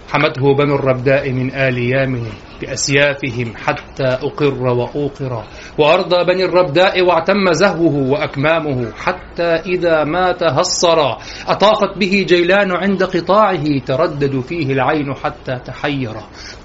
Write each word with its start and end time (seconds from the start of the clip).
حمته 0.10 0.56
بنو 0.56 0.76
الربداء 0.76 1.32
من 1.32 1.54
آل 1.54 1.78
يامن. 1.78 2.49
بأسيافهم 2.62 3.54
حتى 3.56 4.08
أقر 4.08 4.64
وأوقر. 4.64 5.44
وأرضى 5.78 6.24
بني 6.34 6.46
الربداء 6.46 7.02
واعتم 7.02 7.52
زهوه 7.52 7.96
وأكمامه 8.12 8.92
حتى 8.92 9.44
إذا 9.44 10.04
ما 10.04 10.32
تهصر 10.32 11.00
أطافت 11.48 11.98
به 11.98 12.26
جيلان 12.28 12.72
عند 12.72 13.04
قطاعه 13.04 13.80
تردد 13.86 14.40
فيه 14.40 14.74
العين 14.74 15.14
حتى 15.14 15.60
تحير 15.66 16.14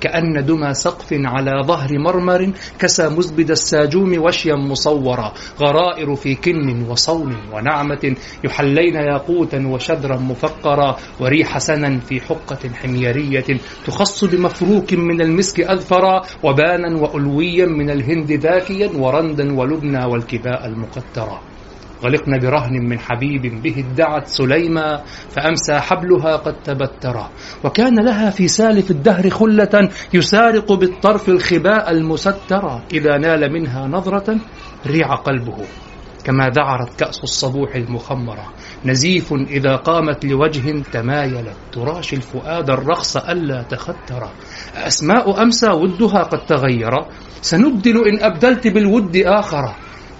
كأن 0.00 0.46
دمى 0.46 0.74
سقف 0.74 1.08
على 1.12 1.62
ظهر 1.64 1.98
مرمر 1.98 2.52
كسى 2.78 3.08
مزبد 3.08 3.50
الساجوم 3.50 4.24
وشيا 4.24 4.54
مصورا. 4.54 5.32
غرائر 5.60 6.14
في 6.14 6.34
كن 6.34 6.86
وصون 6.90 7.36
ونعمة 7.52 8.16
يحلين 8.44 8.94
ياقوتا 8.94 9.66
وشذرا 9.66 10.16
مفقرا. 10.16 10.96
وريح 11.20 11.58
سنا 11.58 12.00
في 12.00 12.20
حقة 12.20 12.70
حميرية 12.74 13.58
تخص 13.86 14.24
بمفروك 14.24 14.92
من 14.92 15.20
المسك 15.20 15.60
أذفرا 15.84 16.22
وبانا 16.42 17.00
وألويا 17.02 17.66
من 17.66 17.90
الهند 17.90 18.32
ذاكيا 18.32 18.90
ورندا 18.96 19.52
ولبنى 19.58 20.04
والكباء 20.04 20.66
المقترا. 20.66 21.40
غلقن 22.04 22.38
برهن 22.38 22.72
من 22.72 22.98
حبيب 22.98 23.62
به 23.62 23.84
ادعت 23.92 24.26
سليما 24.26 25.02
فأمسى 25.28 25.74
حبلها 25.74 26.36
قد 26.36 26.54
تبترا. 26.64 27.30
وكان 27.64 28.04
لها 28.04 28.30
في 28.30 28.48
سالف 28.48 28.90
الدهر 28.90 29.30
خلة 29.30 29.90
يسارق 30.14 30.72
بالطرف 30.72 31.28
الخباء 31.28 31.90
المسترا. 31.90 32.82
إذا 32.92 33.18
نال 33.18 33.52
منها 33.52 33.86
نظرة 33.86 34.36
ريع 34.86 35.14
قلبه 35.14 35.56
كما 36.24 36.48
ذعرت 36.48 37.00
كأس 37.00 37.24
الصبوح 37.24 37.74
المخمرة. 37.74 38.52
نزيف 38.84 39.32
إذا 39.32 39.76
قامت 39.76 40.24
لوجه 40.24 40.82
تمايلت. 40.92 41.56
تراشي 41.72 42.16
الفؤاد 42.16 42.70
الرخص 42.70 43.16
ألا 43.16 43.62
تختر. 43.62 44.28
أسماء 44.74 45.42
أمسى 45.42 45.70
ودها 45.70 46.22
قد 46.22 46.46
تغير. 46.46 46.92
سنبدل 47.42 48.08
إن 48.08 48.24
أبدلت 48.24 48.66
بالود 48.66 49.16
آخر. 49.16 49.74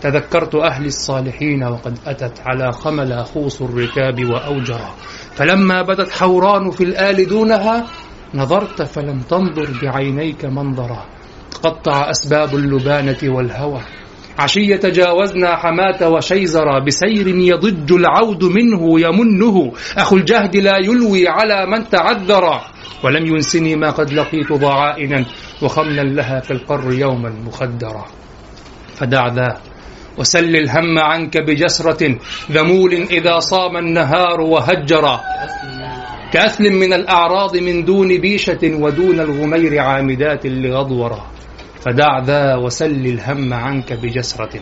تذكرت 0.05 0.55
أهل 0.55 0.87
الصالحين 0.87 1.65
وقد 1.65 1.99
أتت 2.07 2.41
على 2.47 2.73
خمل 2.73 3.25
خوص 3.25 3.63
الركاب 3.63 4.25
وأوجرا 4.25 4.95
فلما 5.35 5.83
بدت 5.83 6.11
حوران 6.11 6.71
في 6.71 6.85
الآل 6.85 7.29
دونها 7.29 7.87
نظرت 8.35 8.83
فلم 8.83 9.21
تنظر 9.21 9.69
بعينيك 9.83 10.45
منظرا 10.45 11.05
تقطع 11.51 12.11
أسباب 12.11 12.55
اللبانة 12.55 13.19
والهوى. 13.25 13.81
عشية 14.39 14.77
تجاوزنا 14.77 15.57
حماة 15.57 16.09
وشيزر 16.09 16.79
بسير 16.87 17.29
يضج 17.29 17.93
العود 17.93 18.45
منه 18.45 19.01
يمنه. 19.01 19.73
أخو 19.97 20.17
الجهد 20.17 20.57
لا 20.57 20.77
يلوي 20.77 21.29
على 21.29 21.67
من 21.67 21.89
تعذر. 21.89 22.61
ولم 23.05 23.27
ينسني 23.27 23.77
ما 23.77 23.91
قد 23.91 24.13
لقيت 24.13 24.53
ضعائنا 24.53 25.27
وخملا 25.63 26.03
لها 26.03 26.41
في 26.41 26.51
القر 26.51 26.93
يوما 26.93 27.31
مخدرا 27.31 28.05
فدع 28.95 29.29
ذا 29.29 29.61
وسل 30.19 30.57
الهم 30.57 30.99
عنك 30.99 31.39
بجسرة 31.39 32.19
ذمول 32.53 32.93
إذا 32.93 33.39
صام 33.39 33.77
النهار 33.77 34.41
وهجر. 34.41 35.21
كأثل 36.33 36.71
من 36.71 36.93
الأعراض 36.93 37.57
من 37.57 37.85
دون 37.85 38.19
بيشة 38.21 38.59
ودون 38.63 39.21
الغمير 39.21 39.79
عامدات 39.79 40.47
لغضورا 40.47 41.34
فدع 41.85 42.19
ذا 42.19 42.55
وسل 42.57 43.07
الهم 43.07 43.55
عنك 43.55 43.93
بجسرة. 43.93 44.61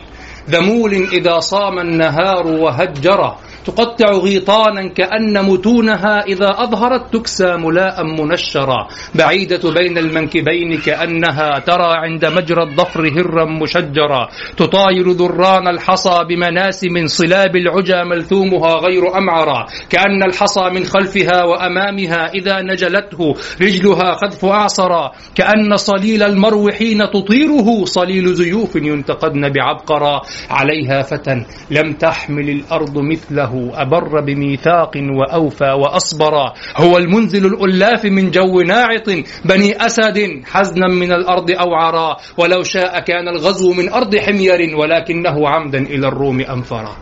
ذمول 0.50 0.94
إذا 1.12 1.38
صام 1.38 1.78
النهار 1.78 2.46
وهجر. 2.46 3.36
تقطع 3.64 4.10
غيطانا 4.12 4.88
كأن 4.88 5.44
متونها 5.44 6.20
إذا 6.26 6.50
أظهرت 6.58 7.16
تكسى 7.16 7.56
ملاء 7.56 8.04
منشرا. 8.04 8.88
بعيدة 9.14 9.70
بين 9.70 9.98
المنكبين 9.98 10.78
كأنها 10.86 11.58
ترى 11.58 11.92
عند 11.96 12.24
مجرى 12.24 12.62
الظفر 12.62 13.00
هرا 13.08 13.44
مشجرا. 13.44 14.28
تطاير 14.56 15.10
ذران 15.10 15.68
الحصى 15.68 16.18
بمناس 16.28 16.84
من 16.84 17.06
صلاب 17.06 17.56
العجى 17.56 18.04
ملثومها 18.04 18.74
غير 18.74 19.18
أمعرا. 19.18 19.66
كأن 19.90 20.22
الحصى 20.22 20.70
من 20.74 20.84
خلفها 20.84 21.44
وأمامها 21.44 22.34
إذا 22.34 22.62
نجلته 22.62 23.34
رجلها 23.62 24.14
خذف 24.14 24.44
أعصرا. 24.44 25.12
كأن 25.34 25.76
صليل 25.76 26.22
المرو 26.22 26.70
حين 26.70 26.98
تطيره 27.10 27.84
صليل 27.84 28.34
زيوف 28.34 28.76
ينتقدن 28.76 29.48
بعبقرا. 29.48 30.20
عليها 30.50 31.02
فتى 31.02 31.44
لم 31.70 31.92
تحمل 31.92 32.50
الأرض 32.50 32.98
مثله 32.98 33.51
أبر 33.54 34.20
بميثاق 34.20 34.92
وأوفى 34.96 35.70
وأصبر. 35.70 36.34
هو 36.76 36.98
المنزل 36.98 37.46
الألاف 37.46 38.04
من 38.04 38.30
جو 38.30 38.60
ناعط 38.60 39.08
بني 39.44 39.86
أسد 39.86 40.42
حزنا 40.44 40.88
من 40.88 41.12
الأرض 41.12 41.50
أوعرا 41.50 42.16
ولو 42.38 42.62
شاء 42.62 43.00
كان 43.00 43.28
الغزو 43.28 43.72
من 43.72 43.88
أرض 43.92 44.16
حمير 44.16 44.76
ولكنه 44.76 45.48
عمدا 45.48 45.78
إلى 45.78 46.08
الروم 46.08 46.40
أنفرا 46.40 46.96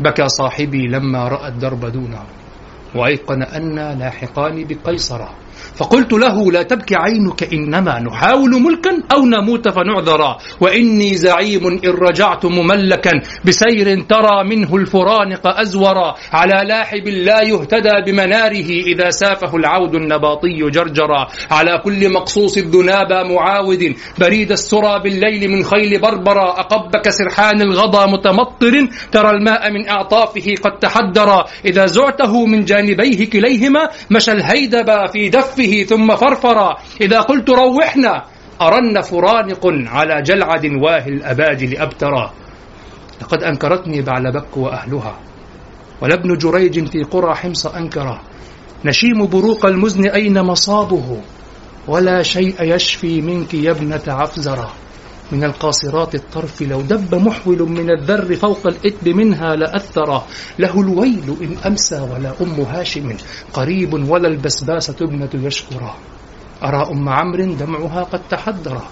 بكى 0.00 0.28
صاحبي 0.28 0.86
لما 0.86 1.28
رأى 1.28 1.48
الدرب 1.48 1.86
دونه 1.86 2.22
وأيقن 2.94 3.42
أنا 3.42 3.94
لاحقان 3.94 4.64
بقيصر. 4.64 5.43
فقلت 5.76 6.12
له 6.12 6.52
لا 6.52 6.62
تبكي 6.62 6.94
عينك 6.96 7.52
إنما 7.52 8.00
نحاول 8.00 8.50
ملكا 8.62 9.02
أو 9.12 9.26
نموت 9.26 9.68
فنعذرا 9.68 10.38
وإني 10.60 11.14
زعيم 11.14 11.66
إن 11.66 11.90
رجعت 11.90 12.46
مملكا 12.46 13.12
بسير 13.44 14.00
ترى 14.00 14.44
منه 14.44 14.76
الفرانق 14.76 15.46
أزورا 15.46 16.14
على 16.32 16.68
لاحب 16.68 17.08
لا 17.08 17.42
يهتدى 17.42 17.94
بمناره 18.06 18.70
إذا 18.94 19.10
سافه 19.10 19.56
العود 19.56 19.94
النباطي 19.94 20.70
جرجرا 20.70 21.26
على 21.50 21.80
كل 21.84 22.12
مقصوص 22.12 22.56
الذنابى 22.58 23.34
معاود 23.34 23.94
بريد 24.18 24.52
السرى 24.52 25.00
بالليل 25.04 25.50
من 25.50 25.64
خيل 25.64 26.00
بربرا 26.00 26.50
أقبك 26.60 27.08
سرحان 27.08 27.60
الغضا 27.60 28.06
متمطر 28.06 28.88
ترى 29.12 29.30
الماء 29.30 29.72
من 29.72 29.88
أعطافه 29.88 30.54
قد 30.64 30.78
تحدرا 30.78 31.44
إذا 31.64 31.86
زعته 31.86 32.46
من 32.46 32.64
جانبيه 32.64 33.30
كليهما 33.30 33.88
مشى 34.10 34.32
الهيدبا 34.32 35.06
في 35.06 35.28
دفع 35.28 35.43
كفه 35.44 35.82
ثم 35.88 36.16
فرفرا 36.16 36.76
إذا 37.00 37.20
قلت 37.20 37.50
روحنا 37.50 38.24
أرن 38.62 39.00
فرانق 39.00 39.66
على 39.66 40.22
جلعد 40.22 40.64
واهي 40.66 41.08
الأباجل 41.08 41.76
أبترا 41.76 42.32
لقد 43.22 43.42
أنكرتني 43.42 44.02
بعلبك 44.02 44.56
وأهلها. 44.56 45.18
ولابن 46.02 46.38
جريج 46.38 46.88
في 46.88 47.02
قرى 47.02 47.34
حمص 47.34 47.66
أنكرا 47.66 48.20
نشيم 48.84 49.26
بروق 49.26 49.66
المزن 49.66 50.06
أين 50.08 50.42
مصابه؟ 50.42 51.20
ولا 51.88 52.22
شيء 52.22 52.54
يشفي 52.60 53.20
منك 53.20 53.54
يا 53.54 53.70
ابنة 53.70 54.02
عفزرة. 54.08 54.72
من 55.32 55.44
القاصرات 55.44 56.14
الطرف 56.14 56.62
لو 56.62 56.80
دب 56.80 57.14
محول 57.14 57.62
من 57.62 57.90
الذر 57.90 58.34
فوق 58.36 58.66
الإتب 58.66 59.08
منها 59.08 59.56
لأثر 59.56 60.22
له 60.58 60.80
الويل 60.80 61.36
إن 61.42 61.56
أمسى 61.66 62.00
ولا 62.00 62.32
أم 62.40 62.60
هاشم. 62.60 63.16
قريب 63.52 64.10
ولا 64.10 64.28
البسباسة 64.28 64.96
ابنة 65.00 65.30
يشكرا 65.34 65.94
أرى 66.62 66.86
أم 66.92 67.08
عمرو 67.08 67.54
دمعها 67.54 68.02
قد 68.02 68.20
تحدر. 68.30 68.82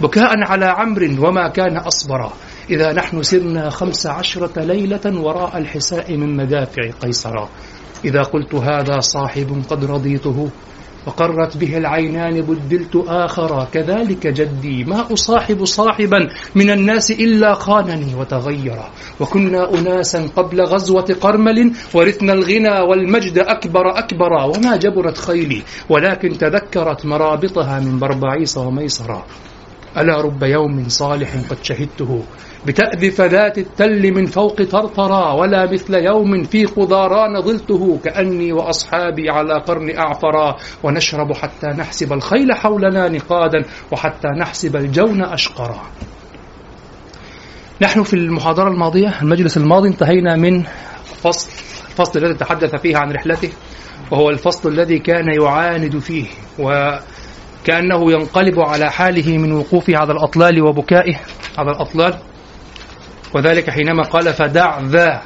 بكاء 0.00 0.30
على 0.44 0.66
عمرو 0.66 1.28
وما 1.28 1.48
كان 1.48 1.76
أصبرا 1.76 2.32
إذا 2.70 2.92
نحن 2.92 3.22
سرنا 3.22 3.70
خمس 3.70 4.06
عشرة 4.06 4.62
ليلة 4.62 5.20
وراء 5.20 5.58
الحساء 5.58 6.16
من 6.16 6.36
مدافع 6.36 6.90
قيصرا 7.02 7.48
إذا 8.04 8.22
قلت 8.22 8.54
هذا 8.54 9.00
صاحب 9.00 9.62
قد 9.70 9.84
رضيته 9.84 10.50
وقرت 11.06 11.56
به 11.56 11.78
العينان 11.78 12.40
بدلت 12.40 12.96
آخرا 13.08 13.64
كذلك 13.64 14.26
جدي 14.26 14.84
ما 14.84 15.12
أصاحب 15.12 15.64
صاحبا 15.64 16.28
من 16.54 16.70
الناس 16.70 17.10
إلا 17.10 17.54
خانني 17.54 18.14
وتغيرا 18.14 18.90
وكنا 19.20 19.74
أناسا 19.74 20.28
قبل 20.36 20.62
غزوة 20.62 21.16
قرمل 21.20 21.72
ورثنا 21.94 22.32
الغنى 22.32 22.80
والمجد 22.80 23.38
أكبر 23.38 23.98
أكبرا 23.98 24.44
وما 24.44 24.76
جبرت 24.76 25.18
خيلي 25.18 25.62
ولكن 25.88 26.38
تذكرت 26.38 27.06
مرابطها 27.06 27.80
من 27.80 27.98
بربعيس 27.98 28.56
وميسرا. 28.56 29.24
ألا 29.96 30.20
رب 30.20 30.42
يوم 30.42 30.88
صالح 30.88 31.34
قد 31.50 31.58
شهدته؟ 31.62 32.22
بتأذف 32.66 33.20
ذات 33.20 33.58
التل 33.58 34.12
من 34.14 34.26
فوق 34.26 34.62
طرطرا 34.62 35.32
ولا 35.32 35.72
مثل 35.72 35.94
يوم 35.94 36.44
في 36.44 36.66
خضاران 36.66 37.42
ظلته 37.42 37.98
كأني 38.04 38.52
وأصحابي 38.52 39.30
على 39.30 39.54
قرن 39.60 39.96
أعفرا. 39.98 40.56
ونشرب 40.82 41.32
حتى 41.32 41.66
نحسب 41.66 42.12
الخيل 42.12 42.52
حولنا 42.52 43.08
نقادا 43.08 43.64
وحتى 43.92 44.28
نحسب 44.28 44.76
الجون 44.76 45.22
أشقرا. 45.22 45.80
نحن 47.82 48.02
في 48.02 48.14
المحاضرة 48.14 48.68
الماضية 48.68 49.20
المجلس 49.22 49.56
الماضي 49.56 49.88
انتهينا 49.88 50.36
من 50.36 50.62
فصل 51.22 51.50
الفصل 51.90 52.18
الذي 52.18 52.34
تحدث 52.34 52.74
فيه 52.74 52.96
عن 52.96 53.12
رحلته 53.12 53.50
وهو 54.10 54.30
الفصل 54.30 54.68
الذي 54.68 54.98
كان 54.98 55.24
يعاند 55.42 55.98
فيه 55.98 56.26
وكأنه 56.58 58.12
ينقلب 58.12 58.60
على 58.60 58.90
حاله 58.90 59.38
من 59.38 59.52
وقوفه 59.52 59.96
على 59.96 60.12
الأطلال 60.12 60.62
وبكائه. 60.62 61.20
على 61.58 61.70
الأطلال 61.70 62.14
وذلك 63.34 63.70
حينما 63.70 64.02
قال 64.02 64.34
فدع 64.34 64.80
ذا. 64.80 65.20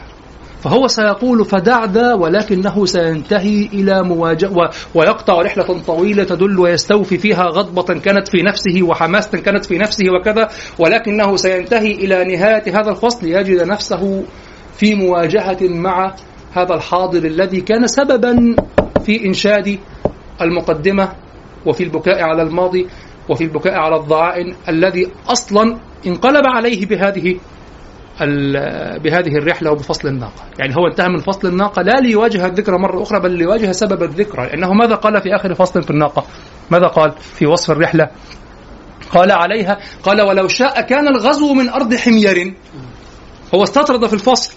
فهو 0.65 0.87
سيقول 0.87 1.45
فدع 1.45 1.85
ذا 1.85 2.15
ولكنه 2.15 2.87
سينتهي 2.87 3.69
إلى 3.73 4.03
مواجهة 4.03 4.71
ويقطع 4.95 5.43
رحلة 5.43 5.81
طويلة 5.87 6.25
تدل 6.25 6.59
ويستوفي 6.61 7.19
فيها 7.19 7.45
غضبة 7.45 8.01
كانت 8.01 8.29
في 8.29 8.43
نفسه 8.43 8.83
وحماسة 8.83 9.39
كانت 9.39 9.65
في 9.65 9.79
نفسه 9.79 10.05
وكذا 10.21 10.49
ولكنه 10.79 11.37
سينتهي 11.37 11.93
إلى 11.93 12.25
نهاية 12.25 12.81
هذا 12.81 12.91
الفصل 12.91 13.27
يجد 13.27 13.63
نفسه 13.63 14.25
في 14.77 14.95
مواجهة 14.95 15.59
مع 15.61 16.15
هذا 16.53 16.75
الحاضر 16.75 17.25
الذي 17.25 17.61
كان 17.61 17.87
سببا 17.87 18.57
في 19.05 19.27
إنشاد 19.27 19.79
المقدمة 20.43 21.13
وفي 21.67 21.85
البكاء 21.85 22.23
على 22.23 22.43
الماضي 22.43 22.87
وفي 23.29 23.45
البكاء 23.45 23.75
على 23.75 23.97
الضعائن 23.97 24.55
الذي 24.69 25.09
أصلا 25.29 25.79
انقلب 26.07 26.47
عليه 26.47 26.87
بهذه 26.87 27.37
بهذه 28.99 29.37
الرحلة 29.37 29.71
وبفصل 29.71 30.09
الناقة. 30.09 30.43
يعني 30.59 30.77
هو 30.77 30.87
انتهى 30.87 31.09
من 31.09 31.19
فصل 31.19 31.49
الناقة 31.49 31.83
لا 31.83 32.01
ليواجه 32.01 32.47
الذكرى 32.47 32.79
مرة 32.79 33.03
أخرى 33.03 33.21
بل 33.21 33.31
ليواجه 33.31 33.73
سبب 33.73 34.03
الذكرى. 34.03 34.47
لأنه 34.47 34.73
ماذا 34.73 34.95
قال 34.95 35.23
في 35.23 35.37
آخر 35.37 35.55
فصل 35.55 35.83
في 35.83 35.91
الناقة؟ 35.91 36.27
ماذا 36.71 36.87
قال 36.87 37.13
في 37.13 37.47
وصف 37.47 37.71
الرحلة؟ 37.71 38.09
قال 39.11 39.33
عليها 39.33 39.79
قال 40.03 40.23
ولو 40.23 40.49
شاء 40.49 40.81
كان 40.81 41.09
الغزو 41.09 41.55
من 41.55 41.69
أرض 41.69 41.95
حمير. 41.95 42.55
هو 43.55 43.63
استطرد 43.63 44.07
في 44.07 44.15
الفصل. 44.15 44.55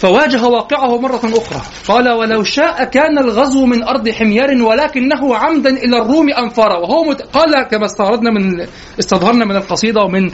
فواجه 0.00 0.46
واقعه 0.46 0.98
مرة 1.00 1.20
أخرى. 1.24 1.60
قال 1.88 2.08
ولو 2.08 2.42
شاء 2.42 2.84
كان 2.84 3.18
الغزو 3.18 3.66
من 3.66 3.82
أرض 3.84 4.08
حمير 4.08 4.62
ولكنه 4.62 5.36
عمدا 5.36 5.70
إلى 5.70 5.98
الروم 5.98 6.28
أنفر 6.32 6.68
وهو 6.82 7.04
مت... 7.04 7.22
قال 7.22 7.62
كما 7.70 7.84
استعرضنا 7.84 8.30
من 8.30 8.66
استظهرنا 8.98 9.44
من 9.44 9.56
القصيدة 9.56 10.00
ومن 10.00 10.30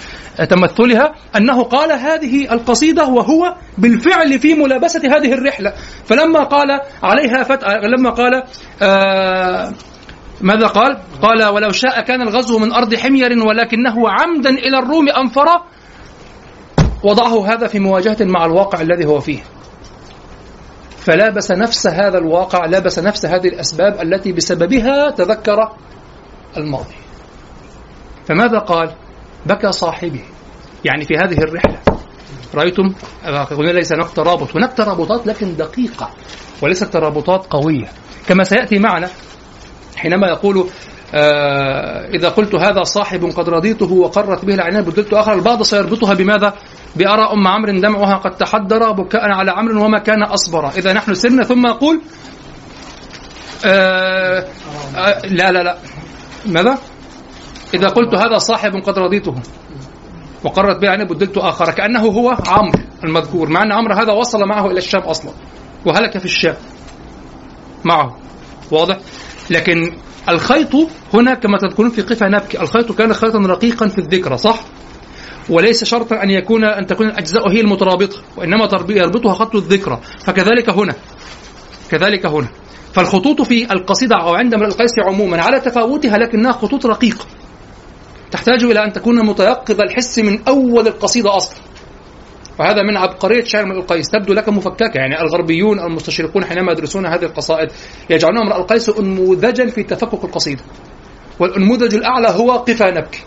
تمثلها 0.49 1.13
أنه 1.37 1.63
قال 1.63 1.93
هذه 1.93 2.53
القصيدة 2.53 3.07
وهو 3.07 3.55
بالفعل 3.79 4.39
في 4.39 4.55
ملابسة 4.55 5.01
هذه 5.17 5.33
الرحلة. 5.33 5.73
فلما 6.05 6.45
قال 6.45 6.69
عليها 7.03 7.43
فت... 7.43 7.65
لما 7.65 8.11
قال 8.11 8.43
آه 8.83 9.73
ماذا 10.41 10.67
قال؟ 10.67 10.99
قال 11.23 11.45
ولو 11.45 11.71
شاء 11.71 12.01
كان 12.01 12.23
الغزو 12.23 12.59
من 12.59 12.73
أرض 12.73 12.95
حمير 12.95 13.31
ولكنه 13.47 13.95
عمدا 14.09 14.51
إلى 14.51 14.79
الروم 14.79 15.09
أنفر 15.09 15.47
وضعه 17.05 17.55
هذا 17.55 17.67
في 17.67 17.79
مواجهة 17.79 18.17
مع 18.21 18.45
الواقع 18.45 18.81
الذي 18.81 19.07
هو 19.07 19.21
فيه. 19.21 19.43
فلابس 20.99 21.51
نفس 21.51 21.87
هذا 21.87 22.19
الواقع 22.19 22.67
لابس 22.67 22.99
نفس 22.99 23.27
هذه 23.27 23.49
الأسباب 23.49 24.01
التي 24.03 24.33
بسببها 24.33 25.11
تذكر 25.11 25.73
الماضي. 26.57 26.95
فماذا 28.29 28.59
قال؟ 28.59 28.95
بكى 29.47 29.73
صاحبي 29.73 30.25
يعني 30.85 31.05
في 31.05 31.15
هذه 31.15 31.39
الرحلة. 31.39 31.79
رأيتم؟ 32.55 32.95
قلنا 33.51 33.71
ليس 33.71 33.93
هناك 33.93 34.11
ترابط. 34.11 34.57
هناك 34.57 34.73
ترابطات 34.73 35.27
لكن 35.27 35.57
دقيقة 35.57 36.11
وليست 36.63 36.85
ترابطات 36.85 37.47
قوية. 37.47 37.89
كما 38.29 38.45
سيأتي 38.45 38.79
معنا 38.79 39.09
حينما 39.97 40.29
يقول 40.29 40.67
إذا 42.15 42.29
قلت 42.29 42.55
هذا 42.55 42.83
صاحب 42.83 43.25
قد 43.25 43.49
رضيته 43.49 43.93
وقرت 43.93 44.45
به 44.45 44.55
العينان 44.55 44.83
بدلت 44.83 45.13
آخر 45.13 45.33
البعض 45.33 45.63
سيربطها 45.63 46.15
بماذا؟ 46.15 46.55
بأرى 46.97 47.33
أم 47.33 47.47
عمرو 47.49 47.81
دمعها 47.81 48.15
قد 48.15 48.31
تحدر 48.37 48.93
بكاء 48.93 49.31
على 49.31 49.51
عمرو 49.51 49.85
وما 49.85 49.99
كان 49.99 50.23
أصبر. 50.23 50.69
إذا 50.69 50.93
نحن 50.93 51.15
سرنا 51.15 51.45
ثم 51.45 51.67
يقول 51.67 52.01
آه 53.67 54.47
آه 54.97 55.21
لا 55.27 55.53
لا 55.53 55.63
لا. 55.63 55.77
ماذا؟ 56.47 56.79
إذا 57.75 57.89
قلت 57.89 58.15
هذا 58.15 58.39
صاحب 58.39 58.73
قد 58.77 58.99
رضيته 58.99 59.35
وقرت 60.45 60.77
به 60.77 60.89
عيني 60.89 61.05
بدلت 61.05 61.39
آخر 61.39 61.71
كأنه 61.71 62.01
هو 62.01 62.37
عمرو 62.49 62.79
المذكور 63.05 63.49
مع 63.49 63.63
أن 63.63 63.73
عمرو 63.73 63.95
هذا 63.95 64.13
وصل 64.13 64.49
معه 64.49 64.67
إلى 64.67 64.79
الشام 64.79 65.01
أصلا 65.01 65.33
وهلك 65.87 66.19
في 66.19 66.25
الشام 66.25 66.57
معه. 67.85 68.17
واضح؟ 68.71 68.97
لكن 69.51 69.93
الخيط 70.29 70.75
هنا 71.15 71.35
كما 71.35 71.59
تذكرون 71.59 71.91
في 71.91 72.03
قفا 72.03 72.29
نبكي 72.29 72.61
الخيط 72.61 72.93
كان 72.93 73.15
خيطا 73.15 73.39
رقيقا 73.39 73.89
في 73.89 73.99
الذكرى 73.99 74.39
صح؟ 74.39 74.61
وليس 75.51 75.85
شرطا 75.85 76.23
أن 76.23 76.31
يكون 76.31 76.65
أن 76.65 76.87
تكون 76.87 77.07
الأجزاء 77.07 77.51
هي 77.53 77.61
المترابطة 77.61 78.17
وإنما 78.37 78.69
يربطها 78.89 79.35
خط 79.35 79.55
الذكرى 79.55 80.01
فكذلك 80.25 80.71
هنا 80.71 80.95
كذلك 81.91 82.27
هنا. 82.27 82.49
فالخطوط 82.93 83.43
في 83.43 83.73
القصيدة 83.73 84.17
أو 84.17 84.35
عند 84.35 84.55
القيس 84.55 84.93
عموما 85.07 85.43
على 85.43 85.61
تفاوتها 85.61 86.19
لكنها 86.19 86.53
خطوط 86.53 86.87
رقيقة 86.87 87.25
تحتاج 88.31 88.65
إلى 88.65 88.85
أن 88.85 88.93
تكون 88.93 89.27
متيقظ 89.27 89.81
الحس 89.81 90.19
من 90.19 90.39
أول 90.49 90.87
القصيدة 90.87 91.37
أصلا. 91.37 91.66
وهذا 92.61 92.83
من 92.83 92.97
عبقرية 92.97 93.45
شعر 93.45 93.63
امرئ 93.63 93.79
القيس. 93.79 94.09
تبدو 94.09 94.33
لك 94.33 94.49
مفككة. 94.49 94.99
يعني 94.99 95.21
الغربيون 95.21 95.81
المستشرقون 95.81 96.45
حينما 96.45 96.73
يدرسون 96.73 97.07
هذه 97.07 97.25
القصائد 97.25 97.69
يجعلون 98.11 98.39
امرئ 98.39 98.57
القيس 98.57 98.89
أنموذجا 98.89 99.67
في 99.67 99.83
تفكك 99.83 100.25
القصيدة. 100.25 100.63
والأنموذج 101.41 101.95
الأعلى 101.95 102.29
هو 102.29 102.51
قفا 102.53 102.91
نبكي 102.91 103.23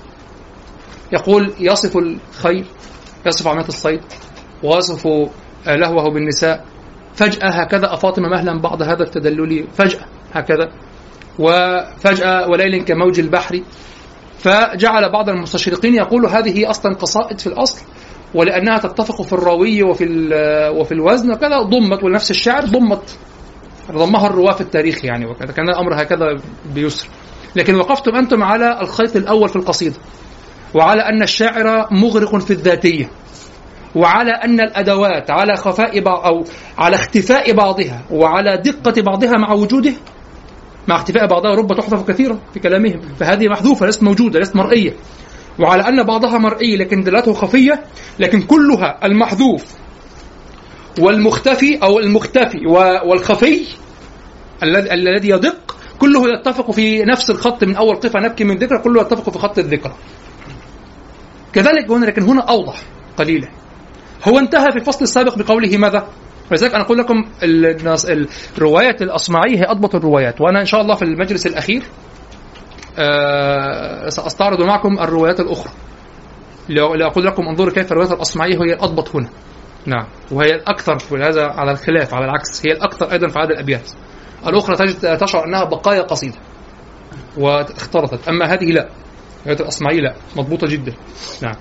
يقول 1.13 1.53
يصف 1.59 1.97
الخيل 1.97 2.65
يصف 3.25 3.47
عملية 3.47 3.67
الصيد 3.67 4.01
ويصف 4.63 5.07
لهوه 5.67 6.13
بالنساء. 6.13 6.65
فجأة 7.13 7.49
هكذا 7.49 7.93
أفاطمة 7.93 8.29
مهلا 8.29 8.61
بعض 8.61 8.81
هذا 8.81 9.03
التدلل. 9.03 9.67
فجأة 9.73 10.05
هكذا. 10.33 10.71
وفجأة 11.39 12.49
وليل 12.49 12.83
كموج 12.83 13.19
البحر. 13.19 13.61
فجعل 14.39 15.11
بعض 15.11 15.29
المستشرقين 15.29 15.95
يقول 15.95 16.25
هذه 16.25 16.69
أصلا 16.69 16.95
قصائد 16.95 17.39
في 17.39 17.47
الأصل. 17.47 17.85
ولأنها 18.33 18.77
تتفق 18.77 19.21
في 19.21 19.33
الراوي 19.33 19.83
وفي 19.83 20.05
وفي 20.75 20.91
الوزن 20.91 21.31
وكذا 21.31 21.61
ضمت 21.61 22.03
ونفس 22.03 22.31
الشعر 22.31 22.65
ضمت. 22.65 23.17
ضمها 23.91 24.27
الرواة 24.27 24.53
في 24.53 24.61
التاريخ 24.61 25.05
يعني 25.05 25.25
وكذا. 25.25 25.51
كان 25.51 25.69
الأمر 25.69 26.01
هكذا 26.01 26.25
بيسر. 26.75 27.07
لكن 27.55 27.75
وقفتم 27.75 28.15
أنتم 28.15 28.43
على 28.43 28.81
الخيط 28.81 29.15
الأول 29.15 29.49
في 29.49 29.55
القصيدة. 29.55 29.95
وعلى 30.75 31.01
أن 31.01 31.23
الشاعر 31.23 31.87
مغرق 31.91 32.37
في 32.37 32.51
الذاتية. 32.51 33.09
وعلى 33.95 34.31
أن 34.31 34.59
الأدوات 34.59 35.31
على 35.31 35.55
خفاء 35.55 35.99
بعض 35.99 36.25
أو 36.25 36.43
على 36.77 36.95
اختفاء 36.95 37.51
بعضها 37.53 38.01
وعلى 38.11 38.61
دقة 38.65 39.01
بعضها 39.01 39.31
مع 39.31 39.53
وجوده 39.53 39.93
مع 40.87 40.95
اختفاء 40.95 41.27
بعضها 41.27 41.55
رب 41.55 41.77
تحذف 41.77 42.07
كثيرا 42.07 42.39
في 42.53 42.59
كلامهم. 42.59 42.99
فهذه 43.19 43.47
محذوفة 43.47 43.85
ليست 43.85 44.03
موجودة 44.03 44.39
ليست 44.39 44.55
مرئية. 44.55 44.93
وعلى 45.59 45.87
أن 45.87 46.03
بعضها 46.03 46.37
مرئي 46.37 46.77
لكن 46.77 47.01
دلالته 47.03 47.33
خفية 47.33 47.83
لكن 48.19 48.41
كلها 48.41 48.99
المحذوف 49.03 49.65
والمختفي 50.99 51.83
أو 51.83 51.99
المختفي 51.99 52.67
والخفي 53.05 53.65
الذي 54.63 55.29
يدق 55.29 55.75
كله 55.99 56.23
يتفق 56.39 56.71
في 56.71 57.03
نفس 57.03 57.29
الخط 57.29 57.63
من 57.63 57.75
أول 57.75 57.95
قفة 57.95 58.19
نبكي 58.19 58.43
من 58.43 58.57
ذكرى 58.57 58.77
كله 58.77 59.01
يتفق 59.01 59.29
في 59.29 59.39
خط 59.39 59.59
الذكرى 59.59 59.93
كذلك 61.53 61.91
هنا 61.91 62.05
لكن 62.05 62.21
هنا 62.23 62.41
أوضح 62.41 62.81
قليلا 63.17 63.47
هو 64.27 64.39
انتهى 64.39 64.71
في 64.71 64.77
الفصل 64.77 65.03
السابق 65.03 65.37
بقوله 65.37 65.77
ماذا؟ 65.77 66.07
ولذلك 66.51 66.73
أنا 66.73 66.83
أقول 66.83 66.97
لكم 66.97 67.25
الروايات 68.57 69.01
الأصمعية 69.01 69.57
هي 69.57 69.65
أضبط 69.71 69.95
الروايات 69.95 70.41
وأنا 70.41 70.59
إن 70.61 70.65
شاء 70.65 70.81
الله 70.81 70.95
في 70.95 71.01
المجلس 71.01 71.47
الأخير 71.47 71.83
آه، 72.97 74.09
سأستعرض 74.09 74.61
معكم 74.61 74.99
الروايات 74.99 75.39
الأخرى. 75.39 75.71
لأقول 76.69 77.25
لكم 77.25 77.43
انظروا 77.43 77.73
كيف 77.73 77.91
الروايات 77.91 78.11
الأصمعية 78.11 78.55
هي 78.55 78.73
الأضبط 78.73 79.15
هنا. 79.15 79.29
نعم. 79.85 80.05
وهي 80.31 80.49
الأكثر 80.49 80.99
في 80.99 81.15
هذا 81.15 81.45
على 81.45 81.71
الخلاف 81.71 82.13
على 82.13 82.25
العكس 82.25 82.67
هي 82.67 82.71
الأكثر 82.71 83.11
أيضا 83.11 83.27
في 83.27 83.39
عدد 83.39 83.51
الأبيات. 83.51 83.91
الأخرى 84.47 84.75
تجد 84.75 85.17
تشعر 85.17 85.45
أنها 85.45 85.63
بقايا 85.63 86.01
قصيدة 86.01 86.37
واختلطت. 87.37 88.27
أما 88.29 88.45
هذه 88.45 88.71
لا. 88.71 88.89
الروايات 89.39 89.61
الأصمعية 89.61 90.01
لا. 90.01 90.15
مضبوطة 90.37 90.67
جدا. 90.67 90.93
نعم. 91.43 91.55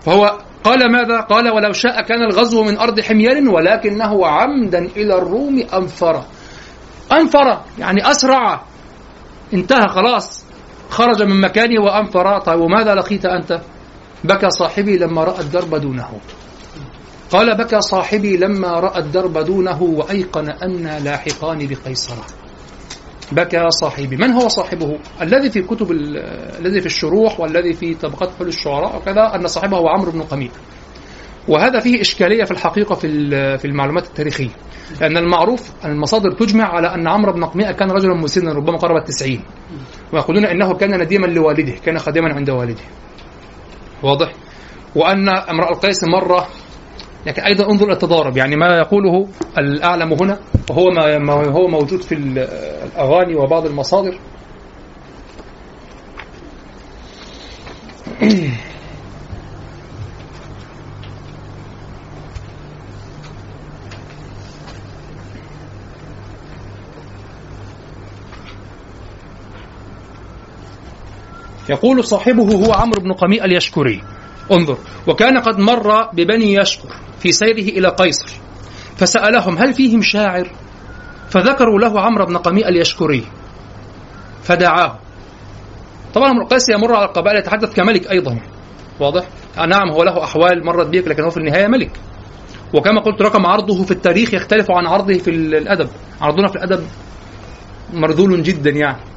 فهو 0.00 0.38
قال 0.64 0.92
ماذا؟ 0.92 1.20
قال 1.20 1.50
ولو 1.50 1.72
شاء 1.72 2.02
كان 2.02 2.22
الغزو 2.22 2.62
من 2.64 2.78
أرض 2.78 3.00
حمير 3.00 3.50
ولكنه 3.50 4.26
عمدا 4.26 4.78
إلى 4.78 5.18
الروم 5.18 5.62
أنفر. 5.74 6.24
أنفر 7.12 7.60
يعني 7.78 8.10
أسرع. 8.10 8.62
انتهى 9.54 9.88
خلاص. 9.88 10.45
خرج 10.90 11.22
من 11.22 11.40
مكانه 11.40 11.82
وأنفر 11.82 12.38
طيب 12.38 12.60
وماذا 12.60 12.94
لقيت 12.94 13.24
أنت؟ 13.24 13.60
بكى 14.24 14.50
صاحبي 14.50 14.98
لما 14.98 15.24
رأى 15.24 15.40
الدرب 15.40 15.74
دونه. 15.74 16.08
قال 17.30 17.56
بكى 17.56 17.80
صاحبي 17.80 18.36
لما 18.36 18.68
رأى 18.80 18.98
الدرب 18.98 19.38
دونه 19.38 19.82
وأيقن 19.82 20.48
أنا 20.48 20.98
لاحقان 21.00 21.66
بقيصرة. 21.66 22.24
بكى 23.32 23.70
صاحبي. 23.70 24.16
من 24.16 24.32
هو 24.32 24.48
صاحبه؟ 24.48 24.98
الذي 25.22 25.50
في 25.50 25.62
كتب 25.62 25.92
الذي 26.60 26.80
في 26.80 26.86
الشروح 26.86 27.40
والذي 27.40 27.72
في 27.72 27.94
طبقات 27.94 28.30
حل 28.38 28.46
الشعراء 28.48 28.96
وكذا 28.96 29.34
أن 29.34 29.46
صاحبه 29.46 29.76
هو 29.76 29.88
عمرو 29.88 30.12
بن 30.12 30.22
قميء 30.22 30.50
وهذا 31.48 31.80
فيه 31.80 32.00
إشكالية 32.00 32.44
في 32.44 32.50
الحقيقة 32.50 32.94
في 32.94 33.08
في 33.58 33.64
المعلومات 33.64 34.06
التاريخية. 34.06 34.50
لأن 35.00 35.16
المعروف 35.16 35.70
المصادر 35.84 36.30
تجمع 36.32 36.64
على 36.64 36.94
أن 36.94 37.08
عمرو 37.08 37.32
بن 37.32 37.44
قميء 37.44 37.72
كان 37.72 37.90
رجلا 37.90 38.14
مسنا 38.14 38.52
ربما 38.52 38.76
قرب 38.76 38.96
التسعين. 38.96 39.42
ويقولون 40.12 40.44
إنه 40.44 40.74
كان 40.74 41.00
نديما 41.00 41.26
لوالده 41.26 41.72
كان 41.84 41.98
خادما 41.98 42.34
عند 42.34 42.50
والده. 42.50 42.82
واضح؟ 44.02 44.32
وأن 44.94 45.28
امرأ 45.28 45.70
القيس 45.70 46.04
مرة 46.04 46.46
لكن 47.26 47.42
أيضا 47.42 47.70
انظر 47.70 47.92
التضارب 47.92 48.36
يعني 48.36 48.56
ما 48.56 48.78
يقوله 48.78 49.28
الأعلم 49.58 50.12
هنا 50.12 50.38
وهو 50.70 50.90
ما 51.18 51.32
هو 51.50 51.68
موجود 51.68 52.02
في 52.02 52.14
الأغاني 52.14 53.34
وبعض 53.34 53.66
المصادر. 53.66 54.18
يقول 71.70 72.04
صاحبه 72.04 72.54
هو 72.54 72.72
عمرو 72.72 73.02
بن 73.02 73.12
قميء 73.12 73.44
اليشكري. 73.44 74.02
انظر 74.52 74.78
وكان 75.06 75.38
قد 75.38 75.58
مر 75.58 76.08
ببني 76.12 76.54
يشكر 76.54 76.88
في 77.18 77.32
سيره 77.32 77.78
إلى 77.78 77.88
قيصر 77.88 78.28
فسألهم 78.96 79.58
هل 79.58 79.74
فيهم 79.74 80.02
شاعر؟ 80.02 80.50
فذكروا 81.30 81.78
له 81.78 82.00
عمرو 82.00 82.26
بن 82.26 82.36
قميء 82.36 82.68
اليشكري 82.68 83.24
فدعاه. 84.42 84.98
طبعا 86.14 86.30
امرؤ 86.30 86.46
قيس 86.46 86.68
يمر 86.68 86.94
على 86.94 87.04
القبائل 87.04 87.38
يتحدث 87.38 87.74
كملك 87.74 88.10
أيضا. 88.10 88.38
واضح؟ 89.00 89.24
نعم 89.56 89.90
هو 89.92 90.02
له 90.02 90.24
أحوال 90.24 90.66
مرت 90.66 90.86
بك 90.86 91.08
لكن 91.08 91.22
هو 91.22 91.30
في 91.30 91.36
النهاية 91.36 91.66
ملك. 91.66 91.90
وكما 92.74 93.00
قلت 93.00 93.22
رقم 93.22 93.46
عرضه 93.46 93.84
في 93.84 93.90
التاريخ 93.90 94.34
يختلف 94.34 94.70
عن 94.70 94.86
عرضه 94.86 95.18
في 95.18 95.30
الأدب. 95.30 95.88
عرضنا 96.20 96.48
في 96.48 96.56
الأدب 96.56 96.84
مرذول 97.92 98.42
جدا 98.42 98.70
يعني. 98.70 99.15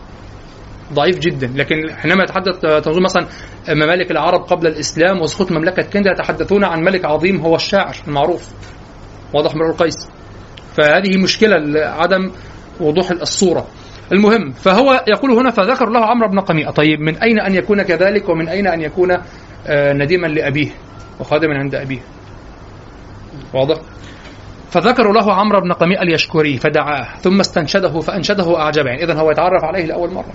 ضعيف 0.93 1.19
جدا. 1.19 1.51
لكن 1.55 1.75
حينما 1.96 2.24
يتحدث 2.24 2.60
تنظيم 2.60 3.03
مثلا 3.03 3.27
ممالك 3.69 4.12
العرب 4.12 4.41
قبل 4.41 4.67
الإسلام 4.67 5.22
وسقوط 5.22 5.51
مملكة 5.51 5.84
كندا 5.84 6.12
يتحدثون 6.12 6.63
عن 6.63 6.84
ملك 6.84 7.05
عظيم 7.05 7.41
هو 7.41 7.55
الشاعر 7.55 7.96
المعروف 8.08 8.50
واضح 9.34 9.55
من 9.55 9.62
القيس. 9.62 10.10
فهذه 10.77 11.17
مشكلة 11.17 11.79
عدم 11.86 12.31
وضوح 12.79 13.12
الصورة. 13.12 13.67
المهم 14.12 14.51
فهو 14.51 15.03
يقول 15.08 15.31
هنا 15.31 15.50
فذكر 15.50 15.89
له 15.89 16.05
عمرو 16.05 16.27
بن 16.27 16.39
قميئة 16.39 16.69
طيب 16.69 17.00
من 17.00 17.17
أين 17.17 17.39
أن 17.39 17.55
يكون 17.55 17.81
كذلك 17.81 18.29
ومن 18.29 18.48
أين 18.48 18.67
أن 18.67 18.81
يكون 18.81 19.12
آه، 19.67 19.93
نديما 19.93 20.27
لأبيه 20.27 20.69
وخادما 21.19 21.58
عند 21.58 21.75
أبيه؟ 21.75 22.00
واضح. 23.53 23.77
فذكروا 24.72 25.13
له 25.13 25.34
عمرو 25.34 25.62
بن 25.62 25.72
قميئة 25.72 26.01
اليشكري 26.01 26.58
فدعاه 26.58 27.17
ثم 27.22 27.39
استنشده 27.39 28.00
فأنشده 28.00 28.60
أعجبه 28.60 28.89
يعني 28.89 29.03
إذا 29.03 29.13
هو 29.13 29.31
يتعرف 29.31 29.63
عليه 29.63 29.86
لأول 29.86 30.13
مرة. 30.13 30.34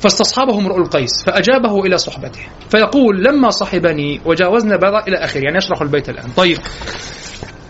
فاستصحبه 0.00 0.58
امرؤ 0.58 0.76
القيس 0.78 1.24
فأجابه 1.26 1.80
إلى 1.80 1.98
صحبته 1.98 2.40
فيقول 2.70 3.24
لما 3.24 3.50
صحبني 3.50 4.20
وجاوزنا 4.24 4.76
بضع 4.76 5.04
إلى 5.08 5.16
آخره. 5.16 5.40
يعني 5.40 5.56
يشرح 5.56 5.82
البيت 5.82 6.08
الآن. 6.08 6.30
طيب. 6.36 6.58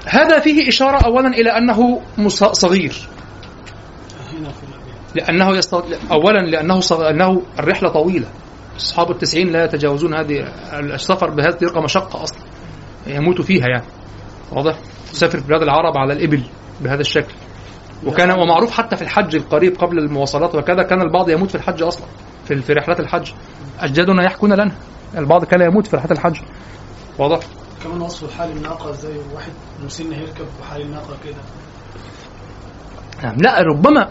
هذا 0.06 0.40
فيه 0.40 0.68
إشارة 0.68 1.06
أولا 1.06 1.28
إلى 1.28 1.50
أنه 1.50 2.00
صغير. 2.52 2.94
لأنه 5.14 5.56
يست... 5.56 5.74
أولا 6.10 6.38
لأنه 6.38 6.80
صغ... 6.80 7.10
أنه 7.10 7.42
الرحلة 7.58 7.88
طويلة. 7.88 8.26
أصحاب 8.76 9.10
التسعين 9.10 9.52
لا 9.52 9.64
يتجاوزون 9.64 10.14
هذه 10.14 10.48
السفر 10.72 11.30
بهذه 11.30 11.48
الطريقة 11.48 11.80
مشقة 11.80 12.22
أصلا. 12.22 12.40
يموت 13.06 13.40
فيها 13.40 13.66
يعني. 13.68 13.86
واضح؟ 14.52 14.76
تسافر 15.12 15.40
بلاد 15.40 15.62
العرب 15.62 15.96
على 15.96 16.12
الإبل 16.12 16.42
بهذا 16.80 17.00
الشكل. 17.00 17.34
وكان 18.06 18.30
ومعروف 18.30 18.70
حتى 18.70 18.96
في 18.96 19.02
الحج 19.02 19.36
القريب 19.36 19.76
قبل 19.78 19.98
المواصلات 19.98 20.54
وكذا 20.54 20.82
كان 20.82 21.00
البعض 21.02 21.30
يموت 21.30 21.48
في 21.48 21.54
الحج 21.54 21.82
أصلا 21.82 22.06
في 22.44 22.62
في 22.62 22.72
رحلات 22.72 23.00
الحج. 23.00 23.32
أجدادنا 23.80 24.24
يحكون 24.24 24.52
لنا 24.52 24.72
البعض 25.18 25.44
كان 25.44 25.60
يموت 25.60 25.86
في 25.86 25.96
رحلات 25.96 26.12
الحج. 26.12 26.40
واضح؟ 27.18 27.38
كمان 27.84 28.00
وصف 28.00 28.38
حال 28.38 28.50
الناقة 28.50 28.92
زي 28.92 29.12
واحد 29.34 29.52
مسن 29.84 30.12
يركب 30.12 30.46
وحال 30.60 30.82
الناقة 30.82 31.16
كده. 31.24 31.36
نعم. 33.22 33.36
لا 33.36 33.62
ربما 33.62 34.08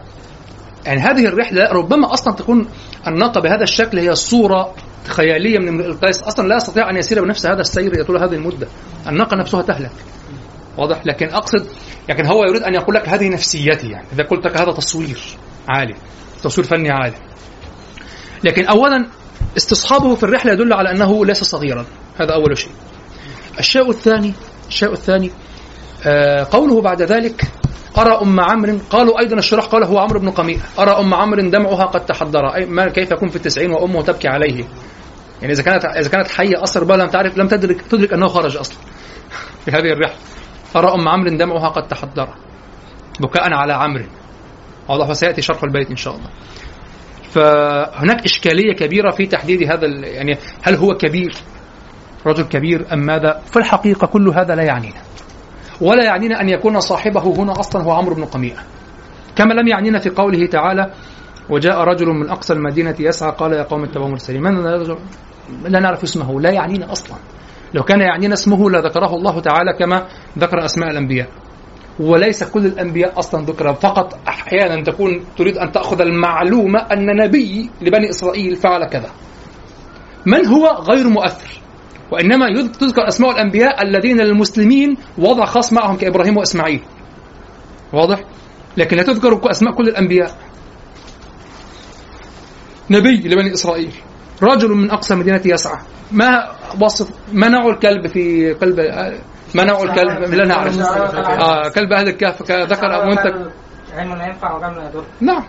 يعني 0.86 1.02
هذه 1.02 1.26
الرحلة 1.26 1.72
ربما 1.72 2.14
أصلا 2.14 2.34
تكون 2.34 2.68
الناقة 3.08 3.42
بهذا 3.42 3.64
الشكل 3.64 4.00
هي 4.00 4.16
صورة 4.16 4.74
خيالية 5.08 5.60
من 5.60 5.82
القيس. 5.82 6.24
أصلا 6.24 6.48
لا 6.48 6.56
يستطيع 6.56 6.90
أن 6.90 6.98
يسير 6.98 7.24
بنفس 7.24 7.46
هذا 7.46 7.62
السير 7.62 8.04
طول 8.04 8.24
هذه 8.24 8.34
المدة. 8.34 8.68
الناقة 9.08 9.36
نفسها 9.36 9.62
تهلك. 9.62 9.92
واضح؟ 10.80 11.02
لكن 11.06 11.30
أقصد 11.30 11.68
لكن 12.10 12.26
هو 12.26 12.44
يريد 12.44 12.64
أن 12.64 12.74
يقول 12.74 12.96
لك 12.96 13.10
هذه 13.10 13.30
نفسيتي 13.30 13.90
يعني. 13.90 14.06
إذا 14.14 14.24
قلت 14.24 14.46
لك 14.46 14.58
هذا 14.58 14.72
تصوير 14.72 15.20
عالي 15.70 15.96
تصوير 16.44 16.68
فني 16.68 16.92
عالي. 16.92 17.16
لكن 18.44 18.66
اولا 18.66 19.08
استصحابه 19.58 20.16
في 20.16 20.24
الرحلة 20.24 20.54
يدل 20.54 20.74
على 20.74 20.92
أنه 20.92 21.26
ليس 21.26 21.44
صغيرا. 21.44 21.86
هذا 22.20 22.34
أول 22.34 22.58
شيء. 22.58 22.72
الشيء 23.60 23.90
الثاني 23.90 24.34
الشيء 24.68 24.92
الثاني 24.92 25.32
آه 26.06 26.48
قوله 26.52 26.82
بعد 26.82 27.02
ذلك 27.02 27.44
أرى 27.98 28.22
أم 28.22 28.40
عمرو؟ 28.40 28.78
قالوا 28.90 29.20
أيضا 29.20 29.38
الشراح 29.38 29.66
قال 29.66 29.84
هو 29.84 29.98
عمرو 29.98 30.20
بن 30.20 30.30
قميء 30.30 30.60
أرى 30.80 30.92
أم 30.92 31.14
عمرو 31.14 31.50
دمعها 31.50 31.86
قد 31.86 32.06
تحضر. 32.06 32.56
أي 32.56 32.66
ما 32.66 32.90
كيف 32.90 33.12
يكون 33.12 33.30
في 33.30 33.36
التسعين 33.36 33.72
وأمه 33.72 34.02
تبكي 34.02 34.28
عليه؟ 34.28 34.66
يعني 35.42 35.54
إذا 35.54 35.64
كانت 35.64 35.86
إذا 35.86 36.10
كانت 36.10 36.28
حية 36.28 36.64
أصر 36.64 36.84
بها 36.84 36.98
لم 36.98 37.08
تعرف 37.08 37.38
لم 37.38 37.48
تدرك 37.48 37.82
تدرك 37.82 38.14
أنه 38.14 38.28
خرج 38.28 38.58
أصلا. 38.58 38.78
في 39.66 39.72
هذه 39.72 39.94
الرحلة. 39.94 40.16
أرى 40.76 40.88
أم 40.94 41.08
عمرو 41.08 41.30
دمعها 41.30 41.70
قد 41.70 41.88
تحضر 41.88 42.30
بكاء 43.20 43.54
على 43.54 43.74
عمرو. 43.74 44.06
واضح 44.90 45.10
وسيأتي 45.10 45.42
شرح 45.42 45.64
البيت 45.64 45.90
إن 45.90 45.96
شاء 45.96 46.16
الله. 46.16 46.30
فهناك 47.24 48.26
إشكالية 48.26 48.74
كبيرة 48.74 49.12
في 49.12 49.26
تحديد 49.26 49.72
هذا 49.72 49.88
يعني 49.88 50.38
هل 50.64 50.76
هو 50.76 50.94
كبير؟ 50.94 51.36
رجل 52.26 52.44
كبير 52.44 52.94
أم 52.94 53.00
ماذا؟ 53.00 53.42
في 53.46 53.60
الحقيقة 53.60 54.08
كل 54.08 54.30
هذا 54.30 54.56
لا 54.56 54.64
يعنينا. 54.64 55.02
ولا 55.82 56.04
يعنينا 56.04 56.42
أن 56.42 56.50
يكون 56.50 56.80
صاحبه 56.80 57.22
هنا 57.22 57.52
أصلا 57.60 57.84
هو 57.84 57.92
عمرو 57.92 58.16
بن 58.16 58.26
قميئة 58.26 58.60
كما 59.36 59.54
لم 59.54 59.68
يعنينا 59.68 60.00
في 60.00 60.10
قوله 60.10 60.46
تعالى 60.46 60.94
وجاء 61.50 61.80
رجل 61.80 62.08
من 62.08 62.30
أقصى 62.30 62.54
المدينة 62.54 62.96
يسعى 63.00 63.32
قال 63.32 63.54
يا 63.54 63.64
قوم 63.64 63.84
اتبعوا 63.84 64.10
مرسلين. 64.10 64.42
من 64.44 64.64
لا 65.64 65.80
نعرف 65.80 66.04
اسمه 66.04 66.42
لا 66.42 66.50
يعنينا 66.50 66.92
أصلا. 66.92 67.18
لو 67.74 67.84
كان 67.84 68.02
يعنينا 68.02 68.34
اسمه 68.34 68.70
لذكره 68.70 69.16
الله 69.16 69.40
تعالى 69.40 69.74
كما 69.80 70.08
ذكر 70.38 70.66
أسماء 70.66 70.90
الأنبياء. 70.90 71.30
وليس 72.00 72.44
كل 72.44 72.66
الأنبياء 72.66 73.20
أصلا 73.20 73.46
ذكر 73.46 73.74
فقط 73.74 74.20
أحيانا 74.28 74.84
تكون 74.84 75.26
تريد 75.38 75.58
أن 75.58 75.72
تأخذ 75.72 76.02
المعلومة 76.02 76.80
أن 76.80 77.06
نبي 77.06 77.70
لبني 77.82 78.10
إسرائيل 78.10 78.56
فعل 78.56 78.86
كذا. 78.86 79.10
من 80.26 80.46
هو؟ 80.46 80.68
غير 80.68 81.10
مؤثر. 81.10 81.62
وإنما 82.12 82.46
تذكر 82.80 83.08
أسماء 83.08 83.32
الأنبياء 83.32 83.84
الذين 83.84 84.22
المسلمين 84.22 84.98
وضع 85.18 85.46
خاص 85.46 85.74
معهم 85.74 85.98
كإبراهيم 85.98 86.38
وإسماعيل. 86.38 86.82
واضح؟ 87.94 88.20
لكن 88.78 88.98
لا 88.98 89.04
تذكر 89.04 89.52
أسماء 89.52 89.74
كل 89.74 89.88
الأنبياء. 89.88 90.32
نبي 92.90 93.28
لبني 93.28 93.54
إسرائيل. 93.54 93.92
رجل 94.44 94.70
من 94.70 94.92
أقصى 94.92 95.16
مدينة 95.16 95.42
يسعى. 95.46 95.78
ما 96.12 96.52
وصف 96.82 97.10
منعوا 97.34 97.72
الكلب 97.72 98.08
في 98.08 98.54
قلب 98.54 98.80
منعوا 99.56 99.84
الكلب؟ 99.86 100.34
لا 100.34 100.46
نعرف. 100.46 100.80
آه 100.80 101.70
كلب 101.70 101.94
أهل 101.94 102.08
الكهف 102.08 102.42
ذكر 102.52 103.06
منتج 103.06 103.52
علم 103.96 104.16
لا 104.16 104.28
ينفع 104.28 104.56
وجمل 104.56 104.76
لا 104.78 104.90
يضر. 104.90 105.04
نعم. 105.22 105.44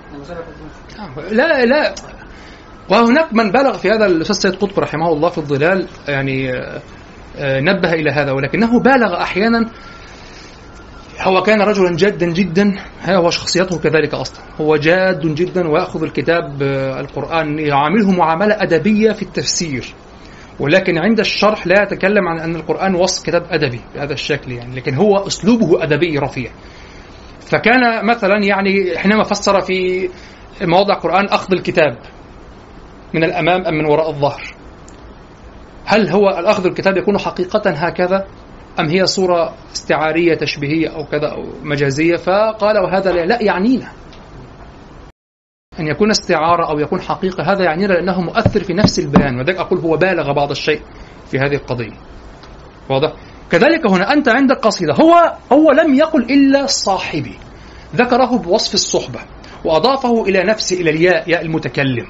لا 1.30 1.64
لا. 1.64 1.94
وهناك 2.90 3.34
من 3.34 3.50
بلغ 3.50 3.76
في 3.76 3.90
هذا 3.90 4.06
الأستاذ 4.06 4.36
سيد 4.36 4.54
قطب 4.56 4.80
رحمه 4.80 5.08
الله 5.12 5.28
في 5.28 5.38
الظلال 5.38 5.86
يعني 6.08 6.52
آه، 7.36 7.60
نبه 7.60 7.92
إلى 7.92 8.10
هذا 8.10 8.32
ولكنه 8.32 8.80
بالغ 8.80 9.22
أحيانا 9.22 9.70
هو 11.20 11.42
كان 11.42 11.62
رجلا 11.62 11.96
جادا 11.96 12.26
جدا. 12.26 12.74
هو 13.04 13.30
شخصيته 13.30 13.78
كذلك 13.78 14.14
أصلا. 14.14 14.44
هو 14.60 14.76
جاد 14.76 15.34
جدا 15.34 15.68
ويأخذ 15.68 16.02
الكتاب 16.02 16.62
آه، 16.62 17.00
القرآن 17.00 17.58
يعامله 17.58 18.10
معاملة 18.10 18.62
أدبية 18.62 19.12
في 19.12 19.22
التفسير. 19.22 19.94
ولكن 20.60 20.98
عند 20.98 21.20
الشرح 21.20 21.66
لا 21.66 21.82
يتكلم 21.82 22.28
عن 22.28 22.40
أن 22.40 22.56
القرآن 22.56 22.94
وصف 22.94 23.22
كتاب 23.22 23.42
أدبي 23.50 23.80
بهذا 23.94 24.12
الشكل 24.12 24.52
يعني 24.52 24.76
لكن 24.76 24.94
هو 24.94 25.16
أسلوبه 25.26 25.82
أدبي 25.82 26.18
رفيع. 26.18 26.50
فكان 27.40 28.06
مثلا 28.06 28.44
يعني 28.44 28.98
حينما 28.98 29.24
فسر 29.24 29.60
في 29.60 30.08
مواضع 30.62 30.94
القران 30.94 31.24
أخذ 31.24 31.52
الكتاب 31.52 31.98
من 33.14 33.24
الأمام 33.24 33.66
أم 33.66 33.74
من 33.74 33.84
وراء 33.84 34.10
الظهر. 34.10 34.42
هل 35.84 36.08
هو 36.08 36.28
الأخذ 36.28 36.66
الكتاب 36.66 36.96
يكون 36.96 37.18
حقيقة 37.18 37.70
هكذا؟ 37.70 38.26
أم 38.80 38.88
هي 38.88 39.06
صورة 39.06 39.54
استعارية 39.72 40.34
تشبيهية 40.34 40.88
أو 40.88 41.04
كذا 41.04 41.28
أو 41.28 41.42
مجازية؟ 41.62 42.16
فقال 42.16 42.78
وهذا 42.78 43.12
لا 43.12 43.42
يعنينا. 43.42 43.88
أن 45.80 45.86
يكون 45.86 46.10
استعارة 46.10 46.70
أو 46.70 46.78
يكون 46.78 47.00
حقيقة 47.00 47.52
هذا 47.52 47.64
يعنينا 47.64 47.92
لأنه 47.92 48.20
مؤثر 48.20 48.64
في 48.64 48.72
نفس 48.72 48.98
البيان 48.98 49.38
وذلك 49.38 49.56
أقول 49.56 49.78
هو 49.78 49.96
بالغ 49.96 50.32
بعض 50.32 50.50
الشيء 50.50 50.80
في 51.30 51.38
هذه 51.38 51.54
القضية. 51.54 51.96
واضح؟ 52.90 53.12
كذلك 53.50 53.90
هنا 53.90 54.12
أنت 54.12 54.28
عندك 54.28 54.56
قصيدة 54.56 54.94
هو 54.94 55.32
هو 55.52 55.70
لم 55.70 55.94
يقل 55.94 56.22
إلا 56.22 56.66
صاحبي. 56.66 57.34
ذكره 57.96 58.38
بوصف 58.38 58.74
الصحبة 58.74 59.20
وأضافه 59.64 60.22
إلى 60.22 60.44
نفسه 60.44 60.80
إلى 60.80 60.90
الياء 60.90 61.30
ياء 61.30 61.42
المتكلم. 61.42 62.06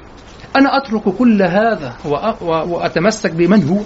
أنا 0.57 0.77
أترك 0.77 1.03
كل 1.19 1.43
هذا 1.43 1.97
وأتمسك 2.43 3.31
بمن 3.31 3.69
هو؟ 3.69 3.81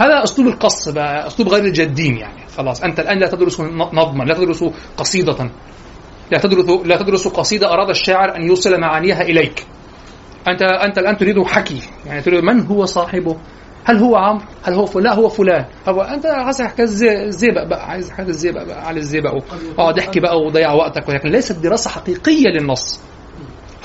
هذا 0.00 0.24
أسلوب 0.24 0.48
القص 0.48 0.88
بقى 0.88 1.26
أسلوب 1.26 1.48
غير 1.48 1.64
الجادين 1.64 2.16
يعني 2.16 2.46
خلاص. 2.56 2.82
أنت 2.82 3.00
الآن 3.00 3.18
لا 3.18 3.26
تدرس 3.28 3.60
نظما 3.92 4.24
لا 4.24 4.34
تدرس 4.34 4.64
قصيدة. 4.96 5.50
لا 6.32 6.38
تدرس 6.38 6.86
لا 6.86 6.96
تدرس 6.96 7.28
قصيدة 7.28 7.72
أراد 7.72 7.88
الشاعر 7.90 8.36
أن 8.36 8.42
يوصل 8.42 8.80
معانيها 8.80 9.22
إليك. 9.22 9.66
أنت 10.48 10.62
أنت 10.62 10.98
الآن 10.98 11.16
تريد 11.16 11.42
حكي 11.42 11.80
يعني 12.06 12.22
تريد 12.22 12.44
من 12.44 12.66
هو 12.66 12.84
صاحبه؟ 12.84 13.36
هل 13.84 13.96
هو 13.96 14.16
عمرو؟ 14.16 14.44
هل 14.62 14.74
هو 14.74 14.86
فلان؟ 14.86 15.04
لا 15.04 15.14
هو 15.14 15.28
فلان. 15.28 15.64
هو 15.88 16.00
أنت 16.00 16.26
عايز 16.26 16.62
حكاية 16.62 16.86
الزيبق 17.26 17.64
بقى 17.64 17.90
عايز 17.90 18.10
حكاية 18.10 18.26
الزيبق 18.28 18.62
بقى 18.62 18.86
على 18.86 19.00
الزيبق 19.00 19.42
اقعد 19.78 19.98
احكي 19.98 20.20
بقى 20.20 20.38
وضيع 20.38 20.72
وقتك. 20.72 21.08
ولكن 21.08 21.28
ليست 21.28 21.52
دراسة 21.52 21.90
حقيقية 21.90 22.48
للنص. 22.48 23.00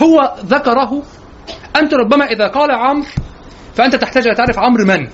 هو 0.03 0.35
ذكره 0.45 1.03
أنت 1.75 1.93
ربما 1.93 2.25
إذا 2.25 2.47
قال 2.47 2.71
عمرو 2.71 3.05
فأنت 3.73 3.95
تحتاج 3.95 4.27
ان 4.27 4.35
تعرف 4.35 4.59
عمرو 4.59 4.85
من؟ 4.85 5.07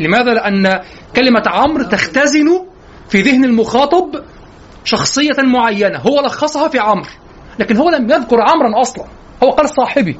لماذا؟ 0.00 0.34
لأن 0.34 0.80
كلمة 1.16 1.42
عمرو 1.46 1.84
تختزن 1.84 2.66
في 3.08 3.22
ذهن 3.22 3.44
المخاطب 3.44 4.24
شخصية 4.84 5.36
معينة. 5.38 5.98
هو 5.98 6.20
لخصها 6.20 6.68
في 6.68 6.78
عمرو 6.78 7.10
لكن 7.58 7.76
هو 7.76 7.90
لم 7.90 8.10
يذكر 8.10 8.40
عمرا 8.40 8.80
أصلا. 8.80 9.04
هو 9.42 9.50
قال 9.50 9.68
صاحبي. 9.68 10.18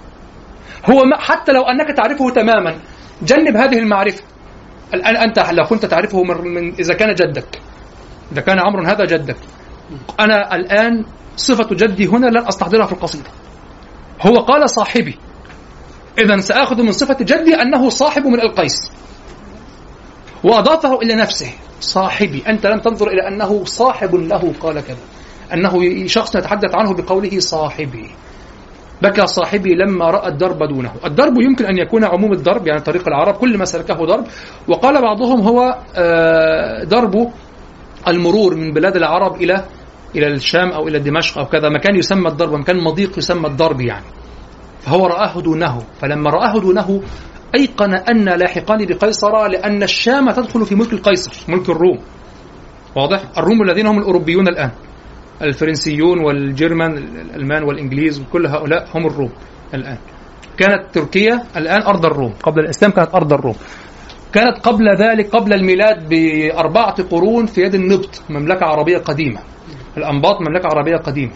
هو 0.91 1.03
حتى 1.19 1.53
لو 1.53 1.63
أنك 1.63 1.97
تعرفه 1.97 2.31
تماما 2.31 2.79
جنب 3.23 3.57
هذه 3.57 3.79
المعرفة. 3.79 4.23
الآن 4.95 5.17
أنت 5.17 5.39
لو 5.53 5.65
كنت 5.65 5.87
تعرفه 5.87 6.23
من, 6.23 6.55
من 6.55 6.75
إذا 6.75 6.95
كان 6.95 7.15
جدك. 7.15 7.61
إذا 8.33 8.41
كان 8.41 8.59
عمرو 8.59 8.85
هذا 8.85 9.05
جدك. 9.05 9.37
أنا 10.21 10.55
الآن 10.55 11.05
صفة 11.37 11.69
جدي 11.73 12.07
هنا 12.07 12.27
لن 12.27 12.47
أستحضرها 12.47 12.87
في 12.87 12.93
القصيدة. 12.93 13.31
هو 14.23 14.35
قال 14.35 14.71
صاحبي. 14.71 15.19
إذا 16.19 16.41
سآخذ 16.41 16.83
من 16.83 16.93
صفة 16.93 17.17
جدي 17.21 17.55
أنه 17.55 17.89
صاحب 17.89 18.27
من 18.27 18.41
القيس. 18.41 18.91
وأضافه 20.47 20.99
إلى 21.03 21.15
نفسه. 21.15 21.51
صاحبي 21.81 22.43
أنت 22.49 22.67
لم 22.67 22.79
تنظر 22.79 23.09
إلى 23.09 23.29
أنه 23.29 23.65
صاحب 23.65 24.15
له 24.15 24.53
قال 24.61 24.81
كذا. 24.81 25.05
أنه 25.55 26.07
شخص 26.07 26.37
يتحدث 26.37 26.71
عنه 26.75 26.95
بقوله 26.95 27.39
صاحبي. 27.39 28.11
بكى 29.03 29.27
صاحبي 29.27 29.75
لما 29.75 30.11
رأى 30.11 30.29
الدرب 30.29 30.59
دونه. 30.59 30.93
الدرب 31.05 31.35
يمكن 31.41 31.65
أن 31.65 31.79
يكون 31.79 32.05
عموم 32.05 32.33
الدرب 32.33 32.67
يعني 32.67 32.81
طريق 32.81 33.09
العرب 33.09 33.35
كل 33.35 33.59
ما 33.59 33.65
سلكه 33.65 33.95
ضرب 33.95 34.25
وقال 34.69 35.03
بعضهم 35.03 35.41
هو 35.41 35.79
آه، 35.97 36.85
درب 36.85 37.33
المرور 38.09 38.55
من 38.55 38.73
بلاد 38.73 38.97
العرب 38.97 39.43
إلى 39.43 39.65
إلى 40.17 40.27
الشام 40.27 40.69
أو 40.69 40.89
إلى 40.89 40.99
دمشق 40.99 41.39
أو 41.39 41.47
كذا. 41.47 41.69
مكان 41.69 41.97
يسمى 41.97 42.29
الضرب 42.29 42.53
مكان 42.53 42.85
مضيق 42.85 43.19
يسمى 43.19 43.47
الضرب 43.47 43.81
يعني. 43.81 44.07
فهو 44.81 45.07
رآه 45.07 45.41
دونه. 45.41 45.83
فلما 46.01 46.31
رآه 46.31 46.61
دونه 46.61 47.03
أيقن 47.57 47.95
أن 47.95 48.25
لاحقان 48.25 48.87
بقيصر 48.87 49.47
لأن 49.47 49.83
الشام 49.83 50.31
تدخل 50.31 50.67
في 50.67 50.75
ملك 50.75 50.93
القيصر. 50.93 51.33
ملك 51.49 51.71
الروم. 51.71 51.99
واضح؟ 52.97 53.23
الروم 53.39 53.63
الذين 53.63 53.87
هم 53.87 53.99
الأوروبيون 53.99 54.49
الآن. 54.49 54.71
الفرنسيون 55.43 56.25
والجرمان 56.25 56.97
الألمان 56.97 57.63
والإنجليز 57.63 58.23
كل 58.33 58.47
هؤلاء 58.47 58.89
هم 58.95 59.07
الروم 59.07 59.33
الآن. 59.75 59.99
كانت 60.59 60.95
تركيا 60.95 61.43
الآن 61.57 61.83
أرض 61.83 62.07
الروم. 62.07 62.33
قبل 62.43 62.61
الإسلام 62.61 62.93
كانت 62.93 63.15
أرض 63.15 63.33
الروم. 63.33 63.55
كانت 64.33 64.59
قبل 64.59 64.97
ذلك 64.97 65.37
قبل 65.37 65.53
الميلاد 65.53 66.09
بأربعة 66.09 67.03
قرون 67.03 67.47
في 67.47 67.61
يد 67.63 67.75
النبط 67.75 68.23
مملكة 68.31 68.67
عربية 68.67 68.99
قديمة. 68.99 69.41
الأنباط 69.97 70.41
مملكة 70.41 70.67
عربية 70.67 70.97
قديمة. 70.97 71.33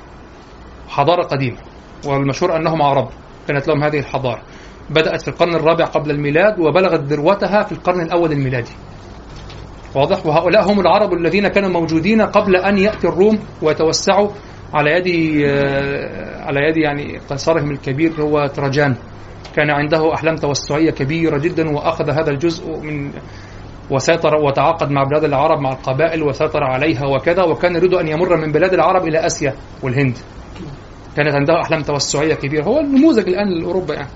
حضارة 0.88 1.22
قديمة. 1.22 1.58
والمشهور 2.06 2.56
أنهم 2.56 2.82
عرب. 2.82 3.08
كانت 3.48 3.68
لهم 3.68 3.84
هذه 3.84 3.98
الحضارة. 3.98 4.42
بدأت 4.90 5.22
في 5.22 5.28
القرن 5.28 5.54
الرابع 5.54 5.84
قبل 5.84 6.10
الميلاد 6.10 6.60
وبلغت 6.60 7.00
ذروتها 7.00 7.62
في 7.62 7.72
القرن 7.72 8.00
الأول 8.00 8.32
الميلادي. 8.32 8.72
واضح؟ 9.94 10.26
وهؤلاء 10.26 10.72
هم 10.72 10.80
العرب 10.80 11.12
الذين 11.12 11.48
كانوا 11.48 11.68
موجودين 11.68 12.22
قبل 12.22 12.56
أن 12.56 12.78
يأتي 12.78 13.08
الروم 13.08 13.38
ويتوسعوا 13.62 14.28
على 14.74 14.90
يد 14.90 15.40
آه، 15.46 16.44
على 16.44 16.60
يد 16.68 16.76
يعني 16.76 17.18
قيصرهم 17.18 17.70
الكبير 17.70 18.12
هو 18.20 18.46
تراجان 18.46 18.94
كان 19.56 19.70
عنده 19.70 20.14
أحلام 20.14 20.36
توسعية 20.36 20.90
كبيرة 20.90 21.38
جدا 21.38 21.70
وأخذ 21.70 22.10
هذا 22.10 22.30
الجزء 22.30 22.76
من 22.76 23.12
وسيطر 23.90 24.34
وتعاقد 24.34 24.90
مع 24.90 25.04
بلاد 25.04 25.24
العرب 25.24 25.60
مع 25.60 25.72
القبائل 25.72 26.22
وسيطر 26.22 26.64
عليها 26.64 27.06
وكذا 27.06 27.42
وكان 27.42 27.76
يريد 27.76 27.94
أن 27.94 28.08
يمر 28.08 28.36
من 28.36 28.52
بلاد 28.52 28.74
العرب 28.74 29.08
إلى 29.08 29.26
آسيا 29.26 29.54
والهند. 29.82 30.18
كانت 31.16 31.34
عنده 31.34 31.60
أحلام 31.62 31.82
توسعية 31.82 32.34
كبيرة. 32.34 32.64
هو 32.64 32.80
النموذج 32.80 33.28
الآن 33.28 33.60
لأوروبا 33.60 33.94
يعني. 33.94 34.08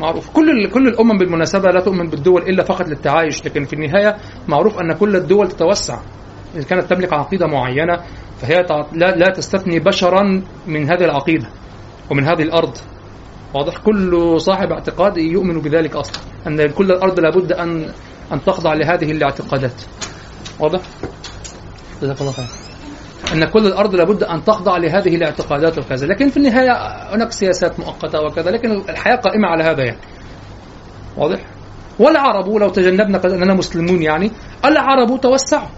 معروف. 0.00 0.30
كل 0.30 0.70
كل 0.70 0.88
الأمم 0.88 1.18
بالمناسبة 1.18 1.70
لا 1.70 1.80
تؤمن 1.80 2.08
بالدول 2.08 2.42
إلا 2.42 2.64
فقط 2.64 2.88
للتعايش 2.88 3.44
لكن 3.44 3.64
في 3.64 3.72
النهاية 3.72 4.16
معروف 4.48 4.78
أن 4.78 4.92
كل 4.92 5.16
الدول 5.16 5.48
تتوسع. 5.48 6.00
إذا 6.54 6.64
كانت 6.64 6.90
تملك 6.90 7.12
عقيدة 7.12 7.46
معينة 7.46 8.00
فهي 8.40 8.66
لا 8.92 9.16
لا 9.16 9.32
تستثني 9.32 9.78
بشرا 9.78 10.42
من 10.66 10.90
هذه 10.90 11.04
العقيدة 11.04 11.48
ومن 12.10 12.24
هذه 12.24 12.42
الأرض. 12.42 12.76
واضح؟ 13.54 13.76
كل 13.76 14.34
صاحب 14.40 14.72
اعتقاد 14.72 15.16
يؤمن 15.16 15.60
بذلك 15.60 15.96
أصلا 15.96 16.22
أن 16.46 16.66
كل 16.70 16.90
الأرض 16.90 17.20
لابد 17.20 17.52
ان 17.52 17.90
أن 18.32 18.44
تخضع 18.44 18.74
لهذه 18.74 19.12
الاعتقادات. 19.12 19.82
واضح؟ 20.60 20.80
جزاك 22.02 22.20
الله 22.20 22.32
خير 22.32 22.63
أن 23.32 23.44
كل 23.44 23.66
الأرض 23.66 23.94
لابد 23.94 24.22
أن 24.22 24.44
تخضع 24.44 24.76
لهذه 24.76 25.16
الاعتقادات 25.16 25.78
وكذا. 25.78 26.06
لكن 26.06 26.28
في 26.28 26.36
النهاية 26.36 26.72
هناك 27.14 27.32
سياسات 27.32 27.80
مؤقتة 27.80 28.20
وكذا 28.20 28.50
لكن 28.50 28.70
الحياة 28.88 29.16
قائمة 29.16 29.48
على 29.48 29.64
هذا 29.64 29.84
يعني. 29.84 29.98
واضح؟ 31.16 31.40
والعرب 31.98 32.48
لو 32.48 32.68
تجنبنا 32.68 33.18
قد 33.18 33.30
أننا 33.30 33.54
مسلمون 33.54 34.02
يعني 34.02 34.30
العرب 34.64 35.20
توسعوا. 35.20 35.68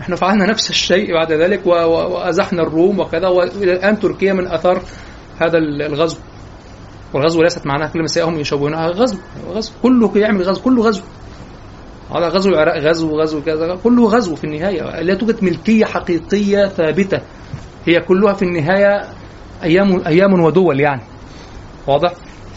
إحنا 0.00 0.16
فعلنا 0.16 0.46
نفس 0.46 0.70
الشيء 0.70 1.14
بعد 1.14 1.32
ذلك 1.32 1.66
وأزحنا 1.66 2.62
الروم 2.62 3.00
وكذا 3.00 3.28
وإلى 3.28 3.72
الآن 3.72 3.98
تركيا 3.98 4.32
من 4.32 4.46
اثار 4.46 4.82
هذا 5.38 5.58
الغزو. 5.58 6.18
والغزو 7.14 7.42
ليست 7.42 7.66
معناها 7.66 7.88
كلمة 7.88 8.06
سيئة 8.06 8.30
يشوهونها 8.30 8.86
غزو. 8.86 9.18
غزو. 9.50 9.72
كله 9.82 10.18
يعمل 10.18 10.42
غزو 10.42 10.62
كله 10.62 10.82
غزو. 10.82 11.02
هذا 12.16 12.28
غزو 12.28 12.50
العراق 12.50 12.76
غزو 12.76 13.20
غزو 13.20 13.42
كذا 13.42 13.76
كله 13.84 14.08
غزو 14.08 14.34
في 14.34 14.44
النهاية. 14.44 15.00
لا 15.00 15.14
توجد 15.14 15.44
ملكية 15.44 15.84
حقيقية 15.84 16.66
ثابتة. 16.66 17.20
هي 17.86 18.00
كلها 18.00 18.32
في 18.32 18.42
النهاية 18.42 19.04
أيام 19.62 20.06
أيام 20.06 20.40
ودول 20.40 20.80
يعني. 20.80 21.02
واضح؟ 21.86 22.12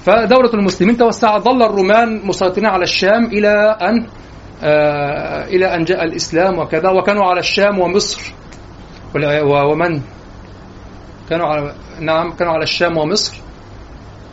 فدولة 0.06 0.54
المسلمين 0.54 0.98
توسعت 0.98 1.42
ظل 1.42 1.64
الرومان 1.64 2.26
مسيطرين 2.26 2.66
على 2.66 2.84
الشام 2.84 3.26
إلى 3.26 3.78
أن 3.82 4.08
آه 4.64 5.46
إلى 5.46 5.76
أن 5.76 5.84
جاء 5.84 6.04
الإسلام 6.04 6.60
وكذا 6.60 6.90
وكانوا 6.90 7.26
على 7.26 7.40
الشام 7.40 7.80
ومصر. 7.80 8.34
ومن؟ 9.16 10.02
كانوا 11.30 11.46
على 11.48 11.74
نعم 12.00 12.32
كانوا 12.32 12.54
على 12.54 12.64
الشام 12.64 12.98
ومصر. 12.98 13.38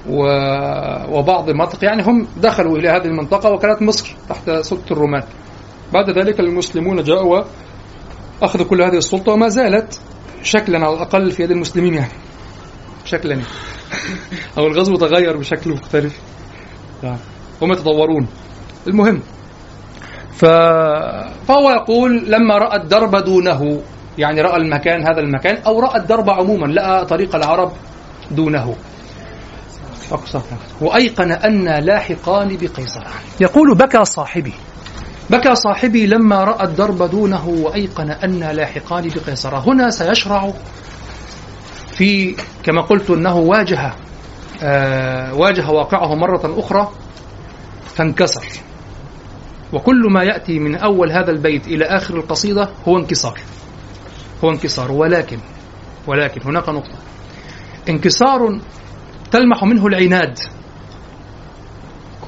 وبعض 0.08 1.48
المناطق. 1.48 1.84
يعني 1.84 2.02
هم 2.02 2.26
دخلوا 2.36 2.78
إلى 2.78 2.88
هذه 2.88 3.04
المنطقة 3.04 3.50
وكانت 3.50 3.82
مصر 3.82 4.16
تحت 4.28 4.50
سلطة 4.50 4.92
الرومان. 4.92 5.22
بعد 5.92 6.10
ذلك 6.10 6.40
المسلمون 6.40 7.02
جاءوا 7.02 7.42
وأخذوا 8.42 8.66
كل 8.66 8.82
هذه 8.82 8.96
السلطة 8.96 9.32
وما 9.32 9.48
زالت 9.48 10.00
شكلا 10.42 10.86
على 10.86 10.94
الأقل 10.94 11.30
في 11.30 11.42
يد 11.42 11.50
المسلمين 11.50 11.94
يعني. 11.94 12.12
شكلا. 13.04 13.40
أو 14.58 14.66
الغزو 14.66 14.96
تغير 14.96 15.36
بشكل 15.36 15.70
مختلف. 15.70 16.20
يعني 17.02 17.18
هم 17.62 17.72
يتطورون. 17.72 18.26
المهم. 18.86 19.22
ف... 20.32 20.44
فهو 21.48 21.70
يقول 21.70 22.30
لما 22.30 22.58
رأى 22.58 22.82
الدرب 22.82 23.16
دونه 23.16 23.80
يعني 24.18 24.40
رأى 24.40 24.56
المكان 24.56 25.02
هذا 25.02 25.20
المكان 25.20 25.56
أو 25.56 25.80
رأى 25.80 26.00
الدرب 26.00 26.30
عموما 26.30 26.66
لقى 26.66 27.06
طريق 27.06 27.36
العرب 27.36 27.72
دونه. 28.30 28.74
أقصى 30.12 30.40
وأيقن 30.80 31.32
أن 31.32 31.84
لاحقان 31.84 32.56
بقيصر 32.56 33.04
يقول 33.40 33.74
بكى 33.74 34.04
صاحبي. 34.04 34.52
بكى 35.30 35.54
صاحبي 35.54 36.06
لما 36.06 36.44
رأى 36.44 36.64
الدرب 36.64 37.02
دونه 37.10 37.48
وأيقن 37.48 38.10
أن 38.10 38.40
لاحقان 38.40 39.08
بقيصر 39.08 39.56
هنا 39.56 39.90
سيشرع 39.90 40.52
في 41.92 42.36
كما 42.62 42.82
قلت 42.82 43.10
أنه 43.10 43.36
واجه 43.36 43.92
آه 44.62 45.34
واجه 45.34 45.70
واقعه 45.70 46.14
مرة 46.14 46.58
أخرى 46.58 46.92
فانكسر. 47.94 48.46
وكل 49.72 50.06
ما 50.10 50.22
يأتي 50.22 50.58
من 50.58 50.74
أول 50.76 51.12
هذا 51.12 51.30
البيت 51.30 51.66
إلى 51.66 51.84
آخر 51.84 52.16
القصيدة 52.16 52.68
هو 52.88 52.98
انكسار. 52.98 53.40
هو 54.44 54.50
انكسار. 54.50 54.92
ولكن 54.92 55.38
ولكن 56.06 56.40
هناك 56.44 56.68
نقطة. 56.68 56.98
انكسار 57.88 58.60
تلمح 59.30 59.64
منه 59.64 59.86
العناد. 59.86 60.38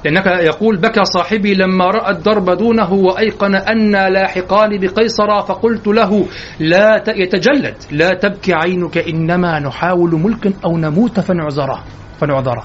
لأنك 0.04 0.26
يقول 0.26 0.76
بكى 0.76 1.04
صاحبي 1.04 1.54
لما 1.54 1.84
رأى 1.84 2.10
الدرب 2.10 2.50
دونه 2.50 2.92
وأيقن 2.92 3.54
أن 3.54 3.92
لاحقان 3.92 4.78
بقيصر 4.78 5.42
فقلت 5.42 5.86
له 5.86 6.26
لا 6.60 7.04
يتجلد 7.08 7.74
لا 7.90 8.14
تبكي 8.14 8.54
عينك 8.54 8.98
إنما 8.98 9.58
نحاول 9.58 10.14
ملكا 10.14 10.52
أو 10.64 10.78
نموت 10.78 11.20
فنعذره 11.20 11.84
فنعذره. 12.20 12.64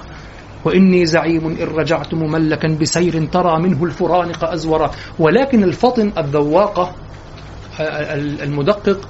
وإني 0.64 1.06
زعيم 1.06 1.46
إن 1.46 1.56
رجعت 1.76 2.14
مملكا 2.14 2.68
بسير 2.80 3.26
ترى 3.26 3.60
منه 3.62 3.84
الفرانق 3.84 4.44
أزورا 4.44 4.90
ولكن 5.18 5.62
الفطن 5.64 6.12
الذواقة 6.18 6.92
آه، 7.80 8.14
المدقق 8.14 9.08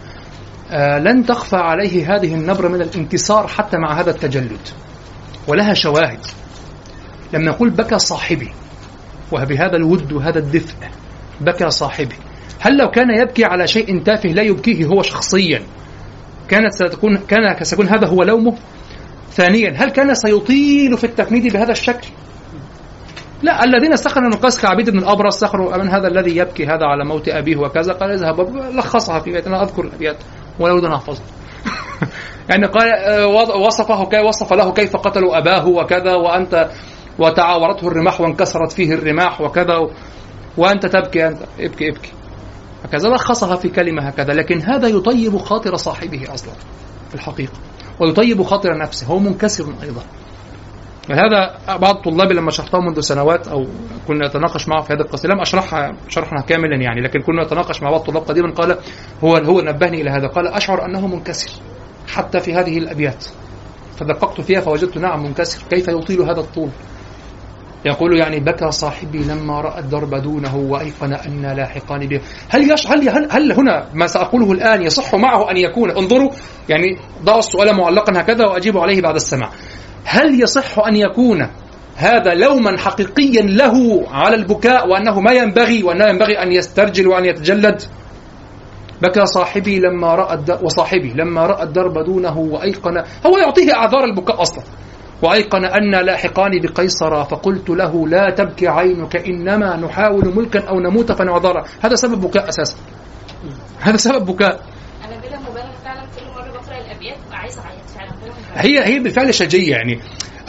آه، 0.70 0.98
لن 0.98 1.26
تخفى 1.26 1.56
عليه 1.56 2.16
هذه 2.16 2.34
النبرة 2.34 2.68
من 2.68 2.82
الانكسار 2.82 3.46
حتى 3.46 3.76
مع 3.76 4.00
هذا 4.00 4.10
التجلد. 4.10 4.60
ولها 5.48 5.74
شواهد. 5.74 6.20
لما 7.32 7.46
يقول 7.46 7.70
بكى 7.70 7.98
صاحبي 7.98 8.52
وبهذا 9.32 9.76
الود 9.76 10.12
وهذا 10.12 10.38
الدفء 10.38 10.74
بكى 11.40 11.70
صاحبي. 11.70 12.14
هل 12.60 12.76
لو 12.78 12.90
كان 12.90 13.10
يبكي 13.10 13.44
على 13.44 13.66
شيء 13.66 14.02
تافه 14.02 14.28
لا 14.28 14.42
يبكيه 14.42 14.84
هو 14.84 15.02
شخصيا؟ 15.02 15.62
كانت 16.48 16.72
ستكون 16.72 17.16
كان 17.16 17.64
سيكون 17.64 17.88
هذا 17.88 18.06
هو 18.06 18.22
لومه؟ 18.22 18.56
ثانيا 19.30 19.74
هل 19.76 19.90
كان 19.90 20.14
سيطيل 20.14 20.98
في 20.98 21.04
التفنيد 21.04 21.52
بهذا 21.52 21.72
الشكل؟ 21.72 22.08
لا 23.42 23.64
الذين 23.64 23.92
استخروا 23.92 24.28
من 24.28 24.36
قيس 24.36 24.60
كعبيد 24.60 24.90
بن 24.90 24.98
الابرص 24.98 25.34
استخروا 25.34 25.76
من 25.76 25.88
هذا 25.88 26.08
الذي 26.08 26.36
يبكي 26.36 26.66
هذا 26.66 26.86
على 26.86 27.04
موت 27.04 27.28
أبيه 27.28 27.56
وكذا 27.56 27.92
قال 27.92 28.10
اذهب 28.10 28.56
لخصها 28.56 29.18
في 29.20 29.32
بيت 29.32 29.46
أنا 29.46 29.62
أذكر 29.62 29.84
الأبيات 29.84 30.16
ولو 30.58 30.78
دون 30.78 30.92
احفظها 30.92 31.24
يعني 32.50 32.66
قال 32.66 32.88
آه، 32.92 33.26
وصفه 33.66 34.22
وصف 34.22 34.52
له 34.52 34.72
كيف 34.72 34.96
قتلوا 34.96 35.38
أباه 35.38 35.68
وكذا 35.68 36.14
وأنت 36.14 36.70
وتعاورته 37.18 37.88
الرماح 37.88 38.20
وانكسرت 38.20 38.72
فيه 38.72 38.94
الرماح 38.94 39.40
وكذا 39.40 39.88
وأنت 40.56 40.86
تبكي 40.86 41.26
انت 41.26 41.38
ابكي 41.60 41.88
ابكي. 41.88 42.12
هكذا 42.84 43.08
لخصها 43.08 43.56
في 43.56 43.68
كلمة 43.68 44.02
هكذا 44.02 44.32
لكن 44.32 44.62
هذا 44.62 44.88
يطيب 44.88 45.36
خاطر 45.36 45.76
صاحبه 45.76 46.34
أصلا 46.34 46.52
في 47.08 47.14
الحقيقة 47.14 47.52
ويطيب 48.00 48.42
خاطر 48.42 48.78
نفسه 48.78 49.06
هو 49.06 49.18
منكسر 49.18 49.74
أيضا. 49.82 50.02
هذا 51.10 51.58
بعض 51.76 51.94
طلابي 51.94 52.34
لما 52.34 52.50
شرحتها 52.50 52.80
منذ 52.80 53.00
سنوات 53.00 53.48
أو 53.48 53.66
كنا 54.08 54.28
نتناقش 54.28 54.68
معه 54.68 54.82
في 54.82 54.92
هذا 54.92 55.02
القصيدة 55.02 55.34
لم 55.34 55.40
اشرحها 55.40 55.96
شرحا 56.08 56.40
كاملا 56.40 56.76
يعني 56.76 57.00
لكن 57.00 57.20
كنا 57.20 57.44
نتناقش 57.44 57.82
مع 57.82 57.90
بعض 57.90 58.00
الطلاب 58.00 58.22
قديما 58.22 58.52
قال 58.52 58.78
هو 59.24 59.36
هو 59.36 59.60
نبهني 59.60 60.00
إلى 60.00 60.10
هذا 60.10 60.26
قال 60.26 60.46
أشعر 60.46 60.84
أنه 60.84 61.06
منكسر 61.06 61.50
حتى 62.08 62.40
في 62.40 62.54
هذه 62.54 62.78
الأبيات. 62.78 63.24
فدققت 63.96 64.40
فيها 64.40 64.60
فوجدت 64.60 64.98
نعم 64.98 65.22
منكسر 65.22 65.62
كيف 65.70 65.88
يطيل 65.88 66.22
هذا 66.22 66.40
الطول؟ 66.40 66.70
يقول 67.84 68.18
يعني 68.18 68.40
بكى 68.40 68.70
صاحبي 68.70 69.18
لما 69.18 69.60
رأى 69.60 69.80
الدرب 69.80 70.14
دونه 70.14 70.56
وأيقن 70.56 71.12
أن 71.12 71.56
لاحقان 71.56 72.06
به. 72.06 72.20
هل 72.48 72.72
يش 72.72 72.86
هل 72.86 73.08
هل, 73.08 73.28
هل 73.30 73.52
هنا 73.52 73.86
ما 73.94 74.06
سأقوله 74.06 74.52
الآن 74.52 74.82
يصح 74.82 75.14
معه 75.14 75.50
أن 75.50 75.56
يكون؟ 75.56 75.90
انظروا 75.90 76.30
يعني 76.68 76.98
ضعوا 77.24 77.38
السؤال 77.38 77.76
معلقا 77.76 78.20
هكذا 78.20 78.46
وأجيب 78.46 78.78
عليه 78.78 79.02
بعد 79.02 79.14
السماع. 79.14 79.50
هل 80.08 80.42
يصح 80.42 80.78
أن 80.78 80.96
يكون 80.96 81.48
هذا 81.96 82.34
لوما 82.34 82.78
حقيقيا 82.78 83.42
له 83.42 84.06
على 84.10 84.36
البكاء 84.36 84.88
وأنه 84.88 85.20
ما 85.20 85.32
ينبغي 85.32 85.82
وأنه 85.82 86.04
ينبغي 86.04 86.42
أن 86.42 86.52
يسترجل 86.52 87.08
وأن 87.08 87.24
يتجلد؟ 87.24 87.82
بكى 89.02 89.26
صاحبي 89.26 89.78
لما 89.80 90.34
الد... 90.34 90.58
وصاحبي 90.62 91.12
لما 91.16 91.46
رأى 91.46 91.62
الدرب 91.62 91.98
دونه 92.04 92.38
وايقن 92.38 92.96
هو 93.26 93.38
يعطيه 93.38 93.74
أعذار 93.74 94.04
البكاء 94.04 94.42
أصلا. 94.42 94.64
وأيقن 95.22 95.64
أن 95.64 95.90
لاحقان 96.06 96.60
بقيصر 96.60 97.24
فقلت 97.24 97.70
له 97.70 98.08
لا 98.08 98.30
تبكي 98.30 98.68
عينك 98.68 99.16
إنما 99.16 99.76
نحاول 99.76 100.34
ملكا 100.36 100.68
أو 100.68 100.80
نموت 100.80 101.12
فنعذره 101.12 101.64
هذا 101.82 101.94
سبب 101.94 102.20
بكاء 102.20 102.48
أساسا. 102.48 102.76
هذا 103.80 103.96
سبب 103.96 104.26
بكاء 104.26 104.60
أنا 105.04 105.16
بلا 105.20 105.38
مبالغه 105.40 105.72
فعلا 105.84 106.00
كل 106.00 106.26
مره 106.34 106.52
بقرا 106.52 106.78
الابيات 106.78 107.16
ببقى 107.26 107.38
عايزه 107.38 107.62
اعيط 107.62 107.84
فعلا 107.96 108.10
بلا 108.10 108.32
مبالغه 108.32 108.45
هي 108.56 108.86
هي 108.86 108.98
بالفعل 108.98 109.34
شجية 109.34 109.70
يعني. 109.70 110.00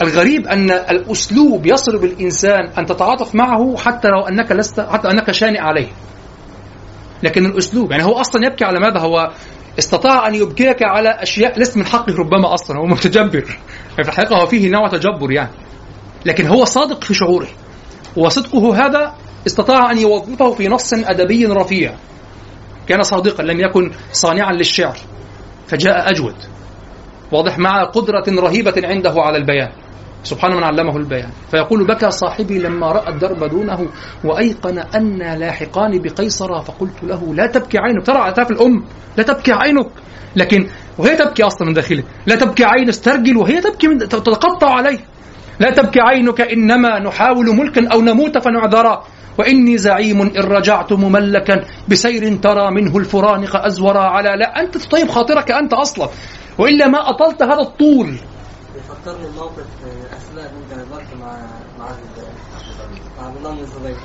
الغريب 0.02 0.46
أن 0.46 0.70
الأسلوب 0.70 1.66
يصل 1.66 1.98
بالإنسان 1.98 2.68
أن 2.78 2.86
تتعاطف 2.86 3.34
معه 3.34 3.76
حتى 3.76 4.08
لو 4.08 4.28
أنك 4.28 4.52
لست 4.52 4.80
حتى 4.80 5.10
أنك 5.10 5.30
شانئ 5.30 5.58
عليه. 5.58 5.88
لكن 7.22 7.46
الأسلوب 7.46 7.90
يعني 7.90 8.04
هو 8.04 8.12
أصلا 8.12 8.46
يبكي 8.46 8.64
على 8.64 8.80
ماذا؟ 8.80 9.00
هو 9.00 9.30
استطاع 9.78 10.28
أن 10.28 10.34
يبكيك 10.34 10.82
على 10.82 11.08
أشياء 11.08 11.58
ليست 11.58 11.76
من 11.76 11.86
حقه 11.86 12.14
ربما 12.14 12.54
أصلا 12.54 12.78
هو 12.78 12.86
متجبر. 12.86 13.44
يعني 13.90 14.04
في 14.04 14.08
الحقيقة 14.08 14.42
هو 14.42 14.46
فيه 14.46 14.70
نوع 14.70 14.88
تجبر 14.88 15.32
يعني. 15.32 15.50
لكن 16.26 16.46
هو 16.46 16.64
صادق 16.64 17.04
في 17.04 17.14
شعوره. 17.14 17.48
وصدقه 18.16 18.86
هذا 18.86 19.14
استطاع 19.46 19.90
أن 19.90 19.98
يوظفه 19.98 20.52
في 20.52 20.68
نص 20.68 20.92
أدبي 20.92 21.46
رفيع. 21.46 21.94
كان 22.88 23.02
صادقا 23.02 23.42
لم 23.42 23.60
يكن 23.60 23.90
صانعا 24.12 24.52
للشعر. 24.52 24.96
فجاء 25.68 26.10
أجود. 26.10 26.34
واضح 27.32 27.58
مع 27.58 27.84
قدرة 27.84 28.24
رهيبة 28.28 28.74
عنده 28.84 29.14
على 29.16 29.36
البيان. 29.36 29.70
سبحان 30.24 30.56
من 30.56 30.62
علمه 30.64 30.96
البيان. 30.96 31.30
فيقول 31.50 31.86
بكى 31.86 32.10
صاحبي 32.10 32.58
لما 32.58 32.92
رأى 32.92 33.08
الدرب 33.14 33.44
دونه 33.44 33.86
وأيقن 34.24 34.78
أن 34.78 35.38
لاحقان 35.38 35.98
بقيصر 36.02 36.62
فقلت 36.62 37.02
له 37.02 37.34
لا 37.34 37.46
تبكي 37.46 37.78
عينك. 37.78 38.06
ترى 38.06 38.18
عتاف 38.18 38.50
الأم 38.50 38.84
لا 39.16 39.22
تبكي 39.22 39.52
عينك. 39.52 39.90
لكن 40.36 40.66
وهي 40.98 41.16
تبكي 41.16 41.42
أصلا 41.42 41.68
من 41.68 41.74
داخله 41.74 42.02
لا 42.26 42.36
تبكي 42.36 42.64
عين 42.64 42.88
استرجل 42.88 43.36
وهي 43.36 43.60
تبكي 43.60 43.88
من 43.88 43.98
تتقطع 43.98 44.74
عليه. 44.74 44.98
لا 45.60 45.70
تبكي 45.70 46.00
عينك 46.00 46.40
إنما 46.40 46.98
نحاول 46.98 47.56
ملكا 47.56 47.88
أو 47.92 48.00
نموت 48.00 48.38
فنعذرا 48.38 49.04
وإني 49.38 49.78
زعيم 49.78 50.22
إن 50.22 50.42
رجعت 50.42 50.92
مملكا 50.92 51.64
بسير 51.88 52.36
ترى 52.36 52.70
منه 52.70 52.98
الفرانق 52.98 53.56
أزورا 53.56 54.00
على 54.00 54.28
لا 54.28 54.60
أنت 54.60 54.78
تطيب 54.78 55.08
خاطرك 55.08 55.50
أنت 55.50 55.72
أصلا. 55.72 56.08
وإلا 56.58 56.88
ما 56.88 57.10
أطلت 57.10 57.42
هذا 57.42 57.60
الطول. 57.60 58.18
بيفكرني 58.74 59.26
اسماء 60.16 60.52
بنت 60.54 60.72
ابي 60.72 60.90
بكر 60.90 61.16
مع 61.20 61.36
مع 61.78 61.88
مع 63.18 63.28
الله 63.28 63.50
بن 63.50 63.60
الزبير. 63.60 63.96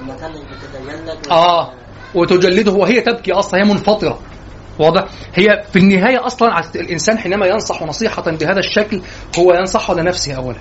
لما 0.00 0.16
كانت 0.16 0.36
بتتجلد 0.36 1.30
آه 1.30 1.72
وتجلده 2.14 2.72
وهي 2.72 3.00
تبكي 3.00 3.32
أصلا 3.32 3.60
هي 3.60 3.64
منفطرة. 3.64 4.18
واضح؟ 4.78 5.04
هي 5.34 5.64
في 5.72 5.78
النهاية 5.78 6.26
أصلا 6.26 6.48
الإنسان 6.74 7.18
حينما 7.18 7.46
ينصح 7.46 7.82
نصيحة 7.82 8.22
بهذا 8.22 8.58
الشكل 8.58 9.00
هو 9.38 9.52
ينصح 9.52 9.90
لنفسه 9.90 10.34
أولا. 10.34 10.58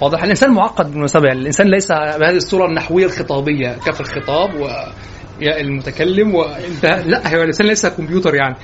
واضح؟ 0.00 0.22
الإنسان 0.22 0.50
معقد 0.50 0.90
بالمناسبة 0.90 1.26
يعني 1.26 1.40
الإنسان 1.40 1.66
ليس 1.66 1.92
بهذه 1.92 2.36
الصورة 2.36 2.66
النحوية 2.66 3.06
الخطابية 3.06 3.72
كف 3.86 4.00
الخطاب 4.00 4.54
ويا 4.54 5.60
المتكلم 5.60 6.34
وانتهى 6.34 7.02
لا 7.10 7.34
هو 7.34 7.40
الإنسان 7.42 7.66
ليس 7.66 7.86
كمبيوتر 7.86 8.34
يعني. 8.34 8.56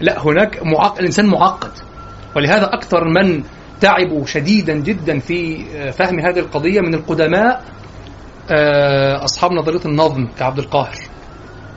لا 0.00 0.26
هناك 0.26 0.62
معقد 0.62 0.98
الإنسان 0.98 1.26
معقد. 1.26 1.70
ولهذا 2.36 2.64
أكثر 2.64 3.04
من 3.08 3.42
تعبوا 3.80 4.26
شديدا 4.26 4.74
جدا 4.74 5.18
في 5.18 5.64
آه، 5.74 5.90
فهم 5.90 6.20
هذه 6.20 6.38
القضية 6.38 6.80
من 6.80 6.94
القدماء 6.94 7.64
آه، 8.50 9.24
أصحاب 9.24 9.52
نظرية 9.52 9.84
النظم 9.84 10.26
كعبد 10.38 10.58
القاهر. 10.58 10.96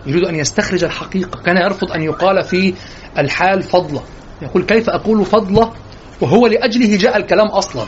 يريد 0.05 0.25
أن 0.25 0.35
يستخرج 0.35 0.83
الحقيقة. 0.83 1.41
كان 1.41 1.57
يرفض 1.57 1.91
أن 1.91 2.01
يقال 2.01 2.43
في 2.43 2.73
الحال 3.17 3.63
فضلة. 3.63 4.03
يقول 4.41 4.63
كيف 4.63 4.89
أقول 4.89 5.25
فضلة 5.25 5.71
وهو 6.21 6.47
لأجله 6.47 6.97
جاء 6.97 7.17
الكلام 7.17 7.47
أصلا؟ 7.47 7.85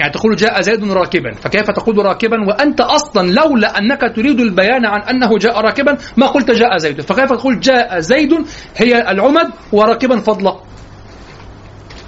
يعني 0.00 0.12
تقول 0.12 0.36
جاء 0.36 0.60
زيد 0.60 0.92
راكبا. 0.92 1.32
فكيف 1.32 1.70
تقول 1.70 2.06
راكبا؟ 2.06 2.36
وأنت 2.48 2.80
أصلا 2.80 3.30
لولا 3.30 3.78
أنك 3.78 4.16
تريد 4.16 4.40
البيان 4.40 4.86
عن 4.86 5.00
أنه 5.00 5.38
جاء 5.38 5.60
راكبا 5.60 5.96
ما 6.16 6.26
قلت 6.26 6.50
جاء 6.50 6.76
زيد. 6.76 7.00
فكيف 7.00 7.32
تقول 7.32 7.60
جاء 7.60 8.00
زيد 8.00 8.32
هي 8.76 9.10
العمد 9.10 9.50
وراكبا 9.72 10.18
فضلة؟ 10.18 10.60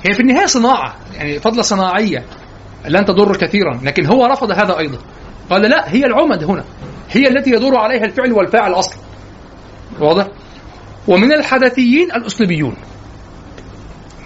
هي 0.06 0.14
في 0.14 0.20
النهاية 0.20 0.46
صناعة 0.46 0.96
يعني 1.16 1.40
فضلة 1.40 1.62
صناعية 1.62 2.24
لن 2.88 3.04
تضر 3.04 3.36
كثيرا. 3.36 3.80
لكن 3.82 4.06
هو 4.06 4.26
رفض 4.26 4.50
هذا 4.50 4.78
أيضا. 4.78 4.98
قال 5.50 5.62
لا 5.62 5.94
هي 5.94 6.06
العمد 6.06 6.44
هنا. 6.44 6.64
هي 7.10 7.28
التي 7.28 7.50
يدور 7.50 7.76
عليها 7.76 8.04
الفعل 8.04 8.32
والفاعل 8.32 8.72
أصلا. 8.72 8.98
واضح؟ 10.00 10.28
ومن 11.08 11.32
الحدثيين 11.32 12.12
الأسلوبيون. 12.12 12.76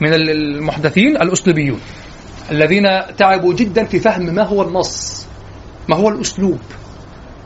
من 0.01 0.15
المحدثين 0.15 1.17
الأسلوبيون. 1.17 1.81
الذين 2.51 2.85
تعبوا 3.19 3.55
جدا 3.55 3.85
في 3.85 4.01
فهم 4.01 4.35
ما 4.35 4.43
هو 4.43 4.63
النص 4.63 5.27
ما 5.89 5.97
هو 5.97 6.09
الأسلوب. 6.09 6.59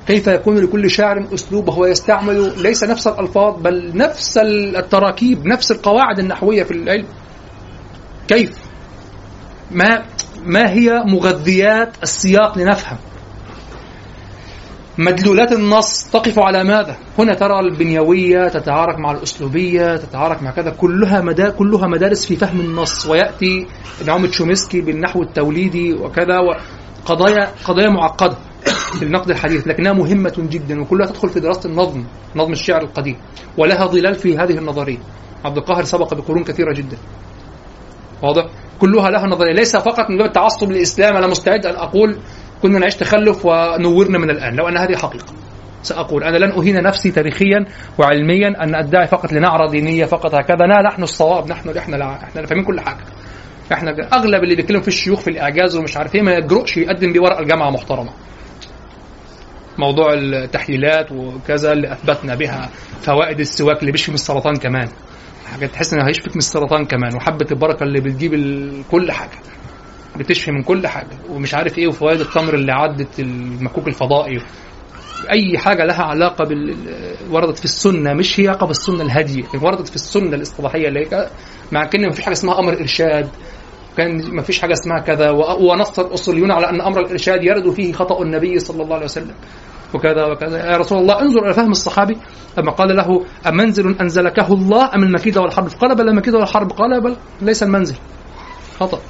كيف 0.07 0.27
يكون 0.27 0.59
لكل 0.59 0.91
شاعر 0.91 1.27
أسلوب؟ 1.35 1.69
وهو 1.69 1.87
يستعمل 1.87 2.63
ليس 2.63 2.85
نفس 2.85 3.07
الألفاظ 3.07 3.63
بل 3.63 3.97
نفس 3.97 4.39
التراكيب 4.39 5.47
نفس 5.47 5.73
القواعد 5.73 6.19
النحوية 6.19 6.63
في 6.63 6.71
العلم. 6.71 7.07
كيف؟ 8.29 8.51
ما 9.71 10.05
ما 10.45 10.71
هي 10.71 11.03
مغذيات 11.07 11.97
السياق 12.03 12.59
لنفهم؟ 12.59 12.99
مدلولات 14.99 15.53
النص 15.53 16.11
تقف 16.11 16.39
على 16.39 16.65
ماذا؟ 16.65 16.97
هنا 17.19 17.35
ترى 17.35 17.61
البنيوية 17.61 18.49
تتعارك 18.49 18.99
مع 18.99 19.13
الأسلوبية 19.13 19.97
تتعارك 19.97 20.43
مع 20.43 20.51
كذا 20.51 20.71
كلها 20.71 21.21
مدا 21.21 21.51
كلها 21.51 21.87
مدارس 21.87 22.27
في 22.27 22.37
فهم 22.37 22.61
النص 22.61 23.07
ويأتي 23.07 23.67
نعوم 24.07 24.27
تشومسكي 24.27 24.81
بالنحو 24.81 25.23
التوليدي 25.23 25.95
وكذا 25.95 26.39
قضايا 27.07 27.51
قضايا 27.65 27.89
معقدة 27.89 28.37
في 28.99 29.03
النقد 29.05 29.31
الحديث 29.31 29.69
لكنها 29.69 29.93
مهمة 29.93 30.35
جدا 30.39 30.81
وكلها 30.81 31.07
تدخل 31.07 31.29
في 31.29 31.41
دراسة 31.41 31.71
النظم 31.71 32.05
نظم 32.37 32.53
الشعر 32.53 32.83
القديم 32.83 33.17
ولها 33.59 33.87
ظلال 33.87 34.15
في 34.15 34.39
هذه 34.39 34.59
النظرية 34.59 34.99
عبد 35.45 35.57
القاهر 35.57 35.85
سبق 35.85 36.15
بقرون 36.15 36.45
كثيرة 36.45 36.73
جدا 36.75 36.97
واضح؟ 38.23 38.47
كلها 38.81 39.11
لها 39.11 39.27
نظرية 39.27 39.53
ليس 39.53 39.77
فقط 39.77 40.11
من 40.11 40.17
باب 40.17 40.27
التعصب 40.27 40.71
للإسلام 40.71 41.17
أنا 41.17 41.27
مستعد 41.27 41.67
أن 41.67 41.75
أقول 41.75 42.19
كنا 42.62 42.79
نعيش 42.79 42.97
تخلف 42.97 43.47
ونورنا 43.47 44.19
من 44.19 44.31
الآن. 44.31 44.57
لو 44.57 44.69
أن 44.69 44.77
هذه 44.77 44.97
حقيقة 44.97 45.35
سأقول 45.83 46.25
أنا 46.25 46.37
لن 46.37 46.51
أهين 46.51 46.83
نفسي 46.83 47.11
تاريخيا 47.11 47.64
وعلميا 47.99 48.49
أن 48.49 48.75
أدعي 48.75 49.07
فقط 49.07 49.33
لنعرة 49.33 49.71
دينية 49.71 50.05
فقط 50.05 50.35
هكذا. 50.35 50.66
لا 50.66 50.83
نحن 50.83 51.03
الصواب 51.03 51.49
نحن 51.49 51.77
إحنا 51.77 51.97
لا 51.97 52.14
إحنا 52.25 52.47
فاهمين 52.47 52.64
كل 52.64 52.81
حاجة. 52.81 53.05
إحنا 53.73 53.90
أغلب 54.12 54.42
اللي 54.42 54.57
بيتكلم 54.57 54.81
في 54.81 54.88
الشيوخ 54.88 55.21
في 55.21 55.31
الإعجاز 55.31 55.77
ومش 55.77 55.97
عارف 55.97 56.14
إيه 56.14 56.23
ما 56.23 56.33
يجرؤش 56.35 56.77
يقدم 56.77 57.12
بيه 57.12 57.21
ورقه 57.21 57.40
الجامعة 57.40 57.71
محترمة. 57.71 58.11
موضوع 59.79 60.12
التحليلات 60.12 61.12
وكذا 61.12 61.73
اللي 61.73 61.92
أثبتنا 61.92 62.35
بها 62.35 62.71
فوائد 63.01 63.40
السواك 63.40 63.81
اللي 63.81 63.92
بيشفي 63.92 64.11
من 64.11 64.14
السرطان 64.14 64.57
كمان. 64.57 64.88
حاجات 65.53 65.71
تحس 65.71 65.92
إنها 65.95 66.09
هيشفيك 66.09 66.33
من 66.33 66.38
السرطان 66.38 66.85
كمان 66.85 67.16
وحبة 67.16 67.47
البركة 67.51 67.83
اللي 67.85 68.01
بتجيب 68.01 68.33
كل 68.90 69.12
حاجة. 69.12 69.38
بتشفي 70.19 70.51
من 70.53 70.63
كل 70.63 70.87
حاجة. 70.87 71.19
ومش 71.31 71.55
عارف 71.55 71.79
إيه 71.79 71.87
وفوائد 71.87 72.21
التمر 72.21 72.55
اللي 72.55 72.73
عدت 72.73 73.21
المكوك 73.21 73.89
الفضائي. 73.89 74.39
أي 75.31 75.59
حاجة 75.59 75.85
لها 75.85 76.03
علاقة 76.03 76.45
بال 76.45 76.77
وردت 77.31 77.59
في 77.59 77.65
السنة 77.65 78.13
مش 78.15 78.41
هي 78.41 78.49
علاقة 78.49 78.67
بالسنة 78.67 79.03
الهادية. 79.03 79.43
وردت 79.63 79.89
في 79.89 79.97
السنة 79.97 80.35
الاصطلاحية 80.37 80.89
اللي 80.89 81.01
هي 81.01 81.29
مع 81.73 81.85
كأن 81.85 82.11
فيش 82.11 82.25
حاجة 82.25 82.33
اسمها 82.33 82.59
أمر 82.59 82.73
ارشاد 82.73 83.29
كأن 83.97 84.43
فيش 84.43 84.61
حاجة 84.61 84.73
اسمها 84.73 84.99
كذا. 84.99 85.31
ونص 85.61 85.99
الاصوليون 85.99 86.51
على 86.51 86.71
أن 86.71 86.81
أمر 86.81 87.01
الإرشاد 87.01 87.45
يرد 87.45 87.71
فيه 87.71 87.93
خطأ 87.93 88.23
النبي 88.23 88.59
صلى 88.59 88.83
الله 88.83 88.95
عليه 88.95 89.05
وسلم. 89.05 89.35
وكذا 89.95 90.25
وكذا. 90.25 90.59
يا 90.73 90.77
رسول 90.77 90.99
الله 90.99 91.23
انظر 91.23 91.45
إلى 91.45 91.55
فهم 91.55 91.71
الصحابي 91.71 92.17
لما 92.59 92.73
قال 92.73 92.97
له 92.97 93.25
أمنزل 93.47 93.97
أنزلكه 94.01 94.53
الله 94.53 94.95
أم 94.95 95.03
المكيده 95.03 95.41
والحرب؟ 95.41 95.69
قال 95.69 95.95
بل 95.97 96.09
المكيده 96.09 96.39
والحرب. 96.39 96.73
قال 96.73 97.01
بل 97.01 97.17
ليس 97.43 97.63
المنزل. 97.63 97.95
خطأ. 98.81 99.01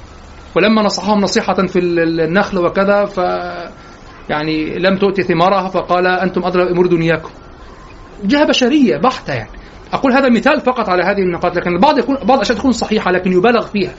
ولما 0.57 0.81
نصحهم 0.81 1.21
نصيحة 1.21 1.53
في 1.53 1.79
النخل 1.79 2.57
وكذا 2.57 3.05
ف 3.05 3.17
يعني 4.29 4.79
لم 4.79 4.97
تؤتي 4.97 5.23
ثمارها 5.23 5.67
فقال 5.67 6.07
أنتم 6.07 6.45
أدرى 6.45 6.65
بأمور 6.65 6.87
دنياكم 6.87 7.29
جهة 8.23 8.45
بشرية 8.45 8.97
بحتة 8.97 9.33
يعني. 9.33 9.49
أقول 9.93 10.13
هذا 10.13 10.29
مثال 10.29 10.61
فقط 10.61 10.89
على 10.89 11.03
هذه 11.03 11.19
النقاط 11.19 11.55
لكن 11.55 11.75
البعض 11.75 11.97
يكون 11.97 12.15
بعض 12.15 12.33
الأشياء 12.33 12.57
تكون 12.57 12.71
صحيحة 12.71 13.11
لكن 13.11 13.31
يبالغ 13.31 13.67
فيها. 13.67 13.93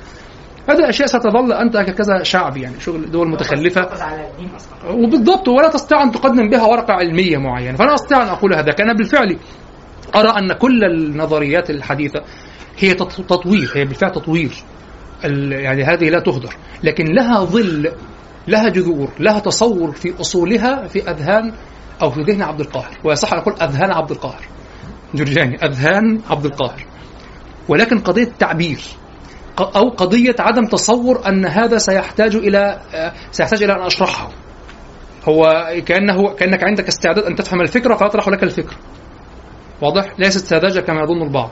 هذه 0.69 0.79
الاشياء 0.79 1.09
ستظل 1.09 1.53
أنت 1.53 1.77
ككذا 1.77 2.23
شعب 2.23 2.57
يعني 2.57 2.81
شغل 2.81 3.11
دول 3.11 3.29
متخلفة. 3.29 3.89
وبالضبط 4.91 5.49
ولا 5.49 5.69
تستطيع 5.69 6.03
أن 6.03 6.13
تقدم 6.13 6.49
بها 6.49 6.65
ورقة 6.65 6.95
علمية 6.95 7.39
معينة. 7.39 7.77
فأنا 7.77 7.95
أستطيع 7.95 8.23
أن 8.23 8.29
أقول 8.29 8.55
هذا 8.55 8.73
كان 8.73 8.97
بالفعل 8.97 9.37
أرى 10.15 10.29
أن 10.29 10.53
كل 10.53 10.85
النظريات 10.85 11.71
الحديثة 11.71 12.21
هي 12.79 12.95
تطوير 12.95 13.73
هي 13.75 13.85
بالفعل 13.85 14.13
تطوير. 14.13 14.53
يعني 15.53 15.85
هذه 15.85 16.11
لا 16.11 16.21
تهدر. 16.21 16.57
لكن 16.83 17.05
لها 17.05 17.45
ظل 17.45 17.93
لها 18.49 18.69
جذور 18.69 19.09
لها 19.21 19.39
تصور 19.39 19.93
في 19.93 20.21
أصولها 20.21 20.87
في 20.87 21.11
أذهان 21.11 21.53
أو 22.03 22.11
في 22.11 22.21
ذهن 22.23 22.43
عبد 22.43 22.61
القاهر. 22.61 22.99
ويصح 23.05 23.33
أن 23.33 23.39
أقول 23.39 23.55
أذهان 23.55 23.93
عبد 23.93 24.11
القاهر. 24.11 24.43
جرجاني 25.15 25.57
أذهان 25.65 26.21
عبد 26.31 26.45
القاهر. 26.45 26.87
ولكن 27.69 27.99
قضية 27.99 28.33
تعبير 28.39 28.81
أو 29.59 29.89
قضية 29.89 30.37
عدم 30.39 30.65
تصور 30.67 31.29
أن 31.29 31.47
هذا 31.47 31.79
سيحتاج 31.79 32.37
إلى 32.37 32.81
سيحتاج 33.31 33.63
إلى 33.63 33.73
أن 33.73 33.83
أشرحه. 33.83 34.31
هو 35.29 35.45
كأنه 35.87 36.35
كأنك 36.35 36.65
عندك 36.65 36.89
استعداد 36.89 37.25
أن 37.25 37.35
تفهم 37.35 37.61
الفكرة 37.61 37.95
فأطرح 37.95 38.29
لك 38.29 38.43
الفكرة. 38.43 38.77
واضح؟ 39.83 40.15
ليست 40.19 40.47
ساذجة 40.47 40.81
كما 40.81 41.01
يظن 41.03 41.23
البعض. 41.23 41.51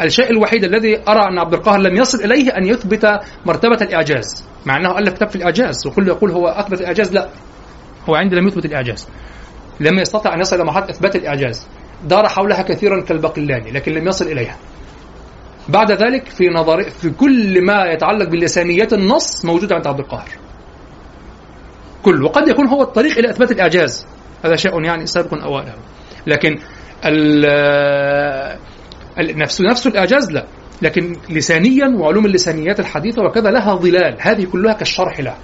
الشيء 0.00 0.30
الوحيد 0.30 0.64
الذي 0.64 1.02
أرى 1.08 1.28
أن 1.28 1.38
عبد 1.38 1.54
القاهر 1.54 1.78
لم 1.78 1.96
يصل 1.96 2.18
إليه 2.24 2.50
أن 2.50 2.64
يثبت 2.64 3.20
مرتبة 3.46 3.78
الإعجاز 3.82 4.44
مع 4.66 4.76
أنه 4.76 4.98
ألف 4.98 5.12
كتاب 5.12 5.28
في 5.28 5.36
الإعجاز 5.36 5.86
وكل 5.86 6.08
يقول 6.08 6.30
هو 6.30 6.48
أثبت 6.48 6.80
الإعجاز 6.80 7.12
لا 7.12 7.28
هو 8.08 8.14
عندي 8.14 8.36
لم 8.36 8.48
يثبت 8.48 8.64
الإعجاز. 8.64 9.08
لم 9.80 9.98
يستطع 9.98 10.34
أن 10.34 10.40
يصل 10.40 10.56
إلى 10.56 10.64
مرحلة 10.64 10.90
إثبات 10.90 11.16
الإعجاز. 11.16 11.66
دار 12.04 12.28
حولها 12.28 12.62
كثيرا 12.62 13.00
كالباقلاني 13.00 13.70
لكن 13.70 13.92
لم 13.92 14.08
يصل 14.08 14.26
إليها. 14.26 14.56
بعد 15.68 15.92
ذلك 15.92 16.28
في 16.28 16.44
نظر 16.48 16.90
في 16.90 17.10
كل 17.10 17.64
ما 17.66 17.84
يتعلق 17.84 18.28
بلسانيات 18.28 18.92
النص 18.92 19.44
موجود 19.44 19.72
عند 19.72 19.86
عبد 19.86 19.98
القاهر. 19.98 20.28
كل 22.02 22.22
وقد 22.22 22.48
يكون 22.48 22.66
هو 22.66 22.82
الطريق 22.82 23.18
إلى 23.18 23.30
إثبات 23.30 23.52
الإعجاز. 23.52 24.06
هذا 24.44 24.56
شيء 24.56 24.84
يعني 24.84 25.06
سابق 25.06 25.34
أوائله 25.34 25.74
لكن 26.26 26.58
نفس 29.18 29.60
نفس 29.60 29.86
الإعجاز 29.86 30.32
لا. 30.32 30.46
لكن 30.82 31.16
لسانيا 31.30 31.96
وعلوم 31.98 32.26
اللسانيات 32.26 32.80
الحديثة 32.80 33.22
وكذا 33.22 33.50
لها 33.50 33.74
ظلال. 33.74 34.16
هذه 34.20 34.44
كلها 34.44 34.72
كالشرح 34.72 35.20
لها 35.20 35.38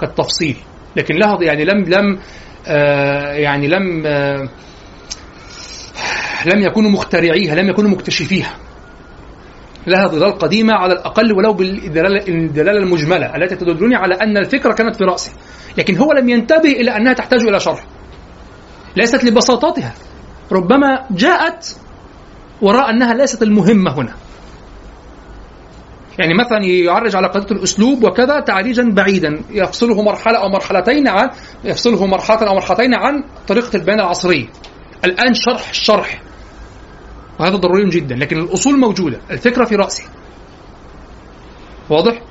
كالتفصيل. 0.00 0.56
لكن 0.96 1.14
لها 1.14 1.38
يعني 1.40 1.64
لم 1.64 1.84
لم 1.84 2.18
آه 2.66 3.32
يعني 3.32 3.68
لم 3.68 4.06
آه 4.06 4.48
لم 6.46 6.62
يكونوا 6.62 6.90
مخترعيها 6.90 7.54
لم 7.54 7.68
يكونوا 7.68 7.90
مكتشفيها. 7.90 8.54
لها 9.86 10.06
ظلال 10.06 10.38
قديمة 10.38 10.72
على 10.72 10.92
الأقل 10.92 11.32
ولو 11.32 11.52
بالدلالة 11.52 12.78
المجملة 12.78 13.36
التي 13.36 13.56
تدلني 13.56 13.96
على 13.96 14.14
أن 14.14 14.36
الفكرة 14.36 14.72
كانت 14.72 14.96
في 14.96 15.04
رأسه 15.04 15.32
لكن 15.78 15.96
هو 15.96 16.12
لم 16.12 16.28
ينتبه 16.28 16.70
إلى 16.70 16.96
أنها 16.96 17.12
تحتاج 17.12 17.40
إلى 17.40 17.60
شرح. 17.60 17.84
ليست 18.96 19.24
لبساطتها 19.24 19.94
ربما 20.52 21.06
جاءت 21.10 21.76
وراء 22.62 22.90
أنها 22.90 23.14
ليست 23.14 23.42
المهمة 23.42 23.94
هنا 23.98 24.14
يعني 26.18 26.34
مثلا 26.34 26.64
يعرج 26.64 27.16
على 27.16 27.26
قضية 27.26 27.56
الأسلوب 27.56 28.04
وكذا 28.04 28.40
تعريجا 28.40 28.90
بعيدا 28.92 29.40
يفصله 29.50 30.02
مرحلة 30.02 30.38
أو 30.38 30.48
مرحلتين 30.48 31.08
عن 31.08 31.30
يفصله 31.64 32.06
مرحلة 32.06 32.48
أو 32.48 32.54
مرحلتين 32.54 32.94
عن 32.94 33.24
طريقة 33.48 33.76
البيان 33.76 34.00
العصريه. 34.00 34.46
الآن 35.04 35.34
شرح 35.34 35.68
الشرح 35.68 36.22
وهذا 37.40 37.56
ضروري 37.56 37.88
جدا 37.88 38.14
لكن 38.14 38.38
الأصول 38.38 38.78
موجودة 38.78 39.20
الفكرة 39.30 39.64
في 39.64 39.74
راسه. 39.74 40.04
واضح؟ 41.90 42.22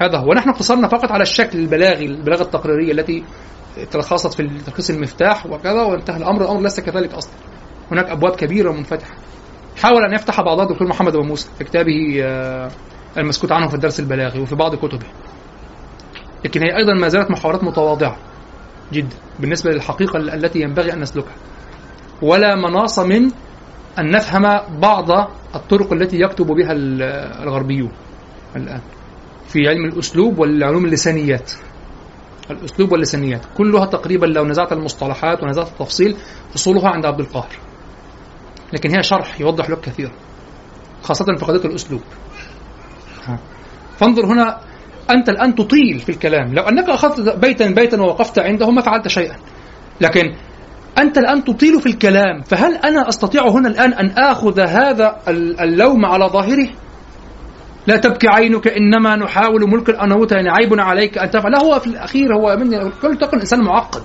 هذا 0.00 0.18
هو 0.18 0.30
ونحن 0.30 0.48
اقتصرنا 0.48 0.88
فقط 0.88 1.12
على 1.12 1.22
الشكل 1.22 1.58
البلاغي 1.58 2.04
البلاغة 2.06 2.42
التقريرية 2.42 2.92
التي 2.92 3.24
تلخصت 3.90 4.34
في 4.34 4.48
تلخيص 4.66 4.90
المفتاح 4.90 5.46
وكذا 5.46 5.82
وانتهى 5.82 6.16
الأمر 6.16 6.44
الأمر 6.44 6.62
ليس 6.62 6.80
كذلك 6.80 7.14
أصلا. 7.14 7.32
هناك 7.92 8.10
أبواب 8.10 8.36
كبيرة 8.36 8.72
منفتحة 8.72 9.14
حاول 9.82 10.04
أن 10.04 10.12
يفتح 10.12 10.40
بعضها 10.40 10.64
الدكتور 10.64 10.88
محمد 10.88 11.14
أبو 11.16 11.24
موسى 11.24 11.48
في 11.58 11.64
كتابه 11.64 12.20
آه، 12.22 12.70
المسكوت 13.18 13.52
عنه 13.52 13.68
في 13.68 13.74
الدرس 13.74 14.00
البلاغي 14.00 14.40
وفي 14.40 14.54
بعض 14.54 14.74
كتبه. 14.74 15.06
لكن 16.44 16.62
هي 16.62 16.76
أيضا 16.76 16.94
ما 16.94 17.08
زالت 17.08 17.30
محاورات 17.30 17.64
متواضعة 17.64 18.16
جدا 18.92 19.16
بالنسبة 19.40 19.70
للحقيقة 19.70 20.16
ال- 20.16 20.30
التي 20.30 20.60
ينبغي 20.60 20.92
أن 20.92 21.00
نسلكها. 21.00 21.34
ولا 22.22 22.54
مناص 22.54 22.98
من 22.98 23.30
أن 23.98 24.10
نفهم 24.10 24.60
بعض 24.80 25.10
الطرق 25.54 25.92
التي 25.92 26.20
يكتب 26.20 26.46
بها 26.46 26.72
ال- 26.72 27.02
الغربيون 27.42 27.90
الآن 28.56 28.80
في 29.48 29.68
علم 29.68 29.84
الأسلوب 29.84 30.38
والعلوم 30.38 30.84
اللسانيات. 30.84 31.52
الأسلوب 32.50 32.92
واللسانيات 32.92 33.40
كلها 33.56 33.86
تقريبا 33.86 34.26
لو 34.26 34.44
نزعت 34.44 34.72
المصطلحات 34.72 35.42
ونزعت 35.42 35.66
التفصيل 35.68 36.16
أصولها 36.56 36.88
عند 36.88 37.06
عبد 37.06 37.20
القاهر. 37.20 37.56
لكن 38.74 38.96
هي 38.96 39.02
شرح 39.02 39.40
يوضح 39.40 39.70
لك 39.70 39.80
كثيرا 39.80 40.12
خاصة 41.02 41.24
في 41.24 41.44
قضية 41.44 41.68
الأسلوب. 41.68 42.00
فانظر 43.98 44.26
هنا 44.26 44.60
أنت 45.10 45.28
الآن 45.28 45.54
تطيل 45.54 45.98
في 45.98 46.08
الكلام. 46.08 46.54
لو 46.54 46.62
أنك 46.62 46.88
أخذت 46.88 47.36
بيتا 47.38 47.70
بيتا 47.70 48.00
ووقفت 48.00 48.38
عنده 48.38 48.70
ما 48.70 48.82
فعلت 48.82 49.08
شيئا. 49.08 49.36
لكن 50.00 50.34
أنت 50.98 51.18
الآن 51.18 51.44
تطيل 51.44 51.80
في 51.80 51.86
الكلام. 51.86 52.42
فهل 52.42 52.76
أنا 52.76 53.08
أستطيع 53.08 53.48
هنا 53.48 53.68
الآن 53.68 53.92
أن 53.92 54.10
آخذ 54.10 54.60
هذا 54.60 55.16
ال- 55.28 55.60
اللوم 55.60 56.06
على 56.06 56.24
ظاهره؟ 56.24 56.68
لا 57.86 57.96
تبكي 57.96 58.28
عينك 58.28 58.68
إنما 58.68 59.16
نحاول 59.16 59.70
ملك 59.70 59.88
الأنوت 59.88 60.32
يعني 60.32 60.48
عيب 60.50 60.80
عليك 60.80 61.18
أن 61.18 61.30
تفعل. 61.30 61.52
لا 61.52 61.58
هو 61.62 61.78
في 61.78 61.86
الأخير 61.86 62.34
هو 62.36 62.56
من 62.56 62.90
كل 63.02 63.18
تكن 63.18 63.40
إنسان 63.40 63.60
معقد 63.60 64.02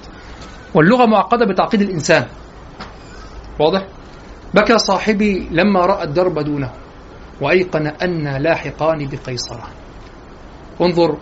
واللغة 0.73 1.05
معقدة 1.05 1.45
بتعقيد 1.45 1.81
الإنسان. 1.81 2.25
واضح؟ 3.59 3.87
بكى 4.53 4.77
صاحبي 4.77 5.47
لما 5.51 5.85
رأى 5.85 6.03
الدرب 6.03 6.39
دونه 6.39 6.71
وأيقن 7.41 7.87
أن 7.87 8.37
لاحقان 8.37 9.07
بقيصرة 9.07 9.67
انظر 10.81 11.17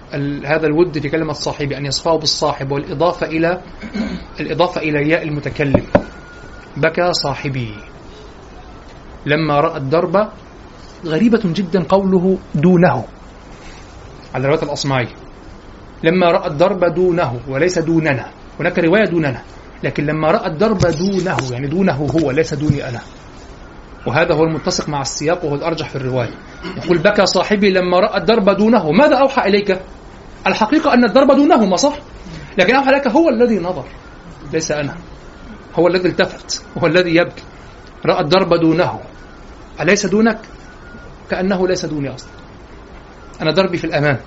هذا 0.45 0.65
الود 0.67 0.99
في 0.99 1.09
كلمة 1.09 1.33
صاحبي 1.33 1.77
أن 1.77 1.85
يصفاه 1.85 2.17
بالصاحب 2.17 2.71
والإضافة 2.71 3.27
إلى 3.27 3.61
الإضافة 4.39 4.81
إلى 4.81 5.09
ياء 5.09 5.23
المتكلم. 5.23 5.85
بكى 6.77 7.13
صاحبي. 7.13 7.73
لما 9.25 9.59
رأى 9.59 9.77
الدرب 9.77 10.27
غريبة 11.05 11.41
جدا 11.45 11.83
قوله 11.83 12.37
دونه. 12.55 13.05
على 14.35 14.47
رواية 14.47 14.63
الأصمعي. 14.63 15.07
لما 16.03 16.31
رأى 16.31 16.47
الدرب 16.47 16.85
دونه 16.93 17.39
وليس 17.47 17.79
دوننا. 17.79 18.25
هناك 18.59 18.79
رواية 18.79 19.05
دوننا 19.05 19.41
لكن 19.83 20.05
لما 20.05 20.31
رأى 20.31 20.47
الدرب 20.47 20.77
دونه 20.77 21.37
يعني 21.51 21.67
دونه 21.67 21.93
هو 21.93 22.31
ليس 22.31 22.53
دوني 22.53 22.89
أنا. 22.89 23.01
وهذا 24.05 24.33
هو 24.33 24.43
المتسق 24.43 24.89
مع 24.89 25.01
السياق 25.01 25.45
وهو 25.45 25.55
الأرجح 25.55 25.89
في 25.89 25.95
الرواية. 25.95 26.33
يقول 26.83 26.97
بكى 26.97 27.25
صاحبي 27.25 27.69
لما 27.69 27.99
رأى 27.99 28.17
الدرب 28.17 28.49
دونه. 28.49 28.91
ماذا 28.91 29.15
أوحى 29.15 29.49
إليك؟ 29.49 29.79
الحقيقة 30.47 30.93
أن 30.93 31.03
الدرب 31.03 31.31
دونهما 31.31 31.75
صح. 31.75 31.93
لكن 32.57 32.75
أوحى 32.75 32.91
لك 32.91 33.07
هو 33.07 33.29
الذي 33.29 33.59
نظر. 33.59 33.85
ليس 34.53 34.71
أنا. 34.71 34.95
هو 35.75 35.87
الذي 35.87 36.09
التفت. 36.09 36.63
هو 36.77 36.87
الذي 36.87 37.15
يبكي. 37.15 37.43
رأى 38.05 38.21
الدرب 38.21 38.53
دونه. 38.53 38.99
أليس 39.81 40.05
دونك؟ 40.05 40.39
كأنه 41.31 41.67
ليس 41.67 41.85
دوني 41.85 42.15
أصلا. 42.15 42.29
أنا 43.41 43.51
دربي 43.51 43.77
في 43.77 43.83
الأمام 43.83 44.17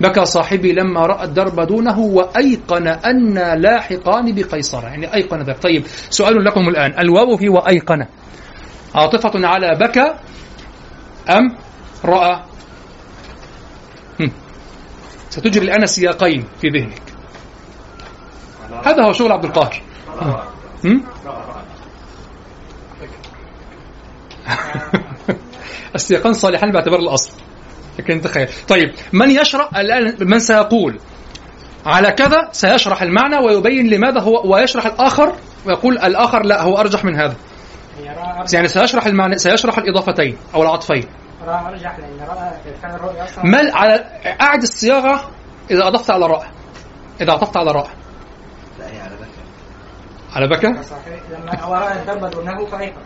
بكى 0.00 0.24
صاحبي 0.24 0.72
لما 0.72 1.06
رأى 1.06 1.24
الدرب 1.24 1.60
دونه 1.60 1.98
وأيقن 1.98 2.86
أنا 2.88 3.34
لاحقان 3.60 4.34
بقيصرا 4.34 4.86
يعني 4.86 5.14
أيقن 5.14 5.42
ذلك 5.42 5.62
طيب 5.62 5.86
سؤال 6.10 6.44
لكم 6.44 6.68
الآن. 6.68 6.98
الواو 6.98 7.36
في 7.36 7.48
وأيقن. 7.48 8.06
عاطفة 8.96 9.46
على 9.46 9.74
بكى 9.74 10.14
أم 11.30 11.56
رأى. 12.04 12.42
ستجري 15.30 15.64
الآن 15.64 15.86
سياقين 15.86 16.44
في 16.60 16.68
ذهنك. 16.68 17.02
هذا 18.84 19.04
هو 19.04 19.12
شغل 19.12 19.32
عبد 19.32 19.44
القاهر؟ 19.44 19.82
السياقان 25.94 26.32
صالحان 26.32 26.72
باعتبار 26.72 26.98
الأصل. 26.98 27.32
لكن 27.98 28.20
تخيل 28.20 28.48
طيب 28.68 28.94
من 29.12 29.30
يشرح 29.30 29.76
الآن 29.76 30.16
من 30.20 30.38
سيقول 30.38 30.98
على 31.86 32.10
كذا 32.10 32.48
سيشرح 32.52 33.02
المعنى 33.02 33.36
ويبين 33.36 33.90
لماذا 33.90 34.20
هو 34.20 34.54
ويشرح 34.54 34.86
الآخر 34.86 35.36
ويقول 35.66 35.98
الآخر 35.98 36.42
لا 36.42 36.62
هو 36.62 36.78
أرجح 36.78 37.04
من 37.04 37.16
هذا. 37.16 37.36
يعني 38.52 38.68
سيشرح 38.68 39.06
المعنى 39.06 39.38
سيشرح 39.38 39.78
الإضافتين 39.78 40.36
أو 40.54 40.62
العطفين. 40.62 41.04
رأى 41.46 41.66
أرجح 41.68 41.98
لأن 41.98 42.28
رأى 42.28 42.52
الفعل 42.66 42.94
الرؤيا 42.94 43.24
أصلا 43.24 43.44
ما 43.44 43.58
على 43.74 44.04
أعد 44.40 44.62
الصياغة 44.62 45.30
إذا 45.70 45.86
أضفت 45.86 46.10
على 46.10 46.26
رأى. 46.26 46.46
إذا 47.20 47.32
عطفت 47.32 47.56
على 47.56 47.70
رأى. 47.72 47.90
لا 48.78 48.86
هي 48.86 49.00
على 49.00 49.16
بكر 49.16 49.26
على 50.32 50.48
بكى؟ 50.48 50.82
صحيح 50.82 51.20
لما 51.30 51.60
هو 51.60 51.74
رأى 51.74 52.00
الضرب 52.00 52.30
دونه 52.30 52.66
فأيقن 52.66 53.02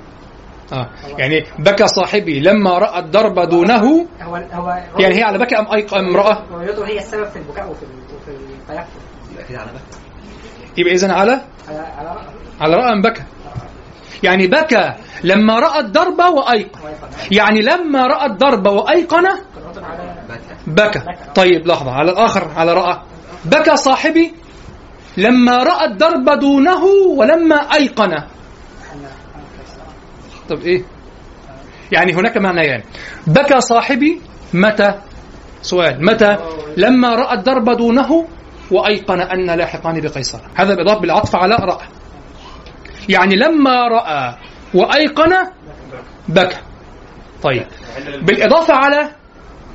آه. 0.72 0.90
يعني 1.18 1.46
بكى 1.58 1.88
صاحبي 1.88 2.40
لما 2.40 2.78
رأى 2.78 2.98
الضرب 3.00 3.48
دونه 3.48 4.06
هو 4.22 4.36
هو 4.52 4.82
يعني 4.98 5.18
هي 5.18 5.22
على 5.22 5.38
بكى 5.38 5.56
أم 5.56 5.72
أيق 5.74 5.94
أم 5.94 6.16
رأى؟ 6.16 6.38
رؤيته 6.50 6.86
هي 6.86 6.98
السبب 6.98 7.24
في 7.28 7.36
البكاء 7.36 7.70
وفي 7.70 7.84
وفي 8.16 8.30
التيقظ. 8.30 8.86
يبقى 9.32 9.44
كده 9.48 9.58
على 9.58 9.70
بكر 9.70 9.98
يبقى 10.78 10.92
إذن 10.94 11.10
على 11.10 11.40
على 11.68 11.78
على 11.98 12.08
رأى. 12.08 12.24
على 12.60 12.76
رأى 12.76 12.92
أم 12.92 13.02
بكى. 13.02 13.22
يعني 14.22 14.46
بكى 14.46 14.94
لما 15.24 15.58
رأى 15.58 15.80
الضرب 15.80 16.18
وأيقن. 16.18 16.80
يعني 17.30 17.62
لما 17.62 18.06
رأى 18.06 18.26
الضرب 18.26 18.66
وأيقن 18.66 19.28
بكى. 20.66 21.00
طيب 21.34 21.66
لحظة. 21.66 21.90
على 21.90 22.10
الآخر 22.12 22.48
على 22.56 22.74
رأى. 22.74 23.02
بكى 23.44 23.76
صاحبي 23.76 24.34
لما 25.16 25.62
رأى 25.62 25.84
الضرب 25.84 26.38
دونه 26.38 26.84
ولما 27.16 27.56
أيقن. 27.56 28.12
طب 30.48 30.60
إيه؟ 30.60 30.82
يعني 31.92 32.12
هناك 32.12 32.36
معنيان. 32.36 32.82
بكى 33.26 33.60
صاحبي 33.60 34.20
متى؟ 34.54 34.94
سؤال. 35.62 36.04
متى؟ 36.04 36.36
لما 36.76 37.14
رأى 37.14 37.38
الضرب 37.38 37.70
دونه 37.76 38.26
وأيقن 38.70 39.20
أن 39.20 39.50
لاحقان 39.50 40.00
بقيصر. 40.00 40.38
هذا 40.54 40.74
بإضافة 40.74 41.00
بالعطف 41.00 41.36
على 41.36 41.54
رأى. 41.54 41.86
يعني 43.08 43.36
لما 43.36 43.88
رأى 43.88 44.34
وأيقن 44.74 45.32
بكى. 46.28 46.56
طيب. 47.42 47.66
بالإضافة 48.22 48.74
على 48.74 49.10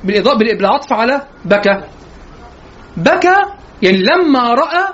بالإضافة 0.04 0.38
بالعطف 0.38 0.92
على 0.92 1.22
بكى. 1.44 1.82
بكى 2.96 3.36
يعني 3.82 3.98
لما 3.98 4.54
رأى 4.54 4.84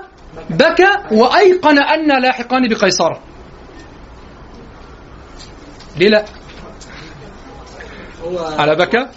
بكى 0.49 0.89
وأيقن 1.11 1.79
أن 1.79 2.21
لاحقان 2.21 2.67
بقيصرة 2.69 3.19
ليه 5.97 6.09
لا؟ 6.09 6.25
على 8.59 8.75
بكى؟ 8.75 9.07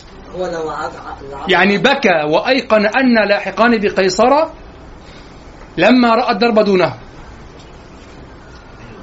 يعني 1.48 1.78
بكى 1.78 2.22
وأيقن 2.28 2.86
أن 2.86 3.28
لاحقان 3.28 3.78
بقيصرة 3.78 4.52
لما 5.76 6.14
رأى 6.14 6.32
الدرب 6.32 6.58
دونه. 6.60 7.05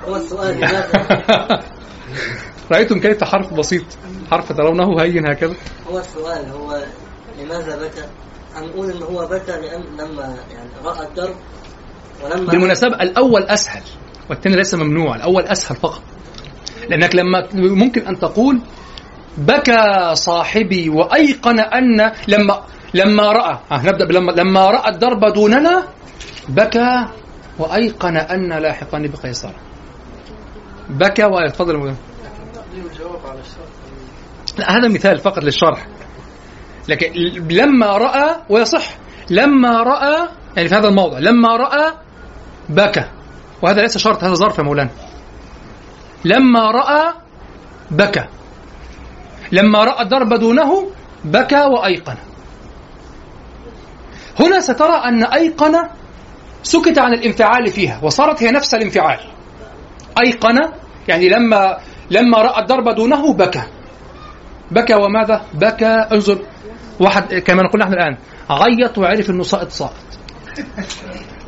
هو 0.07 0.15
السؤال 0.15 0.55
رأيتم 2.71 2.99
كيف 2.99 3.23
حرف 3.23 3.53
بسيط 3.53 3.83
حرف 4.31 4.51
ترونه 4.51 5.01
هين 5.01 5.27
هكذا. 5.31 5.55
هو 5.91 5.99
السؤال 5.99 6.49
هو 6.49 6.83
لماذا 7.39 7.75
بكى؟ 7.75 8.05
هنقول 8.55 8.91
إن 8.91 9.03
هو 9.03 9.27
بكى 9.27 9.51
لأن 9.51 9.83
لما 9.97 10.35
يعني 10.53 10.69
رأى 10.85 11.07
الدرب 11.07 11.35
ولما 12.23 12.51
بالمناسبة 12.51 12.95
الأول 13.01 13.43
أسهل 13.43 13.81
والثاني 14.29 14.55
ليس 14.55 14.73
ممنوع 14.75 15.15
الأول 15.15 15.43
أسهل 15.43 15.75
فقط. 15.75 16.01
لأنك 16.89 17.15
لما 17.15 17.47
ممكن 17.53 18.07
أن 18.07 18.19
تقول 18.19 18.61
بكى 19.37 20.11
صاحبي 20.15 20.89
وأيقن 20.89 21.59
أن 21.59 22.11
لما 22.27 22.63
لما 22.93 23.31
رأى. 23.31 23.59
آه 23.71 23.81
نبدأ 23.85 24.05
بلما 24.05 24.31
لما 24.31 24.69
رأى 24.71 24.89
الضرب 24.93 25.33
دوننا 25.33 25.83
بكى 26.49 27.05
وأيقن 27.59 28.17
أن 28.17 28.53
لاحقان 28.53 29.07
بقيصر 29.07 29.51
بكى 30.89 31.25
وتفضل 31.25 31.75
الشرط 33.39 34.57
لا 34.57 34.77
هذا 34.77 34.87
مثال 34.87 35.17
فقط 35.17 35.43
للشرح. 35.43 35.87
لكن 36.89 37.11
لما 37.49 37.97
رأى 37.97 38.35
ويصح 38.49 38.83
لما 39.29 39.83
رأى 39.83 40.27
يعني 40.55 40.69
في 40.69 40.75
هذا 40.75 40.87
الموضع 40.87 41.19
لما 41.19 41.55
رأى 41.57 41.93
بكى. 42.69 43.09
وهذا 43.61 43.81
ليس 43.81 43.97
شرط 43.97 44.23
هذا 44.23 44.33
ظرف 44.33 44.57
يا 44.57 44.63
مولانا. 44.63 44.89
لما 46.25 46.71
رأى 46.71 47.13
بكى. 47.91 48.25
لما 49.51 49.83
رأى 49.83 50.03
الضرب 50.03 50.33
دونه 50.33 50.91
بكى 51.25 51.61
وأيقن. 51.65 52.17
هنا 54.39 54.59
سترى 54.59 54.93
أن 54.93 55.23
أيقن 55.23 55.89
سكت 56.63 56.97
عن 56.97 57.13
الانفعال 57.13 57.67
فيها 57.67 57.99
وصارت 58.03 58.43
هي 58.43 58.51
نفس 58.51 58.73
الانفعال. 58.73 59.32
أيقن 60.19 60.59
يعني 61.07 61.29
لما 61.29 61.77
لما 62.11 62.37
رأى 62.37 62.61
الضرب 62.61 62.95
دونه 62.95 63.33
بكى. 63.33 63.63
بكى 64.71 64.93
وماذا؟ 64.93 65.41
بكى 65.53 66.07
انظر. 66.11 66.37
واحد 66.99 67.33
كما 67.33 67.63
نقول 67.63 67.81
نحن 67.81 67.93
الآن. 67.93 68.17
عيط 68.49 68.97
وعرف 68.97 69.29
إنه 69.29 69.43
ساقط 69.43 69.69
ساقط 69.69 70.03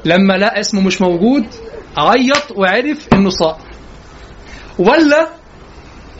لما 0.05 0.33
لقى 0.37 0.59
اسمه 0.59 0.81
مش 0.81 1.01
موجود 1.01 1.45
عيط 1.97 2.51
وعرف 2.55 3.07
إنه 3.13 3.29
ساقط 3.29 3.61
ولا 4.79 5.29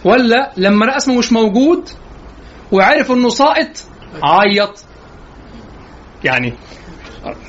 ولا 0.03 0.51
لما 0.57 0.85
لقى 0.85 0.97
اسمه 0.97 1.17
مش 1.17 1.33
موجود 1.33 1.89
وعرف 2.71 3.11
إنه 3.11 3.29
ساقط 3.29 3.69
عيط 4.23 4.83
يعني 6.23 6.53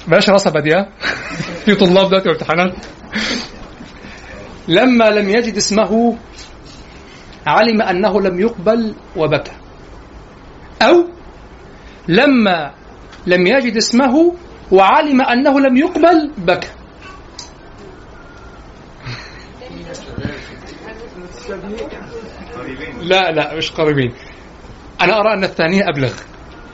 بلاش 0.09 0.31
راسها 0.31 0.61
دي 0.61 0.75
ها؟ 0.75 0.89
في 1.65 1.75
طلاب 1.75 2.09
دلوقتي 2.09 2.31
امتحانات 2.31 2.75
لما 4.69 5.05
لم 5.05 5.31
يجد 5.31 5.57
اسمه 5.57 6.19
علم 7.47 7.83
أنه 7.83 8.21
لم 8.21 8.41
يقبل 8.41 8.95
وبكى. 9.17 9.53
أو 10.83 11.09
لما 12.09 12.75
لم 13.27 13.47
يجد 13.47 13.77
اسمه 13.77 14.35
وعلم 14.73 15.21
أنه 15.23 15.61
لم 15.61 15.77
يقبل 15.77 16.33
بكى. 16.39 16.69
لا 23.03 23.33
لا 23.33 23.55
مش 23.55 23.71
قريبين. 23.73 24.13
أنا 25.01 25.21
أرى 25.21 25.35
أن 25.35 25.45
الثانية 25.45 25.89
أبلغ. 25.89 26.13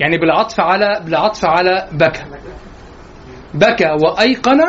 يعني 0.00 0.18
بالعطف 0.18 0.60
على 0.60 1.00
بالعطف 1.04 1.44
على 1.44 1.88
بكى. 1.92 2.24
بكى 3.54 3.90
وأيقن 4.04 4.60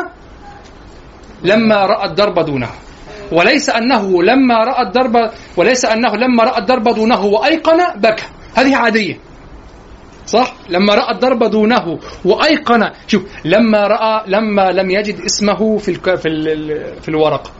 لما 1.42 1.86
رأى 1.86 2.04
الضرب 2.10 2.44
دونه. 2.44 2.70
وليس 3.34 3.70
أنه 3.70 4.22
لما 4.22 4.64
رأى 4.64 4.82
الضرب 4.86 5.30
وليس 5.56 5.84
أنه 5.84 6.16
لما 6.16 6.44
رأى 6.44 6.58
الضرب 6.58 6.88
دونه 6.94 7.24
وأيقن 7.24 8.00
بكى. 8.00 8.24
هذه 8.54 8.76
عادية. 8.76 9.18
صح؟ 10.26 10.54
لما 10.68 10.94
رأى 10.94 11.14
الضرب 11.14 11.44
دونه 11.50 11.98
وأيقن. 12.24 12.90
شوف 13.06 13.22
لما 13.44 13.86
رأى 13.86 14.22
لما 14.26 14.72
لم 14.72 14.90
يجد 14.90 15.20
اسمه 15.20 15.78
في 15.78 15.90
الك... 15.90 16.14
في 16.14 16.28
ال... 16.28 17.02
في 17.02 17.08
الورقه 17.08 17.50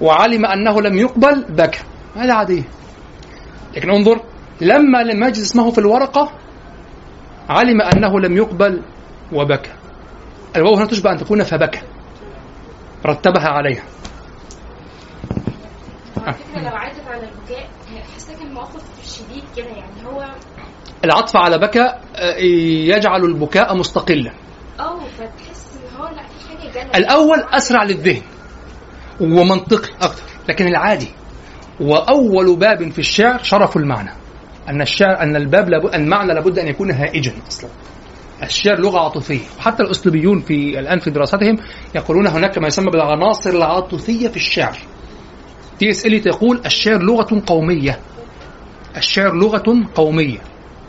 وعلم 0.00 0.46
أنه 0.46 0.80
لم 0.80 0.98
يقبل 0.98 1.44
بكى. 1.48 1.80
هذا 2.16 2.32
عادية. 2.32 2.62
لكن 3.76 3.90
انظر 3.90 4.20
لما 4.60 4.98
لم 5.02 5.22
يجد 5.22 5.42
اسمه 5.42 5.70
في 5.70 5.78
الورقة 5.78 6.32
علم 7.48 7.80
أنه 7.80 8.20
لم 8.20 8.36
يقبل 8.36 8.82
وبكى. 9.32 9.70
الواو 10.56 10.74
هنا 10.74 10.86
تشبه 10.86 11.12
أن 11.12 11.16
تكون 11.16 11.42
فبكى. 11.42 11.80
رتبها 13.06 13.48
عليها. 13.48 13.82
فكره 16.32 16.60
لو 16.60 16.76
عادت 16.76 17.08
على 17.08 17.22
البكاء 17.28 17.68
حاسه 18.12 18.38
كان 18.38 18.54
موقف 18.54 18.82
شديد 19.04 19.44
كده 19.56 19.66
يعني 19.66 20.06
هو 20.06 20.24
العطف 21.04 21.36
على 21.36 21.58
بكى 21.58 21.94
آه، 22.16 22.36
يجعل 22.94 23.24
البكاء 23.24 23.76
مستقلا. 23.76 24.32
آه 24.80 24.98
فتحس 24.98 25.76
إن 25.76 25.96
هو 25.96 26.04
لأ 26.04 26.22
في 26.22 26.48
حاجة 26.48 26.70
جنة 26.84 26.90
الأول 26.94 27.44
أسرع 27.52 27.82
للذهن 27.82 28.22
ومنطقي 29.20 29.90
أكثر 30.02 30.22
لكن 30.48 30.66
العادي. 30.66 31.08
وأول 31.80 32.56
باب 32.56 32.92
في 32.92 32.98
الشعر 32.98 33.42
شرف 33.42 33.76
المعنى. 33.76 34.10
أن 34.68 34.82
الشعر 34.82 35.20
أن 35.22 35.36
الباب 35.36 35.68
لابد 35.68 35.94
المعنى 35.94 36.34
لابد 36.34 36.58
أن 36.58 36.68
يكون 36.68 36.90
هائجا 36.90 37.32
أصلا. 37.48 37.70
الشعر 38.42 38.80
لغة 38.80 38.98
عاطفية. 38.98 39.40
حتى 39.60 39.82
الأسلوبيون 39.82 40.40
في 40.40 40.78
الآن 40.78 40.98
في 40.98 41.10
دراستهم 41.10 41.56
يقولون 41.94 42.26
هناك 42.26 42.58
ما 42.58 42.66
يسمى 42.66 42.90
بالعناصر 42.90 43.50
العاطفية 43.50 44.28
في 44.28 44.36
الشعر. 44.36 44.78
تي 45.78 45.90
اس 45.90 46.06
إليوت 46.06 46.20
يقول 46.20 46.60
الشعر 46.66 47.02
لغة 47.02 47.42
قومية. 47.46 48.00
الشعر 48.96 49.34
لغة 49.34 49.86
قومية. 49.94 50.38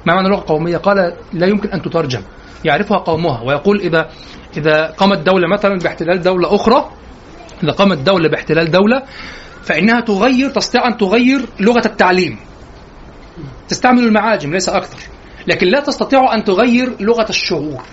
ما 0.06 0.14
معنى 0.14 0.30
لغة 0.30 0.44
قومية؟ 0.48 0.78
قال 0.78 1.14
لا 1.34 1.48
يمكن 1.48 1.70
أن 1.70 1.82
تترجم. 1.82 2.22
يعرفها 2.66 2.98
قومها. 2.98 3.42
ويقول 3.42 3.82
إذا 3.82 4.10
إذا 4.58 4.86
قامت 4.98 5.18
دولة 5.18 5.48
مثلا 5.48 5.78
باحتلال 5.78 6.22
دولة 6.22 6.56
أخرى 6.56 6.90
إذا 7.64 7.72
قامت 7.72 7.98
دولة 7.98 8.30
باحتلال 8.30 8.72
دولة 8.72 9.04
فإنها 9.64 10.02
تغير 10.02 10.50
تستطيع 10.50 10.88
أن 10.88 10.98
تغير 10.98 11.46
لغة 11.60 11.86
التعليم. 11.86 12.40
تستعمل 13.68 14.04
المعاجم 14.04 14.52
ليس 14.52 14.70
أكثر. 14.70 15.00
لكن 15.48 15.68
لا 15.68 15.80
تستطيع 15.80 16.34
أن 16.34 16.44
تغير 16.44 16.96
لغة 17.00 17.30
الشعور. 17.30 17.84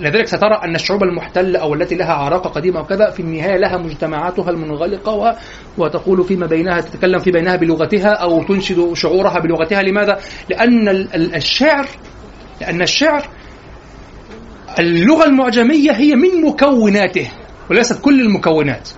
لذلك 0.00 0.26
سترى 0.26 0.60
أن 0.64 0.74
الشعوب 0.74 1.02
المحتلة 1.02 1.58
أو 1.58 1.74
التي 1.74 1.94
لها 1.94 2.12
عراقة 2.12 2.50
قديمة 2.50 2.80
وكذا 2.80 3.10
في 3.10 3.20
النهاية 3.20 3.56
لها 3.56 3.76
مجتمعاتها 3.76 4.50
المنغلقة 4.50 5.12
و... 5.12 5.32
وتقول 5.78 6.24
فيما 6.24 6.46
بينها 6.46 6.80
تتكلم 6.80 7.18
في 7.18 7.30
بينها 7.30 7.56
بلغتها 7.56 8.08
أو 8.08 8.42
تنشد 8.44 8.92
شعورها 8.94 9.38
بلغتها 9.38 9.82
لماذا؟ 9.82 10.18
لأن 10.50 10.88
ال- 10.88 11.14
ال- 11.14 11.34
الشعر 11.34 11.86
لأن 12.60 12.82
الشعر 12.82 13.22
اللغة 14.78 15.24
المعجمية 15.24 15.90
هي 15.92 16.14
من 16.14 16.42
مكوناته 16.48 17.30
وليست 17.70 18.00
كل 18.02 18.20
المكونات 18.20 18.88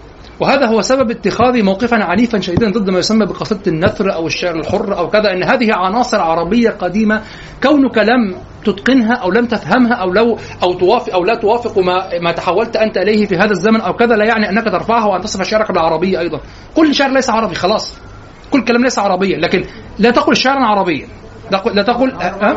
وهذا 0.40 0.66
هو 0.66 0.80
سبب 0.80 1.10
اتخاذ 1.10 1.62
موقفا 1.62 2.04
عنيفا 2.04 2.40
شديدا 2.40 2.70
ضد 2.70 2.90
ما 2.90 2.98
يسمى 2.98 3.26
بقصيدة 3.26 3.60
النثر 3.66 4.14
أو 4.14 4.26
الشعر 4.26 4.54
الحر 4.54 4.98
أو 4.98 5.08
كذا 5.08 5.32
أن 5.32 5.42
هذه 5.42 5.68
عناصر 5.72 6.20
عربية 6.20 6.70
قديمة 6.70 7.22
كونك 7.62 7.98
لم 7.98 8.34
تتقنها 8.64 9.14
أو 9.14 9.30
لم 9.30 9.46
تفهمها 9.46 9.94
أو 9.94 10.12
لو 10.12 10.38
أو 10.62 10.72
توافق 10.72 11.12
أو 11.12 11.24
لا 11.24 11.34
توافق 11.34 11.78
ما 11.78 12.18
ما 12.22 12.32
تحولت 12.32 12.76
أنت 12.76 12.98
إليه 12.98 13.26
في 13.26 13.36
هذا 13.36 13.50
الزمن 13.50 13.80
أو 13.80 13.92
كذا 13.92 14.16
لا 14.16 14.24
يعني 14.24 14.50
أنك 14.50 14.64
ترفعها 14.64 15.06
وأن 15.06 15.20
تصف 15.20 15.42
شعرك 15.42 15.72
بالعربية 15.72 16.20
أيضا. 16.20 16.40
كل 16.76 16.94
شعر 16.94 17.10
ليس 17.10 17.30
عربي 17.30 17.54
خلاص. 17.54 17.98
كل 18.50 18.64
كلام 18.64 18.82
ليس 18.82 18.98
عربيا 18.98 19.38
لكن 19.38 19.64
لا 19.98 20.10
تقل 20.10 20.36
شعرا 20.36 20.66
عربيا. 20.66 21.08
لا 21.50 21.82
تقل 21.82 22.12
أه؟ 22.12 22.56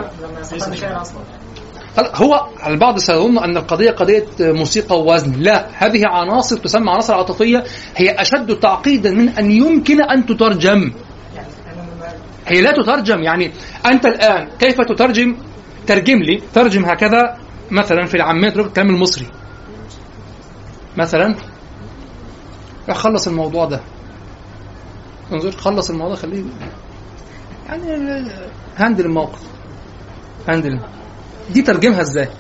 هو 2.00 2.48
البعض 2.68 3.00
سيظن 3.00 3.38
أن 3.38 3.58
القضية 3.58 3.92
قضية 3.92 4.26
موسيقى 4.40 5.00
ووزن، 5.00 5.32
لا 5.32 5.68
هذه 5.74 6.08
عناصر 6.08 6.58
تسمى 6.58 6.92
عناصر 6.92 7.14
عاطفية 7.14 7.64
هي 7.96 8.10
أشد 8.10 8.60
تعقيدا 8.60 9.12
من 9.12 9.30
أن 9.30 9.52
يمكن 9.52 10.02
أن 10.02 10.26
تترجم. 10.26 10.92
هي 12.48 12.62
لا 12.62 12.72
تترجم 12.72 13.24
يعني 13.24 13.52
أنت 13.86 14.06
الآن 14.06 14.50
كيف 14.60 14.82
تترجم 14.82 15.36
ترجم 15.88 16.18
لي 16.18 16.42
ترجم 16.54 16.86
هكذا 16.86 17.38
مثلا 17.72 18.06
في 18.06 18.16
العامية 18.16 18.48
الكلام 18.48 18.90
المصري. 18.90 19.28
مثلا 20.98 21.36
خلص 22.92 23.28
الموضوع 23.28 23.66
ده. 23.66 23.82
انظر 25.32 25.52
خلص 25.52 25.90
الموضوع 25.90 26.16
خليه 26.16 26.44
يعني 27.68 28.28
هندل 28.78 29.06
الموقف 29.06 29.40
هندل 30.50 30.80
دي 31.54 31.62
ترجمها 31.62 32.02
إزاي؟ 32.02 32.30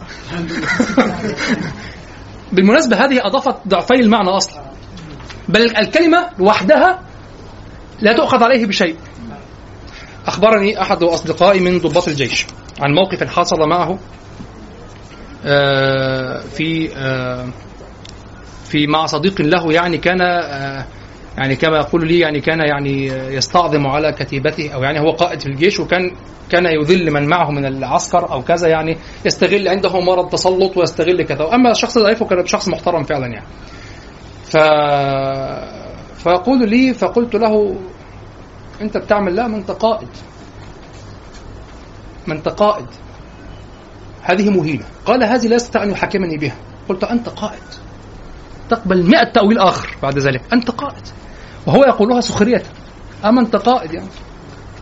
بالمناسبة 2.51 3.05
هذه 3.05 3.20
أضافت 3.26 3.55
ضعفي 3.68 3.93
المعنى 3.93 4.30
أصلا 4.30 4.62
بل 5.49 5.78
الكلمة 5.78 6.30
لوحدها 6.39 6.99
لا 8.01 8.14
تؤخذ 8.14 8.43
عليه 8.43 8.66
بشيء 8.66 8.95
أخبرني 10.28 10.82
أحد 10.82 11.03
أصدقائي 11.03 11.59
من 11.59 11.80
ضباط 11.80 12.07
الجيش 12.07 12.45
عن 12.80 12.91
موقف 12.91 13.24
حصل 13.24 13.70
معه 13.70 13.99
آه، 15.45 16.39
في 16.39 16.95
آه، 16.95 17.49
في 18.66 18.88
مع 18.88 19.05
صديق 19.05 19.41
له 19.41 19.74
يعني 19.74 19.97
كان 19.97 20.22
آه، 20.22 20.86
يعني 21.38 21.55
كما 21.55 21.77
يقول 21.77 22.07
لي 22.07 22.19
يعني 22.19 22.41
كان 22.41 22.59
يعني 22.59 23.05
يستعظم 23.07 23.88
على 23.88 24.11
كتيبته 24.11 24.73
أو 24.73 24.84
يعني 24.84 24.99
هو 24.99 25.11
قائد 25.11 25.39
في 25.39 25.45
الجيش 25.45 25.79
وكان 25.79 26.11
كان 26.49 26.65
يذل 26.65 27.11
من 27.11 27.27
معه 27.27 27.51
من 27.51 27.65
العسكر 27.65 28.32
أو 28.32 28.41
كذا 28.41 28.67
يعني 28.67 28.97
يستغل 29.25 29.67
عنده 29.67 29.99
مرض 29.99 30.29
تسلط 30.29 30.77
ويستغل 30.77 31.23
كذا. 31.23 31.43
وأما 31.43 31.71
الشخص 31.71 31.97
ضعيف 31.97 32.21
وكان 32.21 32.45
شخص 32.45 32.67
محترم 32.67 33.03
فعلا 33.03 33.27
يعني. 33.27 33.47
ف 34.43 34.57
فيقول 36.23 36.69
لي 36.69 36.93
فقلت 36.93 37.36
له 37.36 37.75
أنت 38.82 38.97
بتعمل 38.97 39.36
لا 39.36 39.47
ما 39.47 39.57
أنت 39.57 39.71
قائد. 39.71 40.07
ما 42.27 42.34
أنت 42.34 42.49
قائد. 42.49 42.88
هذه 44.21 44.49
مهينة. 44.49 44.86
قال 45.05 45.23
هذه 45.23 45.47
لا 45.47 45.55
يستطيع 45.55 45.84
أن 45.84 45.91
يحاكمني 45.91 46.38
بها. 46.38 46.55
قلت 46.89 47.03
أنت 47.03 47.29
قائد. 47.29 47.63
تقبل 48.72 49.09
مئة 49.09 49.24
تأويل 49.24 49.59
آخر 49.59 49.97
بعد 50.03 50.17
ذلك. 50.19 50.41
أنت 50.53 50.72
قائد. 50.72 51.07
وهو 51.67 51.84
يقولها 51.84 52.22
سخرية. 52.22 52.63
أما 53.26 53.41
أنت 53.41 53.55
قائد 53.55 53.93
يعني؟ 53.93 54.09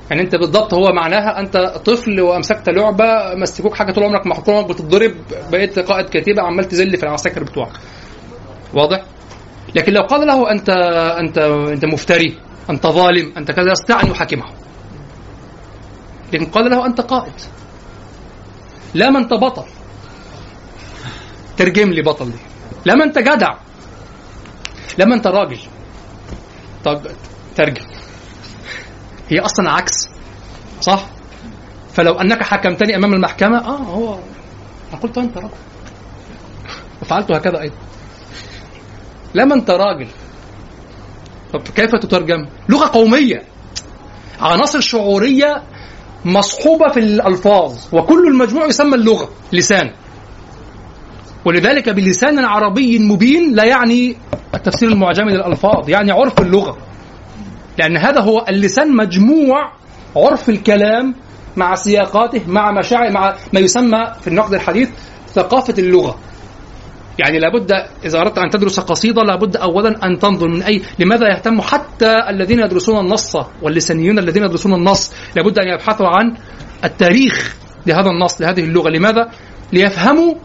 يعني 0.10 0.22
أنت 0.22 0.36
بالضبط 0.36 0.74
هو 0.74 0.92
معناها 0.94 1.40
أنت 1.40 1.58
طفل 1.86 2.22
وأمسكت 2.22 2.70
لعبة 2.70 3.36
مسكوك 3.36 3.76
حاجة 3.76 3.92
طول 3.92 4.04
عمرك 4.04 4.28
محكوم 4.28 4.56
عمرك 4.56 4.70
بتتضرب 4.70 5.16
بقيت 5.52 5.80
قائد 5.80 6.06
كتيبة 6.06 6.42
عمال 6.42 6.66
تذل 6.66 6.98
في 6.98 7.04
العساكر 7.04 7.44
بتوعك. 7.44 7.72
واضح؟ 8.74 9.04
لكن 9.76 9.94
لو 9.94 10.02
قال 10.02 10.28
له 10.28 10.52
أنت 10.52 10.70
أنت 11.20 11.38
أنت 11.74 11.86
مفتري 11.86 12.38
أنت 12.70 12.88
ظالم 12.88 13.34
أنت 13.38 13.52
كذا 13.52 13.72
يستطيع 13.72 14.02
أن 14.04 14.08
يحاكمه 14.12 14.46
لكن 16.34 16.46
قال 16.46 16.72
له 16.72 16.86
أنت 16.86 17.02
قائد. 17.02 17.34
لا 18.94 19.10
ما 19.10 19.20
أنت 19.20 19.34
بطل. 19.34 19.64
ترجم 21.58 21.90
لي 21.90 22.02
بطل 22.02 22.32
دي. 22.32 22.40
لا 22.86 22.96
ما 22.96 23.04
أنت 23.04 23.20
جدع. 23.20 23.54
لما 24.98 25.16
انت 25.16 25.28
راجل 25.28 25.60
طب 26.86 27.02
ترجم. 27.56 27.86
هي 29.30 29.40
أصلا 29.40 29.72
عكس 29.72 30.10
صح؟ 30.82 31.06
فلو 31.94 32.14
أنك 32.14 32.44
حكمتني 32.44 32.96
أمام 32.96 33.14
المحكمة 33.14 33.58
آه 33.58 33.78
هو 33.78 34.20
أنا 34.94 35.02
قلت 35.02 35.18
أنت 35.18 35.38
رجل 35.38 35.50
وفعلت 37.02 37.32
هكذا 37.32 37.62
أيضا. 37.62 37.76
لما 39.36 39.56
انت 39.56 39.70
راجل 39.72 40.08
طب 41.54 41.62
كيف 41.62 41.92
تترجم؟ 41.96 42.48
لغة 42.70 42.88
قومية. 42.88 43.44
عناصر 44.42 44.80
شعورية 44.80 45.64
مصحوبة 46.26 46.90
في 46.94 47.00
الألفاظ 47.00 47.78
وكل 47.92 48.28
المجموع 48.28 48.66
يسمى 48.66 48.96
اللغة 48.96 49.30
لسان 49.54 49.92
ولذلك 51.46 51.90
بلسان 51.90 52.46
عربي 52.46 53.00
مبين 53.00 53.56
لا 53.56 53.64
يعني 53.64 54.16
التفسير 54.56 54.90
المعجمي 54.90 55.32
للألفاظ 55.32 55.90
يعني 55.90 56.12
عرف 56.12 56.42
اللغة. 56.42 56.78
لأن 57.78 57.98
هذا 57.98 58.22
هو 58.22 58.46
اللسان 58.50 58.96
مجموع 58.96 59.72
عرف 60.16 60.50
الكلام 60.50 61.16
مع 61.58 61.76
سياقاته 61.76 62.42
مع 62.48 62.72
مشاعر 62.72 63.12
مع 63.12 63.36
ما 63.54 63.60
يسمى 63.60 64.14
في 64.22 64.28
النقد 64.28 64.54
الحديث 64.54 64.90
ثقافة 65.28 65.74
اللغة. 65.80 66.20
يعني 67.20 67.40
لابد 67.40 67.72
إذا 68.06 68.20
أردت 68.20 68.38
أن 68.38 68.50
تدرس 68.50 68.80
قصيدة 68.80 69.24
لابد 69.24 69.58
اولا 69.58 70.06
أن 70.06 70.20
تنظر 70.20 70.48
من 70.48 70.64
أي 70.64 70.82
لماذا 71.00 71.28
يهتم 71.28 71.62
حتى 71.62 72.18
الذين 72.30 72.60
يدرسون 72.60 73.00
النص 73.06 73.36
واللسانيون 73.62 74.20
الذين 74.20 74.44
يدرسون 74.44 74.74
النص؟ 74.74 75.14
لابد 75.36 75.60
أن 75.60 75.68
يبحثوا 75.68 76.08
عن 76.08 76.36
التاريخ 76.84 77.56
لهذا 77.88 78.10
النص 78.10 78.42
لهذه 78.42 78.64
اللغة. 78.64 78.90
لماذا؟ 78.90 79.30
ليفهموا 79.74 80.36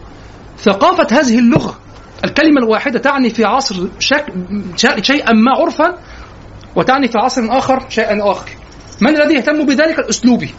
ثقافة 0.57 1.07
هذه 1.19 1.39
اللغة. 1.39 1.75
الكلمة 2.25 2.59
الواحدة 2.59 2.99
تعني 2.99 3.29
في 3.29 3.45
عصر 3.45 3.75
شك... 3.99 4.25
شيئا 5.01 5.33
ما 5.33 5.51
عرفا 5.51 5.97
وتعني 6.75 7.07
في 7.07 7.17
عصر 7.17 7.41
آخر 7.57 7.89
شيئا 7.89 8.31
آخر. 8.31 8.49
من 9.01 9.21
الذي 9.21 9.33
يهتم 9.33 9.65
بذلك؟ 9.65 9.99
الأسلوبي. 9.99 10.49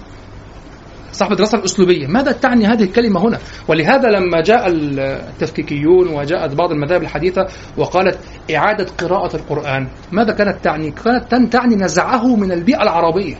صاحب 1.13 1.33
الدراسة 1.33 1.59
الأسلوبية. 1.59 2.07
ماذا 2.07 2.33
تعني 2.33 2.67
هذه 2.67 2.83
الكلمة 2.83 3.21
هنا؟ 3.21 3.39
ولهذا 3.69 4.09
لما 4.09 4.41
جاء 4.41 4.65
التفكيكيون 4.69 6.09
وجاءت 6.09 6.55
بعض 6.55 6.73
المذاهب 6.73 7.03
الحديثة 7.03 7.47
وقالت 7.77 8.19
إعادة 8.55 8.87
قراءة 8.99 9.37
القرآن 9.37 9.89
ماذا 10.13 10.33
كانت 10.33 10.65
تعني؟ 10.65 10.91
كانت 11.31 11.53
تعني 11.53 11.77
نزعه 11.77 12.37
من 12.37 12.53
البيئة 12.53 12.83
العربية. 12.83 13.35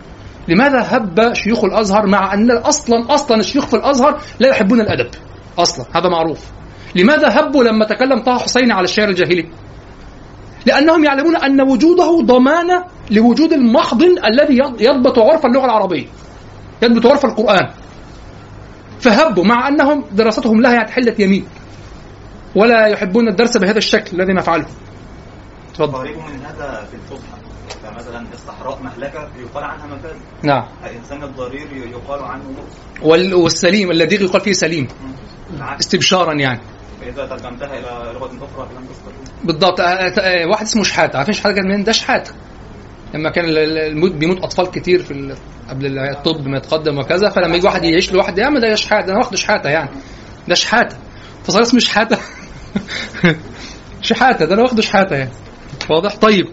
لماذا 0.49 0.97
هب 0.97 1.35
شيوخ 1.35 1.65
الأزهر 1.65 2.07
مع 2.07 2.35
أن 2.35 2.51
أصلا 2.51 3.15
أصلا 3.15 3.41
الشيوخ 3.41 3.67
في 3.67 3.77
الأزهر 3.77 4.21
لا 4.41 4.49
يحبون 4.49 4.81
الأدب؟ 4.81 5.11
أصلا 5.59 5.87
هذا 5.95 6.09
معروف. 6.09 6.45
لماذا 6.95 7.41
هبوا 7.41 7.65
لما 7.65 7.85
تكلم 7.85 8.23
طه 8.23 8.39
حسين 8.39 8.73
على 8.73 8.85
الشعر 8.85 9.09
الجاهلي؟ 9.09 9.49
لأنهم 10.67 11.05
يعلمون 11.05 11.37
أن 11.37 11.61
وجوده 11.61 12.21
ضمانة 12.23 12.85
لوجود 13.11 13.53
المحضن 13.53 14.15
الذي 14.25 14.59
يضبط 14.81 15.19
عرف 15.19 15.47
اللغة 15.47 15.65
العربية 15.65 16.07
يضبط 16.83 17.07
عرف 17.07 17.25
القرآن. 17.25 17.71
فهبوا 19.01 19.45
مع 19.45 19.69
أنهم 19.69 20.05
دراستهم 20.13 20.61
لها 20.61 20.73
يعني 20.73 20.91
حلة 20.91 21.15
يمين. 21.19 21.47
ولا 22.55 22.87
يحبون 22.87 23.29
الدرس 23.29 23.57
بهذا 23.57 23.79
الشكل 23.79 24.21
الذي 24.21 24.33
نفعله. 24.33 24.67
تفضل. 25.75 25.99
قريب 25.99 26.17
من 26.17 26.41
هذا 26.47 26.89
في 26.91 26.97
الفصحى 26.97 27.37
فمثلا 27.83 28.25
الصحراء 28.33 28.83
مهلكة 28.83 29.29
يقال 29.41 29.65
عنها 29.65 29.87
مفاز 29.87 30.17
نعم. 30.43 30.65
الإنسان 30.85 31.23
الضرير 31.23 31.69
يقال 31.73 32.23
عنه 32.23 32.45
والسليم 33.35 33.91
الذي 33.91 34.25
يقال 34.25 34.41
فيه 34.41 34.53
سليم. 34.53 34.89
استبشارا 35.61 36.35
يعني 36.35 36.61
فإذا 37.01 37.27
ترجمتها 37.27 37.81
أخرى 38.21 38.69
فلم 38.69 38.87
تستطيع 38.87 39.45
بالضبط 39.45 39.81
آه، 39.81 39.85
آه، 39.85 40.47
واحد 40.47 40.63
اسمه 40.67 40.83
شحاته 40.83 41.17
عارفين 41.17 41.35
شحاته 41.35 41.55
كان 41.57 41.65
منين 41.69 41.85
ده 41.85 41.93
شحاته 41.93 42.33
لما 43.15 43.31
كان 43.31 43.45
ال- 43.45 43.59
ال- 43.59 43.79
الموت 43.79 44.13
بيموت 44.13 44.39
اطفال 44.45 44.71
كتير 44.71 45.03
في 45.03 45.35
قبل 45.71 45.99
الطب 45.99 46.47
ما 46.49 46.57
يتقدم 46.57 46.99
وكذا 46.99 47.29
فلما 47.31 47.57
يجي 47.57 47.67
واحد 47.67 47.85
يعيش 47.85 48.13
لوحده 48.13 48.43
يا 48.43 48.47
عم 48.47 48.59
ده 48.59 48.75
شحاته 48.75 49.11
أنا 49.11 49.19
واخده 49.19 49.37
شحاته 49.37 49.69
يعني 49.71 49.91
ده 50.49 50.55
شحاته 50.55 50.97
فصار 51.45 51.63
اسمه 51.63 51.81
شحاته 51.81 52.19
شحاته 54.03 54.45
ده 54.45 54.55
أنا 54.55 54.63
واخده 54.63 54.83
شحاته 54.83 55.17
يعني 55.17 55.31
واضح 55.91 56.17
طيب 56.17 56.47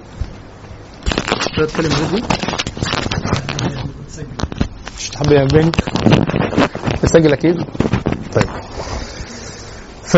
مش 4.99 5.09
تحب 5.09 5.31
يا 5.31 5.43
بني 5.43 5.71
تسجل 7.01 7.33
أكيد 7.33 7.55
طيب. 8.35 8.49
ف 10.03 10.17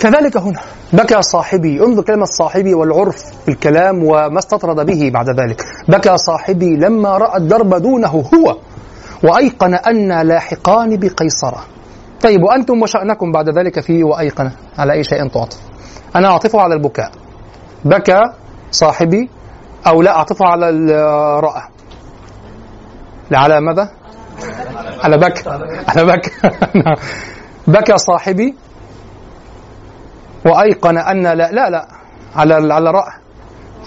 كذلك 0.00 0.36
هنا 0.36 0.60
بكى 0.92 1.22
صاحبي 1.22 1.80
انظر 1.84 2.02
كلمة 2.02 2.24
صاحبي 2.24 2.74
والعرف 2.74 3.16
في 3.44 3.48
الكلام 3.50 4.04
وما 4.04 4.38
استطرد 4.38 4.86
به 4.86 5.10
بعد 5.14 5.26
ذلك. 5.40 5.62
بكى 5.88 6.18
صاحبي 6.18 6.76
لما 6.76 7.18
رأى 7.18 7.36
الدرب 7.36 7.74
دونه 7.74 8.08
هو 8.08 8.56
وأيقن 9.24 9.74
أن 9.74 10.20
لاحقان 10.28 10.96
بقيصرة. 10.96 11.64
طيب 12.22 12.42
وأنتم 12.42 12.82
وشأنكم 12.82 13.32
بعد 13.32 13.58
ذلك 13.58 13.80
في 13.80 14.04
وأيقن 14.04 14.50
على 14.78 14.92
أي 14.92 15.04
شيء 15.04 15.28
تعطف. 15.28 15.58
أنا 16.16 16.28
أعطفه 16.28 16.60
على 16.60 16.74
البكاء. 16.74 17.10
بكى 17.84 18.20
صاحبي 18.70 19.30
أو 19.86 20.02
لا 20.02 20.16
أعطفه 20.16 20.46
على 20.46 20.68
ال- 20.68 21.44
رأى 21.44 21.62
لا 23.30 23.38
على 23.38 23.60
ماذا؟ 23.60 23.88
على 25.04 25.18
بكى 25.18 25.50
على 25.88 26.04
بكى 26.04 26.30
نعم. 26.84 26.96
بكى 27.66 27.98
صاحبي. 27.98 28.54
وأيقن 30.46 30.98
أن 30.98 31.22
لا 31.22 31.34
لا 31.34 31.70
لا. 31.70 31.88
على 32.34 32.54
على 32.72 32.90
راء 32.90 33.08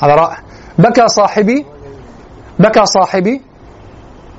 على 0.02 0.16
راء 0.16 0.38
بكى 0.80 1.08
صاحبي. 1.08 1.66
بكى 2.60 2.86
صاحبي. 2.86 3.41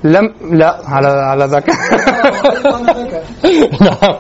لم 0.05 0.35
لا 0.51 0.81
على 0.85 1.09
على 1.09 1.49
بكى 1.49 1.73
نعم. 3.87 4.15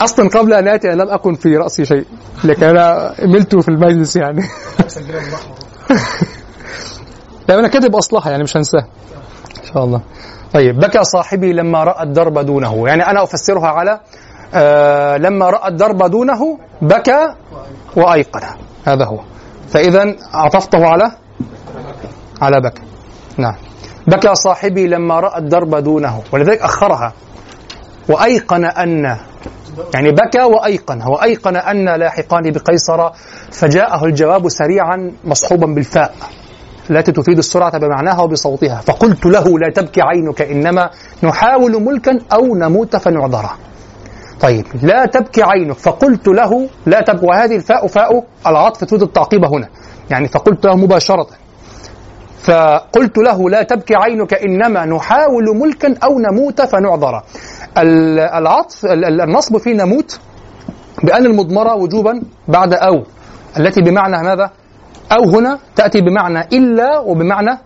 أصلا 0.00 0.28
قبل 0.28 0.52
أن 0.52 0.68
آتي 0.68 0.88
لم 0.88 1.08
أكن 1.10 1.34
في 1.34 1.56
رأسي 1.56 1.84
شيء. 1.84 2.04
لكن 2.44 2.64
أنا 2.66 3.14
ملت 3.22 3.56
في 3.56 3.68
المجلس 3.68 4.16
يعني. 4.16 4.42
لا 7.48 7.58
أنا 7.58 7.68
كاتب 7.68 7.96
أصلها 7.96 8.30
يعني 8.30 8.42
مش 8.42 8.56
هنساها 8.56 8.86
إن 9.60 9.72
شاء 9.74 9.84
الله. 9.84 10.00
طيب 10.52 10.78
بكى 10.80 11.04
صاحبي 11.04 11.52
لما 11.52 11.84
رأى 11.84 12.02
الدرب 12.02 12.38
دونه. 12.38 12.88
يعني 12.88 13.06
أنا 13.06 13.22
أفسرها 13.22 13.68
على 13.68 14.00
آه 14.54 15.16
لما 15.16 15.50
رأى 15.50 15.68
الدرب 15.68 16.10
دونه 16.10 16.58
بكى 16.82 17.34
وأيقن. 17.96 18.40
هذا 18.84 19.04
هو. 19.04 19.20
فاذا 19.68 20.14
عطفته 20.32 20.86
على 20.86 21.12
على 22.42 22.60
بكى. 22.60 22.82
نعم. 23.36 23.54
بكى 24.06 24.34
صاحبي 24.34 24.86
لما 24.86 25.20
رأى 25.20 25.38
الدرب 25.38 25.74
دونه. 25.76 26.22
ولذلك 26.32 26.62
أخرها. 26.62 27.12
وأيقن 28.08 28.64
أن 28.64 29.16
يعني 29.94 30.10
بكى 30.10 30.42
وأيقن. 30.42 31.02
وأيقن 31.08 31.56
أن 31.56 31.88
لاحقان 32.00 32.50
بقيصر. 32.50 33.10
فجاءه 33.52 34.04
الجواب 34.04 34.48
سريعا 34.48 35.12
مصحوبا 35.24 35.66
بالفاء. 35.66 36.14
التي 36.90 37.12
تفيد 37.12 37.38
السرعة 37.38 37.78
بمعناها 37.78 38.22
وبصوتها. 38.22 38.80
فقلت 38.80 39.26
له 39.26 39.58
لا 39.58 39.70
تبكي 39.74 40.02
عينك 40.02 40.42
إنما 40.42 40.90
نحاول 41.22 41.82
ملكا 41.82 42.18
أو 42.32 42.56
نموت 42.56 42.96
فنعذره 42.96 43.50
طيب 44.40 44.66
لا 44.82 45.06
تبكي 45.06 45.42
عينك. 45.42 45.76
فقلت 45.76 46.28
له 46.28 46.68
لا 46.86 47.00
تبكي. 47.00 47.26
وهذه 47.26 47.56
الفاء 47.56 47.86
فاء 47.86 48.24
العطف 48.46 48.84
تفيد 48.84 49.02
التعقيب 49.02 49.44
هنا. 49.44 49.68
يعني 50.10 50.28
فقلت 50.28 50.66
له 50.66 50.76
مباشرة. 50.76 51.26
فقلت 52.42 53.18
له 53.18 53.50
لا 53.50 53.62
تبكي 53.62 53.94
عينك 53.96 54.34
إنما 54.34 54.84
نحاول 54.86 55.44
ملكا 55.56 55.94
أو 56.04 56.18
نموت 56.18 56.62
فنعذر. 56.62 57.22
ال- 57.78 58.18
العطف 58.18 58.84
ال- 58.84 59.04
ال- 59.04 59.20
النصب 59.20 59.56
في 59.56 59.72
نموت 59.72 60.20
بأن 61.04 61.26
المضمرة 61.26 61.74
وجوبا 61.74 62.22
بعد 62.48 62.74
أو. 62.74 63.02
التي 63.58 63.80
بمعنى 63.80 64.22
ماذا؟ 64.22 64.50
أو 65.12 65.30
هنا 65.30 65.58
تأتي 65.76 66.00
بمعنى 66.00 66.40
إلا 66.52 66.98
وبمعنى 66.98 67.58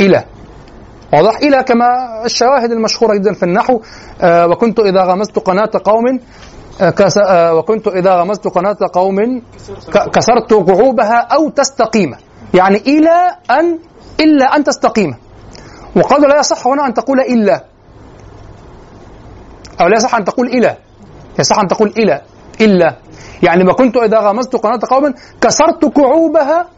إلى. 0.00 0.24
واضح؟ 1.12 1.36
إلى 1.36 1.62
كما 1.62 1.86
الشواهد 2.24 2.72
المشهورة 2.72 3.14
جدا 3.14 3.32
في 3.32 3.42
النحو. 3.42 3.80
آه 4.20 4.46
وكنت 4.46 4.80
إذا 4.80 5.02
غمزت 5.02 5.38
قناة 5.38 5.70
قوم 5.84 6.20
آه 6.80 6.90
كس 6.90 7.18
آه 7.18 7.54
وكنت 7.54 7.88
إذا 7.88 8.14
غمزت 8.14 8.48
قناة 8.48 8.76
قوم 8.92 9.42
كسرت 10.12 10.52
قعوبها 10.52 11.18
أو 11.18 11.48
تستقيم. 11.48 12.14
يعني 12.54 12.76
إلى 12.76 13.36
أن 13.50 13.78
إلا 14.20 14.56
أن 14.56 14.64
تستقيم. 14.64 15.14
وقال 15.96 16.28
لا 16.28 16.38
يصح 16.38 16.66
هنا 16.66 16.86
أن 16.86 16.94
تقول 16.94 17.20
إلا. 17.20 17.64
أو 19.80 19.88
لا 19.88 19.96
يصح 19.96 20.14
أن 20.14 20.24
تقول 20.24 20.46
إلى. 20.46 20.76
يصح 21.38 21.58
أن 21.58 21.68
تقول 21.68 21.94
إلى. 21.98 22.22
إلا. 22.60 22.96
يعني 23.42 23.64
ما 23.64 23.72
كنت 23.72 23.96
إذا 23.96 24.18
غمزت 24.18 24.56
قناة 24.56 24.80
قوم 24.90 25.14
كسرت 25.40 25.84
كعوبها 25.84 26.68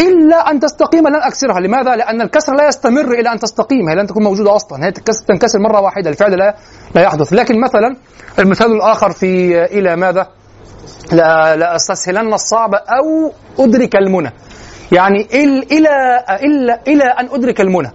إلا 0.00 0.50
أن 0.50 0.60
تستقيم 0.60 1.08
لن 1.08 1.14
أكسرها. 1.14 1.60
لماذا؟ 1.60 1.96
لأن 1.96 2.20
الكسر 2.20 2.54
لا 2.54 2.68
يستمر 2.68 3.10
إلى 3.12 3.32
أن 3.32 3.38
تستقيم. 3.38 3.88
هي 3.88 3.94
لن 3.94 4.06
تكون 4.06 4.24
موجودة 4.24 4.56
أصلا. 4.56 4.86
هي 4.86 4.92
تنكسر- 4.92 5.58
مرة 5.58 5.80
واحدة. 5.80 6.10
الفعل 6.10 6.38
لا 6.38 6.56
لا 6.94 7.02
يحدث. 7.02 7.32
لكن 7.32 7.60
مثلا 7.60 7.96
المثال 8.38 8.72
الآخر 8.72 9.10
في 9.10 9.64
إلى 9.64 9.96
ماذا؟ 9.96 10.26
لا, 11.12 11.56
لا 11.56 11.76
أستسهلن 11.76 12.34
الصعب 12.34 12.74
أو 12.74 13.32
أدرك 13.58 13.96
المنى. 13.96 14.32
يعني 14.92 15.28
إل 15.34 15.72
إلى 15.72 16.24
إلا 16.42 16.80
إلى 16.88 17.04
أن 17.04 17.28
أدرك 17.32 17.60
المنى. 17.60 17.92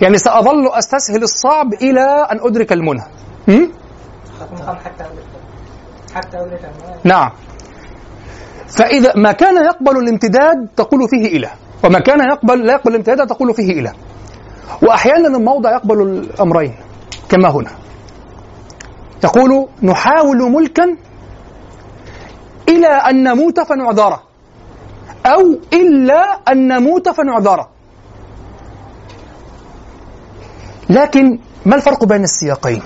يعني 0.00 0.18
سأظل 0.18 0.68
أستسهل 0.72 1.22
الصعب 1.22 1.74
إلى 1.74 2.26
أن 2.32 2.38
أدرك 2.42 2.72
المنى. 2.72 3.02
م? 3.48 3.66
حتى 6.14 6.38
نعم. 7.04 7.30
فإذا 8.68 9.12
ما 9.16 9.32
كان 9.32 9.64
يقبل 9.64 9.98
الامتداد 9.98 10.68
تقول 10.76 11.08
فيه 11.08 11.26
إلى 11.26 11.50
وما 11.84 11.98
كان 11.98 12.20
يقبل 12.20 12.66
لا 12.66 12.72
يقبل 12.72 12.90
الامتداد 12.90 13.26
تقول 13.26 13.54
فيه 13.54 13.72
إلى 13.72 13.92
وأحيانا 14.82 15.28
الموضع 15.28 15.72
يقبل 15.72 16.02
الأمرين 16.02 16.74
كما 17.28 17.50
هنا. 17.50 17.70
تقول 19.20 19.68
نحاول 19.82 20.52
ملكا 20.52 20.96
إلى 22.68 22.86
أن 22.86 23.22
نموت 23.22 23.60
فنعذره 23.60 24.22
أو 25.26 25.40
إلا 25.72 26.22
أن 26.48 26.68
نموت 26.68 27.08
فنعذره. 27.08 27.68
لكن 30.90 31.38
ما 31.66 31.76
الفرق 31.76 32.04
بين 32.04 32.22
السياقين؟ 32.22 32.82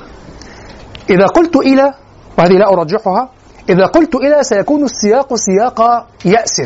إذا 1.10 1.26
قلت 1.26 1.56
إلى 1.56 1.94
وهذه 2.38 2.52
لا 2.52 2.68
أرجحها. 2.72 3.28
إذا 3.68 3.86
قلت 3.86 4.14
إلى 4.14 4.42
سيكون 4.42 4.84
السياق 4.84 5.34
سياق 5.34 6.06
يأس. 6.24 6.62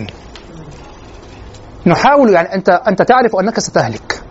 نحاول 1.87 2.31
يعني 2.31 2.55
أنت 2.55 2.68
أنت 2.68 3.03
تعرف 3.03 3.37
أنك 3.37 3.61
ستهلك. 3.61 4.23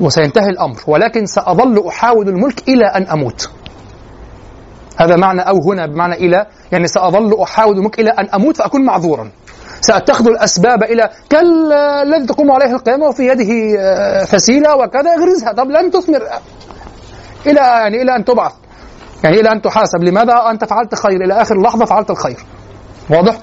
وسينتهي 0.00 0.48
الأمر. 0.48 0.76
ولكن 0.86 1.26
سأظل 1.26 1.86
أحاول 1.88 2.28
الملك 2.28 2.68
إلى 2.68 2.84
أن 2.84 3.02
أموت. 3.02 3.50
هذا 4.96 5.16
معنى 5.16 5.40
أو 5.40 5.72
هنا 5.72 5.86
بمعنى 5.86 6.14
إلى 6.14 6.46
يعني 6.72 6.86
سأظل 6.86 7.40
أحاول 7.42 7.76
الملك 7.76 8.00
إلى 8.00 8.10
أن 8.10 8.28
أموت 8.34 8.56
فأكون 8.56 8.84
معذورا. 8.84 9.30
سأتخذ 9.80 10.28
الأسباب 10.28 10.82
إلى 10.82 11.10
كالذي 11.30 12.26
تقوم 12.26 12.52
عليه 12.52 12.72
القيامة 12.72 13.06
وفي 13.06 13.26
يده 13.26 13.80
آه، 13.80 14.24
فسيلة 14.24 14.76
وكذا. 14.76 15.14
يغرزها 15.14 15.52
طب 15.52 15.70
لن 15.70 15.90
تثمر. 15.90 16.22
إلى 17.46 17.60
يعني 17.60 18.02
إلى 18.02 18.16
أن 18.16 18.24
تبعث. 18.24 18.52
يعني 19.24 19.40
إلى 19.40 19.52
أن 19.52 19.62
تحاسب؟ 19.62 20.02
لماذا 20.02 20.50
أنت 20.50 20.64
فعلت 20.64 20.94
خير؟ 20.94 21.24
إلى 21.24 21.42
آخر 21.42 21.62
لحظة 21.62 21.84
فعلت 21.84 22.10
الخير. 22.10 22.36
واضح؟ 23.10 23.38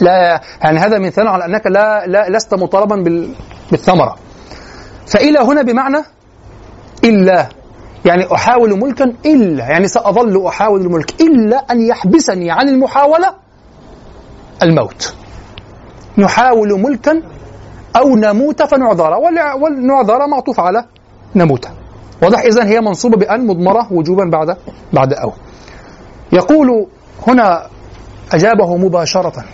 لا 0.00 0.40
يعني 0.62 0.78
هذا 0.78 0.98
مثال 0.98 1.28
على 1.28 1.44
أنك 1.44 1.66
لا, 1.66 2.06
لا 2.06 2.28
لست 2.30 2.54
مطالبا 2.54 2.96
بال 2.96 3.34
بالثمرة. 3.70 4.16
فإلى 5.06 5.38
هنا 5.38 5.62
بمعنى 5.62 5.98
إلا 7.04 7.48
يعني 8.04 8.34
أحاول 8.34 8.80
ملكا 8.80 9.04
إلا 9.26 9.64
يعني 9.64 9.88
سأظل 9.88 10.46
أحاول 10.46 10.80
الملك 10.80 11.20
إلا 11.20 11.56
أن 11.56 11.80
يحبسني 11.80 12.50
عن 12.50 12.68
المحاولة 12.68 13.34
الموت. 14.62 15.14
نحاول 16.18 16.80
ملكا 16.80 17.22
أو 17.96 18.16
نموت 18.16 18.62
فنعذر. 18.62 19.10
والنعذر 19.60 20.26
معطوف 20.26 20.60
على 20.60 20.84
نموت 21.36 21.68
واضح 22.22 22.40
إذن 22.40 22.66
هي 22.66 22.80
منصوبة 22.80 23.16
بأن 23.16 23.46
مضمرة 23.46 23.92
وجوبا 23.92 24.24
بعد 24.32 24.56
بعد 24.92 25.12
أو. 25.12 25.32
يقول 26.32 26.86
هنا 27.26 27.66
أجابه 28.32 28.76
مباشرة 28.76 29.44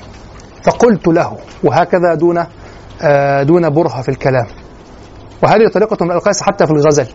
فقلت 0.64 1.08
له 1.08 1.36
وهكذا 1.64 2.14
دون 2.14 2.44
آه، 3.02 3.42
دون 3.42 3.70
برهة 3.70 4.02
في 4.02 4.08
الكلام. 4.08 4.46
وهذه 5.42 5.68
طريقة 5.74 6.04
من 6.04 6.12
القيس 6.12 6.42
حتى 6.42 6.66
في 6.66 6.72
الغزل 6.72 7.06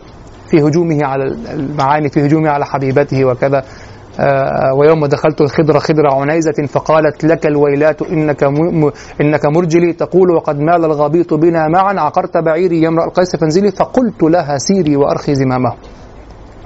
في 0.49 0.61
هجومه 0.61 0.97
على 1.01 1.23
المعاني 1.53 2.09
في 2.09 2.25
هجومه 2.25 2.49
على 2.49 2.65
حبيبته 2.65 3.25
وكذا. 3.25 3.63
ويوم 4.79 5.05
دخلت 5.05 5.41
الخضر 5.41 5.79
خضر 5.79 6.07
عنيزة 6.13 6.65
فقالت 6.69 7.23
لك 7.23 7.45
الويلات 7.45 8.01
إنك 8.01 8.43
إنك 9.21 9.45
مرجلي. 9.45 9.93
تقول 9.93 10.31
وقد 10.31 10.59
مال 10.59 10.85
الغبيط 10.85 11.33
بنا 11.33 11.67
معا. 11.67 11.93
عقرت 11.99 12.37
بعيري 12.37 12.81
يا 12.81 12.87
امرأ 12.87 13.05
القيس 13.05 13.35
فانزلي. 13.35 13.71
فقلت 13.71 14.23
لها 14.23 14.57
سيري 14.57 14.95
وأرخي 14.95 15.35
زمامه. 15.35 15.73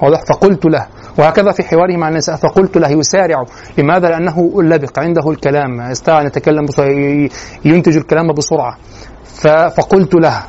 واضح؟ 0.02 0.20
فقلت 0.28 0.66
له. 0.66 0.86
وهكذا 1.18 1.52
في 1.52 1.62
حواره 1.62 1.96
مع 1.96 2.08
النساء. 2.08 2.36
فقلت 2.36 2.76
له 2.76 2.88
يسارع. 2.90 3.44
لماذا؟ 3.78 4.08
لأنه 4.08 4.62
لبق 4.62 4.98
عنده 4.98 5.30
الكلام. 5.30 5.80
استطاع 5.80 6.20
أن 6.20 6.26
يتكلم 6.26 6.66
ينتج 7.64 7.96
الكلام 7.96 8.32
بسرعة. 8.32 8.76
فقلت 9.70 10.14
له. 10.14 10.42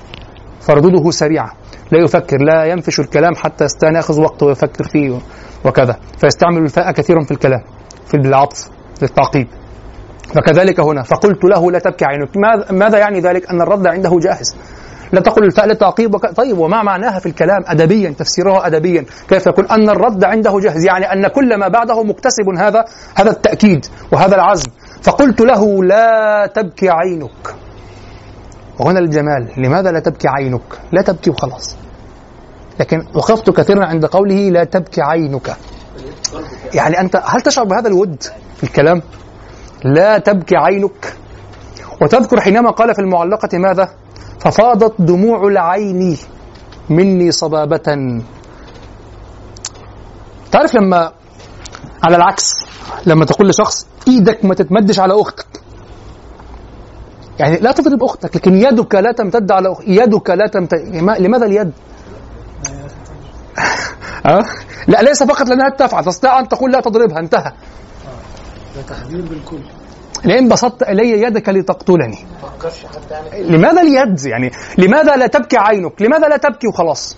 فردوده 0.60 1.12
سريعة. 1.12 1.52
لا 1.92 2.00
يفكر. 2.04 2.38
لا 2.38 2.66
ينفش 2.66 3.00
الكلام 3.00 3.36
حتى 3.36 3.66
يستطيع 3.66 3.90
أن 3.90 3.96
يأخذ 3.96 4.22
وقته 4.22 4.46
ويفكر 4.46 4.84
فيه. 4.84 5.18
وكذا. 5.66 5.96
فيستعمل 6.18 6.58
الفاء 6.64 6.92
كثيرا 6.92 7.24
في 7.24 7.32
الكلام 7.32 7.62
في 8.06 8.18
العطف 8.18 8.70
للتعقيب 9.02 9.48
فكذلك 10.36 10.80
هنا 10.80 11.04
فقلت 11.04 11.44
له 11.44 11.72
لا 11.72 11.80
تبكي 11.80 12.06
عينك. 12.06 12.30
ماذا- 12.72 12.98
يعني 12.98 13.20
ذلك؟ 13.20 13.50
أن 13.50 13.62
الرد 13.62 13.88
عنده 13.88 14.20
جاهز 14.20 14.56
لا 15.14 15.20
تقل 15.22 15.44
الفاء 15.44 15.66
للتعقيب 15.66 16.16
وك... 16.16 16.26
طيب 16.26 16.58
وما 16.58 16.84
معناها 16.84 17.20
في 17.20 17.26
الكلام؟ 17.26 17.64
أدبيا 17.68 18.10
تفسيرها 18.10 18.68
أدبيا. 18.68 19.06
كيف 19.30 19.48
يكون 19.48 19.66
أن 19.66 19.90
الرد 19.90 20.24
عنده 20.24 20.60
جاهز 20.60 20.86
يعني 20.86 21.06
أن 21.14 21.28
كل 21.28 21.60
ما 21.60 21.68
بعده 21.68 22.04
مكتسب 22.04 22.50
هذا 22.58 22.86
هذا 23.16 23.32
التأكيد 23.32 23.86
وهذا 24.12 24.36
العزم. 24.36 24.70
فقلت 25.02 25.42
له 25.42 25.84
لا 25.84 26.46
تبكي 26.56 26.90
عينك. 26.90 27.56
وهنا 28.80 29.00
الجمال. 29.00 29.52
لماذا 29.58 29.92
لا 29.92 30.00
تبكي 30.00 30.28
عينك؟ 30.28 30.62
لا 30.92 31.02
تبكي 31.02 31.30
وخلاص. 31.30 31.78
لكن 32.80 33.06
وقفت 33.14 33.50
كثيرا 33.50 33.86
عند 33.86 34.06
قوله 34.06 34.50
لا 34.50 34.64
تبكي 34.64 35.02
عينك. 35.02 35.56
يعني 36.74 37.00
أنت 37.00 37.22
هل 37.26 37.42
تشعر 37.42 37.66
بهذا 37.66 37.88
الود 37.88 38.24
في 38.58 38.64
الكلام؟ 38.64 39.02
لا 39.84 40.18
تبكي 40.18 40.56
عينك. 40.58 41.14
وتذكر 42.02 42.42
حينما 42.42 42.72
قال 42.72 42.96
في 42.96 43.02
المعلقة 43.02 43.58
ماذا؟ 43.58 43.90
ففاضت 44.40 44.94
دموع 45.02 45.48
العين 45.48 46.18
مني 46.90 47.32
صبابة. 47.32 48.22
تعرف 50.52 50.76
لما 50.76 51.12
على 52.04 52.16
العكس 52.16 52.54
لما 53.06 53.26
تقول 53.26 53.50
لشخص 53.50 53.88
إيدك 54.08 54.46
ما 54.46 54.54
تتمدش 54.56 55.00
على 55.00 55.22
أختك. 55.22 55.46
يعني 57.40 57.58
لا 57.58 57.72
تضرب 57.72 58.04
أختك 58.04 58.36
لكن 58.36 58.56
يدك 58.56 58.96
لا 58.96 59.12
تمتد 59.12 59.52
على 59.52 59.72
أخ... 59.72 59.78
يدك 59.88 60.30
لا 60.30 60.48
تمتد 60.48 60.96
لما- 60.96 61.18
لماذا 61.20 61.46
اليد؟ 61.46 61.72
لا 64.88 65.02
ليس 65.02 65.24
فقط 65.24 65.50
لأنها 65.50 65.70
تفعل 65.70 66.06
تستطيع 66.06 66.40
ان 66.40 66.48
تقول 66.48 66.72
لا 66.72 66.82
تضربها 66.82 67.20
انتهى. 67.20 67.52
ده 68.76 68.82
تحذير 68.82 69.22
بالكل. 69.22 69.60
لئن 70.26 70.50
بسطت 70.50 70.84
إلي 70.84 71.22
يدك 71.22 71.50
لتقتلني. 71.50 72.18
يعني. 73.12 73.44
لماذا 73.44 73.82
اليد؟ 73.82 74.26
يعني 74.26 74.52
لماذا 74.78 75.16
لا 75.16 75.28
تبكي 75.28 75.58
عينك؟ 75.58 76.02
لماذا 76.02 76.28
لا 76.28 76.38
تبكي 76.38 76.68
وخلاص؟ 76.68 77.18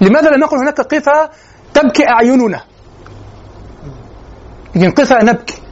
لماذا 0.00 0.30
لا 0.30 0.36
نقول 0.36 0.58
هناك 0.58 0.80
قفا 0.80 1.30
تبكي 1.74 2.08
أعيننا؟ 2.08 2.60
لكن 4.74 4.90
قفا 4.90 5.24
نبكي. 5.24 5.62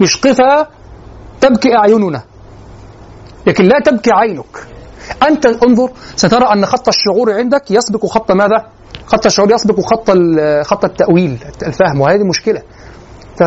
مش 0.00 0.16
قفا 0.16 0.66
تبكي 1.40 1.76
أعيننا. 1.76 2.22
لكن 3.46 3.64
لا 3.64 3.80
تبكي 3.84 4.10
عينك. 4.12 4.66
أنت 5.28 5.46
انظر 5.46 5.90
سترى 6.16 6.52
أن 6.52 6.66
خط 6.66 6.88
الشعور 6.88 7.32
عندك 7.32 7.70
يسبق 7.70 8.06
خط 8.06 8.32
ماذا؟ 8.32 8.66
خط 9.06 9.26
الشعور 9.26 9.52
يسبق 9.52 9.80
خط 9.80 10.10
خط 10.62 10.84
التأويل 10.84 11.38
الفهم 11.62 12.00
وهذه 12.00 12.22
مشكلة. 12.22 12.62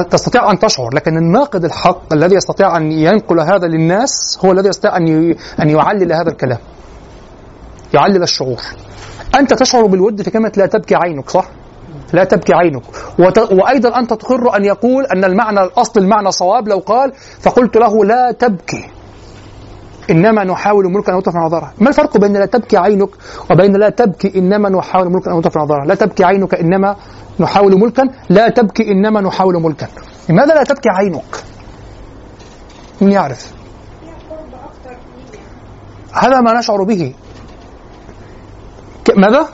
تستطيع 0.10 0.52
أن 0.52 0.60
تشعر 0.60 0.90
لكن 0.94 1.18
الناقد 1.18 1.66
الحق 1.66 2.14
الذي 2.14 2.36
يستطيع 2.36 2.78
أن 2.78 2.92
ينقل 2.92 3.40
هذا 3.40 3.68
للناس 3.68 4.40
هو 4.46 4.52
الذي 4.52 4.70
يستطيع 4.70 4.98
أن 4.98 5.36
أن 5.62 5.70
يعلل 5.70 6.14
هذا 6.14 6.30
الكلام. 6.30 6.58
يعلل 7.94 8.24
الشعور. 8.24 8.62
أنت 9.40 9.54
تشعر 9.54 9.86
بالود 9.86 10.22
في 10.22 10.32
كلمة 10.32 10.52
لا 10.58 10.66
تبكي 10.66 10.96
عينك 10.96 11.30
صح؟ 11.30 11.50
لا 12.14 12.24
تبكي 12.24 12.54
عينك. 12.54 12.84
وت... 13.20 13.38
وأيضا 13.38 14.00
أنت 14.00 14.14
تقر 14.14 14.58
أن 14.58 14.66
يقول 14.66 15.06
أن 15.06 15.24
المعنى 15.24 15.64
الأصل 15.64 16.00
المعنى 16.00 16.32
صواب 16.32 16.68
لو 16.68 16.78
قال 16.78 17.14
فقلت 17.40 17.78
له 17.78 18.06
لا 18.06 18.32
تبكي. 18.32 18.90
إنما 20.10 20.44
نحاول 20.44 20.94
ملكا 20.94 21.14
أن 21.14 21.18
نطرف 21.18 21.36
نظرها. 21.36 21.74
ما 21.78 21.90
الفرق 21.90 22.18
بين 22.18 22.34
لا 22.34 22.46
تبكي 22.46 22.78
عينك 22.78 23.10
وبين 23.52 23.76
لا 23.76 23.90
تبكي 23.90 24.40
إنما 24.40 24.70
نحاول 24.70 25.14
ملكا 25.14 25.32
أن 25.32 25.38
نطرف 25.38 25.58
نظرها؟ 25.58 25.86
لا 25.86 25.96
تبكي 25.96 26.24
عينك 26.24 26.56
إنما 26.56 26.96
نحاول 27.40 27.80
ملكا 27.80 28.10
لا 28.30 28.50
تبكي 28.50 28.92
إنما 28.92 29.22
نحاول 29.22 29.62
ملكا. 29.62 29.88
لماذا 30.30 30.54
لا 30.54 30.64
تبكي 30.64 30.90
عينك؟ 30.90 31.44
من 33.02 33.12
يعرف؟ 33.12 33.54
هذا 36.14 36.42
ما 36.42 36.60
نشعر 36.60 36.84
به. 36.84 37.14
ماذا؟ 39.18 39.48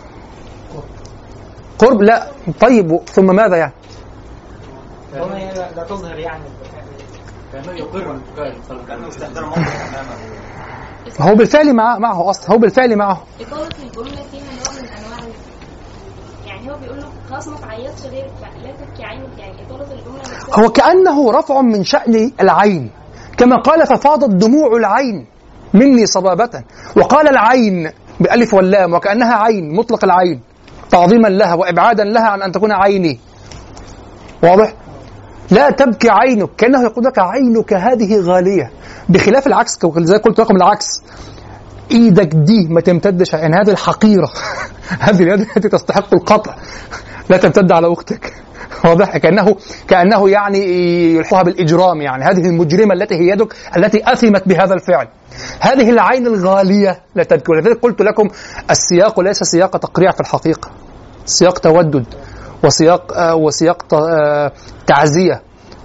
قرب. 1.79 2.01
لا. 2.01 2.27
طيب 2.59 2.99
ثم 3.05 3.35
ماذا 3.35 3.57
يعني؟ 3.57 3.73
لا 5.75 5.83
تظهر 5.89 6.19
يعني. 6.19 6.43
كأنه 7.53 7.71
يقر 7.77 8.11
البكاء 8.11 8.53
كأنه 8.87 9.07
استحضر 9.07 9.45
موقف 9.45 9.59
امامه 11.17 11.31
هو 11.31 11.35
بالفعل 11.35 11.73
معه 11.75 11.97
معه 11.97 12.29
أصلا 12.29 12.55
هو 12.55 12.57
بالفعل 12.57 12.95
معه. 12.95 13.23
إطالة 13.41 13.69
الجملة 13.83 14.23
فيها 14.31 14.41
نوع 14.41 14.81
من 14.81 14.87
أنواع 14.89 15.19
ال- 15.19 16.47
يعني 16.47 16.71
هو 16.71 16.77
بيقول 16.77 16.97
له 17.01 17.09
خلاص 17.29 17.47
ما 17.47 17.57
تعيطش 17.57 18.01
غير 18.01 18.25
لا 18.63 18.71
تبكي 18.71 19.03
عينك 19.03 19.37
يعني 19.39 19.65
إطالة 19.65 19.91
الجملة 19.93 20.19
نفسها 20.19 20.63
هو 20.65 20.69
كأنه 20.69 21.31
رفع 21.31 21.61
من 21.61 21.83
شأن 21.83 22.31
العين. 22.41 22.91
كما 23.37 23.55
قال 23.61 23.87
ففاضت 23.87 24.29
دموع 24.29 24.77
العين 24.77 25.25
مني 25.73 26.05
صبابة. 26.05 26.63
وقال 26.97 27.27
العين 27.29 27.91
بالألف 28.19 28.53
واللام 28.53 28.93
وكأنها 28.93 29.35
عين 29.35 29.75
مطلق 29.75 30.03
العين. 30.03 30.41
تعظيما 30.89 31.27
لها 31.27 31.53
وإبعادا 31.53 32.03
لها 32.03 32.27
عن 32.27 32.41
أن 32.41 32.51
تكون 32.51 32.71
عيني. 32.71 33.19
واضح؟ 34.43 34.73
لا 35.51 35.69
تبكي 35.69 36.09
عينك 36.09 36.49
كأنه 36.57 36.83
يقول 36.83 37.05
لك 37.05 37.19
عينك 37.19 37.73
هذه 37.73 38.19
غالية. 38.21 38.71
بخلاف 39.09 39.47
العكس 39.47 39.79
زي 39.97 40.17
قلت 40.17 40.39
لكم 40.39 40.55
العكس. 40.55 41.01
إيدك 41.91 42.35
دي 42.35 42.67
ما 42.69 42.81
تمتدش 42.81 43.33
يعني 43.33 43.55
هذه 43.55 43.71
الحقيرة. 43.71 44.29
هذه 45.07 45.23
اليد 45.23 45.39
التي 45.39 45.69
تستحق 45.69 46.13
القطع. 46.13 46.55
لا 47.29 47.37
تمتد 47.37 47.71
على 47.71 47.93
أختك. 47.93 48.33
واضح؟ 48.85 49.17
كانه 49.17 49.55
كأنه 49.87 50.29
يعني 50.29 50.59
يلحقها 51.15 51.43
بالإجرام 51.43 52.01
يعني. 52.01 52.23
هذه 52.23 52.47
المجرمة 52.47 52.93
التي 52.93 53.15
هي 53.15 53.29
يدك 53.29 53.55
التي 53.77 54.13
أثمت 54.13 54.47
بهذا 54.47 54.73
الفعل. 54.73 55.07
هذه 55.59 55.89
العين 55.89 56.27
الغالية 56.27 57.01
لا 57.15 57.23
تبكي. 57.23 57.51
ولذلك 57.51 57.79
قلت 57.81 58.01
لكم 58.01 58.29
السياق 58.71 59.19
ليس 59.19 59.43
سياق 59.43 59.77
تقريع 59.77 60.11
في 60.11 60.19
الحقيقة. 60.19 60.69
سياق 61.25 61.59
تودد. 61.59 62.05
وسياق 62.63 63.13
آه 63.13 63.35
وسياق 63.35 63.93
آه 63.93 64.51
تعزية 64.87 65.41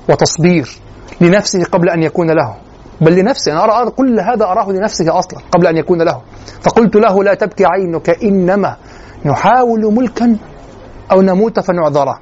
وتصبير 0.08 0.78
لنفسه 1.20 1.64
قبل 1.64 1.88
أن 1.88 2.02
يكون 2.02 2.30
له. 2.30 2.56
بل 3.00 3.14
لنفسه 3.14 3.52
أنا 3.52 3.82
أرى 3.82 3.90
كل 3.90 4.20
هذا 4.20 4.44
أراه 4.44 4.70
لنفسه 4.70 5.18
أصلا 5.18 5.40
قبل 5.52 5.66
أن 5.66 5.76
يكون 5.76 6.02
له. 6.02 6.20
فقلت 6.62 6.96
له 6.96 7.24
لا 7.24 7.34
تبكي 7.34 7.64
عينك 7.66 8.10
إنما 8.10 8.76
نحاول 9.24 9.94
ملكا 9.94 10.36
أو 11.12 11.22
نموت 11.22 11.60
فنعذره. 11.60 12.18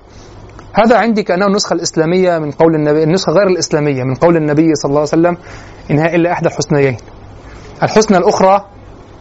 هذا 0.75 0.99
عندي 0.99 1.23
كأنه 1.23 1.47
النسخة 1.47 1.75
الإسلامية 1.75 2.39
من 2.39 2.51
قول 2.51 2.75
النبي 2.75 3.03
النسخة 3.03 3.33
غير 3.33 3.47
الإسلامية 3.47 4.03
من 4.03 4.15
قول 4.15 4.37
النبي 4.37 4.75
صلى 4.75 4.89
الله 4.89 5.01
عليه 5.01 5.09
وسلم 5.09 5.37
انها 5.91 6.15
إلا 6.15 6.33
إحدى 6.33 6.49
الحسنيين. 6.49 6.97
الحسنى 7.83 8.17
الأخرى 8.17 8.65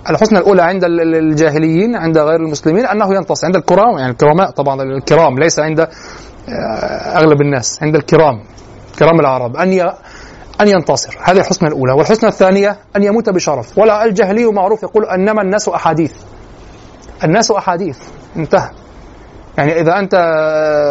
الحسنى 0.10 0.40
الأولى 0.40 0.62
عند 0.64 0.84
ال- 0.84 1.02
ال- 1.02 1.16
الجاهليين 1.16 1.96
عند 1.96 2.18
غير 2.18 2.40
المسلمين 2.40 2.86
أنه 2.86 3.16
ينتصر 3.16 3.46
عند 3.48 3.56
الكرام 3.56 3.98
يعني 3.98 4.12
الكرماء 4.12 4.50
طبعا 4.52 4.82
الكرام 4.82 5.40
ليس 5.40 5.60
عند 5.60 5.80
آه، 5.80 6.52
أغلب 7.18 7.42
الناس 7.42 7.84
عند 7.84 7.96
الكرام 7.96 8.44
كرام 9.00 9.20
العرب 9.20 9.56
أن. 9.56 9.92
أن 10.62 10.68
ينتصر. 10.68 11.18
هذه 11.24 11.38
الحسنى 11.38 11.68
الأولى. 11.70 11.94
والحسنى 11.94 12.30
الثانية 12.30 12.78
أن 12.96 13.04
يموت 13.04 13.30
بشرف. 13.30 13.78
ولا 13.78 14.06
الجاهلي 14.06 14.46
معروف 14.46 14.84
يقول 14.84 15.06
إنما 15.06 15.42
الناس 15.42 15.70
أحاديث. 15.70 16.14
الناس 17.24 17.52
أحاديث. 17.52 17.98
انتهى. 18.38 18.70
يعني 19.58 19.80
إذا 19.82 20.00
أنت 20.00 20.16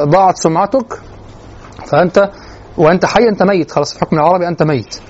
ضاعت 0.09 0.37
سمعتك 0.37 0.99
فأنت 1.87 2.31
وأنت 2.79 3.05
حي 3.05 3.29
أنت 3.29 3.43
ميت. 3.43 3.71
خلاص 3.71 3.91
في 3.95 3.97
الحكم 4.03 4.17
العربي 4.17 4.49
أنت 4.49 4.63
ميت. 4.63 5.01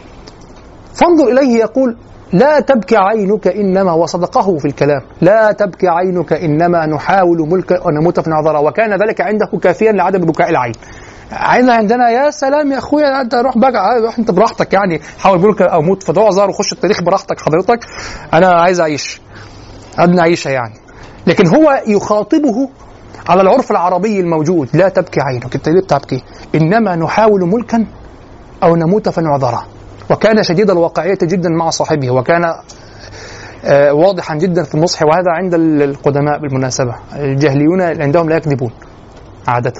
فانظر 0.94 1.28
إليه 1.28 1.58
يقول 1.60 1.96
لا 2.32 2.60
تبكي 2.60 2.96
عينك 2.96 3.46
إنما 3.48 3.92
وصدقه 3.92 4.58
في 4.58 4.64
الكلام. 4.64 5.00
لا 5.20 5.52
تبكي 5.52 5.88
عينك 5.88 6.32
إنما 6.32 6.86
نحاول 6.86 7.48
ملك 7.48 7.86
ونموت 7.86 8.20
في 8.20 8.30
نعذرة 8.30 8.60
وكان 8.60 9.02
ذلك 9.02 9.20
عنده 9.20 9.46
كافيا 9.62 9.92
لعدم 9.92 10.20
بكاء 10.20 10.50
العين. 10.50 10.72
عين 11.32 11.70
عندنا 11.70 12.10
يا 12.10 12.30
سلام 12.30 12.72
يا 12.72 12.78
أخويا 12.78 13.20
أنت 13.20 13.34
روح 13.34 13.58
بقى 13.58 14.00
روح 14.00 14.18
أنت 14.18 14.30
براحتك 14.30 14.72
يعني. 14.72 15.00
حاول 15.18 15.38
بلك 15.38 15.62
أو 15.62 15.82
موت 15.82 16.02
في 16.02 16.12
تعذر 16.12 16.48
وخش 16.50 16.72
التاريخ 16.72 17.02
براحتك 17.02 17.40
حضرتك. 17.40 17.78
أنا 18.34 18.48
عايز 18.48 18.80
أعيش. 18.80 19.20
أدنى 19.98 20.20
عيشه 20.20 20.48
يعني. 20.48 20.74
لكن 21.26 21.46
هو 21.46 21.82
يخاطبه 21.86 22.68
على 23.28 23.42
العرف 23.42 23.70
العربي 23.70 24.20
الموجود. 24.20 24.68
لا 24.74 24.88
تبكي 24.88 25.20
عينك. 25.20 25.54
انت 25.54 25.68
ليه 25.68 25.80
بتبكي 25.80 26.22
إنما 26.54 26.96
نحاول 26.96 27.48
ملكا 27.48 27.86
أو 28.62 28.76
نموت 28.76 29.08
فنعذره. 29.08 29.66
وكان 30.10 30.42
شديد 30.42 30.70
الواقعية 30.70 31.18
جدا 31.22 31.48
مع 31.48 31.70
صاحبه 31.70 32.10
وكان 32.10 32.54
آه، 33.64 33.92
واضحا 33.92 34.34
جدا 34.34 34.62
في 34.62 34.74
النصح 34.74 35.02
وهذا 35.02 35.30
عند 35.30 35.54
ال- 35.54 35.82
القدماء 35.82 36.38
بالمناسبة. 36.38 36.94
الجاهليون 37.16 37.80
عندهم 37.82 38.28
لا 38.28 38.36
يكذبون 38.36 38.70
عادة. 39.48 39.72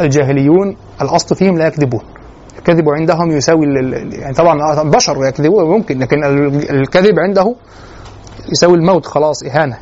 الجاهليون 0.00 0.76
الأصل 1.02 1.36
فيهم 1.36 1.58
لا 1.58 1.66
يكذبون. 1.66 2.00
الكذب 2.58 2.84
عندهم 2.88 3.30
يساوي 3.30 3.66
يعني 4.12 4.34
طبعا 4.34 4.82
بشر 4.82 5.24
يكذبون 5.26 5.64
ممكن 5.64 5.98
لكن 5.98 6.24
ال- 6.24 6.70
الكذب 6.70 7.18
عنده 7.18 7.54
يساوي 8.52 8.74
الموت 8.74 9.06
خلاص 9.06 9.42
إهانة. 9.42 9.78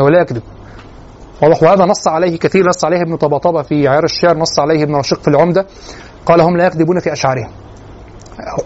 هو 0.00 0.08
لا 0.08 0.20
يكذب. 0.20 0.42
واضح 1.42 1.62
وهذا 1.62 1.84
نص 1.84 2.08
عليه 2.08 2.38
كثير 2.38 2.66
نص 2.68 2.84
عليه 2.84 3.02
ابن 3.02 3.16
طبطبة 3.16 3.62
في 3.62 3.88
عيار 3.88 4.04
الشعر 4.04 4.36
نص 4.38 4.58
عليه 4.58 4.82
ابن 4.82 4.94
رشيق 4.96 5.20
في 5.22 5.28
العمدة. 5.28 5.66
قال 6.26 6.40
هم 6.40 6.56
لا 6.56 6.66
يكذبون 6.66 7.00
في 7.00 7.12
أشعارهم. 7.12 7.50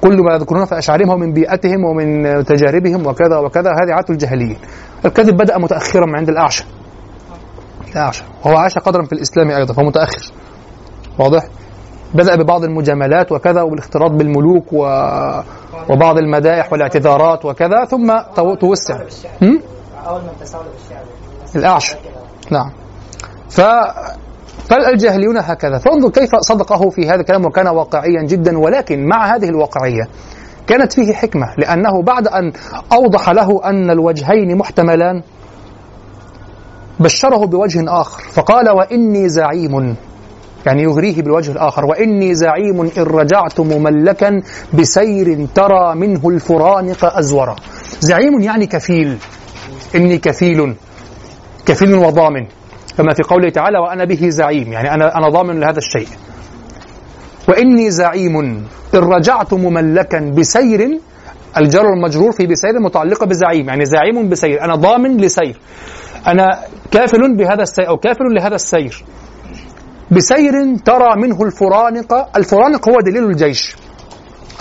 كل 0.01 0.17
ما 0.23 0.35
يذكرون 0.35 0.65
في 0.65 0.79
أشعارهم 0.79 1.11
هو 1.11 1.17
من 1.17 1.33
بيئتهم 1.33 1.85
ومن 1.85 2.45
تجاربهم 2.45 3.07
وكذا 3.07 3.37
وكذا 3.39 3.71
هذه 3.71 3.93
عادة 3.93 4.07
الجاهليين 4.11 4.59
الكذب 5.05 5.37
بدأ 5.37 5.59
متأخرا 5.59 6.07
من 6.07 6.17
عند 6.17 6.29
الأعشى. 6.29 6.65
الأعشى. 7.93 8.25
وهو 8.45 8.57
عاش 8.57 8.79
قدرا 8.79 9.05
في 9.05 9.13
الإسلام 9.13 9.51
أيضا 9.51 9.75
فهو 9.75 9.85
متأخر. 9.87 10.33
واضح؟ 11.19 11.43
بدأ 12.15 12.37
ببعض 12.37 12.65
المجاملات 12.65 13.33
وكذا 13.33 13.63
والاختلاط 13.63 14.11
بالملوك 14.11 14.73
و... 14.73 14.79
وبعض 15.91 16.19
المدائح 16.19 16.73
والاعتذارات 16.73 17.45
وكذا 17.45 17.85
ثم 17.85 18.13
تو- 18.37 18.55
توسع. 18.55 18.99
ما 20.25 20.33
تساؤلوا 20.41 20.71
بالشعر. 20.73 21.05
الأعشى. 21.57 21.97
نعم. 22.51 22.71
ف 23.51 23.61
فالجاهليون 24.71 25.37
هكذا. 25.39 25.79
فانظر 25.79 26.11
كيف 26.11 26.37
صدقه 26.37 26.91
في 26.91 27.09
هذا 27.09 27.21
الكلام 27.21 27.45
وكان 27.47 27.69
واقعيا 27.69 28.23
جدا 28.23 28.59
ولكن 28.59 29.07
مع 29.07 29.37
هذه 29.37 29.49
الواقعية 29.49 30.09
كانت 30.67 30.93
فيه 30.93 31.13
حكمة 31.13 31.47
لأنه 31.59 32.03
بعد 32.03 32.29
أن 32.29 32.53
أوضح 32.93 33.31
له 33.31 33.61
أن 33.65 33.91
الوجهين 33.91 34.57
محتملان 34.59 35.23
بشره 37.01 37.47
بوجه 37.47 38.01
آخر 38.01 38.23
فقال 38.23 38.71
وإني 38.71 39.29
زعيم. 39.29 39.97
يعني 40.67 40.83
يغريه 40.83 41.23
بالوجه 41.23 41.53
الآخر 41.53 41.85
وإني 41.85 42.35
زعيم 42.35 42.81
إن 42.81 43.03
رجعت 43.03 43.61
مملكا 43.61 44.43
بسير 44.75 45.47
ترى 45.55 45.95
منه 45.95 46.29
الفرانق 46.29 47.05
أزورا. 47.19 47.57
زعيم 48.01 48.41
يعني 48.41 48.67
كفيل 48.67 49.19
إني 49.95 50.19
كفيل 50.19 50.75
كفيل 51.67 51.95
وضامن. 51.95 52.47
كما 52.99 53.15
في 53.15 53.23
قوله 53.23 53.49
تعالى 53.51 53.79
وأنا 53.79 54.05
به 54.05 54.29
زعيم 54.29 54.73
يعني 54.73 54.95
أنا 54.95 55.17
أنا 55.19 55.29
ضامن 55.29 55.61
لهذا 55.61 55.79
الشيء. 55.79 56.09
وإني 57.49 57.91
زعيم 57.91 58.37
إن 58.37 58.65
رجعت 58.95 59.55
مملكا 59.55 60.21
بسير 60.21 61.01
الجر 61.57 61.93
المجرور 61.93 62.33
في 62.33 62.47
بسير 62.47 62.81
متعلقة 62.81 63.27
بزعيم 63.27 63.69
يعني 63.69 63.85
زعيم 63.85 64.29
بسير 64.29 64.65
أنا 64.65 64.75
ضامن 64.75 65.17
لسير. 65.17 65.61
أنا 66.27 66.61
كافل 66.91 67.37
بهذا 67.37 67.63
السير 67.63 67.89
أو 67.89 67.97
كافل 67.97 68.35
لهذا 68.37 68.55
السير. 68.55 69.05
بسير 70.11 70.53
ترى 70.85 71.17
منه 71.17 71.43
الفرانق 71.43 72.37
الفرانق 72.37 72.89
هو 72.89 73.01
دليل 73.01 73.25
الجيش. 73.25 73.77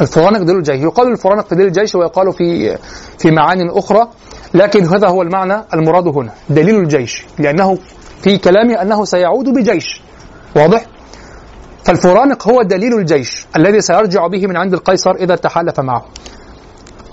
الفرانق 0.02 0.40
دليل 0.40 0.58
الجيش. 0.58 0.82
يقال 0.82 1.12
الفرانق 1.12 1.54
دليل 1.54 1.68
الجيش 1.68 1.96
ويقال 1.96 2.34
في 2.34 2.78
في 3.20 3.32
معان 3.32 3.70
أخرى 3.70 4.08
لكن 4.54 4.86
هذا 4.86 5.08
هو 5.08 5.22
المعنى 5.22 5.64
المراد 5.74 6.08
هنا 6.08 6.32
دليل 6.50 6.76
الجيش 6.76 7.26
لأنه 7.40 7.78
في 8.26 8.38
كلامه 8.38 8.82
أنه 8.82 9.06
سيعود 9.06 9.50
بجيش. 9.50 10.02
واضح؟ 10.56 10.86
فالفرانق 11.86 12.48
هو 12.48 12.62
دليل 12.62 12.94
الجيش 12.94 13.46
الذي 13.56 13.82
سيرجع 13.82 14.28
به 14.28 14.48
من 14.48 14.58
عند 14.58 14.74
القيصر 14.74 15.12
إذا 15.12 15.36
تحالف 15.36 15.80
معه. 15.80 16.06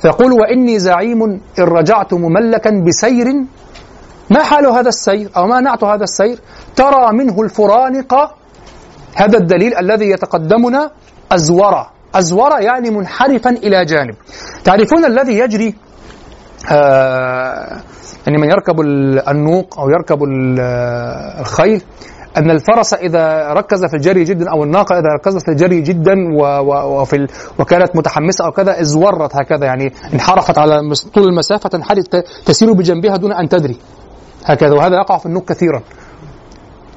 فيقول 0.02 0.32
وإني 0.32 0.78
زعيم 0.78 1.22
إن 1.22 1.40
رجعت 1.58 2.14
مملكا 2.14 2.70
بسير. 2.86 3.26
ما 4.30 4.42
حال 4.42 4.66
هذا 4.66 4.88
السير 4.88 5.30
أو 5.36 5.46
ما 5.46 5.60
نعت 5.60 5.84
هذا 5.84 6.04
السير؟ 6.04 6.38
ترى 6.76 7.12
منه 7.12 7.42
الفرانق 7.42 8.14
هذا 9.14 9.38
الدليل 9.38 9.76
الذي 9.76 10.10
يتقدمنا 10.10 10.90
أزورا. 11.32 11.90
أزورا 12.14 12.60
يعني 12.60 12.90
منحرفا 12.90 13.50
إلى 13.50 13.84
جانب. 13.84 14.14
تعرفون 14.64 15.04
الذي 15.04 15.38
يجري 15.38 15.74
يعني 18.26 18.38
من 18.38 18.50
يركب 18.50 18.80
ال- 18.80 19.28
النوق 19.28 19.78
أو 19.78 19.90
يركب 19.90 20.18
آه، 20.60 21.40
الخيل 21.40 21.82
أن 22.36 22.50
الفرس 22.50 22.94
إذا 22.94 23.52
ركز 23.52 23.84
في 23.84 23.94
الجري 23.96 24.24
جدا 24.24 24.50
أو 24.50 24.64
الناقة 24.64 24.94
إذا 24.98 25.08
ركزت 25.18 25.42
في 25.42 25.48
الجري 25.50 25.80
جدا 25.80 26.14
وفي 26.68 27.26
وكانت 27.58 27.96
متحمسة 27.96 28.44
أو 28.44 28.50
كذا 28.50 28.80
ازورت 28.80 29.36
هكذا 29.36 29.64
يعني 29.66 29.92
انحرفت 30.14 30.58
على 30.58 30.80
طول 31.14 31.24
المسافة 31.24 31.68
تنحرف 31.68 32.04
تسير 32.46 32.72
بجنبها 32.72 33.16
دون 33.16 33.32
أن 33.32 33.48
تدري 33.48 33.76
هكذا 34.44 34.74
وهذا 34.74 34.94
يقع 34.96 35.18
في 35.18 35.26
النوق 35.26 35.44
كثيرا. 35.44 35.82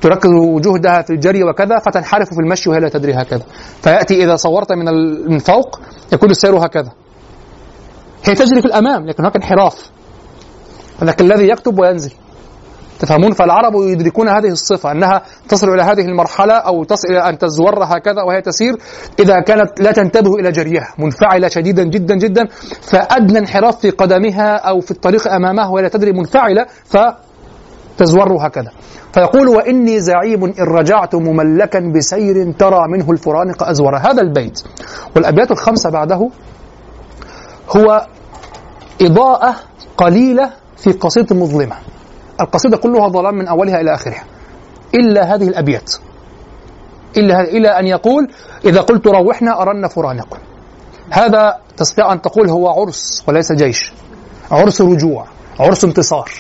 تركز 0.02 0.30
جهدها 0.62 1.02
في 1.02 1.10
الجري 1.10 1.44
وكذا 1.44 1.80
فتنحرف 1.80 2.30
في 2.34 2.40
المشي 2.40 2.70
وهي 2.70 2.80
لا 2.80 2.90
تدري 2.90 3.14
هكذا. 3.14 3.44
فيأتي 3.82 4.24
إذا 4.24 4.36
صورت 4.36 4.72
من 4.72 4.86
من 5.32 5.40
فوق 5.40 5.80
يكون 6.14 6.30
السير 6.30 6.58
هكذا. 6.66 6.92
هي 8.26 8.36
تجري 8.36 8.62
في 8.62 8.68
الأمام 8.68 9.06
لكن 9.06 9.24
هناك 9.24 9.36
انحراف. 9.36 9.90
لكن 11.02 11.26
الذي 11.26 11.50
يكتب 11.50 11.80
وينزل. 11.80 12.14
تفهمون؟ 13.00 13.32
فالعرب 13.32 13.74
يدركون 13.76 14.30
هذه 14.30 14.48
الصفة 14.48 14.92
أنها 14.92 15.22
تصل 15.50 15.70
إلى 15.70 15.82
هذه 15.82 16.02
المرحلة 16.02 16.54
أو 16.54 16.84
تصل 16.84 17.08
إلى 17.08 17.30
أن 17.30 17.38
تزور 17.38 17.84
هكذا 17.84 18.22
وهي 18.28 18.42
تسير 18.42 18.74
إذا 19.20 19.40
كانت 19.40 19.82
لا 19.82 19.92
تنتبه 19.92 20.36
إلى 20.36 20.52
جريها 20.52 20.94
منفعلة 21.00 21.48
شديدا 21.48 21.84
جدا 21.84 22.16
جدا. 22.16 22.48
فأدنى 22.82 23.40
انحراف 23.40 23.80
في 23.80 23.90
قدمها 23.90 24.56
أو 24.56 24.80
في 24.80 24.92
الطريق 24.92 25.28
أمامها 25.28 25.68
ولا 25.68 25.88
تدري 25.88 26.12
منفعلة 26.12 26.66
فتزور 26.86 28.48
هكذا. 28.48 28.72
فيقول 29.14 29.48
وإني 29.48 30.00
زعيم 30.00 30.44
إن 30.44 30.54
رجعت 30.60 31.16
مملكا 31.16 31.80
بسير 31.96 32.52
ترى 32.52 32.82
منه 32.90 33.12
الفرانق 33.12 33.64
أزور 33.64 33.98
هذا 33.98 34.22
البيت. 34.22 34.62
والأبيات 35.16 35.52
الخمسة 35.52 35.90
بعده 35.90 36.30
هو 37.70 38.08
إضاءة 39.02 39.56
قليلة 39.98 40.50
في 40.78 40.92
قصيدة 40.92 41.36
مظلمة. 41.36 41.76
القصيدة 42.42 42.78
كلها 42.78 43.08
ظلام 43.08 43.36
من 43.36 43.48
أولها 43.48 43.82
إلى 43.82 43.94
آخرها. 43.94 44.24
إلا 44.96 45.36
هذه 45.36 45.48
الأبيات. 45.48 45.94
إلا 47.18 47.42
إلى 47.42 47.68
أن 47.68 47.88
يقول 47.88 48.28
إذا 48.66 48.82
قلت 48.82 49.08
روحنا 49.08 49.62
أرن 49.62 49.88
فرانق 49.88 50.38
هذا 51.10 51.58
تستطيع 51.78 52.14
أن 52.14 52.22
تقول 52.22 52.50
هو 52.50 52.70
عرس 52.70 53.24
وليس 53.28 53.52
جيش. 53.52 53.94
عرس 54.52 54.82
رجوع 54.82 55.26
عرس 55.60 55.84
انتصار. 55.84 56.32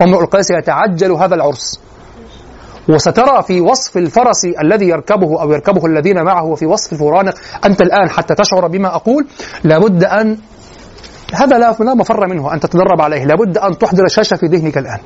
وامرؤ 0.00 0.20
القيس 0.20 0.50
يتعجل 0.50 1.12
هذا 1.12 1.34
العرس. 1.34 1.80
وسترى 2.88 3.42
في 3.42 3.60
وصف 3.60 3.96
الفرس 3.96 4.44
الذي 4.44 4.88
يركبه 4.88 5.42
أو 5.42 5.52
يركبه 5.52 5.86
الذين 5.86 6.22
معه 6.22 6.44
وفي 6.44 6.66
وصف 6.66 6.92
الفرانق 6.92 7.34
أنت 7.64 7.82
الآن 7.82 8.10
حتى 8.10 8.34
تشعر 8.34 8.66
بما 8.66 8.94
أقول 8.94 9.26
لابد 9.64 10.04
أن 10.04 10.38
هذا 11.34 11.58
لا 11.58 11.76
لا 11.80 11.94
مفر 11.94 12.26
منه 12.26 12.54
أن 12.54 12.60
تتدرب 12.60 13.00
عليه. 13.00 13.24
لابد 13.24 13.58
أن 13.58 13.78
تحضر 13.78 14.08
شاشة 14.08 14.36
في 14.36 14.46
ذهنك 14.46 14.78
الآن. 14.78 15.00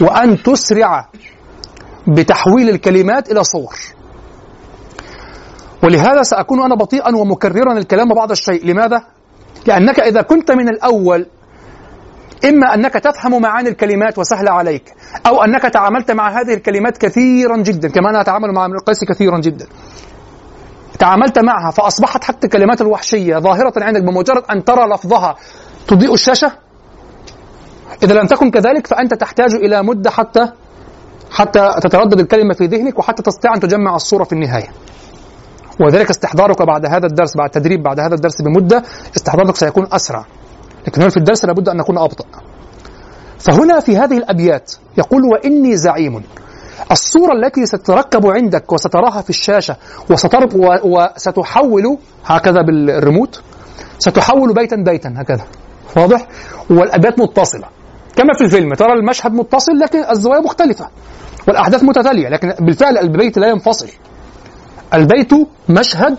وأن 0.00 0.42
تسرع 0.42 1.08
بتحويل 2.08 2.68
الكلمات 2.68 3.32
إلى 3.32 3.44
صور. 3.44 3.76
ولهذا 5.84 6.22
سأكون 6.22 6.62
أنا 6.62 6.74
بطيئا 6.74 7.16
ومكررا 7.16 7.72
الكلام 7.78 8.08
بعض 8.08 8.30
الشيء. 8.30 8.66
لماذا؟ 8.66 9.02
لأنك 9.66 10.00
إذا 10.00 10.22
كنت 10.22 10.50
من 10.50 10.68
الأول 10.68 11.26
إما 12.44 12.74
أنك 12.74 12.94
تفهم 12.94 13.42
معاني 13.42 13.68
الكلمات 13.68 14.18
وسهلة 14.18 14.50
عليك 14.50 14.94
أو 15.26 15.44
أنك 15.44 15.62
تعاملت 15.62 16.10
مع 16.10 16.40
هذه 16.40 16.54
الكلمات 16.54 16.98
كثيرا 16.98 17.56
جدا 17.56 17.88
كما 17.88 18.10
أنا 18.10 18.20
أتعامل 18.20 18.52
مع 18.54 18.66
القيس 18.66 19.04
كثيرا 19.04 19.40
جدا. 19.40 19.66
تعاملت 21.00 21.38
معها 21.38 21.70
فأصبحت 21.70 22.24
حتى 22.24 22.46
الكلمات 22.46 22.80
الوحشية 22.80 23.38
ظاهرة 23.38 23.72
عندك 23.76 24.02
بمجرد 24.02 24.42
أن 24.50 24.64
ترى 24.64 24.94
لفظها 24.94 25.36
تضيء 25.88 26.14
الشاشة؟ 26.14 26.52
إذا 28.02 28.14
لم 28.14 28.26
تكن 28.26 28.50
كذلك 28.50 28.86
فأنت 28.86 29.14
تحتاج 29.14 29.54
إلى 29.54 29.82
مدة 29.82 30.10
حتى 30.10 30.52
حتى 31.30 31.74
تتردد 31.82 32.20
الكلمة 32.20 32.54
في 32.54 32.66
ذهنك 32.66 32.98
وحتى 32.98 33.22
تستطيع 33.22 33.54
أن 33.54 33.60
تجمع 33.60 33.96
الصورة 33.96 34.24
في 34.24 34.32
النهاية. 34.32 34.68
وذلك 35.80 36.10
استحضارك 36.10 36.62
بعد 36.62 36.86
هذا 36.86 37.06
الدرس 37.06 37.36
بعد 37.36 37.48
التدريب 37.56 37.82
بعد 37.82 38.00
هذا 38.00 38.14
الدرس 38.14 38.42
بمدة 38.42 38.82
استحضارك 39.16 39.56
سيكون 39.56 39.86
أسرع. 39.92 40.24
لكن 40.86 41.08
في 41.08 41.16
الدرس 41.16 41.44
لابد 41.44 41.68
أن 41.68 41.76
نكون 41.76 41.98
أبطأ. 41.98 42.24
فهنا 43.38 43.80
في 43.80 43.96
هذه 43.96 44.18
الأبيات 44.18 44.72
يقول 44.98 45.22
وإني 45.32 45.76
زعيم. 45.76 46.22
الصورة 46.90 47.32
التي 47.32 47.66
ستتركب 47.66 48.26
عندك 48.26 48.72
وستراها 48.72 49.22
في 49.22 49.30
الشاشة 49.30 49.76
وسترب 50.10 50.50
وستحول 50.84 51.98
هكذا 52.26 52.62
بالريموت 52.62 53.42
ستحول 53.98 54.54
بيتا 54.54 54.76
بيتا 54.76 55.14
هكذا. 55.16 55.44
واضح؟ 55.96 56.26
والأبيات 56.70 57.18
متصلة. 57.18 57.64
كما 58.16 58.34
في 58.38 58.44
الفيلم 58.44 58.74
ترى 58.74 58.92
المشهد 58.92 59.32
متصل 59.32 59.72
لكن 59.72 60.04
الزوايا 60.10 60.40
مختلفة 60.40 60.88
والأحداث 61.48 61.84
متتالية 61.84 62.28
لكن 62.28 62.54
بالفعل 62.60 62.98
البيت 62.98 63.38
لا 63.38 63.48
ينفصل. 63.48 63.88
البيت 64.94 65.30
مشهد 65.68 66.16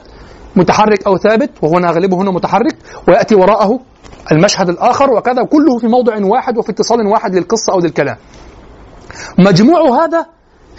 متحرك 0.55 1.07
أو 1.07 1.17
ثابت 1.17 1.49
وهنا 1.61 1.89
أغلبه 1.89 2.17
هنا 2.17 2.31
متحرك 2.31 2.75
ويأتي 3.07 3.35
وراءه 3.35 3.79
المشهد 4.31 4.69
الآخر 4.69 5.11
وكذا 5.11 5.43
كله 5.43 5.77
في 5.77 5.87
موضع 5.87 6.25
واحد 6.25 6.57
وفي 6.57 6.71
اتصال 6.71 7.07
واحد 7.07 7.35
للقصة 7.35 7.73
أو 7.73 7.79
للكلام. 7.79 8.17
مجموع 9.39 10.03
هذا 10.03 10.25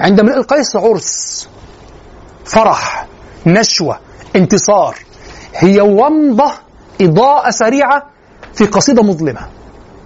عند 0.02 0.20
امرئ 0.20 0.36
القيس 0.36 0.76
عرس 0.76 1.48
فرح 2.44 3.06
نشوة 3.46 3.98
انتصار. 4.36 4.96
هي 5.54 5.80
ومضة 5.80 6.52
إضاءة 7.00 7.50
سريعة 7.50 8.02
في 8.54 8.64
قصيدة 8.66 9.02
مظلمة. 9.02 9.40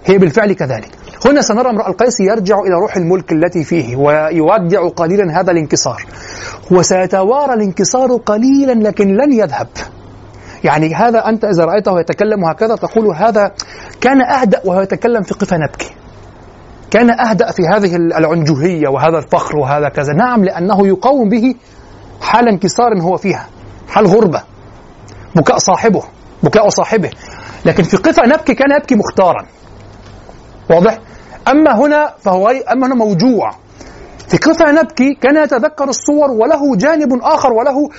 هي 0.05 0.17
بالفعل 0.17 0.53
كذلك. 0.53 0.89
هنا 1.25 1.41
سنرى 1.41 1.69
امرأ 1.69 1.87
القيس 1.87 2.19
يرجع 2.19 2.59
إلى 2.59 2.73
روح 2.81 2.95
الملك 2.95 3.31
التي 3.31 3.63
فيه 3.63 3.95
ويودع 3.95 4.87
قليلا 4.87 5.39
هذا 5.39 5.51
الانكسار. 5.51 6.05
وسيتوارى 6.71 7.53
الانكسار 7.53 8.17
قليلا 8.17 8.73
لكن 8.73 9.07
لن 9.07 9.33
يذهب. 9.33 9.67
يعني 10.63 10.95
هذا 10.95 11.29
أنت 11.29 11.45
إذا 11.45 11.65
رأيته 11.65 11.99
يتكلم 11.99 12.45
هكذا 12.45 12.75
تقول 12.75 13.15
هذا 13.15 13.51
كان 14.01 14.21
أهدأ 14.21 14.61
وهو 14.65 14.81
يتكلم 14.81 15.23
في 15.23 15.33
قفا 15.33 15.57
نبكي. 15.57 15.89
كان 16.91 17.19
أهدأ 17.19 17.51
في 17.51 17.63
هذه 17.75 17.95
العنجهية 17.95 18.87
وهذا 18.87 19.17
الفخر 19.17 19.57
وهذا 19.57 19.89
كذا. 19.89 20.13
نعم 20.13 20.43
لأنه 20.43 20.87
يقاوم 20.87 21.29
به 21.29 21.55
حال 22.21 22.47
انكسار 22.47 23.01
هو 23.01 23.17
فيها 23.17 23.47
حال 23.89 24.07
غربة 24.07 24.43
بكاء 25.35 25.57
صاحبه 25.57 26.03
بكاء 26.43 26.69
صاحبه. 26.69 27.09
لكن 27.65 27.83
في 27.83 27.97
قفا 27.97 28.25
نبكي 28.25 28.53
كان 28.53 28.71
يبكي 28.79 28.95
مختارا. 28.95 29.45
واضح؟ 30.69 30.97
أما 31.47 31.75
هنا 31.75 32.13
فهو 32.19 32.49
أما 32.49 32.87
هنا 32.87 32.95
موجوع. 32.95 33.51
في 34.27 34.37
قفا 34.37 34.71
نبكي 34.71 35.13
كان 35.13 35.43
يتذكر 35.43 35.89
الصور 35.89 36.31
وله 36.31 36.75
جانب 36.75 37.13
آخر 37.21 37.53
وله 37.53 37.89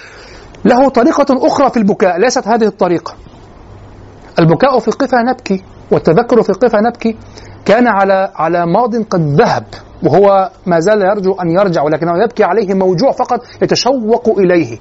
له 0.64 0.89
طريقة 0.89 1.47
أخرى 1.47 1.70
في 1.70 1.76
البكاء. 1.76 2.18
ليست 2.18 2.49
هذه 2.49 2.64
الطريقة. 2.64 3.14
البكاء 4.39 4.78
في 4.78 4.91
قفا 4.91 5.16
نبكي 5.22 5.64
والتذكر 5.93 6.43
في 6.43 6.53
قفا 6.53 6.78
نبكي 6.80 7.16
كان 7.69 7.87
على 7.87 8.33
على 8.35 8.66
ماض 8.66 8.97
قد 8.97 9.41
ذهب 9.41 9.64
وهو 10.03 10.51
ما 10.66 10.81
زال 10.81 11.03
يرجو 11.03 11.33
أن 11.33 11.51
يرجع 11.51 11.83
ولكنه 11.83 12.23
يبكي 12.25 12.45
عليه 12.45 12.75
موجوع 12.75 13.12
فقط 13.12 13.41
يتشوق 13.62 14.39
إليه. 14.39 14.79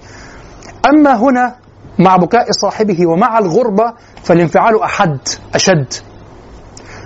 أما 0.89 1.15
هنا 1.15 1.55
مع 1.99 2.15
بكاء 2.15 2.51
صاحبه 2.51 3.07
ومع 3.07 3.39
الغربة 3.39 3.93
فالانفعال 4.23 4.81
أحد 4.81 5.17
أشد. 5.55 5.93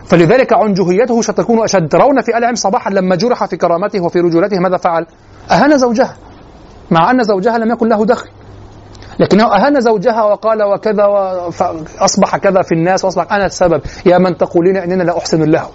فلذلك 0.06 0.54
عنجهيته 0.54 1.22
ستكون 1.22 1.64
أشد. 1.64 1.88
ترون 1.88 2.22
في 2.22 2.38
آل 2.38 2.46
عم 2.46 2.56
صباحا 2.56 2.90
لما 2.90 3.16
جرح 3.16 3.46
في 3.46 3.58
كرامته 3.58 4.04
وفي 4.04 4.20
رجولته 4.20 4.60
ماذا 4.60 4.78
فعل؟ 4.78 5.06
أهان 5.52 5.78
زوجها 5.78 6.14
مع 6.92 7.12
أن 7.12 7.24
زوجها 7.24 7.58
لم 7.58 7.72
يكن 7.72 7.88
له 7.88 8.06
دخل. 8.06 8.30
لكنه 9.22 9.56
أهان 9.56 9.82
زوجها 9.82 10.24
وقال 10.24 10.64
وكذا 10.64 11.06
وأصبح 11.06 12.38
كذا 12.38 12.62
في 12.62 12.72
الناس 12.72 13.06
وأصبح 13.06 13.34
أنا 13.34 13.46
السبب. 13.46 13.82
يا 14.06 14.18
من 14.18 14.38
تقولين 14.38 14.78
إننا 14.78 15.04
لا 15.04 15.18
أحسن 15.18 15.44
له. 15.44 15.66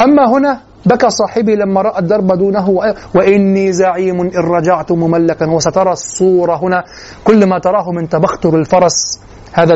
أما 0.00 0.30
هنا 0.30 0.60
بكى 0.86 1.10
صاحبي 1.10 1.54
لما 1.56 1.82
رأى 1.82 1.98
الدرب 1.98 2.38
دونه 2.38 2.70
وإني 3.14 3.72
زعيم 3.72 4.20
إن 4.20 4.30
رجعت 4.36 4.92
مملكا 4.92 5.46
وسترى 5.50 5.92
الصورة 5.92 6.56
هنا. 6.56 6.84
كل 7.24 7.48
ما 7.48 7.58
تراه 7.58 7.90
من 7.90 8.08
تبختر 8.08 8.54
الفرس 8.56 9.20
هذا 9.52 9.74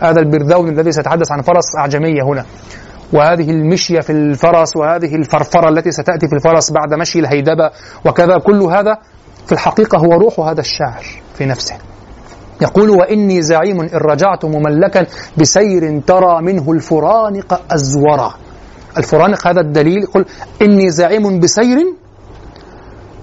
هذا 0.00 0.20
البرذون 0.20 0.68
الذي 0.68 0.92
سيتحدث 0.92 1.32
عن 1.32 1.42
فرس 1.42 1.76
أعجمية 1.78 2.22
هنا. 2.22 2.44
وهذه 3.12 3.50
المشية 3.50 4.00
في 4.00 4.12
الفرس 4.12 4.76
وهذه 4.76 5.14
الفرفرة 5.14 5.68
التي 5.68 5.90
ستأتي 5.90 6.28
في 6.28 6.34
الفرس 6.34 6.72
بعد 6.72 6.94
مشي 6.94 7.18
الهيدبة 7.18 7.70
وكذا. 8.06 8.38
كل 8.38 8.62
هذا 8.62 8.98
في 9.50 9.56
الحقيقة 9.56 9.98
هو 9.98 10.12
روح 10.12 10.40
هذا 10.40 10.60
الشاعر 10.60 11.04
في 11.34 11.46
نفسه. 11.46 11.74
يقول 12.62 12.90
وإني 12.90 13.42
زعيم 13.42 13.80
إن 13.80 13.88
رجعت 13.94 14.44
مملكا 14.44 15.06
بسير 15.38 16.00
ترى 16.06 16.42
منه 16.42 16.72
الفرانق 16.72 17.60
أزورا. 17.72 18.34
الفرانق 18.98 19.46
هذا 19.46 19.60
الدليل 19.60 20.02
يقول 20.02 20.24
إني 20.62 20.90
زعيم 20.90 21.40
بسير 21.40 21.78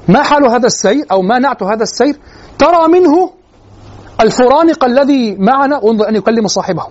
ما 0.08 0.24
حال 0.24 0.46
هذا 0.46 0.68
السير 0.68 1.06
أو 1.12 1.22
ما 1.22 1.40
نعت 1.40 1.64
هذا 1.64 1.84
السير؟ 1.84 2.20
ترى 2.60 2.88
منه 2.88 3.32
الفرانق 4.22 4.84
الذي 4.86 5.36
معنا. 5.40 5.84
انظر 5.84 6.10
أن 6.10 6.16
يكلم 6.16 6.48
صاحبه. 6.48 6.84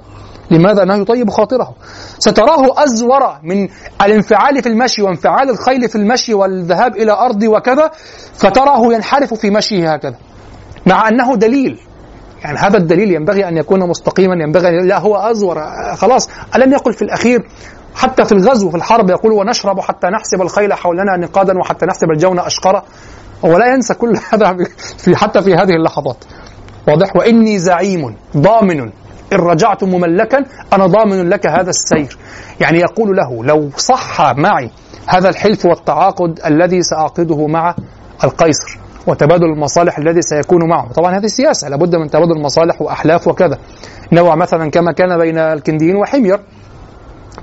لماذا؟ 0.51 0.83
أنه 0.83 0.95
يطيب 0.95 1.31
خاطره 1.31 1.75
ستراه 2.19 2.85
أزور 2.85 3.21
من 3.43 3.69
الانفعال 4.03 4.63
في 4.63 4.69
المشي 4.69 5.03
وانفعال 5.03 5.51
الخيل 5.51 5.89
في 5.89 5.97
المشي 5.97 6.35
والذهاب 6.35 6.97
إلى 6.97 7.13
أرض 7.13 7.43
وكذا 7.43 7.91
فتراه 8.35 8.93
ينحرف 8.93 9.35
في 9.35 9.51
مشيه 9.51 9.95
هكذا 9.95 10.17
مع 10.87 11.09
أنه 11.09 11.37
دليل. 11.37 11.81
يعني 12.45 12.59
هذا 12.59 12.77
الدليل 12.77 13.13
ينبغي 13.13 13.49
أن 13.49 13.57
يكون 13.57 13.89
مستقيما 13.89 14.35
ينبغي 14.35 14.69
أن 14.69 14.89
لا 14.89 14.99
هو 14.99 15.17
أزور. 15.17 15.57
خلاص 15.97 16.29
ألم 16.57 16.73
يقل 16.73 16.93
في 16.93 17.03
الأخير 17.03 17.49
حتى 17.95 18.25
في 18.25 18.33
الغزو 18.33 18.71
في 18.71 18.77
الحرب 18.77 19.11
يقول 19.11 19.33
ونشرب 19.33 19.81
حتى 19.81 20.07
نحسب 20.07 20.43
الخيل 20.43 20.73
حولنا 20.73 21.17
نقادا 21.17 21.59
وحتى 21.59 21.87
نحسب 21.87 22.11
الجون 22.11 22.39
أشقرا 22.39 22.83
ولا 23.43 23.67
ينسى 23.75 23.95
كل 23.95 24.19
هذا 24.33 24.57
في 24.99 25.17
حتى 25.17 25.43
في 25.43 25.55
هذه 25.55 25.75
اللحظات. 25.75 26.25
واضح؟ 26.89 27.17
وإني 27.17 27.59
زعيم 27.59 28.17
ضامن 28.37 28.91
إن 29.33 29.39
رجعت 29.39 29.85
مملكا 29.85 30.45
أنا 30.73 30.87
ضامن 30.87 31.29
لك 31.29 31.47
هذا 31.47 31.71
السير. 31.71 32.19
يعني 32.61 32.79
يقول 32.79 33.17
له 33.17 33.45
لو 33.45 33.71
صح 33.77 34.35
معي 34.37 34.71
هذا 35.07 35.29
الحلف 35.29 35.67
والتعاقد 35.67 36.41
الذي 36.47 36.83
سأعقده 36.83 37.47
مع 37.47 37.75
القيصر 38.25 38.79
وتبادل 39.07 39.45
المصالح 39.45 39.99
الذي 39.99 40.23
سيكون 40.23 40.69
معه. 40.69 40.93
طبعا 40.93 41.19
هذه 41.19 41.27
سياسة 41.27 41.69
لابد 41.69 41.97
من 41.97 42.11
تبادل 42.11 42.33
المصالح 42.33 42.83
وأحلاف 42.83 43.29
وكذا. 43.29 43.59
نوع 44.13 44.35
مثلا 44.35 44.71
كما 44.71 44.93
كان 44.93 45.19
بين 45.19 45.39
الكنديين 45.39 45.97
وحمير 45.97 46.41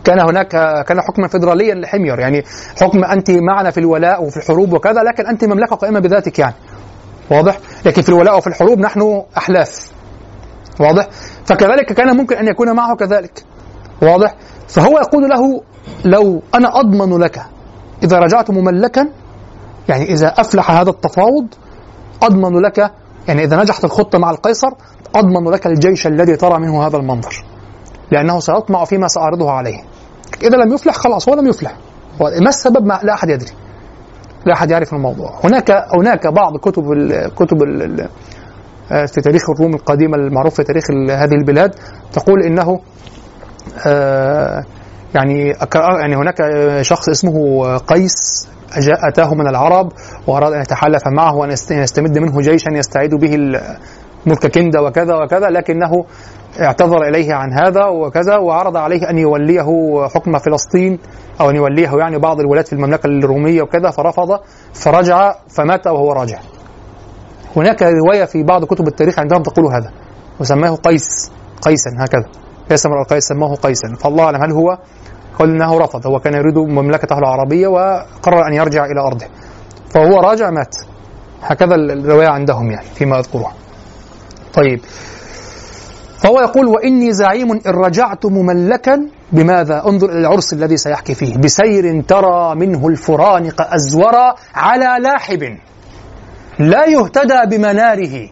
كان 0.03 0.19
هناك 0.19 0.47
كان 0.87 1.01
حكما 1.01 1.27
فيدراليا 1.27 1.75
لحمير. 1.75 2.19
يعني 2.19 2.43
حكم 2.81 3.03
أنت 3.03 3.31
معنا 3.31 3.71
في 3.71 3.79
الولاء 3.79 4.23
وفي 4.23 4.37
الحروب 4.37 4.73
وكذا 4.73 5.03
لكن 5.03 5.27
أنت 5.27 5.45
مملكة 5.45 5.75
قائمة 5.75 5.99
بذاتك 5.99 6.39
يعني. 6.39 6.55
واضح؟ 7.31 7.57
لكن 7.85 8.01
في 8.01 8.09
الولاء 8.09 8.37
وفي 8.37 8.47
الحروب 8.47 8.79
نحن 8.79 9.23
أحلاف. 9.37 9.92
واضح؟ 10.79 11.07
فكذلك 11.45 11.93
كان 11.93 12.17
ممكن 12.17 12.35
أن 12.35 12.47
يكون 12.47 12.75
معه 12.75 12.95
كذلك. 12.95 13.43
واضح؟ 14.01 14.35
فهو 14.67 14.97
يقول 14.97 15.29
له 15.29 15.61
لو 16.05 16.41
أنا 16.55 16.79
أضمن 16.79 17.19
لك 17.19 17.41
إذا 18.03 18.19
رجعت 18.19 18.51
مملكا 18.51 19.09
يعني 19.89 20.03
إذا 20.03 20.27
أفلح 20.27 20.71
هذا 20.71 20.89
التفاوض 20.89 21.47
أضمن 22.21 22.61
لك 22.61 22.91
يعني 23.27 23.43
إذا 23.43 23.57
نجحت 23.57 23.83
الخطة 23.83 24.19
مع 24.19 24.31
القيصر 24.31 24.69
أضمن 25.15 25.51
لك 25.51 25.67
الجيش 25.67 26.07
الذي 26.07 26.35
ترى 26.35 26.59
منه 26.59 26.87
هذا 26.87 26.97
المنظر. 26.97 27.45
لأنه 28.11 28.39
سيطمع 28.39 28.85
فيما 28.85 29.07
سأعرضه 29.07 29.51
عليه. 29.51 29.83
إذا 30.43 30.57
لم 30.57 30.73
يفلح 30.73 30.95
خلاص 30.95 31.29
هو 31.29 31.35
لم 31.35 31.47
يفلح. 31.47 31.75
ما 32.19 32.49
السبب؟ 32.49 32.85
ما 32.85 32.99
لا 33.03 33.13
أحد 33.13 33.29
يدري. 33.29 33.51
لا 34.45 34.53
أحد 34.53 34.71
يعرف 34.71 34.93
الموضوع. 34.93 35.39
هناك 35.43 35.71
هناك 35.99 36.27
بعض 36.27 36.57
كتب 36.57 36.91
ال 36.91 37.35
كتب 37.35 37.63
ال 37.63 38.09
في 38.87 39.21
تاريخ 39.23 39.49
الروم 39.49 39.73
القديمه 39.73 40.15
المعروف 40.17 40.55
في 40.55 40.63
تاريخ 40.63 40.83
هذه 41.09 41.33
البلاد 41.33 41.75
تقول 42.13 42.43
إنه 42.43 42.79
آه، 43.87 44.63
يعني 45.15 45.53
يعني 45.99 46.15
هناك 46.15 46.35
شخص 46.81 47.09
اسمه 47.09 47.77
قيس 47.77 48.47
جاء 48.79 49.07
أتاه 49.07 49.33
من 49.33 49.47
العرب 49.47 49.91
وأراد 50.27 50.53
أن 50.53 50.61
يتحالف 50.61 51.01
معه 51.07 51.47
يست- 51.47 51.71
يستمد 51.71 52.17
منه 52.17 52.41
جيشا 52.41 52.69
يستعيد 52.69 53.15
به 53.15 53.37
ملك 54.25 54.47
كندا 54.55 54.79
وكذا 54.79 55.15
وكذا 55.15 55.49
لكنه 55.49 56.05
اعتذر 56.61 57.01
إليه 57.07 57.33
عن 57.33 57.53
هذا 57.53 57.85
وكذا 57.85 58.37
وعرض 58.37 58.77
عليه 58.77 59.09
أن 59.09 59.17
يوليه 59.17 59.65
حكم 60.15 60.37
فلسطين 60.37 60.99
أو 61.41 61.49
أن 61.49 61.55
يوليه 61.55 61.89
يعني 61.97 62.17
بعض 62.19 62.39
الولايات 62.39 62.67
في 62.67 62.73
المملكة 62.73 63.07
الرومية 63.07 63.61
وكذا 63.61 63.89
فرفض 63.91 64.39
فرجع 64.73 65.35
فمات 65.49 65.87
وهو 65.87 66.11
راجع. 66.13 66.39
هناك 67.55 67.83
رواية 67.83 68.25
في 68.25 68.43
بعض 68.43 68.65
كتب 68.65 68.87
التاريخ 68.87 69.19
عندهم 69.19 69.43
تقول 69.43 69.65
هذا 69.65 69.91
وسماه 70.39 70.75
قيس 70.75 71.31
قيسا 71.61 71.89
هكذا. 71.99 72.25
ليس 72.71 72.85
امرأ 72.85 73.01
القيس 73.01 73.23
سماه 73.23 73.55
قيسا. 73.55 73.95
فالله 73.99 74.23
أعلم 74.23 74.43
هل 74.43 74.51
هو 74.51 74.77
قال 75.39 75.49
انه 75.49 75.77
رفض 75.77 76.07
هو 76.07 76.19
كان 76.19 76.33
يريد 76.33 76.57
مملكته 76.57 77.17
العربية 77.17 77.67
وقرر 77.67 78.47
أن 78.47 78.53
يرجع 78.53 78.85
إلى 78.85 79.01
أرضه. 79.07 79.25
فهو 79.89 80.19
راجع 80.19 80.49
مات. 80.49 80.75
هكذا 81.41 81.75
الرواية 81.75 82.27
عندهم 82.27 82.71
يعني 82.71 82.85
فيما 82.95 83.19
اذكرها 83.19 83.53
طيب. 84.53 84.79
فهو 86.17 86.39
يقول 86.39 86.67
وإني 86.67 87.13
زعيم 87.13 87.51
إن 87.51 87.61
رجعت 87.67 88.25
مملكا 88.25 89.07
بماذا؟ 89.31 89.83
انظر 89.87 90.09
إلى 90.09 90.19
العرس 90.19 90.53
الذي 90.53 90.77
سيحكي 90.77 91.13
فيه. 91.13 91.37
بسير 91.37 92.01
ترى 92.01 92.55
منه 92.55 92.87
الفرانق 92.87 93.73
ازورا 93.73 94.35
على 94.55 95.03
لاحب. 95.03 95.57
لا 96.59 96.85
يهتدى 96.85 97.57
بمناره. 97.57 98.29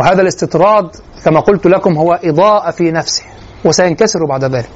وهذا 0.00 0.22
الاستطراد 0.22 0.96
كما 1.24 1.40
قلت 1.40 1.66
لكم 1.66 1.96
هو 1.96 2.20
إضاءة 2.24 2.70
في 2.70 2.90
نفسه 2.90 3.22
وسينكسر 3.64 4.18
بعد 4.28 4.44
ذلك. 4.44 4.68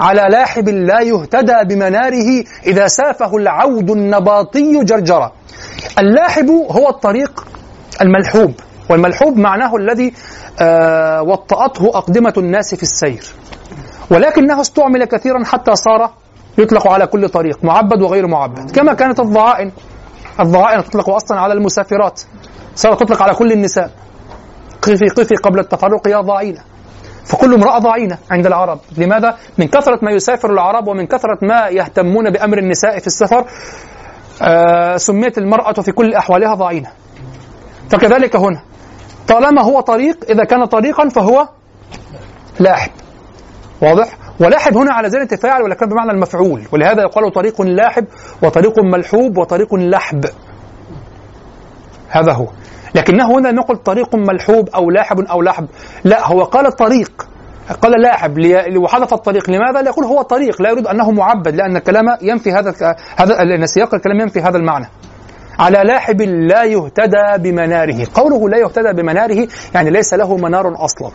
على 0.00 0.22
لاحب 0.30 0.68
لا 0.68 1.00
يهتدى 1.00 1.74
بمناره 1.74 2.44
إذا 2.66 2.88
سافه 2.88 3.36
العود 3.36 3.90
النباطي 3.90 4.84
جرجرا 4.84 5.32
اللاحب 5.98 6.50
هو 6.50 6.88
الطريق 6.88 7.46
الملحوب 8.00 8.54
والملحوب 8.90 9.36
معناه 9.36 9.76
الذي 9.76 10.12
آه 10.60 11.22
وطأته 11.22 11.88
أقدمة 11.88 12.34
الناس 12.36 12.74
في 12.74 12.82
السير. 12.82 13.24
ولكنه 14.10 14.60
استعمل 14.60 15.04
كثيرا 15.04 15.44
حتى 15.44 15.74
صار 15.74 16.10
يطلق 16.58 16.88
على 16.88 17.06
كل 17.06 17.28
طريق 17.28 17.64
معبد 17.64 18.02
وغير 18.02 18.26
معبد 18.26 18.70
كما 18.70 18.94
كانت 18.94 19.20
الضعائن. 19.20 19.72
الضعائن 20.40 20.84
تطلق 20.84 21.10
أصلا 21.10 21.40
على 21.40 21.52
المسافرات 21.52 22.20
صارت 22.74 23.00
تطلق 23.00 23.22
على 23.22 23.34
كل 23.34 23.52
النساء. 23.52 23.90
قفي 24.82 25.08
قفي 25.08 25.34
قبل 25.34 25.58
التفرق 25.58 26.08
يا 26.08 26.20
ضعينه 26.20 26.60
فكل 27.24 27.54
امرأة 27.54 27.78
ضعينة 27.78 28.18
عند 28.30 28.46
العرب. 28.46 28.78
لماذا؟ 28.98 29.36
من 29.58 29.68
كثرة 29.68 29.98
ما 30.02 30.10
يسافر 30.10 30.52
العرب 30.52 30.88
ومن 30.88 31.06
كثرة 31.06 31.38
ما 31.42 31.68
يهتمون 31.68 32.30
بأمر 32.30 32.58
النساء 32.58 32.98
في 32.98 33.06
السفر 33.06 33.44
آه 34.42 34.96
سميت 34.96 35.38
المرأة 35.38 35.72
في 35.72 35.92
كل 35.92 36.14
أحوالها 36.14 36.54
ضعينة 36.54 36.90
فكذلك 37.90 38.36
هنا 38.36 38.62
طالما 39.28 39.62
هو 39.62 39.80
طريق 39.80 40.16
إذا 40.30 40.44
كان 40.44 40.64
طريقا 40.64 41.08
فهو 41.08 41.48
لاحب 42.60 42.90
واضح؟ 43.82 44.08
ولاحب 44.40 44.76
هنا 44.76 44.92
على 44.92 45.10
زين 45.10 45.20
التفاعل 45.20 45.62
ولكن 45.62 45.86
بمعنى 45.86 46.10
المفعول 46.10 46.62
ولهذا 46.72 47.02
يقال 47.02 47.32
طريق 47.32 47.62
لاحب 47.62 48.04
وطريق 48.42 48.78
ملحوب 48.78 49.38
وطريق 49.38 49.74
لحب. 49.74 50.24
هذا 52.08 52.32
هو. 52.32 52.46
لكنه 52.94 53.38
هنا 53.38 53.50
نقول 53.50 53.76
طريق 53.76 54.14
ملحوب 54.16 54.68
أو 54.68 54.90
لاحب 54.90 55.20
أو 55.20 55.42
لحب. 55.42 55.66
لا 56.04 56.26
هو 56.26 56.42
قال 56.42 56.72
طريق. 56.72 57.26
قال 57.82 58.02
لاحب 58.02 58.38
وحذف 58.76 59.14
الطريق. 59.14 59.50
لماذا؟ 59.50 59.82
ليقول 59.82 60.04
هو 60.04 60.22
طريق. 60.22 60.62
لا 60.62 60.70
يريد 60.70 60.86
أنه 60.86 61.10
معبد 61.10 61.54
لأن 61.54 61.76
الكلام 61.76 62.04
ينفي 62.22 62.52
هذا 62.52 62.96
هذا 63.16 63.44
لأن 63.44 63.66
سياق 63.66 63.94
الكلام 63.94 64.20
ينفي 64.20 64.40
هذا 64.40 64.56
المعنى. 64.56 64.86
على 65.58 65.78
لاحب 65.84 66.22
لا 66.22 66.64
يهتدى 66.64 67.38
بمناره، 67.38 68.06
قوله 68.14 68.48
لا 68.48 68.58
يهتدى 68.58 69.02
بمناره 69.02 69.48
يعني 69.74 69.90
ليس 69.90 70.14
له 70.14 70.36
منار 70.36 70.84
أصلا. 70.84 71.10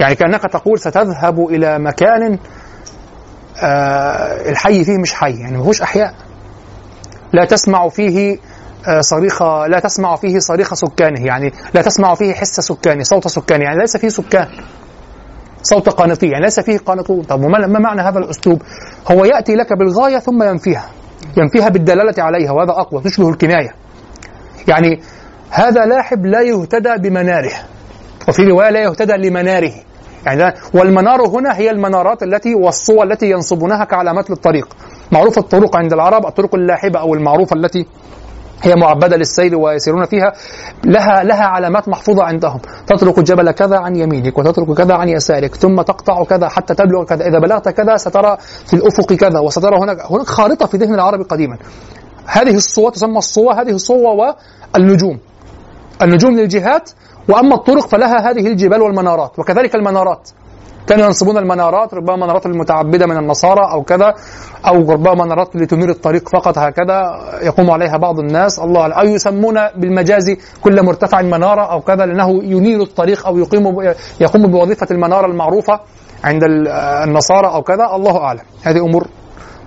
يعني 0.00 0.14
كأنك 0.14 0.42
تقول 0.42 0.78
ستذهب 0.78 1.40
إلى 1.40 1.78
مكان 1.78 2.38
آه 3.62 4.50
الحي 4.50 4.84
فيه 4.84 4.98
مش 4.98 5.14
حي 5.14 5.40
يعني 5.40 5.56
ما 5.56 5.64
هوش 5.64 5.82
أحياء. 5.82 6.14
لا 7.32 7.44
تسمع 7.44 7.88
فيه 7.88 8.38
آه، 8.88 9.00
صريخ 9.00 9.42
لا 9.42 9.80
تسمع 9.80 10.16
فيه 10.16 10.38
صريخ 10.38 10.74
سكانه 10.74 11.26
يعني 11.26 11.52
لا 11.74 11.82
تسمع 11.82 12.14
فيه 12.14 12.34
حس 12.34 12.60
سكانه 12.60 13.02
صوت 13.02 13.28
سكانه 13.28 13.64
يعني 13.64 13.78
ليس 13.78 13.96
فيه 13.96 14.08
سكان. 14.08 14.48
صوت 15.62 15.88
قانطي 15.88 16.26
يعني 16.26 16.44
ليس 16.44 16.60
فيه 16.60 16.78
قانطون 16.78 17.22
طب 17.22 17.44
وما 17.44 17.66
ما 17.66 17.78
معنى 17.78 18.02
هذا 18.02 18.18
الأسلوب؟ 18.18 18.62
هو 19.10 19.24
يأتي 19.24 19.54
لك 19.54 19.72
بالغاية 19.72 20.18
ثم 20.18 20.42
ينفيها. 20.42 20.90
ينفيها 21.36 21.68
بالدلالة 21.68 22.14
عليها 22.22 22.52
وهذا 22.52 22.70
أقوى 22.70 23.02
تشبه 23.02 23.28
الكناية. 23.28 23.74
يعني 24.68 25.00
هذا 25.50 25.86
لاحب 25.86 26.26
لا 26.26 26.42
يهتدى 26.42 27.08
بمناره. 27.08 27.52
وفي 28.28 28.42
رواية 28.42 28.70
لا 28.70 28.82
يهتدى 28.82 29.12
لمناره. 29.12 29.72
يعني 30.28 30.54
والمنار 30.74 31.26
هنا 31.26 31.56
هي 31.56 31.70
المنارات 31.70 32.22
التي 32.22 32.54
والصور 32.54 33.04
التي 33.04 33.30
ينصبونها 33.30 33.84
كعلامات 33.84 34.30
للطريق. 34.30 34.68
معروف 35.12 35.38
الطرق 35.38 35.76
عند 35.76 35.92
العرب 35.92 36.26
الطرق 36.26 36.54
اللاحبة 36.54 37.00
أو 37.00 37.14
المعروفة 37.14 37.56
التي 37.56 37.86
هي 38.62 38.74
معبدة 38.74 39.16
للسير 39.16 39.56
ويسيرون 39.56 40.04
فيها 40.04 40.32
لها 40.84 41.24
لها 41.24 41.44
علامات 41.44 41.88
محفوظة 41.88 42.24
عندهم. 42.24 42.60
تترك 42.86 43.20
جبل 43.20 43.50
كذا 43.50 43.78
عن 43.78 43.96
يمينك 43.96 44.38
وتترك 44.38 44.76
كذا 44.76 44.94
عن 44.94 45.08
يسارك 45.08 45.54
ثم 45.54 45.82
تقطع 45.82 46.24
كذا 46.24 46.48
حتى 46.48 46.74
تبلغ 46.74 47.04
كذا. 47.04 47.28
إذا 47.28 47.38
بلغت 47.38 47.68
كذا 47.68 47.96
سترى 47.96 48.36
في 48.66 48.74
الأفق 48.74 49.12
كذا 49.12 49.40
وسترى 49.40 49.76
هناك 49.78 49.98
هناك 50.10 50.26
خارطة 50.26 50.66
في 50.66 50.76
ذهن 50.76 50.94
العربي 50.94 51.24
قديما. 51.24 51.56
هذه 52.26 52.56
الصور 52.56 52.90
تسمى 52.90 53.18
الصور 53.18 53.52
هذه 53.52 53.70
الصور 53.70 54.34
والنجوم. 54.74 55.18
النجوم 56.02 56.34
للجهات 56.34 56.90
وأما 57.28 57.54
الطرق 57.54 57.86
فلها 57.88 58.30
هذه 58.30 58.46
الجبال 58.46 58.82
والمنارات 58.82 59.38
وكذلك 59.38 59.74
المنارات. 59.74 60.30
كانوا 60.86 61.04
ينصبون 61.06 61.38
المنارات 61.38 61.94
ربما 61.94 62.16
منارات 62.16 62.46
المتعبدة 62.46 63.06
من 63.06 63.16
النصارى 63.16 63.72
أو 63.72 63.82
كذا 63.82 64.14
أو 64.66 64.90
ربما 64.92 65.14
منارات 65.24 65.56
لتنير 65.56 65.90
الطريق 65.90 66.28
فقط 66.28 66.58
هكذا 66.58 67.20
يقوم 67.42 67.70
عليها 67.70 67.96
بعض 67.96 68.18
الناس. 68.18 68.58
الله 68.58 68.80
أعلم. 68.80 68.92
أو 68.92 69.04
يسمون 69.06 69.54
بالمجاز 69.76 70.36
كل 70.62 70.82
مرتفع 70.84 71.22
مناره 71.22 71.72
أو 71.72 71.80
كذا 71.80 72.06
لأنه 72.06 72.44
ينير 72.44 72.82
الطريق 72.82 73.26
أو 73.26 73.38
يقيم 73.38 73.64
يقوم 74.20 74.42
بوظيفة 74.46 74.86
المنارة 74.90 75.26
المعروفة 75.26 75.80
عند 76.24 76.42
ال- 76.44 76.68
النصارى 77.08 77.46
أو 77.46 77.62
كذا. 77.62 77.94
الله 77.94 78.18
أعلم. 78.18 78.40
هذه 78.62 78.78
أمور 78.78 79.06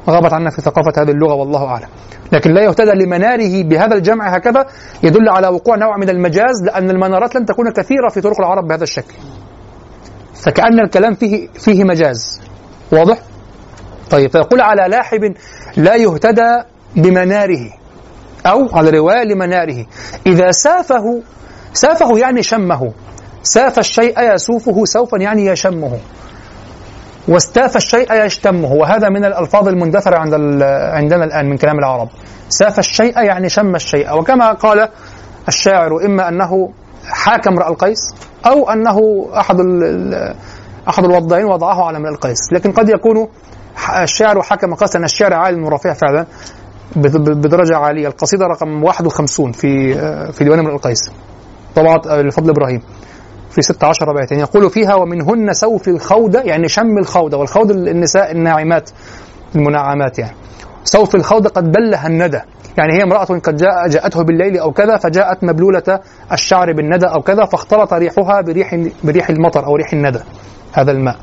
غابت 0.10 0.34
عنا 0.34 0.50
في 0.50 0.62
ثقافة 0.62 1.02
هذه 1.02 1.12
اللغة 1.12 1.34
والله 1.34 1.66
أعلم. 1.66 1.88
لكن 2.32 2.52
لا 2.52 2.62
يهتدى 2.62 2.92
لمناره 2.92 3.64
بهذا 3.64 3.96
الجمع 3.96 4.36
هكذا 4.36 4.66
يدل 5.04 5.30
على 5.30 5.48
وقوع 5.48 5.76
نوع 5.76 5.98
من 5.98 6.10
المجاز 6.10 6.64
لأن 6.66 6.90
المنارات 6.90 7.36
لن 7.36 7.46
تكون 7.46 7.72
كثيرة 7.72 8.10
في 8.10 8.22
طرق 8.22 8.40
العرب 8.40 8.68
بهذا 8.68 8.84
الشكل. 8.84 9.14
فكأن 10.34 10.80
الكلام 10.80 11.14
فيه 11.14 11.48
فيه 11.54 11.84
مجاز. 11.84 12.42
واضح؟ 12.92 13.18
طيب 14.12 14.32
فيقول 14.32 14.62
على 14.62 14.88
لاحب 14.88 15.34
لا 15.78 15.96
يهتدى 15.96 16.64
بمناره 16.96 17.70
أو 18.46 18.70
على 18.74 18.90
رواية 18.90 19.24
لمناره 19.24 19.86
إذا 20.26 20.52
سافه 20.52 21.22
سافه 21.74 22.18
يعني 22.18 22.44
شمه 22.44 22.92
ساف 23.44 23.80
الشيء 23.80 24.34
يسوفه 24.34 24.86
سوفا 24.86 25.18
يعني 25.18 25.46
يشمه. 25.46 26.00
واستاف 27.28 27.78
الشيء 27.78 28.14
يشتمه. 28.26 28.74
وهذا 28.74 29.10
من 29.10 29.26
الألفاظ 29.26 29.68
المندثرة 29.68 30.18
عند 30.18 30.34
عندنا 30.94 31.26
الآن 31.26 31.50
من 31.50 31.58
كلام 31.58 31.80
العرب. 31.80 32.10
ساف 32.50 32.80
الشيء 32.80 33.20
يعني 33.24 33.50
شم 33.50 33.76
الشيء. 33.76 34.18
وكما 34.18 34.52
قال 34.54 34.90
الشاعر 35.48 36.06
إما 36.06 36.28
أنه 36.28 36.70
حاك 37.08 37.48
امرأ 37.48 37.70
القيس 37.70 38.00
أو 38.46 38.70
أنه 38.70 38.98
أحد 39.38 39.58
أحد 40.90 41.04
الوضعين 41.06 41.46
وضعه 41.46 41.86
على 41.86 41.98
امرأ 41.98 42.10
القيس. 42.10 42.40
لكن 42.54 42.72
قد 42.72 42.90
يكون 42.90 43.28
الشاعر 44.02 44.42
حكم 44.42 44.74
قيس 44.76 44.96
أن 44.96 45.04
الشعر 45.04 45.34
عالي 45.34 45.62
ورفيع 45.62 45.94
فعلا 45.94 46.26
بد- 46.96 47.30
بدرجة 47.48 47.78
عالية. 47.78 48.08
القصيدة 48.08 48.46
رقم 48.46 48.84
51 48.84 49.52
في 49.52 49.94
في 50.32 50.44
ديوان 50.44 50.60
امرئ 50.60 50.74
القيس. 50.74 51.12
طبعت 51.76 52.08
لفضل 52.08 52.50
إبراهيم. 52.50 52.82
في 53.52 53.62
16 53.62 54.14
بيت 54.20 54.32
يقول 54.32 54.70
فيها 54.70 54.96
ومنهن 54.96 55.54
سوف 55.54 55.88
الخودة 55.88 56.42
يعني 56.42 56.68
شم 56.68 56.98
الخودة 56.98 57.38
والخود 57.38 57.72
النساء 57.72 58.32
الناعمات 58.32 58.90
المنعمات 59.56 60.20
يعني. 60.20 60.36
سوف 60.84 61.16
الخودة 61.16 61.50
قد 61.50 61.72
بلها 61.72 62.08
الندى. 62.08 62.40
يعني 62.78 62.94
هي 62.94 63.04
امرأة 63.04 63.26
قد 63.26 63.56
جاء 63.58 63.88
جاءته 63.88 64.24
بالليل 64.24 64.58
أو 64.58 64.72
كذا 64.72 64.98
فجاءت 64.98 65.44
مبلولة 65.44 66.00
الشعر 66.32 66.74
بالندى 66.74 67.06
أو 67.06 67.22
كذا 67.22 67.46
فاختلط 67.46 67.94
ريحها 67.94 68.42
بريح 68.42 68.86
بريح 69.04 69.30
المطر 69.30 69.66
أو 69.66 69.76
ريح 69.76 69.94
الندى 69.94 70.20
هذا 70.74 70.92
الماء. 70.92 71.16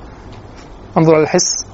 انظر 0.98 1.12
إلى 1.14 1.22
الحس. 1.22 1.66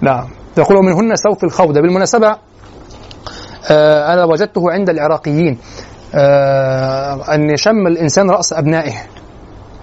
نعم. 0.00 0.28
يقول 0.58 0.76
ومنهن 0.76 1.16
سوف 1.16 1.44
الخودة 1.44 1.80
بالمناسبة 1.80 2.36
آه 3.70 4.12
أنا 4.14 4.24
وجدته 4.24 4.70
عند 4.70 4.90
العراقيين. 4.90 5.58
آه 6.14 7.34
أن 7.34 7.50
يشم 7.50 7.86
الإنسان 7.86 8.30
رأس 8.30 8.52
أبنائه. 8.52 8.94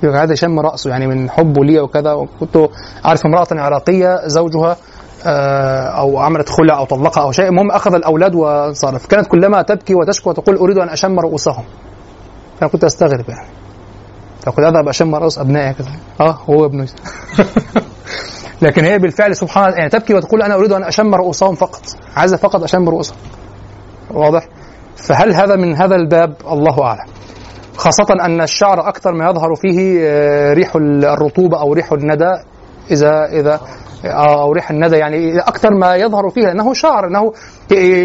يقول 0.03 0.15
هذا 0.17 0.36
شم 0.36 0.59
رأسه 0.59 0.89
يعني 0.89 1.07
من 1.07 1.30
حبه 1.30 1.65
لي 1.65 1.80
وكذا 1.80 2.13
وكنت 2.13 2.69
أعرف 3.05 3.26
امرأة 3.26 3.47
عراقية 3.51 4.28
زوجها 4.28 4.78
آه، 5.26 5.88
أو 5.88 6.19
عملت 6.19 6.49
خلع 6.49 6.78
أو 6.78 6.86
طلقها 6.86 7.24
أو 7.24 7.32
شيء. 7.32 7.47
المهم 7.47 7.71
أخذ 7.71 7.93
الأولاد 7.93 8.36
وانصرف 8.36 9.05
كانت 9.05 9.28
كلما 9.28 9.61
تبكي 9.61 9.95
وتشكو 9.95 10.30
وتقول 10.30 10.55
أريد 10.55 10.78
أن 10.78 10.89
أشم 10.89 11.19
رؤوسهم. 11.19 11.63
فأنا 12.59 12.71
كنت 12.71 12.84
أستغرب 12.84 13.30
يعني. 13.30 13.47
فكنت 14.41 14.65
أذهب 14.65 14.88
أشم 14.88 15.15
رؤوس 15.15 15.38
أبنائي 15.38 15.74
كذا. 15.74 15.91
أه 16.21 16.38
هو 16.49 16.65
ابنه 16.65 16.88
لكن 18.61 18.86
هي 18.86 18.99
بالفعل 18.99 19.36
سبحان 19.36 19.74
يعني 19.74 19.89
تبكي 19.89 20.13
وتقول 20.13 20.41
أنا 20.41 20.55
أريد 20.55 20.71
أن 20.71 20.84
أشم 20.84 21.15
رؤوسهم 21.15 21.55
فقط. 21.55 21.82
عايزة 22.15 22.38
فقط 22.38 22.63
أشم 22.63 22.89
رؤوسهم. 22.89 23.17
واضح؟ 24.11 24.47
فهل 25.03 25.33
هذا 25.33 25.55
من 25.55 25.75
هذا 25.75 25.95
الباب؟ 25.95 26.33
الله 26.51 26.83
أعلم. 26.83 27.05
خاصة 27.77 28.07
أن 28.25 28.41
الشعر 28.41 28.89
أكثر 28.89 29.13
ما 29.13 29.29
يظهر 29.29 29.55
فيه 29.55 29.99
آه، 30.01 30.53
ريح 30.53 30.75
الرطوبة 30.75 31.59
أو 31.59 31.73
ريح 31.73 31.91
الندى. 31.91 32.31
إذا 32.91 33.25
إذا 33.25 33.59
أو 34.05 34.51
ريح 34.51 34.71
الندى 34.71 34.97
يعني 34.97 35.39
أكثر 35.39 35.69
ما 35.73 35.95
يظهر 35.95 36.29
فيه 36.29 36.41
لأنه 36.41 36.73
شعر 36.73 37.09
لأنه 37.09 37.33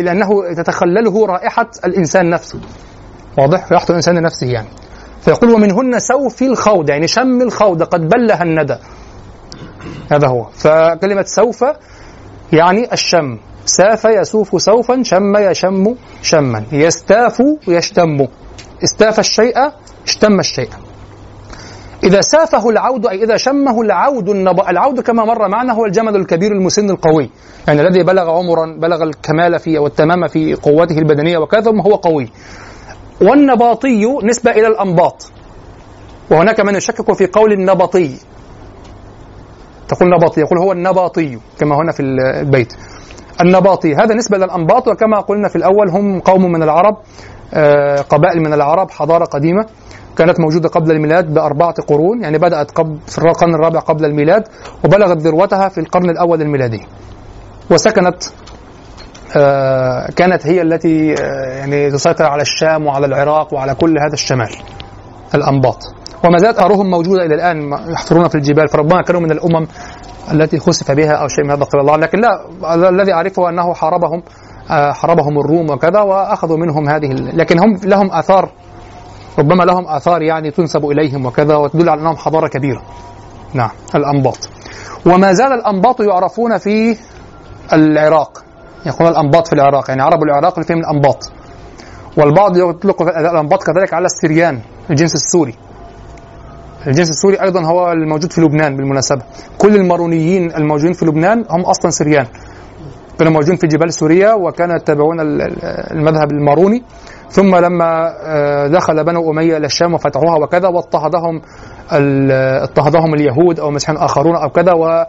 لأنه 0.02 0.54
تتخلله 0.54 1.26
رائحة 1.26 1.70
الإنسان 1.84 2.30
نفسه. 2.30 2.60
واضح؟ 3.38 3.72
رائحة 3.72 3.86
الإنسان 3.90 4.22
نفسه 4.22 4.46
يعني. 4.46 4.68
فيقول 5.20 5.50
ومنهن 5.50 5.98
سوف 5.98 6.42
الخوض. 6.42 6.90
يعني 6.90 7.06
شم 7.06 7.42
الخوض 7.42 7.82
قد 7.82 8.08
بلها 8.08 8.42
الندى. 8.42 8.76
هذا 10.12 10.28
هو. 10.28 10.44
فكلمة 10.44 11.22
سوف 11.22 11.64
يعني 12.52 12.92
الشم. 12.92 13.38
ساف 13.68 14.04
يسوف 14.04 14.62
سوفا 14.62 15.02
شم 15.02 15.36
يشم 15.36 15.94
شما. 16.22 16.64
يستاف 16.72 17.42
يشتم. 17.68 18.26
استاف 18.84 19.18
الشيء 19.18 19.54
اشتم 20.06 20.40
الشيء. 20.40 20.68
إذا 22.04 22.20
سافه 22.20 22.70
العود 22.70 23.06
أي 23.06 23.24
إذا 23.24 23.36
شمه 23.36 23.80
العود 23.80 24.28
النب... 24.28 24.60
العود 24.60 25.00
كما 25.00 25.24
مر 25.24 25.48
معنا 25.48 25.72
هو 25.72 25.84
الجمل 25.84 26.16
الكبير 26.16 26.52
المسن 26.52 26.90
القوي. 26.90 27.30
يعني 27.68 27.80
الذي 27.80 28.02
بلغ 28.02 28.30
عمرا 28.30 28.78
بلغ 28.78 29.02
الكمال 29.02 29.58
في 29.58 29.78
والتمام 29.78 30.28
في 30.28 30.54
قوته 30.54 30.98
البدنية 30.98 31.38
وكذا 31.38 31.60
ثم 31.60 31.80
هو 31.80 31.94
قوي. 31.94 32.32
والنباطي 33.20 34.18
نسبة 34.22 34.50
إلى 34.50 34.66
الأنباط. 34.66 35.30
وهناك 36.30 36.60
من 36.60 36.74
يشكك 36.74 37.12
في 37.12 37.26
قول 37.26 37.52
النبطي. 37.52 38.18
تقول 39.88 40.08
نباطي 40.08 40.40
يقول 40.40 40.58
هو 40.58 40.72
النباطي 40.72 41.38
كما 41.58 41.76
هنا 41.76 41.92
في 41.92 42.02
البيت. 42.02 42.72
النباطي. 43.40 43.94
هذا 43.94 44.14
نسبة 44.14 44.36
إلى 44.36 44.44
الأنباط 44.44 44.88
وكما 44.88 45.20
قلنا 45.20 45.48
في 45.48 45.56
الأول 45.56 45.90
هم 45.90 46.20
قوم 46.20 46.52
من 46.52 46.62
العرب 46.62 46.96
آه، 47.54 48.00
قبائل 48.00 48.40
من 48.40 48.52
العرب 48.52 48.90
حضارة 48.90 49.24
قديمة 49.24 49.66
كانت 50.16 50.40
موجودة 50.40 50.68
قبل 50.68 50.90
الميلاد 50.90 51.34
بأربعة 51.34 51.74
قرون 51.88 52.22
يعني 52.22 52.38
بدأت 52.38 52.70
قبل 52.70 52.98
في 53.06 53.18
القرن 53.18 53.54
الرابع 53.54 53.80
قبل 53.80 54.04
الميلاد 54.04 54.48
وبلغت 54.84 55.16
ذروتها 55.16 55.68
في 55.68 55.78
القرن 55.78 56.10
الأول 56.10 56.42
الميلادي. 56.42 56.86
وسكنت 57.70 58.22
آه، 59.36 60.06
كانت 60.16 60.46
هي 60.46 60.62
التي 60.62 61.14
آه، 61.14 61.58
يعني 61.58 61.90
تسيطر 61.90 62.24
على 62.24 62.42
الشام 62.42 62.86
وعلى 62.86 63.06
العراق 63.06 63.54
وعلى 63.54 63.74
كل 63.74 63.98
هذا 63.98 64.12
الشمال 64.12 64.50
الأنباط. 65.34 65.78
وما 66.24 66.38
زالت 66.38 66.58
آرهم 66.58 66.90
موجودة 66.90 67.26
إلى 67.26 67.34
الآن 67.34 67.72
يحفرون 67.92 68.28
في 68.28 68.34
الجبال 68.34 68.68
فربما 68.68 69.02
كانوا 69.02 69.20
من 69.20 69.30
الأمم 69.30 69.66
التي 70.32 70.58
خسف 70.58 70.90
بها 70.90 71.12
أو 71.12 71.28
شيء 71.28 71.44
من 71.44 71.50
هذا 71.50 71.64
قبل 71.64 71.80
الله. 71.80 71.96
لكن 71.96 72.18
لا 72.20 72.88
الذي 72.88 73.12
أعرفه 73.12 73.48
أنه 73.48 73.74
حاربهم 73.74 74.22
آه، 74.70 74.92
حاربهم 74.92 75.38
الروم 75.38 75.70
وكذا 75.70 76.00
وأخذوا 76.00 76.56
منهم 76.56 76.88
هذه 76.88 77.12
لكن 77.12 77.58
هم 77.58 77.76
لهم 77.84 78.10
آثار 78.12 78.50
ربما 79.38 79.64
لهم 79.64 79.86
آثار 79.88 80.22
يعني 80.22 80.50
تنسب 80.50 80.84
إليهم 80.84 81.26
وكذا 81.26 81.56
وتدل 81.56 81.88
على 81.88 82.00
أنهم 82.00 82.16
حضارة 82.16 82.48
كبيرة. 82.48 82.82
نعم 83.54 83.70
الأنباط. 83.94 84.48
وما 85.06 85.32
زال 85.32 85.52
الأنباط 85.52 86.00
يعرفون 86.00 86.58
في 86.58 86.96
العراق. 87.72 88.44
يقولون 88.86 89.12
الأنباط 89.12 89.46
في 89.46 89.52
العراق 89.52 89.90
يعني 89.90 90.02
عرب 90.02 90.22
العراق 90.22 90.52
اللي 90.54 90.66
فيهم 90.66 90.78
الأنباط. 90.78 91.30
والبعض 92.16 92.56
يطلق 92.56 93.02
الأنباط 93.02 93.62
كذلك 93.62 93.94
على 93.94 94.06
السريان 94.06 94.60
الجنس 94.90 95.14
السوري. 95.14 95.54
الجنس 96.86 97.10
السوري 97.10 97.42
أيضا 97.42 97.64
هو 97.64 97.92
الموجود 97.92 98.32
في 98.32 98.40
لبنان 98.40 98.76
بالمناسبة. 98.76 99.22
كل 99.58 99.76
المارونيين 99.76 100.54
الموجودين 100.56 100.92
في 100.92 101.04
لبنان 101.04 101.44
هم 101.50 101.60
أصلا 101.60 101.90
سريان. 101.90 102.26
كانوا 103.18 103.32
موجودين 103.32 103.56
في 103.56 103.66
جبال 103.66 103.92
سوريا 103.92 104.32
وكانوا 104.32 104.76
يتبعون 104.76 105.20
ال- 105.20 105.42
ال- 105.42 105.64
المذهب 105.92 106.30
الماروني. 106.32 106.82
ثم 107.30 107.56
لما 107.56 108.12
آه، 108.26 108.66
دخل 108.66 109.04
بنو 109.04 109.30
أمية 109.30 109.56
إلى 109.56 109.66
الشام 109.66 109.94
وفتحوها 109.94 110.36
وكذا 110.36 110.68
واضطهدهم 110.68 111.42
اضطهدهم 112.62 113.14
اليهود 113.14 113.60
أو 113.60 113.70
مسيحيين 113.70 113.98
آخرون 114.00 114.36
أو 114.36 114.48
كذا 114.48 114.72
و 114.72 115.04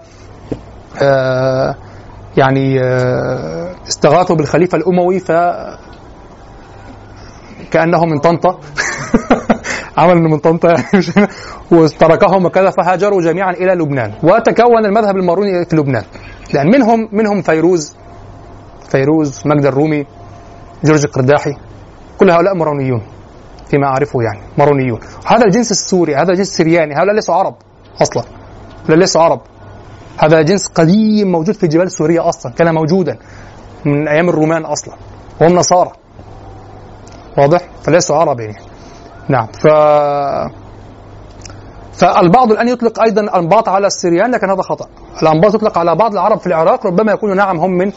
آه، 1.02 1.76
يعني 2.38 2.80
آه، 2.84 3.72
استغاثوا 3.88 4.36
بالخليفة 4.36 4.78
الأموي 4.78 5.20
ف 5.20 5.32
كأنه 7.72 8.06
من 8.06 8.20
طنطا. 8.20 8.60
عمل 9.98 10.18
انه 10.18 10.30
من 10.30 10.38
طنطا. 10.38 10.70
يعني 10.94 11.28
وتركهم 11.72 12.46
وكذا 12.46 12.70
فهاجروا 12.70 13.22
جميعا 13.22 13.52
إلى 13.52 13.74
لبنان. 13.74 14.14
وتكون 14.24 14.86
المذهب 14.86 15.18
الماروني 15.18 15.66
في 15.66 15.76
لبنان. 15.76 16.04
لأن 16.54 16.68
منهم 16.68 17.10
منهم 17.12 17.42
فيروز. 17.42 17.96
فيروز 18.92 19.42
ماجدة 19.46 19.66
الرومي 19.66 20.06
جورج 20.84 21.04
القرداحي. 21.06 21.54
كل 22.20 22.32
هؤلاء 22.32 22.56
مارونيون 22.56 23.02
فيما 23.70 23.88
أعرفه 23.88 24.22
يعني 24.22 24.40
مارونيون. 24.58 25.00
هذا 25.28 25.46
الجنس 25.46 25.72
السوري 25.72 26.16
هذا 26.16 26.32
الجنس 26.32 26.48
السرياني 26.48 26.96
هؤلاء 26.96 27.16
ليسوا 27.16 27.36
عرب 27.36 27.56
أصلا. 28.02 28.24
هؤلاء 28.84 29.00
ليسوا 29.00 29.22
عرب. 29.22 29.42
هذا 30.18 30.42
جنس 30.42 30.68
قديم 30.68 31.32
موجود 31.32 31.56
في 31.56 31.68
جبال 31.68 31.92
سوريا 31.92 32.30
أصلا 32.30 32.52
كان 32.52 32.74
موجودا 32.74 33.18
من 33.86 34.08
أيام 34.08 34.30
الرومان 34.30 34.66
أصلا. 34.66 34.96
وهم 35.42 35.56
نصارى. 35.56 35.92
واضح؟ 37.40 37.62
فليسوا 37.84 38.16
عرب 38.16 38.40
يعني 38.40 38.56
نعم. 39.30 39.48
ف 39.48 39.68
فالبعض 41.94 42.52
الآن 42.52 42.68
يطلق 42.68 43.02
أيضا 43.02 43.22
الأنباط 43.22 43.70
على 43.70 43.88
السريان 43.88 44.32
لكن 44.32 44.50
هذا 44.50 44.62
خطأ. 44.62 44.86
الأنباط 45.22 45.56
يطلق 45.56 45.78
على 45.78 45.96
بعض 45.96 46.12
العرب 46.14 46.40
في 46.40 46.48
العراق 46.48 46.86
ربما 46.88 47.12
يكونوا 47.12 47.36
نعم 47.36 47.58
هم 47.60 47.72
من 47.72 47.92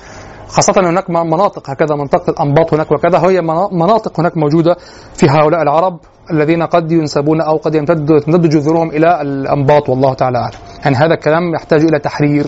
خاصة 0.49 0.73
هناك 0.77 1.11
مناطق 1.11 1.71
هكذا 1.71 1.97
منطقة 1.97 2.31
الأنباط 2.31 2.75
هناك 2.75 2.93
وكذا. 2.93 3.19
هي 3.19 3.41
منا- 3.41 3.69
مناطق 3.73 4.21
هناك 4.21 4.37
موجودة 4.37 4.77
في 5.15 5.27
هؤلاء 5.31 5.63
العرب 5.63 5.99
الذين 6.31 6.63
قد 6.63 6.93
ينسبون 6.93 7.41
أو 7.41 7.57
قد 7.57 7.75
يمتد 7.75 8.21
تمتد 8.21 8.49
جذورهم 8.49 8.89
إلى 8.91 9.21
الأنباط 9.23 9.89
والله 9.89 10.15
تعالى 10.15 10.39
أعلم. 10.39 10.55
يعني 10.85 10.97
هذا 10.97 11.15
الكلام 11.15 11.55
يحتاج 11.55 11.81
إلى 11.85 11.99
تحرير 11.99 12.47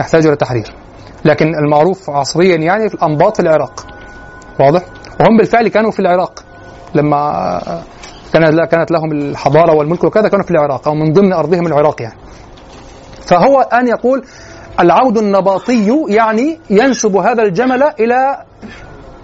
يحتاج 0.00 0.26
إلى 0.26 0.36
تحرير. 0.36 0.74
لكن 1.24 1.54
المعروف 1.54 2.10
عصريا 2.10 2.56
يعني 2.56 2.88
في 2.88 2.94
الأنباط 2.94 3.36
في 3.36 3.42
العراق. 3.42 3.86
واضح؟ 4.60 4.82
وهم 5.20 5.36
بالفعل 5.36 5.68
كانوا 5.68 5.90
في 5.90 6.00
العراق. 6.00 6.44
لما 6.94 7.60
كانت 8.32 8.70
كانت 8.70 8.90
لهم 8.90 9.12
الحضارة 9.12 9.74
والملك 9.74 10.04
وكذا 10.04 10.28
كانوا 10.28 10.44
في 10.44 10.50
العراق 10.50 10.88
أو 10.88 10.94
من 10.94 11.12
ضمن 11.12 11.32
أرضهم 11.32 11.66
العراق 11.66 12.02
يعني. 12.02 12.18
فهو 13.26 13.60
الان 13.60 13.88
يقول 13.88 14.24
العود 14.80 15.18
النباطي 15.18 16.04
يعني 16.08 16.58
ينسب 16.70 17.16
هذا 17.16 17.42
الجمل 17.42 17.82
إلى 18.00 18.44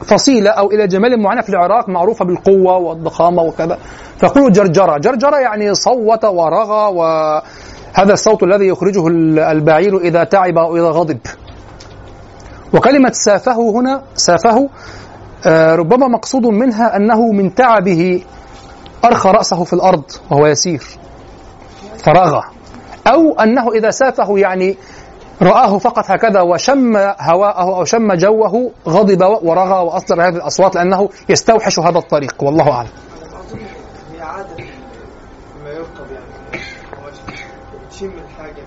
فصيلة 0.05 0.51
أو 0.51 0.71
إلى 0.71 0.87
جمال 0.87 1.23
معينه 1.23 1.43
في 1.43 1.49
العراق 1.49 1.89
معروفة 1.89 2.25
بالقوة 2.25 2.77
والضخامة 2.79 3.43
وكذا. 3.43 3.79
فيقول 4.19 4.53
جرجرة، 4.53 4.99
جرجرة 4.99 5.37
يعني 5.37 5.75
صوت 5.75 6.25
ورغى 6.25 6.93
و 6.97 7.03
هذا 7.95 8.13
الصوت 8.13 8.43
الذي 8.43 8.67
يخرجه 8.67 9.07
ال- 9.07 9.39
البعير 9.39 9.99
إذا 9.99 10.25
تعب 10.25 10.59
أو 10.59 10.77
إذا 10.77 10.89
غضب. 10.89 11.19
وكلمة 12.75 13.11
سافه 13.13 13.71
هنا 13.71 14.03
سافه 14.15 14.69
ربما 15.47 16.09
مقصود 16.09 16.47
منها 16.47 16.97
أنه 16.97 17.33
من 17.33 17.55
تعبه 17.55 18.23
أرخى 19.05 19.29
رأسه 19.29 19.65
في 19.65 19.73
الأرض 19.73 20.05
وهو 20.31 20.47
يسير 20.47 20.83
فرغ 21.99 22.41
أو 23.07 23.33
أنه 23.41 23.73
إذا 23.73 23.91
سافه 23.91 24.39
يعني 24.39 24.77
رآه 25.43 25.79
فقط 25.79 26.05
هكذا 26.11 26.41
وشم 26.41 26.97
هواءه 27.21 27.77
أو 27.77 27.85
شم 27.85 28.13
جوه 28.15 28.73
غضب 28.89 29.23
ورغى 29.43 29.85
وأصدر 29.85 30.29
هذه 30.29 30.37
الأصوات 30.37 30.75
لأنه 30.75 31.09
يستوحش 31.29 31.79
هذا 31.79 31.99
الطريق 31.99 32.43
والله 32.43 32.71
أعلم 32.73 32.89
أظن 32.89 33.59
هي 34.13 34.21
عادة 34.23 34.57
ما 35.65 35.71
يركب 35.71 36.07
يعني 36.13 36.63
بتشم 37.87 38.13
الحاجة 38.25 38.63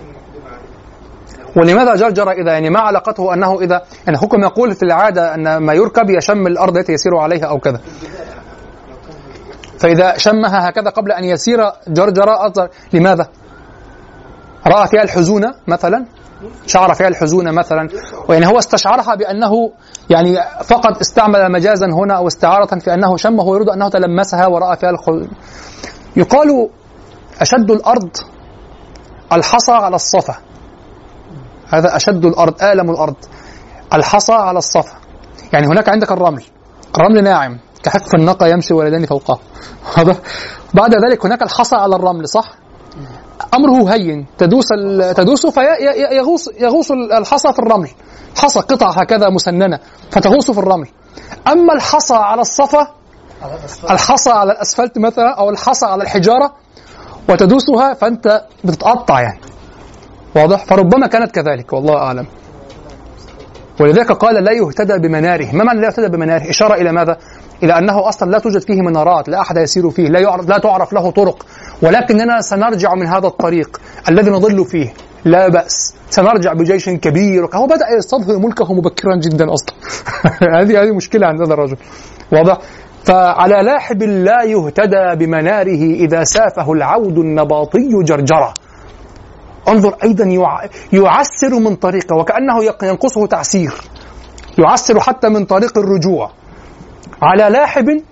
المقدمة 0.00 0.50
عليه 0.50 1.47
ولماذا 1.58 1.94
جرجر 1.94 2.30
إذا 2.30 2.52
يعني 2.52 2.70
ما 2.70 2.80
علاقته 2.80 3.34
أنه 3.34 3.60
إذا 3.60 3.82
يعني 4.06 4.18
حكم 4.18 4.42
يقول 4.42 4.74
في 4.74 4.82
العادة 4.82 5.34
أن 5.34 5.56
ما 5.56 5.74
يركب 5.74 6.10
يشم 6.10 6.46
الأرض 6.46 6.76
التي 6.76 6.92
يسير 6.92 7.16
عليها 7.16 7.46
أو 7.46 7.58
كذا. 7.58 7.80
فإذا 9.78 10.18
شمها 10.18 10.68
هكذا 10.68 10.90
قبل 10.90 11.12
أن 11.12 11.24
يسير 11.24 11.58
جرجر 11.88 12.46
أصدر. 12.46 12.68
لماذا؟ 12.92 13.28
رأى 14.66 14.88
فيها 14.88 15.02
الحزون 15.02 15.42
مثلا؟ 15.66 16.06
شعر 16.66 16.94
فيها 16.94 17.08
الحزون 17.08 17.54
مثلا؟ 17.54 17.88
ويعني 18.28 18.46
هو 18.46 18.58
استشعرها 18.58 19.14
بأنه 19.14 19.72
يعني 20.10 20.36
فقط 20.64 20.98
استعمل 21.00 21.52
مجازا 21.52 21.86
هنا 21.86 22.16
أو 22.16 22.26
استعارة 22.26 22.78
في 22.78 22.94
أنه 22.94 23.16
شمه 23.16 23.44
ويريد 23.44 23.68
أنه 23.68 23.88
تلمسها 23.88 24.46
ورأى 24.46 24.76
فيها 24.76 24.90
الحزن 24.90 25.28
يقال 26.16 26.68
أشد 27.40 27.70
الأرض 27.70 28.10
الحصى 29.32 29.72
على 29.72 29.96
الصفا. 29.96 30.47
هذا 31.70 31.96
أشد 31.96 32.24
الأرض 32.24 32.62
آلم 32.62 32.90
الأرض. 32.90 33.14
الحصى 33.94 34.32
على 34.32 34.58
الصفا. 34.58 34.96
يعني 35.52 35.66
هناك 35.66 35.88
عندك 35.88 36.12
الرمل. 36.12 36.44
الرمل 36.96 37.24
ناعم. 37.24 37.58
كحف 37.82 38.14
النقى 38.14 38.50
يمشي 38.50 38.74
ولدان 38.74 39.06
فوقه. 39.06 39.38
هذا 39.96 40.16
بعد 40.74 40.94
ذلك 40.94 41.26
هناك 41.26 41.42
الحصى 41.42 41.76
على 41.76 41.96
الرمل 41.96 42.28
صح؟ 42.28 42.52
أمره 43.54 43.94
هين. 43.94 44.26
تدوس 44.38 44.72
ال- 44.72 45.14
تدوس 45.14 45.46
فيغوص 45.46 46.48
يغوص 46.60 46.90
الحصى 46.90 47.52
في 47.52 47.58
الرمل. 47.58 47.90
حصى 48.36 48.60
قطع 48.60 48.90
هكذا 48.90 49.28
مسننة. 49.30 49.78
فتغوص 50.10 50.50
في 50.50 50.58
الرمل. 50.58 50.88
أما 51.48 51.74
الحصى 51.74 52.14
على 52.14 52.40
الصفا 52.40 52.86
الحصى 53.90 54.30
على 54.30 54.52
الأسفلت 54.52 54.98
مثلا 54.98 55.34
أو 55.38 55.50
الحصى 55.50 55.86
على 55.86 56.02
الحجارة 56.02 56.54
وتدوسها 57.28 57.94
فأنت 57.94 58.44
بتتقطع 58.64 59.20
يعني. 59.20 59.40
واضح؟ 60.36 60.64
فربما 60.64 61.06
كانت 61.06 61.30
كذلك 61.30 61.72
والله 61.72 61.96
أعلم. 61.96 62.26
ولذلك 63.80 64.12
قال 64.12 64.44
لا 64.44 64.52
يهتدى 64.52 65.08
بمناره. 65.08 65.56
ما 65.56 65.64
معنى 65.64 65.80
لا 65.80 65.86
يهتدى 65.86 66.08
بمناره؟ 66.08 66.50
إشارة 66.50 66.74
إلى 66.74 66.92
ماذا؟ 66.92 67.16
إلى 67.62 67.78
أنه 67.78 68.08
أصلا 68.08 68.30
لا 68.30 68.38
توجد 68.38 68.60
فيه 68.60 68.82
منارات 68.82 69.28
لا 69.28 69.40
أحد 69.40 69.56
يسير 69.56 69.90
فيه 69.90 70.08
لا 70.08 70.20
يعرف 70.20 70.48
لا 70.48 70.58
تعرف 70.58 70.92
له 70.92 71.10
طرق. 71.10 71.46
ولكننا 71.82 72.40
سنرجع 72.40 72.94
من 72.94 73.06
هذا 73.06 73.26
الطريق 73.26 73.80
الذي 74.08 74.30
نضل 74.30 74.64
فيه. 74.64 74.92
لا 75.24 75.48
بأس. 75.48 75.94
سنرجع 76.10 76.52
بجيش 76.52 76.88
كبير. 76.88 77.48
هو 77.54 77.66
بدأ 77.66 77.86
يستظهر 77.98 78.38
ملكه 78.38 78.74
مبكرا 78.74 79.16
جدا 79.16 79.52
أصلا. 79.52 79.74
هذه 80.60 80.82
هذه 80.82 80.94
مشكلة 80.94 81.26
عند 81.26 81.40
هذا 81.42 81.54
الرجل. 81.54 81.76
واضح؟ 82.32 82.58
فعلى 83.04 83.62
لاحب 83.62 84.02
لا 84.02 84.42
يهتدى 84.42 85.26
بمناره 85.26 85.82
إذا 86.04 86.24
سافه 86.24 86.72
العود 86.72 87.18
النباطي 87.18 88.02
جرجرة. 88.04 88.54
انظر 89.68 89.96
أيضا 90.04 90.24
يع- 90.24 90.68
يعسر 90.92 91.58
من 91.60 91.76
طريقه 91.76 92.16
وكأنه 92.16 92.64
يق- 92.64 92.84
ينقصه 92.84 93.26
تعسير. 93.26 93.74
يعسر 94.58 95.00
حتى 95.00 95.28
من 95.28 95.44
طريق 95.44 95.78
الرجوع. 95.78 96.30
على 97.22 97.42
لاحب 97.50 98.02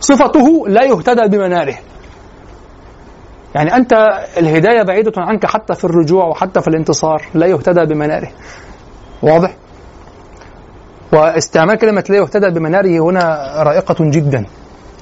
صفته 0.00 0.68
لا 0.68 0.84
يهتدى 0.84 1.28
بمناره 1.36 1.74
يعني 3.54 3.76
أنت 3.76 3.92
الهداية 4.36 4.82
بعيدة 4.82 5.12
عنك 5.16 5.46
حتى 5.46 5.74
في 5.74 5.84
الرجوع 5.84 6.24
وحتى 6.24 6.60
في 6.60 6.68
الانتصار 6.68 7.22
لا 7.34 7.46
يهتدى 7.46 7.94
بمناره 7.94 8.28
واضح؟ 9.22 9.54
واستعمال 11.12 11.78
كلمة 11.78 12.04
لا 12.08 12.16
يهتدى 12.16 12.50
بمناره 12.50 12.98
هنا 13.10 13.52
رائقة 13.62 13.96
جدا. 14.00 14.46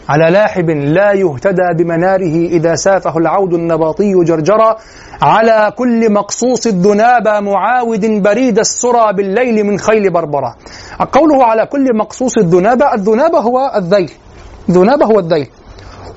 على 0.09 0.31
لاحب 0.31 0.71
لا 0.71 1.13
يهتدى 1.13 1.85
بمناره 1.85 2.35
إذا 2.57 2.75
سافه 2.75 3.19
العود 3.19 3.55
النباطي 3.55 4.25
جرجرا. 4.25 4.77
على 5.23 5.73
كل 5.77 6.13
مقصوص 6.13 6.67
الذناب 6.67 7.29
معاود 7.29 8.23
بريد 8.23 8.59
السرى 8.59 9.13
بالليل 9.13 9.65
من 9.65 9.79
خيل 9.79 10.11
بربرة 10.13 10.57
قوله 11.13 11.45
على 11.45 11.67
كل 11.67 11.97
مقصوص 11.97 12.39
الذناب 12.39 12.83
الذناب 12.83 13.35
هو 13.35 13.73
الذيل. 13.77 14.11
ذناب 14.71 15.03
هو 15.03 15.19
الذيل. 15.19 15.47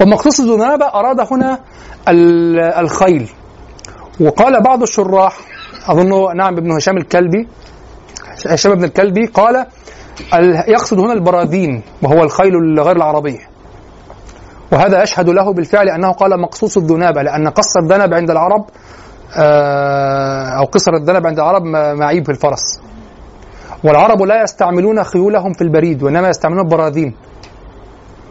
ومقصوص 0.02 0.40
الذناب 0.40 0.82
أراد 0.82 1.20
هنا 1.32 1.60
ال- 2.10 2.60
الخيل. 2.60 3.30
وقال 4.22 4.62
بعض 4.64 4.82
الشراح 4.82 5.38
أظنه 5.88 6.34
نعم 6.34 6.58
ابن 6.58 6.72
هشام 6.72 6.98
الكلبي 6.98 7.48
هشام 8.48 8.76
بن 8.76 8.84
الكلبي 8.84 9.26
قال 9.26 9.66
ال- 10.34 10.64
يقصد 10.68 11.00
هنا 11.00 11.14
البراذين 11.14 11.82
وهو 12.02 12.24
الخيل 12.24 12.80
غير 12.80 12.96
العربية 12.96 13.51
وهذا 14.72 15.04
يشهد 15.04 15.30
له 15.30 15.54
بالفعل 15.54 15.90
أنه 15.90 16.12
قال 16.12 16.42
مقصوص 16.42 16.78
الذنابه 16.78 17.22
لأن 17.22 17.48
قص 17.48 17.78
الذنب 17.78 18.14
عند 18.14 18.30
العرب 18.32 18.66
آه، 19.38 20.50
أو 20.60 20.64
قصر 20.66 20.92
الذنب 20.94 21.28
عند 21.28 21.40
العرب 21.40 21.62
معيب 22.00 22.26
في 22.26 22.32
الفرس. 22.32 22.80
والعرب 23.84 24.22
لا 24.22 24.44
يستعملون 24.44 25.04
خيولهم 25.04 25.54
في 25.54 25.62
البريد 25.62 26.04
وإنما 26.04 26.30
يستعملون 26.30 26.62
البراذين 26.66 27.16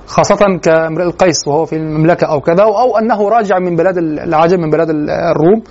خاصة 0.06 0.58
كامرئ 0.62 1.04
القيس 1.04 1.48
وهو 1.48 1.64
في 1.64 1.76
المملكة 1.76 2.26
أو 2.26 2.40
كذا 2.40 2.62
أو 2.62 2.98
أنه 2.98 3.28
راجع 3.28 3.58
من 3.58 3.76
بلاد 3.76 3.98
العجم 3.98 4.60
من 4.60 4.70
بلاد 4.70 4.90
ال- 4.90 5.10
الروم 5.10 5.62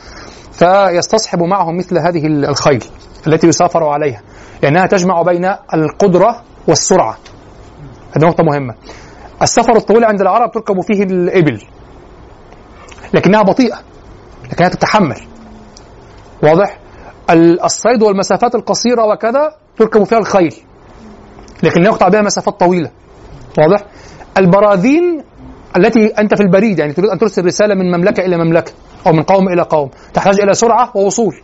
فيستصحب 0.51 1.43
معه 1.43 1.71
مثل 1.71 1.97
هذه 1.97 2.25
ال- 2.27 2.45
الخيل 2.45 2.83
التي 3.27 3.47
يسافر 3.47 3.83
عليها 3.83 4.21
لأنها 4.63 4.85
تجمع 4.85 5.21
بين 5.21 5.45
القدرة 5.73 6.41
والسرعة. 6.67 7.17
هذه 8.17 8.25
نقطة 8.25 8.43
مهمة. 8.43 8.73
السفر 9.41 9.75
الطويل 9.77 10.03
عند 10.05 10.21
العرب 10.21 10.51
تركب 10.51 10.81
فيه 10.81 11.03
الإبل. 11.03 11.61
لكنها 13.13 13.41
بطيئة 13.41 13.79
لكنها 14.51 14.69
تتحمل. 14.69 15.21
واضح؟ 16.43 16.79
ال- 17.29 17.63
الصيد 17.63 18.03
والمسافات 18.03 18.55
القصيرة 18.55 19.05
وكذا 19.05 19.55
تركب 19.77 20.03
فيها 20.03 20.17
الخيل 20.17 20.55
لكن 21.63 21.83
يقطع 21.83 22.07
بها 22.07 22.21
مسافات 22.21 22.59
طويلة. 22.59 22.91
واضح؟ 23.59 23.85
البراذين 24.37 25.23
التي 25.77 26.05
أنت 26.07 26.35
في 26.35 26.41
البريد 26.43 26.79
يعني 26.79 26.93
تريد 26.93 27.09
أن 27.09 27.17
ترسل 27.17 27.45
رسالة 27.45 27.75
من 27.75 27.91
مملكة 27.97 28.25
إلى 28.25 28.37
مملكة 28.37 28.71
أو 29.07 29.11
من 29.11 29.23
قوم 29.23 29.49
إلى 29.49 29.61
قوم 29.61 29.89
تحتاج 30.13 30.39
إلى 30.41 30.53
سرعة 30.53 30.91
ووصول 30.95 31.35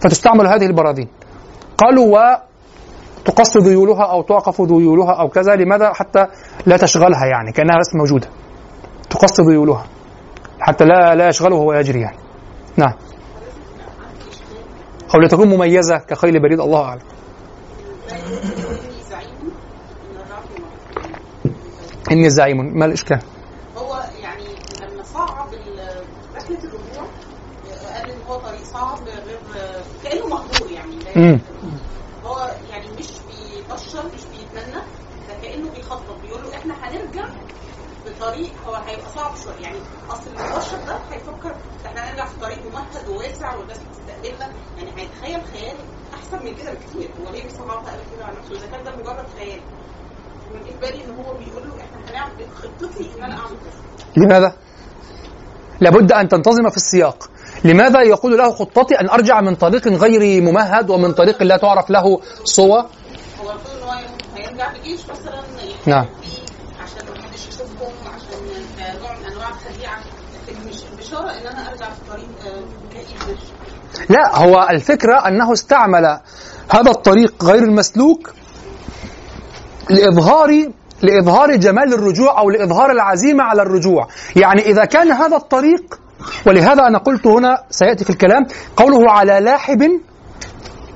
فتستعمل 0.00 0.46
هذه 0.46 0.66
البراذين 0.66 1.08
قالوا 1.78 2.18
تقص 3.24 3.56
ذيولها 3.56 4.02
أو 4.04 4.22
توقف 4.22 4.60
ذيولها 4.60 5.12
أو 5.20 5.28
كذا 5.28 5.56
لماذا 5.56 5.92
حتى 5.92 6.26
لا 6.66 6.76
تشغلها 6.76 7.26
يعني؟ 7.26 7.52
كأنها 7.52 7.78
بس 7.78 7.94
موجودة. 7.94 8.28
تقص 9.10 9.40
ذيولها 9.40 9.84
حتى 10.60 10.84
لا 10.84 11.14
لا 11.14 11.28
يشغله 11.28 11.56
وهو 11.56 11.72
يجري 11.72 12.00
يعني. 12.00 12.16
نعم. 12.76 12.92
أو 15.14 15.20
لتكون 15.20 15.48
مميزة 15.48 15.98
كخيل 15.98 16.42
بريد 16.42 16.60
الله 16.60 16.82
أعلم. 16.84 17.00
إني 22.10 22.30
زعيم. 22.30 22.78
ما 22.78 22.84
الإشكال؟ 22.84 23.18
هو 23.76 24.00
يعني 24.22 24.44
لما 24.82 25.02
صعب 25.02 25.48
رحلة 26.36 26.58
الرجوع 26.58 27.06
قال 27.94 28.10
إن 28.10 28.18
هو 28.28 28.36
طريق 28.38 28.62
صعب 28.64 28.98
غير 29.08 29.38
كأنه 30.04 30.26
مقدور 30.26 30.70
يعني 30.70 31.16
امم 31.16 31.40
هو 32.24 32.50
يعني 32.70 32.86
مش 32.98 33.06
بيبشر 33.28 34.04
مش 34.14 34.20
بيتمنى 34.24 34.82
ده 35.28 35.34
كانه 35.42 35.70
بيخطط 35.76 36.20
بيقول 36.22 36.42
له 36.42 36.54
إحنا 36.54 36.74
هنرجع 36.74 37.24
بطريق 38.06 38.50
هو 38.66 38.74
هيبقى 38.74 39.10
صعب 39.16 39.32
شوية 39.44 39.62
يعني 39.62 39.78
أصل 40.14 40.30
المبشر 40.30 40.76
ده 40.86 40.96
هيفكر 41.10 41.54
إحنا 41.86 42.00
هنرجع 42.10 42.24
في 42.26 42.40
طريق 42.40 42.58
ممهد 42.66 43.08
وواسع 43.08 43.54
والناس 43.56 43.78
بتستقبلنا. 43.78 44.48
يعني 44.78 44.90
هيتخيل 44.96 45.40
خيال 45.52 45.76
أحسن 46.14 46.44
من 46.46 46.54
كده 46.54 46.70
بكتير. 46.72 47.10
هو 47.20 47.32
ليه 47.32 47.42
بيصعبها 47.42 47.74
قوي 47.92 48.02
كده 48.16 48.24
على 48.24 48.36
نفسه؟ 48.42 48.54
إذا 48.56 48.66
كان 48.66 48.84
ده 48.84 48.90
مجرد 48.96 49.26
خيال. 49.38 49.60
بالنسبة 50.52 50.90
لي 50.90 51.04
إن 51.04 51.10
هو 51.10 51.34
بيقول 51.34 51.68
له 51.68 51.74
إحنا 51.84 52.10
هنعمل 52.10 52.46
خطتي 52.54 53.10
إن 53.18 53.24
أنا 53.24 53.34
أعمل 53.34 53.56
كذا 53.56 54.24
لماذا؟ 54.24 54.56
لابد 55.80 56.12
أن 56.12 56.28
تنتظم 56.28 56.70
في 56.70 56.76
السياق. 56.76 57.30
لماذا 57.64 58.02
يقول 58.02 58.38
له 58.38 58.50
خطتي 58.50 58.94
أن 59.00 59.08
أرجع 59.08 59.40
من 59.40 59.54
طريق 59.54 59.88
غير 59.88 60.42
ممهد 60.42 60.90
ومن 60.90 61.12
طريق 61.12 61.42
لا 61.42 61.56
تعرف 61.56 61.90
له 61.90 62.20
صوى 62.44 62.78
هو 63.40 63.50
المفروض 63.50 63.76
إن 63.76 63.82
هو 63.82 63.92
هيرجع 64.36 64.72
بجيش 64.72 65.00
مثلا 65.00 65.42
نعم. 65.86 66.06
فيه 66.22 66.38
عشان 66.82 67.06
ما 67.08 67.22
حدش 67.28 67.48
يشوفهم 67.48 67.92
عشان 68.14 68.28
كنوع 68.76 69.12
من 69.18 69.24
انواع 69.32 69.48
الخديعه 69.48 69.98
لكن 70.48 70.68
مش 70.68 70.76
أنا 71.18 71.70
آه، 72.46 72.64
لا 74.08 74.38
هو 74.38 74.66
الفكرة 74.70 75.28
أنه 75.28 75.52
استعمل 75.52 76.20
هذا 76.70 76.90
الطريق 76.90 77.44
غير 77.44 77.62
المسلوك 77.62 78.32
لإظهار 79.90 80.70
لإظهار 81.02 81.56
جمال 81.56 81.94
الرجوع 81.94 82.38
أو 82.38 82.50
لإظهار 82.50 82.90
العزيمة 82.90 83.44
على 83.44 83.62
الرجوع. 83.62 84.08
يعني 84.36 84.62
إذا 84.62 84.84
كان 84.84 85.10
هذا 85.12 85.36
الطريق 85.36 86.00
ولهذا 86.46 86.86
أنا 86.86 86.98
قلت 86.98 87.26
هنا 87.26 87.62
سيأتي 87.70 88.04
في 88.04 88.10
الكلام 88.10 88.46
قوله 88.76 89.10
على 89.10 89.40
لاحب 89.40 90.00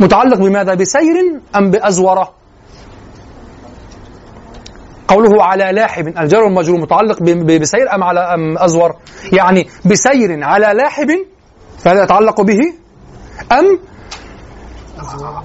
متعلق 0.00 0.36
بماذا؟ 0.36 0.74
بسير 0.74 1.40
أم 1.56 1.70
بأزورة 1.70 2.37
قوله 5.08 5.44
على 5.44 5.72
لاحب 5.72 6.08
الجار 6.08 6.42
والمجرور 6.42 6.80
متعلق 6.80 7.22
بسير 7.60 7.94
أم 7.94 8.04
على 8.04 8.20
أم 8.20 8.58
أزور؟ 8.58 8.96
يعني 9.32 9.68
بسير 9.84 10.44
على 10.44 10.66
لاحب 10.74 11.08
فهذا 11.78 12.02
يتعلق 12.02 12.40
به؟ 12.40 12.60
أم 13.52 13.78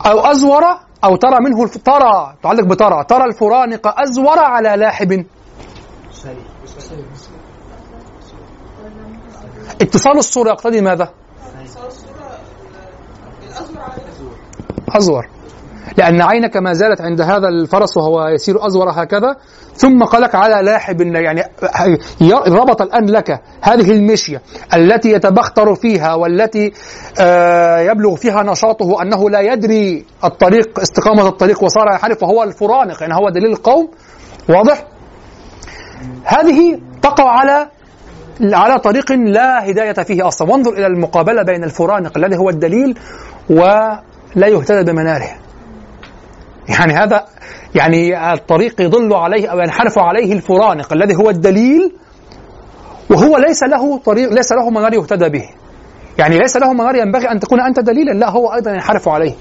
أو 0.06 0.20
أزور 0.20 0.64
أو 1.04 1.16
ترى 1.16 1.38
منه 1.40 1.64
الف... 1.64 1.78
ترى 1.78 2.36
تعلق 2.44 2.64
بترى 2.64 3.04
ترى 3.04 3.26
الفرانق 3.26 4.02
أزور 4.02 4.40
على 4.40 4.76
لاحب 4.78 5.26
اتصال 9.82 10.18
الصورة 10.18 10.50
يقتضي 10.50 10.82
ماذا؟ 10.82 11.14
أزور. 14.96 15.33
لأن 15.98 16.22
عينك 16.22 16.58
ما 16.58 16.74
زالت 16.74 17.02
عند 17.02 17.22
هذا 17.22 17.48
الفرس 17.48 17.98
وهو 17.98 18.28
يسير 18.28 18.68
أزور 18.68 18.90
هكذا 18.90 19.36
ثم 19.76 20.04
قالك 20.04 20.36
على 20.36 20.66
لاحب 20.66 21.02
يعني 21.02 21.44
ربط 22.48 22.82
الآن 22.82 23.06
لك 23.06 23.42
هذه 23.62 23.92
المشية 23.92 24.42
التي 24.74 25.12
يتبختر 25.12 25.76
فيها 25.76 26.14
والتي 26.14 26.74
آه، 27.20 27.80
يبلغ 27.80 28.16
فيها 28.16 28.44
نشاطه 28.44 29.02
أنه 29.02 29.30
لا 29.30 29.40
يدري 29.40 30.06
الطريق 30.24 30.80
استقامة 30.80 31.28
الطريق 31.28 31.64
وصار 31.64 31.88
ينحرف 31.92 32.24
وهو 32.24 32.44
الفرانق 32.44 33.02
يعني 33.02 33.14
هو 33.14 33.30
دليل 33.30 33.52
القوم. 33.52 33.90
واضح؟ 34.50 34.86
هذه 36.24 36.80
تقع 37.02 37.30
على 37.30 37.68
على 38.42 38.80
طريق 38.80 39.12
لا 39.12 39.70
هداية 39.70 39.94
فيه 39.94 40.28
أصلا. 40.28 40.52
وانظر 40.52 40.74
إلى 40.74 40.88
المقابلة 40.88 41.44
بين 41.44 41.64
الفرانق 41.64 42.18
الذي 42.18 42.38
هو 42.38 42.50
الدليل 42.50 43.00
ولا 43.50 44.48
يهتدى 44.48 44.92
بمناره 44.92 45.30
يعني 46.70 46.94
هذا 46.94 47.26
يعني 47.76 48.34
الطريق 48.34 48.82
يضل 48.82 49.14
عليه 49.14 49.48
أو 49.48 49.60
ينحرف 49.60 50.00
عليه 50.00 50.34
الفرانق 50.34 50.94
الذي 50.94 51.16
هو 51.16 51.30
الدليل 51.30 51.92
وهو 53.12 53.38
ليس 53.38 53.64
له 53.64 53.98
طريق 53.98 54.34
ليس 54.34 54.52
له 54.52 54.70
منار 54.70 54.94
يهتدى 54.94 55.30
به. 55.30 55.50
يعني 56.18 56.38
ليس 56.38 56.58
له 56.58 56.74
منار 56.74 56.96
ينبغي 56.96 57.32
أن 57.32 57.40
تكون 57.40 57.62
أنت 57.62 57.80
دليلا 57.80 58.12
لا 58.12 58.30
هو 58.30 58.54
أيضا 58.54 58.72
ينحرف 58.72 59.10
عليه. 59.10 59.34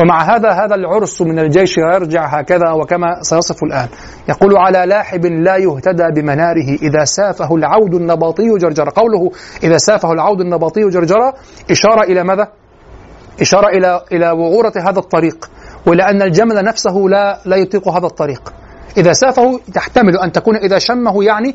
ومع 0.00 0.36
هذا 0.36 0.50
هذا 0.50 0.74
العرس 0.74 1.22
من 1.22 1.38
الجيش 1.38 1.78
يرجع 1.78 2.26
هكذا 2.26 2.70
وكما 2.70 3.22
سيصف 3.22 3.62
الآن. 3.62 3.88
يقول 4.28 4.56
على 4.56 4.86
لاحب 4.86 5.26
لا 5.26 5.56
يهتدى 5.56 6.20
بمناره 6.20 6.78
إذا 6.82 7.04
سافه 7.04 7.54
العود 7.54 7.94
النباطي 7.94 8.58
جرجرة 8.58 8.92
قوله 8.96 9.30
إذا 9.62 9.78
سافه 9.78 10.12
العود 10.12 10.40
النباطي 10.40 10.88
جرجرة 10.88 11.34
إشارة 11.70 12.02
إلى 12.02 12.24
ماذا؟ 12.24 12.48
إشارة 13.40 13.68
إلى 13.68 14.00
إلى 14.12 14.30
وعورة 14.30 14.72
هذا 14.76 14.98
الطريق. 14.98 15.50
وإلى 15.86 16.02
أن 16.02 16.22
الجمل 16.22 16.64
نفسه 16.64 16.92
لا 16.92 17.40
لا 17.44 17.56
يطيق 17.56 17.88
هذا 17.88 18.06
الطريق. 18.06 18.52
إذا 18.96 19.12
سافه 19.12 19.60
تحتمل 19.74 20.18
أن 20.18 20.32
تكون 20.32 20.56
إذا 20.56 20.78
شمه 20.78 21.24
يعني 21.24 21.54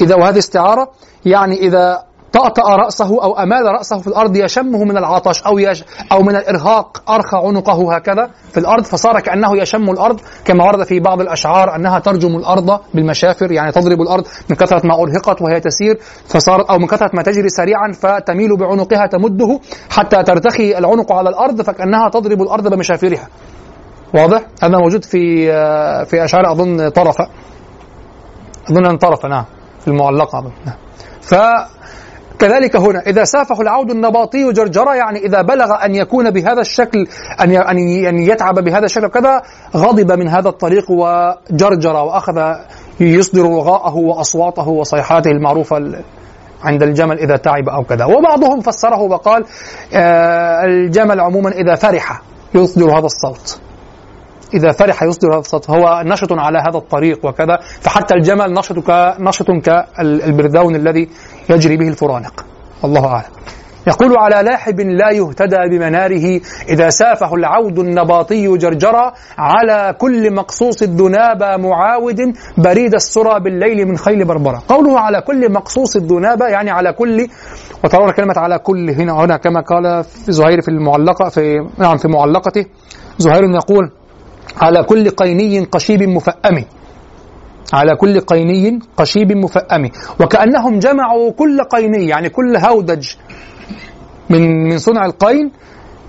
إذا 0.00 0.14
وهذه 0.14 0.38
استعارة 0.38 0.90
يعني 1.24 1.56
إذا 1.56 2.02
طأطأ 2.32 2.76
رأسه 2.76 3.22
أو 3.22 3.38
أمال 3.38 3.64
رأسه 3.64 3.98
في 3.98 4.06
الأرض 4.06 4.36
يشمه 4.36 4.84
من 4.84 4.96
العطش 4.96 5.42
أو 5.42 5.58
يش 5.58 5.84
أو 6.12 6.22
من 6.22 6.36
الإرهاق 6.36 7.10
أرخى 7.10 7.36
عنقه 7.36 7.94
هكذا 7.94 8.30
في 8.52 8.60
الأرض 8.60 8.84
فصار 8.84 9.20
كأنه 9.20 9.56
يشم 9.56 9.90
الأرض 9.90 10.20
كما 10.44 10.64
ورد 10.64 10.82
في 10.82 11.00
بعض 11.00 11.20
الأشعار 11.20 11.76
أنها 11.76 11.98
ترجم 11.98 12.36
الأرض 12.36 12.80
بالمشافر 12.94 13.52
يعني 13.52 13.72
تضرب 13.72 14.00
الأرض 14.00 14.26
من 14.50 14.56
كثرة 14.56 14.86
ما 14.86 14.94
أرهقت 14.94 15.42
وهي 15.42 15.60
تسير 15.60 15.98
فصارت 16.26 16.70
أو 16.70 16.78
من 16.78 16.86
كثرة 16.86 17.10
ما 17.14 17.22
تجري 17.22 17.48
سريعا 17.48 17.92
فتميل 17.92 18.56
بعنقها 18.56 19.06
تمده 19.06 19.60
حتى 19.90 20.22
ترتخي 20.22 20.78
العنق 20.78 21.12
على 21.12 21.28
الأرض 21.28 21.62
فكأنها 21.62 22.08
تضرب 22.08 22.42
الأرض 22.42 22.68
بمشافرها. 22.68 23.28
واضح؟ 24.16 24.42
هذا 24.62 24.78
موجود 24.78 25.04
في 25.04 25.46
في 26.04 26.24
أشعار 26.24 26.52
أظن 26.52 26.88
طرفة 26.88 27.28
أظن 28.70 28.86
أن 28.86 28.96
طرفة 28.96 29.28
نعم 29.28 29.44
في 29.80 29.88
المعلقة 29.88 30.38
أظن 30.38 30.52
نعم. 30.66 30.76
ف 31.20 31.34
كذلك 32.38 32.76
هنا 32.76 33.00
إذا 33.06 33.24
سافه 33.24 33.60
العود 33.60 33.90
النباطي 33.90 34.52
جرجرة 34.52 34.94
يعني 34.94 35.18
إذا 35.18 35.42
بلغ 35.42 35.84
أن 35.84 35.94
يكون 35.94 36.30
بهذا 36.30 36.60
الشكل 36.60 37.06
أن 37.40 37.56
أن 38.06 38.18
يتعب 38.18 38.54
بهذا 38.54 38.84
الشكل 38.84 39.06
وكذا 39.06 39.42
غضب 39.76 40.12
من 40.12 40.28
هذا 40.28 40.48
الطريق 40.48 40.90
وجرجر 40.90 41.96
وأخذ 41.96 42.54
يصدر 43.00 43.42
رغاءه 43.42 43.96
وأصواته 43.96 44.68
وصيحاته 44.68 45.30
المعروفة 45.30 45.76
عند 46.62 46.82
الجمل 46.82 47.18
إذا 47.18 47.36
تعب 47.36 47.68
أو 47.68 47.84
كذا 47.84 48.04
وبعضهم 48.04 48.60
فسره 48.60 49.02
وقال 49.02 49.44
آه 49.94 50.64
الجمل 50.64 51.20
عموما 51.20 51.50
إذا 51.50 51.74
فرح 51.74 52.22
يصدر 52.54 52.98
هذا 52.98 53.06
الصوت 53.06 53.60
إذا 54.56 54.72
فرح 54.72 55.02
يصدر 55.02 55.32
هذا 55.32 55.38
الصوت 55.38 55.70
هو 55.70 56.02
نشط 56.04 56.32
على 56.32 56.58
هذا 56.58 56.78
الطريق 56.78 57.26
وكذا 57.26 57.58
فحتى 57.80 58.14
الجمل 58.14 58.52
نشط 58.52 58.76
نشط 59.20 59.46
كالبردون 59.50 60.74
الذي 60.74 61.08
يجري 61.50 61.76
به 61.76 61.88
الفرانق. 61.88 62.44
الله 62.84 63.06
أعلم. 63.06 63.36
يقول 63.86 64.18
على 64.18 64.48
لاحب 64.48 64.80
لا 64.80 65.10
يهتدى 65.10 65.56
بمناره 65.70 66.40
إذا 66.68 66.88
سافه 66.88 67.34
العود 67.34 67.78
النباطي 67.78 68.56
جرجرا 68.56 69.12
على 69.38 69.94
كل 69.98 70.34
مقصوص 70.34 70.82
الذنابة 70.82 71.56
معاود 71.56 72.20
بريد 72.58 72.94
السرى 72.94 73.40
بالليل 73.40 73.88
من 73.88 73.96
خيل 73.96 74.24
بربرة 74.24 74.62
قوله 74.68 75.00
على 75.00 75.20
كل 75.20 75.52
مقصوص 75.52 75.96
الذنابة 75.96 76.46
يعني 76.46 76.70
على 76.70 76.92
كل 76.92 77.26
وترون 77.84 78.10
كلمة 78.12 78.34
على 78.36 78.58
كل 78.58 78.90
هنا 78.90 79.12
هنا 79.12 79.36
كما 79.36 79.60
قال 79.60 80.04
في 80.04 80.32
زهير 80.32 80.60
في 80.60 80.68
المعلقة 80.68 81.28
في 81.28 81.68
نعم 81.78 81.96
في 81.96 82.08
معلقته. 82.08 82.64
زهير 83.18 83.44
يقول 83.44 83.90
على 84.60 84.82
كل 84.82 85.10
قيني 85.10 85.64
قشيب 85.64 86.02
مفأم. 86.02 86.64
على 87.72 87.96
كل 87.96 88.20
قيني 88.20 88.78
قشيب 88.96 89.32
مفأم. 89.32 89.90
وكأنهم 90.20 90.78
جمعوا 90.78 91.30
كل 91.30 91.62
قيني 91.62 92.08
يعني 92.08 92.28
كل 92.28 92.56
هودج 92.56 93.08
من 94.30 94.68
من 94.68 94.78
صنع 94.78 95.06
القين 95.06 95.52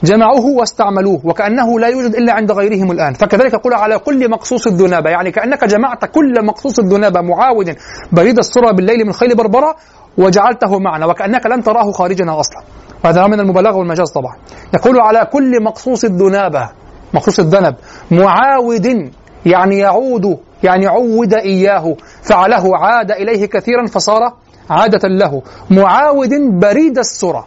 جمعوه 0.03 0.45
واستعملوه 0.45 1.21
وكأنه 1.23 1.79
لا 1.79 1.87
يوجد 1.87 2.15
إلا 2.15 2.33
عند 2.33 2.51
غيرهم 2.51 2.91
الآن. 2.91 3.13
فكذلك 3.13 3.53
يقول 3.53 3.73
على 3.73 3.99
كل 3.99 4.29
مقصوص 4.29 4.67
الذنابة 4.67 5.09
يعني 5.09 5.31
كأنك 5.31 5.65
جمعت 5.65 6.05
كل 6.05 6.45
مقصوص 6.45 6.79
الذنابة 6.79 7.21
معاود 7.21 7.75
بريد 8.11 8.37
السرى 8.37 8.73
بالليل 8.73 9.05
من 9.05 9.13
خيل 9.13 9.35
بربرة 9.35 9.75
وجعلته 10.17 10.79
معنا 10.79 11.05
وكأنك 11.05 11.45
لن 11.45 11.63
تراه 11.63 11.91
خارجنا 11.91 12.39
أصلا. 12.39 12.61
وهذا 13.05 13.27
من 13.27 13.39
المبالغة 13.39 13.75
والمجاز 13.75 14.11
طبعا. 14.11 14.35
يقول 14.73 14.99
على 14.99 15.27
كل 15.33 15.63
مقصوص 15.63 16.03
الذنابة 16.03 16.69
مقصوص 17.13 17.39
الذنب. 17.39 17.75
معاود 18.11 19.11
يعني 19.45 19.77
يعود 19.77 20.37
يعني 20.63 20.87
عود 20.87 21.33
إياه. 21.33 21.95
فعله 22.21 22.77
عاد 22.77 23.11
إليه 23.11 23.45
كثيرا 23.45 23.85
فصار 23.85 24.33
عادة 24.69 25.07
له. 25.07 25.41
معاود 25.69 26.33
بريد 26.59 26.97
السرى. 26.97 27.45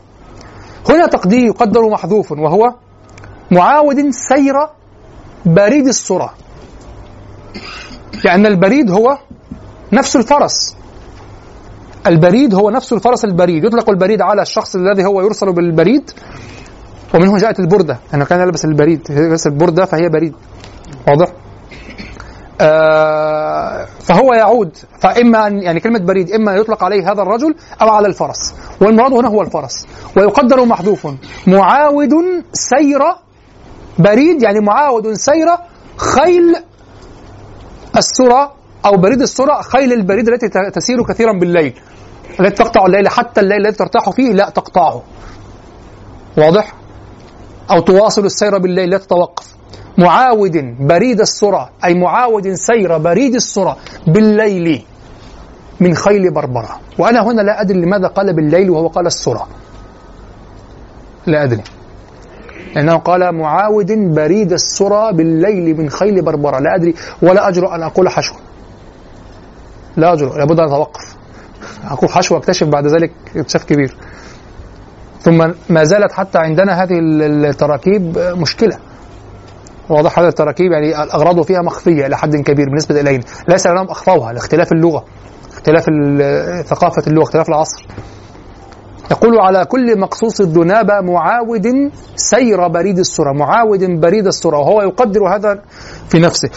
هنا 0.88 1.06
تقدير 1.06 1.46
يقدر 1.46 1.88
محذوف 1.88 2.32
وهو 2.32 2.74
معاود 3.50 4.10
سير 4.10 4.54
بريد 5.46 5.86
السرى. 5.86 6.30
لأن 8.24 8.46
البريد 8.46 8.90
هو 8.90 9.18
نفس 9.92 10.16
الفرس. 10.16 10.76
البريد 12.06 12.54
هو 12.54 12.70
نفس 12.70 12.92
الفرس 12.92 13.24
البريد. 13.24 13.64
يطلق 13.64 13.90
البريد 13.90 14.22
على 14.22 14.42
الشخص 14.42 14.76
الذي 14.76 15.04
هو 15.04 15.22
يرسل 15.22 15.52
بالبريد. 15.52 16.10
ومنه 17.14 17.38
جاءت 17.38 17.60
البردة 17.60 17.98
أنه 18.14 18.24
كان 18.24 18.40
يلبس 18.40 18.64
البريد 18.64 19.10
يلبس 19.10 19.46
البردة 19.46 19.84
فهي 19.84 20.08
بريد. 20.08 20.34
واضح؟ 21.08 21.32
آه 22.60 23.86
فهو 24.00 24.32
يعود 24.32 24.76
فإما 25.00 25.46
أن 25.46 25.62
يعني 25.62 25.80
كلمة 25.80 25.98
بريد 25.98 26.32
إما 26.32 26.54
يطلق 26.54 26.84
عليه 26.84 27.12
هذا 27.12 27.22
الرجل 27.22 27.54
أو 27.82 27.88
على 27.88 28.06
الفرس. 28.06 28.54
والمراد 28.80 29.12
هنا 29.12 29.28
هو 29.28 29.42
الفرس. 29.42 29.86
ويقدر 30.16 30.64
محذوف 30.64 31.08
معاود 31.46 32.14
سير 32.52 33.00
بريد 33.98 34.42
يعني 34.42 34.60
معاود 34.60 35.12
سير 35.12 35.48
خيل 35.96 36.56
السرى 37.96 38.52
أو 38.86 38.96
بريد 38.96 39.22
السرى 39.22 39.62
خيل 39.62 39.92
البريد 39.92 40.28
التي 40.28 40.48
تسير 40.48 41.04
كثيرا 41.04 41.32
بالليل. 41.32 41.74
التي 42.40 42.64
تقطع 42.64 42.86
الليل 42.86 43.08
حتى 43.08 43.40
الليل 43.40 43.60
الذي 43.60 43.76
ترتاح 43.76 44.10
فيه 44.10 44.32
لا 44.32 44.50
تقطعه. 44.50 45.02
واضح؟ 46.38 46.79
أو 47.70 47.80
تواصل 47.80 48.24
السير 48.24 48.58
بالليل 48.58 48.90
لا 48.90 48.98
تتوقف 48.98 49.54
معاود 49.98 50.76
بريد 50.80 51.20
السرى 51.20 51.68
أي 51.84 51.94
معاود 51.94 52.52
سير 52.52 52.98
بريد 52.98 53.34
السرى 53.34 53.76
بالليل 54.06 54.84
من 55.80 55.94
خيل 55.94 56.34
بربرة. 56.34 56.80
وأنا 56.98 57.22
هنا 57.22 57.42
لا 57.42 57.60
أدري 57.60 57.80
لماذا 57.80 58.08
قال 58.08 58.36
بالليل 58.36 58.70
وهو 58.70 58.88
قال 58.88 59.06
السرى. 59.06 59.46
لا 61.26 61.44
أدري. 61.44 61.62
لأنه 62.74 62.96
قال 62.96 63.34
معاود 63.34 63.92
بريد 63.92 64.52
السرى 64.52 65.12
بالليل 65.12 65.76
من 65.76 65.90
خيل 65.90 66.22
بربرا. 66.22 66.58
لا 66.58 66.74
أدري 66.74 66.94
ولا 67.22 67.48
أجرؤ 67.48 67.74
أن 67.74 67.82
أقول 67.82 68.08
حشو. 68.08 68.34
لا 69.96 70.12
أجرؤ 70.12 70.36
لابد 70.36 70.60
أن 70.60 70.66
أتوقف. 70.66 71.16
أقول 71.84 72.10
حشو 72.10 72.34
واكتشف 72.34 72.66
بعد 72.66 72.86
ذلك 72.86 73.12
اكتشاف 73.36 73.64
كبير. 73.64 73.96
ثم 75.20 75.52
ما 75.68 75.84
زالت 75.84 76.12
حتى 76.12 76.38
عندنا 76.38 76.82
هذه 76.82 76.98
التراكيب 77.00 78.18
مشكلة. 78.18 78.76
واضح 79.88 80.18
هذه 80.18 80.28
التراكيب 80.28 80.72
يعني 80.72 81.02
الأغراض 81.02 81.42
فيها 81.42 81.62
مخفية 81.62 82.06
إلى 82.06 82.16
حد 82.16 82.36
كبير 82.36 82.66
بالنسبة 82.66 83.00
إلينا. 83.00 83.24
ليس 83.48 83.66
لأنهم 83.66 83.88
أخفوها 83.90 84.32
لاختلاف 84.32 84.72
اللغة 84.72 85.04
اختلاف 85.52 85.84
ال- 85.88 86.64
ثقافة 86.64 87.02
اللغة 87.06 87.22
اختلاف 87.22 87.48
العصر. 87.48 87.86
يقول 89.10 89.38
على 89.38 89.64
كل 89.64 89.98
مقصوص 90.00 90.40
الذنابة 90.40 91.00
معاود 91.00 91.90
سير 92.16 92.68
بريد 92.68 92.98
السرى 92.98 93.34
معاود 93.34 94.00
بريد 94.00 94.26
السرى 94.26 94.56
وهو 94.56 94.82
يقدر 94.82 95.20
هذا 95.36 95.62
في 96.08 96.18
نفسه. 96.18 96.48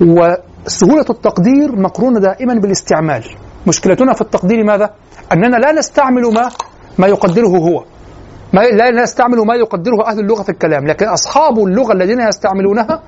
وسهولة 0.00 1.06
التقدير 1.10 1.76
مقرونة 1.76 2.20
دائما 2.20 2.54
بالاستعمال. 2.54 3.24
مشكلتنا 3.66 4.12
في 4.12 4.20
التقدير 4.20 4.64
ماذا؟ 4.64 4.90
أننا 5.32 5.56
لا 5.56 5.72
نستعمل 5.72 6.22
ما 6.34 6.48
ما 6.98 7.06
يقدره 7.06 7.46
هو. 7.48 7.84
ما 8.52 8.60
لا 8.60 8.90
نستعمل 8.90 9.38
ما 9.38 9.54
يقدره 9.54 10.06
أهل 10.06 10.18
اللغة 10.18 10.42
في 10.42 10.48
الكلام 10.48 10.86
لكن 10.86 11.06
أصحاب 11.06 11.58
اللغة 11.58 11.92
الذين 11.92 12.20
يستعملونها 12.20 13.02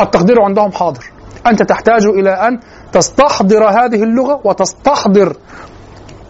التقدير 0.00 0.42
عندهم 0.42 0.72
حاضر. 0.72 1.10
أنت 1.46 1.62
تحتاج 1.62 2.06
إلى 2.06 2.30
أن 2.30 2.60
تستحضر 2.92 3.64
هذه 3.68 4.02
اللغة 4.02 4.40
وتستحضر 4.44 5.36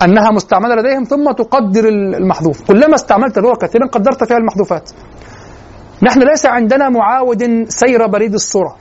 أنها 0.03 0.31
مستعملة 0.31 0.75
لديهم 0.75 1.05
ثم 1.05 1.31
تقدر 1.31 1.89
المحذوف. 1.89 2.63
كلما 2.69 2.95
استعملت 2.95 3.39
اللغة 3.39 3.57
كثيرا 3.57 3.87
قدرت 3.87 4.25
فيها 4.25 4.37
المحذوفات. 4.37 4.91
نحن 6.03 6.23
ليس 6.23 6.47
عندنا 6.47 6.89
معاود 6.89 7.65
سير 7.69 8.07
بريد 8.07 8.35
السرعة 8.35 8.77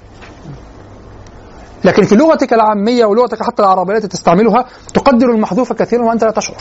لكن 1.86 2.04
في 2.04 2.16
لغتك 2.16 2.54
العامية 2.54 3.06
ولغتك 3.06 3.44
حتى 3.44 3.62
العربية 3.64 3.94
التي 3.94 4.08
تستعملها 4.08 4.66
تقدر 4.94 5.30
المحذوف 5.30 5.74
كثيرا 5.74 6.06
وأنت 6.06 6.24
لا 6.24 6.32
تشعر. 6.32 6.58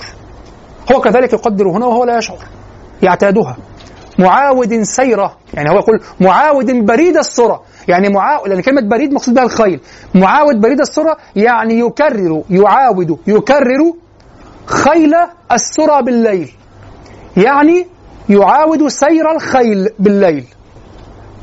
هو 0.93 1.01
كذلك 1.01 1.33
يقدر 1.33 1.69
هنا 1.69 1.87
وهو 1.87 2.05
لا 2.05 2.19
يشعر. 2.19 2.39
يعتادها. 3.03 3.57
معاود 4.19 4.83
سيرة 4.83 5.37
يعني 5.55 5.70
هو 5.70 5.75
يقول 5.75 6.01
معاود 6.20 6.70
بريد 6.87 7.16
السرى 7.16 7.61
يعني 7.89 8.09
معاود 8.09 8.49
لأن 8.49 8.61
كلمة 8.61 8.81
بريد 8.81 9.12
مقصود 9.12 9.35
بها 9.35 9.45
الخيل. 9.45 9.81
معاود 10.15 10.61
بريد 10.61 10.81
السرى 10.81 11.15
يعني 11.37 11.79
يكرر 11.79 12.43
يعاود 12.51 13.19
يكرر 13.27 13.93
خيل 14.66 15.15
السرى 15.53 16.03
بالليل. 16.03 16.51
يعني 17.37 17.87
يعاود 18.29 18.89
سير 18.89 19.31
الخيل 19.31 19.89
بالليل. 19.99 20.45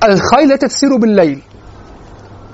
الخيل 0.03 0.51
التي 0.51 0.67
تسير 0.67 0.97
بالليل. 0.97 1.41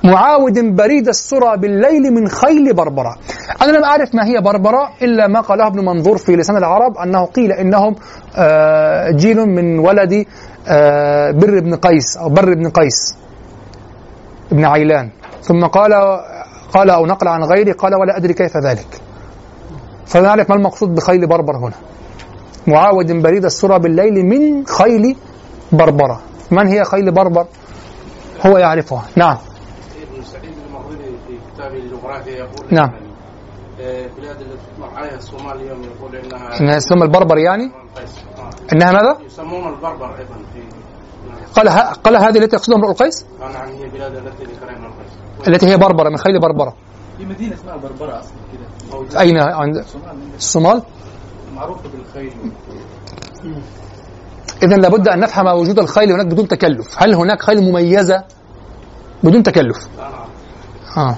معاود 0.04 0.76
بريد 0.76 1.08
السرى 1.08 1.58
بالليل 1.58 2.14
من 2.14 2.28
خيل 2.28 2.74
بربرة. 2.74 3.16
أنا 3.62 3.72
لم 3.72 3.84
أعرف 3.84 4.16
ما 4.16 4.26
هي 4.26 4.42
بربرة 4.42 4.90
إلا 5.02 5.28
ما 5.28 5.42
قاله 5.42 5.68
ابن 5.68 5.86
منظور 5.86 6.18
في 6.18 6.36
لسان 6.36 6.58
العرب 6.58 6.98
أنه 6.98 7.26
قيل 7.26 7.52
إنهم 7.52 7.96
آه، 8.36 9.12
جيل 9.12 9.38
من 9.38 9.80
ولد 9.80 10.26
آه، 10.68 11.32
بر 11.32 11.60
بن 11.60 11.76
قيس 11.76 12.18
أو 12.18 12.30
بر 12.30 12.54
بن 12.54 12.70
قيس 12.70 13.16
ابن 14.52 14.66
عيلان. 14.66 15.10
ثم 15.42 15.66
قال 15.66 15.94
قال 16.74 16.90
أو 16.90 17.06
نقل 17.06 17.28
عن 17.28 17.44
غيره 17.44 17.74
قال 17.74 17.96
ولا 17.96 18.18
أدري 18.18 18.34
كيف 18.34 18.58
ذلك. 18.58 19.02
فنعرف 20.06 20.50
ما 20.50 20.56
المقصود 20.56 20.96
بخيل 20.96 21.28
بربر 21.28 21.58
هنا. 21.58 21.76
معاود 22.68 23.12
بريد 23.12 23.46
السرى 23.46 23.80
بالليل 23.80 24.26
من 24.26 24.66
خيل 24.66 25.16
بربرة. 25.72 26.22
من 26.52 26.68
هي 26.68 26.84
خيل 26.84 27.12
بربر؟ 27.12 27.46
هو 28.46 28.58
يعرفها. 28.58 29.04
نعم. 29.16 29.38
كتابه 31.62 31.78
الجغرافيا 31.78 32.32
يقول 32.32 32.66
نعم. 32.72 32.90
إن 32.90 33.86
البلاد 33.86 34.42
التي 34.42 34.58
تطلق 34.76 34.94
عليها 34.94 35.16
الصومال 35.16 35.62
اليوم 35.62 35.84
يقول 35.84 36.16
إنها 36.16 36.60
إنها 36.60 36.78
اسمها 36.78 37.04
البربر 37.04 37.38
يعني. 37.38 37.64
آه. 37.64 38.74
إنها 38.74 38.92
ماذا؟ 38.92 39.18
يسمون 39.26 39.74
البربر 39.74 40.18
أيضا 40.18 40.36
في 40.54 40.64
قال 41.56 41.70
ه... 41.70 41.94
قال 41.94 42.16
هذه 42.16 42.38
التي 42.38 42.56
يقصدها 42.56 42.78
امرؤ 42.78 42.92
القيس؟ 42.92 43.26
نعم 43.40 43.70
هي 43.70 43.90
بلاد 43.90 44.16
التي 44.16 44.44
ذكرها 44.44 44.78
القيس. 44.78 45.48
التي 45.48 45.68
هي 45.68 45.78
بربرة 45.78 46.10
من 46.10 46.18
خيل 46.18 46.40
بربرة. 46.40 46.76
في 47.18 47.26
مدينة 47.26 47.54
اسمها 47.54 47.76
بربرة 47.76 48.20
أصلا 48.20 48.38
كده. 48.54 48.98
موجودة. 48.98 49.20
أين؟ 49.20 49.38
عند 49.38 49.82
في 49.82 49.86
الصومال. 49.86 50.16
الصومال 50.36 50.82
معروفة 51.56 51.90
بالخيل. 51.90 52.34
إذا 54.64 54.76
لابد 54.76 55.08
أن 55.08 55.20
نفهم 55.20 55.48
وجود 55.48 55.80
الخيل 55.80 56.12
هناك 56.12 56.26
بدون 56.26 56.48
تكلف. 56.48 57.04
هل 57.04 57.16
هناك 57.16 57.44
خيل 57.44 57.62
مميزة 57.72 58.24
بدون 59.24 59.44
تكلف؟ 59.44 59.78
آه. 60.98 61.16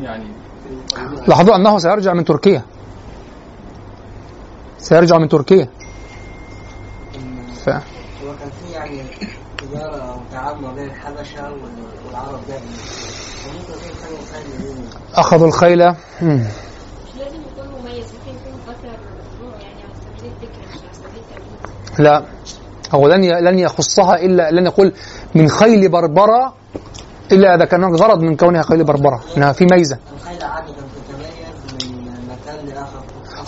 يعني. 0.00 0.24
لاحظوا 1.28 1.56
أنه 1.56 1.78
سيرجع 1.78 2.12
من 2.14 2.24
تركيا. 2.24 2.62
سيرجع 4.78 5.18
من 5.18 5.28
تركيا. 5.28 5.68
ف... 7.64 7.68
هو 7.68 7.74
كان 8.40 8.50
في 8.64 8.72
يعني 8.72 9.02
تجارة 9.58 9.96
أو 9.96 10.16
تعامل 10.32 10.62
ما 10.62 10.72
بين 10.74 10.84
الحبشة 10.84 11.42
وال- 11.50 12.06
والعرب 12.06 12.40
خير 14.32 14.44
يمين 14.60 14.84
أخذوا 15.14 15.46
الخيل. 15.46 15.78
مش 15.88 15.94
لازم 16.22 17.36
يكون 17.52 17.68
مميز 17.80 18.04
ممكن 18.14 18.38
يكون 18.38 19.52
يعني 19.60 19.82
على 19.82 19.94
سبيل 20.18 20.32
الذكر 20.32 20.58
مش 20.74 20.78
على 20.84 20.92
سبيل 20.94 21.22
التمييز 21.30 22.00
لا 22.00 22.24
هو 22.94 23.08
لن 23.08 23.24
ي- 23.24 23.40
لن 23.40 23.58
يخصها 23.58 24.14
إلا 24.16 24.50
لن 24.50 24.66
يقول 24.66 24.92
من 25.34 25.48
خيل 25.48 25.88
بربرة 25.88 26.54
إلا 27.32 27.54
إذا 27.54 27.64
كان 27.64 27.84
هناك 27.84 28.00
غرض 28.00 28.20
من 28.20 28.36
كونها 28.36 28.62
خيل 28.62 28.84
بربرة 28.84 29.20
إنها 29.36 29.52
في 29.52 29.66
ميزة. 29.70 29.98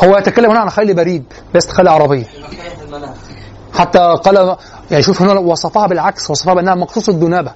هو 0.04 0.16
يتكلم 0.16 0.50
هنا 0.50 0.60
عن 0.60 0.70
خيل 0.70 0.94
بريد 0.94 1.24
ليست 1.54 1.70
خيل 1.70 1.88
عربية. 1.88 2.26
حتى 3.74 3.98
قال 3.98 4.56
يعني 4.90 5.02
شوف 5.02 5.22
هنا 5.22 5.32
وصفها 5.32 5.86
بالعكس 5.86 6.30
وصفها 6.30 6.54
بأنها 6.54 6.74
مقصوص 6.74 7.08
الدنابة. 7.08 7.52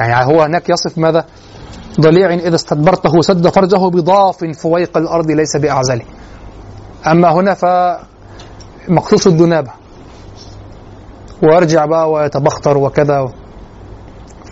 يعني 0.00 0.26
هو 0.34 0.42
هناك 0.42 0.68
يصف 0.68 0.98
ماذا؟ 0.98 1.24
ضليع 2.00 2.34
إذا 2.34 2.54
استدبرته 2.54 3.20
سد 3.20 3.48
فرجه 3.48 3.88
بضاف 3.88 4.44
فويق 4.44 4.96
الأرض 4.96 5.30
ليس 5.30 5.56
بأعزله 5.56 6.04
أما 7.06 7.32
هنا 7.32 7.54
فمقصوص 8.88 9.26
الدنابة. 9.26 9.70
ويرجع 11.42 11.84
بقى 11.84 12.10
ويتبختر 12.10 12.78
وكذا. 12.78 13.32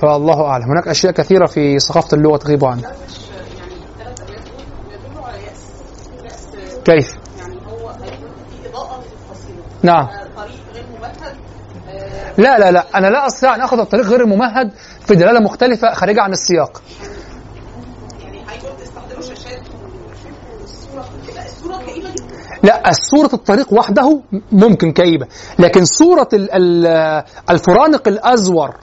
فالله 0.03 0.45
أعلم 0.47 0.65
هناك 0.65 0.89
أشياء 0.89 1.13
كثيرة 1.13 1.47
في 1.47 1.79
ثقافة 1.79 2.17
اللغة 2.17 2.37
تغيب 2.37 2.63
يأس 2.63 2.81
كيف؟ 6.85 7.17
نعم. 9.83 10.09
لا 12.39 12.59
لا 12.59 12.71
لا 12.71 12.99
أنا 12.99 13.07
لا 13.07 13.27
أستطيع 13.27 13.55
أن 13.55 13.61
أخذ 13.61 13.79
الطريق 13.79 14.05
غير 14.07 14.21
الممهد 14.21 14.73
في 15.07 15.15
دلالة 15.15 15.41
مختلفة 15.41 15.95
خارجة 15.95 16.23
عن 16.23 16.33
السياق 16.33 16.83
لا 22.63 22.91
الصورة 22.91 23.31
الطريق 23.35 23.73
وحده 23.73 24.21
ممكن 24.53 24.93
كئيبة 24.93 25.27
لكن 25.59 25.85
صورة 25.85 26.29
ال- 26.33 26.51
ال- 26.53 27.25
الفرانق 27.51 28.09
الأزور 28.09 28.75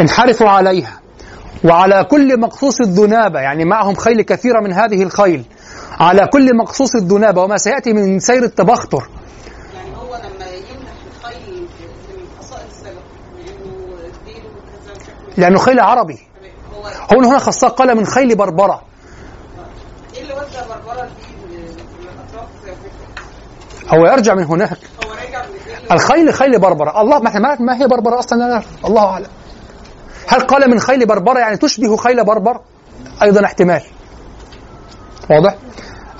انحرفوا 0.00 0.48
عليها. 0.48 1.00
وعلى 1.64 2.04
كل 2.04 2.40
مقصوص 2.40 2.80
الذنابة 2.80 3.40
يعني 3.40 3.64
معهم 3.64 3.94
خيل 3.94 4.22
كثيرة 4.22 4.60
من 4.60 4.72
هذه 4.72 5.02
الخيل. 5.02 5.44
على 6.00 6.26
كل 6.32 6.56
مقصوص 6.56 6.94
الذنابة 6.94 7.42
وما 7.42 7.56
سيأتي 7.56 7.92
من 7.92 8.18
سير 8.20 8.42
التبختر. 8.42 9.08
يعني 9.74 9.96
هو 9.96 10.16
لما 10.16 10.46
يمنح 10.46 10.92
الخيل 11.16 11.60
من 11.60 12.26
خصائص 12.40 12.94
لأنه 15.36 15.58
خيل 15.58 15.80
عربي. 15.80 16.18
هو 17.12 17.20
هنا 17.20 17.38
خاصة 17.38 17.68
قال 17.68 17.96
من 17.96 18.06
خيل 18.06 18.36
بربرة. 18.36 18.82
إيه 20.16 20.22
اللي 20.22 20.34
ودى 20.34 20.68
بربرة 20.68 21.02
دي؟ 21.02 21.34
هو 23.88 24.06
يرجع 24.06 24.34
من 24.34 24.44
هناك. 24.44 24.78
هو 25.06 25.10
راجع 25.12 25.42
من 25.42 25.92
الخيل 25.92 26.34
خيل 26.34 26.58
بربرة. 26.58 27.00
الله 27.00 27.18
ما 27.18 27.28
إحنا 27.28 27.56
ما 27.60 27.80
هي 27.80 27.86
بربرة 27.86 28.18
أصلا؟ 28.18 28.38
لا 28.38 28.46
نعرف 28.46 28.66
الله 28.84 29.04
أعلم. 29.04 29.26
هل 30.28 30.40
قال 30.40 30.70
من 30.70 30.78
خيل 30.78 31.06
بربرة 31.06 31.38
يعني 31.38 31.56
تشبه 31.56 31.96
خيل 31.96 32.24
بربر؟ 32.24 32.60
أيضا 33.22 33.44
احتمال. 33.44 33.82
واضح؟ 35.30 35.54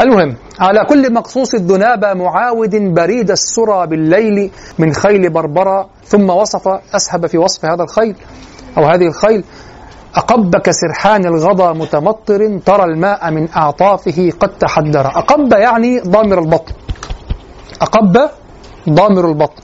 المهم 0.01 0.37
على 0.61 0.85
كل 0.89 1.13
مقصوص 1.13 1.55
الذنابة 1.55 2.15
معاود 2.15 2.77
بريد 2.77 3.31
السرى 3.31 3.87
بالليل 3.87 4.51
من 4.79 4.93
خيل 4.93 5.31
بربرة 5.31 5.89
ثم 6.05 6.31
وصف 6.31 6.69
أسهب 6.95 7.27
في 7.27 7.39
وصف 7.39 7.65
هذا 7.65 7.83
الخيل 7.83 8.17
أو 8.79 8.85
هذه 8.85 9.07
الخيل 9.07 9.45
أقب 10.15 10.57
كسرحان 10.57 11.25
الغضا 11.27 11.73
متمطر 11.73 12.59
ترى 12.67 12.85
الماء 12.85 13.31
من 13.31 13.49
أعطافه 13.57 14.33
قد 14.41 14.49
تحدر. 14.49 15.07
أقب 15.07 15.53
يعني 15.53 16.01
ضامر 16.01 16.39
البطن. 16.39 16.73
أقب 17.83 18.31
ضامر 18.89 19.29
البطن. 19.29 19.63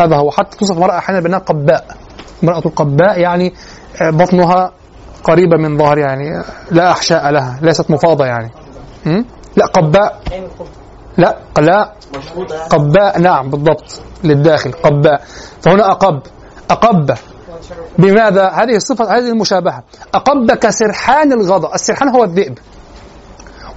هذا 0.00 0.16
هو. 0.16 0.30
حتى 0.30 0.58
توصف 0.58 0.76
المرأة 0.76 0.98
أحيانا 0.98 1.20
بأنها 1.20 1.38
قباء. 1.38 2.03
امرأة 2.44 2.62
القباء 2.66 3.20
يعني 3.20 3.54
آه، 4.02 4.10
بطنها 4.10 4.72
قريبة 5.24 5.56
من 5.56 5.78
ظهر 5.78 5.98
يعني 5.98 6.44
لا 6.70 6.90
أحشاء 6.90 7.30
لها 7.30 7.58
ليست 7.62 7.90
مفاضة 7.90 8.24
يعني? 8.24 8.50
لا 9.56 9.66
قباء. 9.66 10.20
لا 11.18 11.36
لا 11.60 11.92
قباء 12.70 13.18
نعم 13.20 13.50
بالضبط 13.50 14.02
للداخل 14.24 14.72
قباء. 14.72 15.22
فهنا 15.62 15.90
أقب. 15.90 16.20
أقب. 16.70 17.14
بماذا؟ 17.98 18.48
هذه 18.48 18.76
الصفة 18.76 19.04
هذه 19.18 19.28
المشابهة. 19.28 19.82
أقب 20.14 20.50
كسرحان 20.50 21.32
الغضا 21.32 21.74
السرحان 21.74 22.08
هو 22.08 22.24
الذئب. 22.24 22.58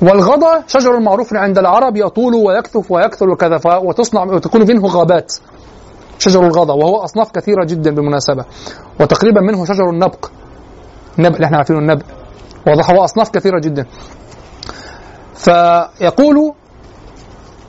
والغضا 0.01 0.63
شجر 0.67 0.99
معروف 0.99 1.33
عند 1.33 1.57
العرب 1.57 1.97
يطول 1.97 2.35
ويكثف 2.35 2.91
ويكثر 2.91 3.29
وكذا 3.29 3.59
وتصنع 3.77 4.23
وتكون 4.23 4.61
منه 4.67 4.87
غابات. 4.87 5.33
شجر 6.19 6.39
الغضا 6.47 6.73
وهو 6.73 6.97
أصناف 7.03 7.31
كثيرة 7.31 7.65
جدا 7.65 7.95
بالمناسبة 7.95 8.45
وتقريبا 8.99 9.41
منه 9.41 9.65
شجر 9.65 9.89
النبق. 9.89 10.29
النبق 11.19 11.35
اللي 11.35 11.45
إحنا 11.45 11.57
عارفينه 11.57 11.79
النبق. 11.79 12.05
واضح 12.67 12.91
هو 12.91 13.03
أصناف 13.03 13.29
كثيرة 13.29 13.59
جدا. 13.59 13.85
فيقول 15.35 16.53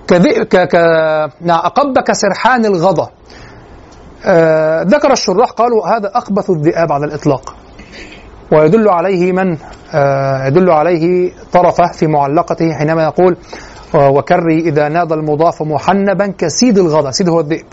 كذئب 0.08 0.42
ك... 0.42 0.56
ك... 0.56 0.76
نعم 1.40 1.58
أقب 1.58 1.98
كسرحان 1.98 2.64
الغضا 2.64 3.10
آه 4.26 4.82
ذكر 4.82 5.12
الشراح 5.12 5.50
قالوا 5.50 5.88
هذا 5.88 6.10
أخبث 6.14 6.50
الذئاب 6.50 6.92
على 6.92 7.06
الإطلاق. 7.06 7.54
ويدل 8.52 8.88
عليه 8.88 9.32
من؟ 9.32 9.56
آه 9.94 10.46
يدل 10.46 10.70
عليه 10.70 11.32
طرفه 11.52 11.92
في 11.92 12.06
معلقته 12.06 12.74
حينما 12.74 13.02
يقول 13.02 13.36
آه، 13.94 14.10
وكري 14.10 14.58
إذا 14.58 14.88
نادى 14.88 15.14
المضاف 15.14 15.62
محنبا 15.62 16.26
كسيد 16.38 16.78
الغضا 16.78 17.10
سيد 17.10 17.28
هو 17.28 17.40
الذئب. 17.40 17.64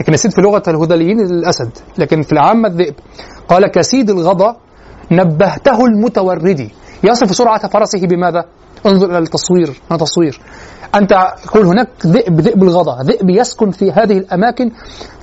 لكن 0.00 0.14
السيد 0.14 0.32
في 0.32 0.40
لغة 0.40 0.62
الهذليين 0.68 1.20
الأسد 1.20 1.70
لكن 1.98 2.22
في 2.22 2.32
العامة 2.32 2.68
الذئب. 2.68 2.94
قال 3.48 3.66
كسيد 3.66 4.10
الغضا 4.10 4.56
نبهته 5.10 5.86
المتوردي. 5.86 6.70
يصف 7.04 7.36
سرعة 7.36 7.68
فرسه 7.68 8.06
بماذا؟ 8.06 8.44
انظر 8.86 9.10
إلى 9.10 9.18
التصوير 9.18 9.80
هذا 9.90 9.98
تصوير؟ 9.98 10.40
أنت 10.94 11.12
يقول 11.44 11.66
هناك 11.66 11.88
ذئب 12.06 12.40
ذئب 12.40 12.62
الغضا 12.62 13.02
ذئب 13.02 13.30
يسكن 13.30 13.70
في 13.70 13.92
هذه 13.92 14.18
الأماكن 14.18 14.70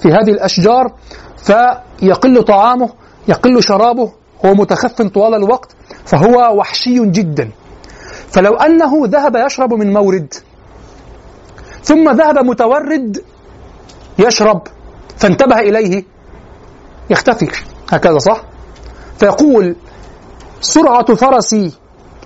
في 0.02 0.08
هذه 0.10 0.32
الأشجار 0.32 0.94
فيقل 1.38 2.44
طعامه 2.44 2.90
يقل 3.28 3.64
شرابه 3.64 4.12
هو 4.46 4.54
متخف 4.54 5.02
طوال 5.02 5.36
الوقت 5.36 5.76
فهو 6.06 6.58
وحشي 6.58 7.06
جدا. 7.06 7.50
فلو 8.28 8.54
أنه 8.54 9.08
ذهب 9.08 9.36
يشرب 9.36 9.74
من 9.74 9.94
مورد 9.94 10.34
ثم 11.84 12.10
ذهب 12.10 12.38
متورد 12.38 13.24
يشرب 14.20 14.62
فانتبه 15.18 15.60
إليه. 15.60 16.04
يختفي. 17.10 17.48
هكذا 17.92 18.18
صح؟ 18.18 18.44
فيقول 19.20 19.76
سرعة 20.62 21.16
فرسي 21.16 21.72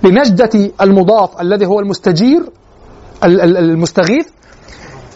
لنجدة 0.04 0.72
المضاف 0.82 1.42
الذي 1.42 1.66
هو 1.66 1.80
المستجير 1.80 2.42
ال- 3.24 3.42
ال- 3.42 3.58
المستغيث. 3.58 4.28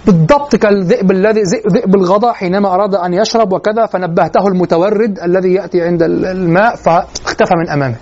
بالضبط 0.05 0.55
كالذئب 0.55 1.11
الذي 1.11 1.41
ذئب 1.71 1.95
الغضا 1.95 2.31
حينما 2.33 2.73
أراد 2.73 2.95
أن 2.95 3.13
يشرب 3.13 3.53
وكذا 3.53 3.85
فنبهته 3.85 4.47
المتورد 4.47 5.19
الذي 5.19 5.53
يأتي 5.53 5.81
عند 5.81 6.03
ال- 6.03 6.25
الماء 6.25 6.75
فاختفى 6.75 7.53
من 7.55 7.69
أمامك. 7.69 7.99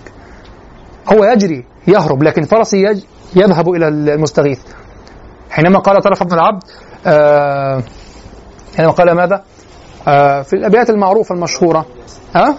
هو 1.13 1.23
يجري 1.23 1.65
يهرب 1.87 2.23
لكن 2.23 2.43
فرسي 2.43 3.03
يذهب 3.35 3.69
إلى 3.69 3.87
المستغيث. 3.87 4.59
حينما 5.49 5.79
قال 5.79 6.01
طرف 6.01 6.23
بن 6.23 6.33
العبد 6.33 6.63
آه 7.05 7.83
حينما 8.77 8.91
قال 8.91 9.11
ماذا؟ 9.11 9.43
آه 10.07 10.41
في 10.41 10.53
الأبيات 10.53 10.89
المعروفة 10.89 11.35
المشهورة. 11.35 11.85
ها؟ 12.35 12.55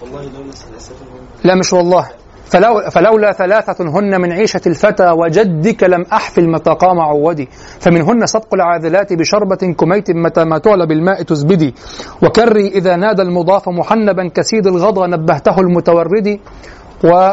ثلاثة 0.00 0.94
لا 1.44 1.54
مش 1.54 1.72
والله. 1.72 2.06
فلو 2.46 2.80
فلولا 2.90 3.32
ثلاثة 3.32 3.84
هن 3.84 4.20
من 4.20 4.32
عيشة 4.32 4.60
الفتى 4.66 5.10
وجدك 5.10 5.82
لم 5.82 6.04
أحفل 6.12 6.50
متى 6.50 6.70
قام 6.70 7.00
عودي. 7.00 7.48
فمنهن 7.80 8.26
سبق 8.26 8.54
العاذلات 8.54 9.12
بشربة 9.12 9.74
كميت 9.78 10.10
متى 10.10 10.44
ما 10.44 10.58
تعلى 10.58 10.86
بالماء 10.86 11.22
تزبدي. 11.22 11.74
وكري 12.22 12.68
إذا 12.68 12.96
نادى 12.96 13.22
المضاف 13.22 13.68
محنبا 13.68 14.28
كسيد 14.34 14.66
الغضا 14.66 15.06
نبهته 15.06 15.60
المتوردي 15.60 16.40
و 17.04 17.30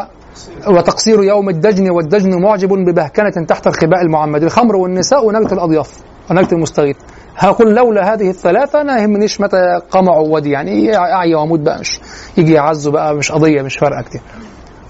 وتقصير 0.68 1.22
يوم 1.24 1.48
الدجن 1.48 1.90
والدجن 1.90 2.42
معجب 2.42 2.68
ببهكنة 2.68 3.46
تحت 3.48 3.66
الخباء 3.66 4.02
المعمد. 4.02 4.42
الخمر 4.42 4.76
والنساء 4.76 5.26
ونجدة 5.26 5.52
الأضياف. 5.52 5.90
ونجدة 6.30 6.52
المستغيث. 6.56 6.96
هقول 7.36 7.74
لولا 7.74 8.14
هذه 8.14 8.30
الثلاثة 8.30 8.80
أنا 8.80 8.98
يهمنيش 9.02 9.40
متى 9.40 9.80
قام 9.90 10.10
عودي 10.10 10.50
يعني 10.50 10.96
أعيا 10.96 11.36
وأموت 11.36 11.60
بقى 11.60 11.78
مش 11.80 12.00
يجي 12.36 12.52
يعزوا 12.52 12.92
بقى 12.92 13.14
مش 13.14 13.32
قضية 13.32 13.62
مش 13.62 13.76
فارقة 13.76 14.02
كتير. 14.02 14.20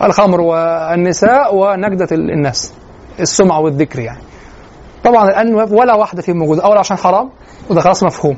الخمر 0.03 0.41
والنساء 0.41 1.55
ونجدة 1.57 2.09
ال- 2.13 2.31
الناس 2.31 2.73
السمعة 3.21 3.61
والذكر 3.61 3.99
يعني. 4.01 4.21
طبعا 5.05 5.29
الآن 5.29 5.55
ولا 5.55 5.95
واحدة 5.95 6.23
فيهم 6.23 6.37
موجودة 6.39 6.65
أولا 6.65 6.79
عشان 6.81 6.97
حرام 6.97 7.31
وده 7.71 7.81
خلاص 7.81 8.03
مفهوم. 8.03 8.37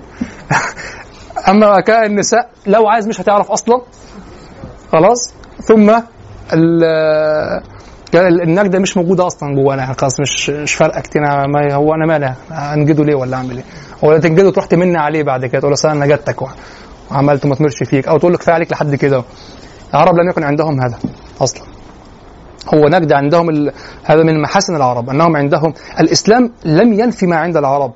أما 1.51 1.81
كان 1.81 2.05
النساء 2.05 2.49
لو 2.66 2.89
عايز 2.89 3.09
مش 3.09 3.20
هتعرف 3.20 3.51
أصلا. 3.51 3.81
خلاص؟ 4.93 5.35
ثم 5.62 5.91
ال- 6.53 8.43
النجدة 8.43 8.78
مش 8.78 8.97
موجودة 8.97 9.27
أصلا 9.27 9.55
جوانا 9.55 9.83
يعني 9.83 9.95
خلاص 9.95 10.20
مش 10.20 10.51
مش 10.51 10.74
فارقة 10.74 11.01
كتير 11.01 11.23
هو 11.73 11.95
أنا 11.95 12.07
مالي 12.07 12.35
أنجده 12.51 13.05
ليه 13.05 13.15
ولا 13.15 13.37
أعمل 13.37 13.57
إيه؟ 13.57 13.65
ولا 14.02 14.18
تنجده 14.18 14.51
تروح 14.51 14.66
تمن 14.66 14.97
عليه 14.97 15.23
بعد 15.23 15.47
كده 15.47 15.60
تقول 15.60 15.74
له 15.85 15.93
أنا 15.93 16.06
نجدتك 16.06 16.43
وعملت 17.10 17.44
وما 17.44 17.55
تمرش 17.55 17.82
فيك 17.85 18.09
أو 18.09 18.18
تقول 18.18 18.32
له 18.32 18.39
كفاية 18.39 18.55
عليك 18.55 18.73
لحد 18.73 18.94
كده. 18.94 19.24
العرب 19.94 20.14
لم 20.14 20.28
يكن 20.31 20.43
عندهم 20.44 20.81
هذا 20.81 20.98
أصلا. 21.40 21.62
هو 22.74 22.89
نجد 22.89 23.12
عندهم 23.12 23.51
ال... 23.51 23.73
هذا 24.05 24.23
من 24.23 24.43
محاسن 24.43 24.77
العرب 24.77 25.10
أنهم 25.10 25.36
عندهم 25.36 25.74
الإسلام 26.01 26.52
لم 26.64 26.93
ينفي 26.93 27.27
ما 27.27 27.36
عند 27.36 27.56
العرب 27.56 27.93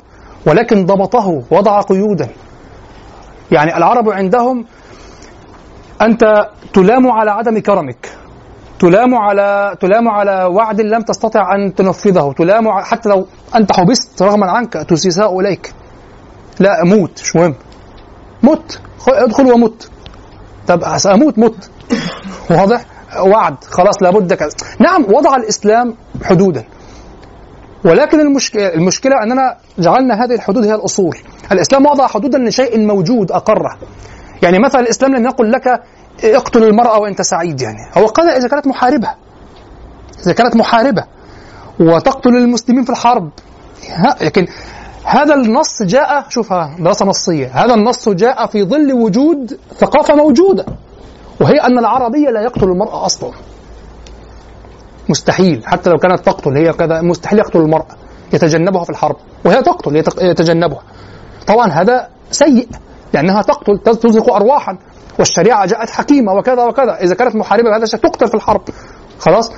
ولكن 0.46 0.86
ضبطه 0.86 1.42
وضع 1.50 1.80
قيودا. 1.80 2.28
يعني 3.52 3.76
العرب 3.76 4.10
عندهم 4.10 4.64
أنت 6.02 6.48
تلام 6.72 7.10
على 7.10 7.30
عدم 7.30 7.58
كرمك 7.58 8.08
تلام 8.78 9.14
على 9.14 9.76
تلام 9.80 10.08
على 10.08 10.44
وعد 10.44 10.80
لم 10.80 11.02
تستطع 11.02 11.54
أن 11.54 11.74
تنفذه 11.74 12.34
تلام 12.38 12.64
حتى 12.70 13.08
لو 13.08 13.26
أنت 13.54 13.76
حبست 13.76 14.22
رغما 14.22 14.50
عنك 14.50 14.72
تسيساء 14.72 15.40
إليك. 15.40 15.72
لا 16.60 16.84
موت 16.84 17.20
مش 17.22 17.36
مهم. 17.36 17.54
مت. 18.42 18.80
ادخل 19.08 19.52
ومت. 19.52 19.90
طب 20.66 20.96
ساموت 20.96 21.38
مت. 21.38 21.70
واضح؟ 22.50 22.84
وعد. 23.20 23.64
خلاص 23.64 24.02
لابد 24.02 24.34
كذا. 24.34 24.50
نعم 24.78 25.04
وضع 25.08 25.36
الإسلام 25.36 25.94
حدودا. 26.24 26.64
ولكن 27.84 28.20
المشكلة 28.20 28.74
المشكلة 28.74 29.22
أننا 29.22 29.56
جعلنا 29.78 30.24
هذه 30.24 30.34
الحدود 30.34 30.64
هي 30.64 30.74
الأصول. 30.74 31.16
الإسلام 31.52 31.86
وضع 31.86 32.06
حدودا 32.06 32.38
لشيء 32.38 32.86
موجود 32.86 33.32
أقره. 33.32 33.78
يعني 34.42 34.58
مثلا 34.58 34.80
الإسلام 34.80 35.14
لم 35.14 35.24
يقل 35.24 35.52
لك 35.52 35.82
اقتل 36.24 36.64
المرأة 36.64 36.98
وأنت 36.98 37.22
سعيد 37.22 37.60
يعني. 37.60 37.78
هو 37.98 38.06
قال 38.06 38.28
إذا 38.28 38.48
كانت 38.48 38.66
محاربة. 38.66 39.08
إذا 40.24 40.32
كانت 40.32 40.56
محاربة. 40.56 41.04
وتقتل 41.80 42.36
المسلمين 42.36 42.84
في 42.84 42.90
الحرب. 42.90 43.30
لكن 44.20 44.46
هذا 45.04 45.34
النص 45.34 45.82
جاء 45.82 46.24
شوفها 46.28 46.76
دراسة 46.78 47.06
نصية. 47.06 47.64
هذا 47.64 47.74
النص 47.74 48.08
جاء 48.08 48.46
في 48.46 48.64
ظل 48.64 48.92
وجود 48.92 49.58
ثقافة 49.78 50.14
موجودة 50.14 50.66
وهي 51.40 51.54
أن 51.54 51.78
العربي 51.78 52.24
لا 52.24 52.40
يقتل 52.40 52.64
المرأة 52.64 53.06
أصلا. 53.06 53.30
مستحيل 55.08 55.62
حتى 55.66 55.90
لو 55.90 55.96
كانت 55.96 56.26
تقتل 56.26 56.56
هي 56.56 56.72
كذا 56.72 57.00
مستحيل 57.00 57.38
يقتل 57.38 57.58
المرأة 57.58 57.96
يتجنبها 58.32 58.84
في 58.84 58.90
الحرب 58.90 59.16
وهي 59.44 59.62
تقتل 59.62 59.96
يتجنبها. 60.20 60.82
طبعا 61.46 61.66
هذا 61.66 62.08
سيء 62.30 62.68
لأنها 63.12 63.42
تقتل 63.42 63.78
تزهق 63.78 64.32
ارواحا 64.34 64.78
والشريعة 65.18 65.66
جاءت 65.66 65.90
حكيمة 65.90 66.32
وكذا 66.32 66.64
وكذا. 66.64 67.00
إذا 67.00 67.14
كانت 67.14 67.36
محاربة 67.36 67.70
بهذا 67.70 67.82
الشيء 67.82 68.00
تقتل 68.00 68.28
في 68.28 68.34
الحرب. 68.34 68.62
خلاص؟ 69.18 69.52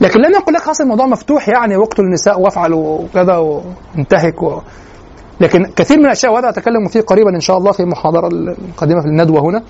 لكن 0.00 0.20
لم 0.20 0.32
يقل 0.32 0.52
لك 0.52 0.60
خلاص 0.60 0.80
الموضوع 0.80 1.06
مفتوح 1.06 1.48
يعني 1.48 1.76
واقتل 1.76 2.02
النساء 2.02 2.40
وافعل 2.40 2.72
وكذا 2.72 3.36
وانتهك 3.36 4.42
و... 4.42 4.60
لكن 5.40 5.64
كثير 5.76 5.98
من 5.98 6.04
الأشياء 6.06 6.32
وهذا 6.32 6.48
أتكلم 6.48 6.88
فيه 6.88 7.00
قريبا 7.00 7.30
إن 7.34 7.40
شاء 7.40 7.58
الله 7.58 7.72
في 7.72 7.80
المحاضره 7.80 8.28
القادمة 8.28 9.00
في 9.00 9.06
الندوة 9.06 9.40
هنا 9.40 9.62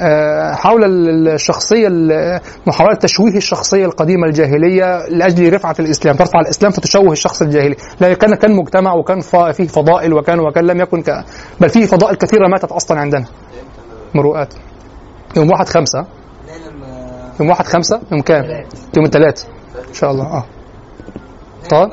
آه، 0.00 0.52
حول 0.54 0.84
ال- 0.84 1.28
الشخصية 1.28 1.88
ال- 1.88 2.40
محاولة 2.66 2.94
تشويه 2.94 3.36
الشخصية 3.36 3.84
القديمة 3.86 4.26
الجاهلية 4.26 5.06
لأجل 5.08 5.52
رفعة 5.54 5.74
الإسلام، 5.80 6.16
ترفع 6.16 6.40
الإسلام 6.40 6.72
فتشوه 6.72 7.12
الشخص 7.12 7.42
الجاهلي، 7.42 7.76
لا 8.00 8.14
كان 8.14 8.34
كان 8.34 8.56
مجتمع 8.56 8.94
وكان 8.94 9.20
فيه 9.52 9.66
فضائل 9.66 10.12
وكان 10.14 10.40
وكان 10.40 10.64
لم 10.66 10.80
يكن 10.80 11.02
ك... 11.02 11.24
بل 11.60 11.68
فيه 11.68 11.86
فضائل 11.86 12.16
كثيرة 12.16 12.48
ماتت 12.48 12.72
أصلا 12.72 13.00
عندنا. 13.00 13.24
مروءات. 14.14 14.54
يوم 15.36 15.50
واحد 15.50 15.68
خمسة 15.68 16.06
يوم 17.40 17.48
واحد 17.48 17.64
خمسة 17.66 18.00
يوم 18.12 18.20
كام؟ 18.20 18.44
يوم 18.96 19.04
الثلاث 19.06 19.44
إن 19.88 19.94
شاء 19.94 20.10
الله 20.10 20.24
آه. 20.24 20.44
طيب 21.70 21.90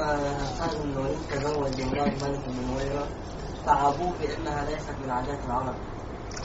بأنها 4.22 4.66
ليست 4.66 4.95
من 5.03 5.10
عادات 5.10 5.40
العرب. 5.45 5.74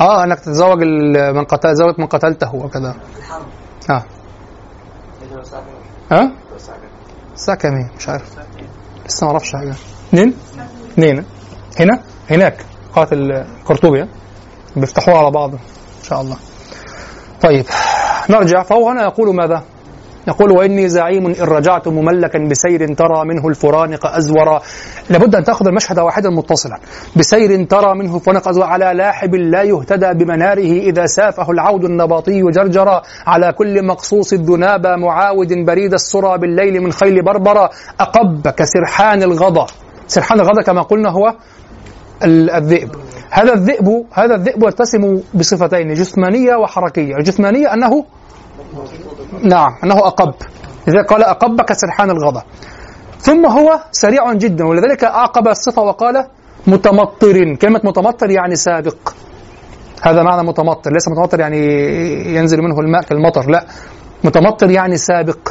آه 0.01 0.25
أنك 0.25 0.41
تتزوج 0.41 0.79
من 1.35 1.45
قتل 1.45 1.75
زوجة 1.75 1.95
من 1.99 2.07
قتلته 2.07 2.55
وكذا. 2.55 2.95
الحرب. 3.19 3.47
آه. 3.91 4.05
ها؟ 6.13 6.33
الساعة 7.35 7.59
كام 7.59 7.75
هي؟ 7.75 7.91
مش 7.97 8.09
عارف. 8.09 8.39
لسه 9.07 9.25
ما 9.27 9.31
أعرفش 9.33 9.53
حاجة. 9.53 9.75
اثنين؟ 10.09 10.35
اثنين 10.93 11.25
هنا؟ 11.81 12.03
هناك. 12.31 12.65
قاتل 12.95 13.33
القرطبي 13.33 14.03
ها؟ 14.03 14.09
بيفتحوها 14.77 15.19
على 15.19 15.31
بعض. 15.31 15.53
إن 15.53 15.59
شاء 16.03 16.21
الله. 16.21 16.37
طيب. 17.43 17.65
نرجع. 18.31 18.63
فهو 18.63 18.91
هنا 18.91 19.03
يقول 19.03 19.35
ماذا؟ 19.37 19.63
يقول 20.29 20.51
وإني 20.53 20.89
زعيم 20.89 21.27
إن 21.27 21.35
رجعت 21.41 21.89
مملكا 21.89 22.39
بسير 22.39 22.95
ترى 22.95 23.25
منه 23.25 23.49
الفرانق 23.49 24.07
أزورا 24.07 24.61
لابد 25.11 25.35
أن 25.35 25.45
تأخذ 25.45 25.67
المشهد 25.67 25.99
واحدا 25.99 26.31
متصلا. 26.31 26.79
بسير 27.17 27.65
ترى 27.65 27.95
منه 27.95 28.17
الفرانق 28.17 28.49
أزورا 28.49 28.67
على 28.67 28.93
لاحب 28.99 29.35
لا 29.35 29.63
يهتدى 29.63 30.25
بمناره 30.25 30.73
إذا 30.91 31.07
سافه 31.07 31.51
العود 31.51 31.85
النباطي 31.85 32.43
جرجرا. 32.43 33.03
على 33.27 33.53
كل 33.53 33.87
مقصوص 33.87 34.33
الذناب 34.33 34.87
معاود 34.87 35.53
بريد 35.67 35.93
السرى 35.95 36.39
بالليل 36.39 36.81
من 36.81 36.93
خيل 36.93 37.23
بربرة 37.25 37.71
أقب 38.01 38.49
كسرحان 38.49 39.23
الغضا 39.23 39.67
سرحان 40.07 40.41
الغضا 40.41 40.63
كما 40.63 40.83
قلنا 40.83 41.11
هو 41.11 41.35
ال- 42.25 42.51
الذئب. 42.51 42.91
هذا 43.31 43.53
الذئب 43.55 44.05
هذا 44.13 44.35
الذئب 44.35 44.63
يتسم 44.63 45.21
بصفتين 45.35 45.93
جسمانية 45.95 46.55
وحركية. 46.57 47.15
الجسمانية 47.17 47.75
أنه 47.75 48.05
نعم 49.43 49.77
أنه 49.85 49.99
أقب. 49.99 50.35
لذلك 50.87 51.07
قال 51.07 51.23
أقب 51.25 51.61
كسرحان 51.61 52.11
الغضا 52.11 52.43
ثم 53.19 53.47
هو 53.47 53.81
سريع 53.91 54.33
جدا 54.33 54.67
ولذلك 54.67 55.05
أعقب 55.05 55.49
الصفة 55.49 55.83
وقال 55.83 56.27
متمطر. 56.67 57.55
كلمة 57.55 57.81
متمطر 57.85 58.31
يعني 58.31 58.57
سابق. 58.57 58.97
هذا 60.03 60.23
معنى 60.23 60.49
متمطر. 60.49 60.93
ليس 60.93 61.09
متمطر 61.09 61.41
يعني 61.41 61.59
ينزل 62.35 62.63
منه 62.63 62.81
الماء 62.81 63.03
كالمطر 63.03 63.51
لا. 63.51 63.65
متمطر 64.25 64.71
يعني 64.71 64.97
سابق. 64.97 65.49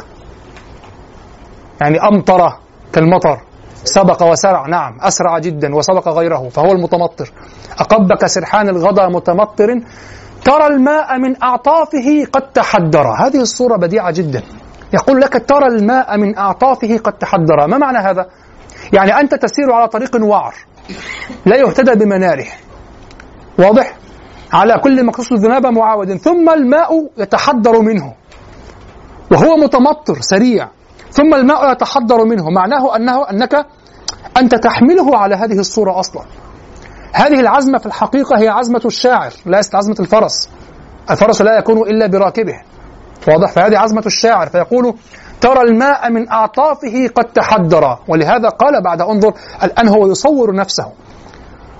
يعني 1.80 1.98
أمطر 2.00 2.56
كالمطر. 2.92 3.40
سبق 3.84 4.22
وسرع 4.22 4.66
نعم. 4.66 4.98
أسرع 5.00 5.38
جدا 5.38 5.74
وسبق 5.74 6.08
غيره 6.08 6.48
فهو 6.48 6.72
المتمطر. 6.72 7.32
أقب 7.78 8.12
كسرحان 8.12 8.68
الغضا 8.68 9.08
متمطر 9.08 9.80
ترى 10.44 10.66
الماء 10.66 11.18
من 11.18 11.42
أعطافه 11.42 12.24
قد 12.32 12.52
تحدر. 12.52 13.06
هذه 13.18 13.40
الصورة 13.40 13.76
بديعة 13.76 14.10
جدا. 14.10 14.42
يقول 14.94 15.20
لك 15.20 15.44
ترى 15.48 15.66
الماء 15.66 16.18
من 16.18 16.38
أعطافه 16.38 16.98
قد 16.98 17.12
تحدر. 17.12 17.66
ما 17.66 17.78
معنى 17.78 17.98
هذا؟ 17.98 18.26
يعني 18.92 19.20
أنت 19.20 19.34
تسير 19.34 19.72
على 19.72 19.88
طريق 19.88 20.24
وعر 20.24 20.54
لا 21.46 21.56
يهتدى 21.56 22.04
بمناره. 22.04 22.46
واضح؟ 23.58 23.94
على 24.52 24.74
كل 24.84 25.06
مقصوص 25.06 25.32
الذناب 25.32 25.66
معاود 25.66 26.16
ثم 26.16 26.50
الماء 26.50 27.08
يتحدر 27.18 27.80
منه 27.80 28.14
وهو 29.32 29.56
متمطر 29.56 30.20
سريع. 30.20 30.68
ثم 31.10 31.34
الماء 31.34 31.72
يتحدر 31.72 32.24
منه. 32.24 32.50
معناه 32.50 32.96
أنه 32.96 33.30
أنك 33.30 33.66
أنت 34.36 34.54
تحمله 34.54 35.16
على 35.16 35.34
هذه 35.34 35.58
الصورة 35.58 36.00
أصلا. 36.00 36.22
هذه 37.12 37.40
العزمة 37.40 37.78
في 37.78 37.86
الحقيقة 37.86 38.38
هي 38.38 38.48
عزمة 38.48 38.80
الشاعر 38.84 39.32
ليست 39.46 39.74
عزمة 39.74 39.96
الفرس. 40.00 40.48
الفرس 41.10 41.42
لا 41.42 41.58
يكون 41.58 41.78
إلا 41.78 42.06
براكبه. 42.06 42.60
واضح؟ 43.28 43.52
فهذه 43.52 43.78
عزمة 43.78 44.02
الشاعر. 44.06 44.46
فيقول 44.46 44.94
ترى 45.40 45.60
الماء 45.60 46.10
من 46.10 46.28
أعطافه 46.28 47.08
قد 47.14 47.24
تحدر. 47.24 47.98
ولهذا 48.08 48.48
قال 48.48 48.82
بعد 48.82 49.00
انظر 49.00 49.32
الآن 49.62 49.88
هو 49.88 50.10
يصور 50.10 50.54
نفسه. 50.54 50.86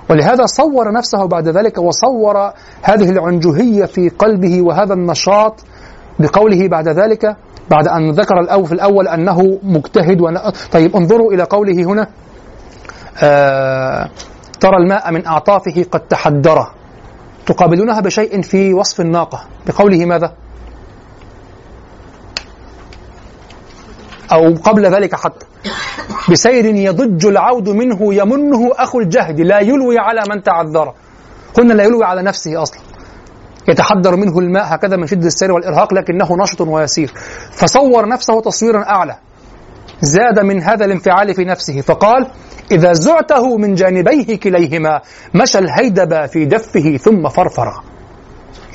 ولهذا 0.09 0.45
صور 0.45 0.91
نفسه 0.91 1.25
بعد 1.25 1.47
ذلك 1.47 1.77
وصور 1.77 2.51
هذه 2.81 3.09
العنجهية 3.09 3.85
في 3.85 4.09
قلبه 4.09 4.61
وهذا 4.61 4.93
النشاط 4.93 5.59
بقوله 6.19 6.67
بعد 6.67 6.87
ذلك 6.87 7.35
بعد 7.69 7.87
أن 7.87 8.11
ذكر 8.11 8.39
الأول 8.39 8.65
في 8.65 8.71
الأول 8.71 9.07
أنه 9.07 9.59
مجتهد 9.63 10.21
ون... 10.21 10.37
طيب 10.71 10.95
انظروا 10.95 11.33
إلى 11.33 11.43
قوله 11.43 11.83
هنا. 11.83 12.07
آه... 13.23 14.09
ترى 14.61 14.77
الماء 14.77 15.11
من 15.11 15.25
أعطافه 15.25 15.85
قد 15.91 15.99
تحدر 15.99 16.71
تقابلونها 17.45 17.99
بشيء 17.99 18.41
في 18.41 18.73
وصف 18.73 19.01
الناقة. 19.01 19.43
بقوله 19.67 20.05
ماذا؟ 20.05 20.33
أو 24.33 24.55
قبل 24.55 24.85
ذلك 24.85 25.15
حتى. 25.15 25.45
بسير 26.31 26.65
يضج 26.65 27.25
العود 27.25 27.69
منه 27.69 28.13
يمنه 28.13 28.71
أخو 28.75 28.99
الجهد. 28.99 29.41
لا 29.41 29.59
يلوي 29.59 29.99
على 29.99 30.21
من 30.29 30.43
تعذر. 30.43 30.93
قلنا 31.53 31.73
لا 31.73 31.83
يلوي 31.83 32.05
على 32.05 32.21
نفسه 32.21 32.61
أصلا. 32.61 32.81
يتحدر 33.67 34.15
منه 34.15 34.39
الماء 34.39 34.75
هكذا 34.75 34.97
من 34.97 35.07
شدة 35.07 35.27
السير 35.27 35.51
والإرهاق 35.51 35.93
لكنه 35.93 36.37
نشط 36.43 36.61
ويسير. 36.61 37.13
فصور 37.51 38.07
نفسه 38.07 38.41
تصويرا 38.41 38.83
أعلى. 38.83 39.17
زاد 40.01 40.39
من 40.39 40.63
هذا 40.63 40.85
الانفعال 40.85 41.33
في 41.33 41.45
نفسه 41.45 41.81
فقال 41.81 42.27
إذا 42.71 42.93
زعته 42.93 43.57
من 43.57 43.73
جانبيه 43.73 44.39
كليهما 44.39 45.01
مشى 45.35 45.59
الهيدب 45.59 46.25
في 46.25 46.45
دفه 46.45 46.97
ثم 46.97 47.29
فرفر. 47.29 47.83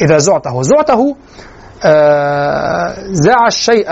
إذا 0.00 0.18
زعته 0.18 0.62
زعته 0.62 1.16
آه 1.84 2.94
زاع 3.10 3.46
الشيء 3.46 3.86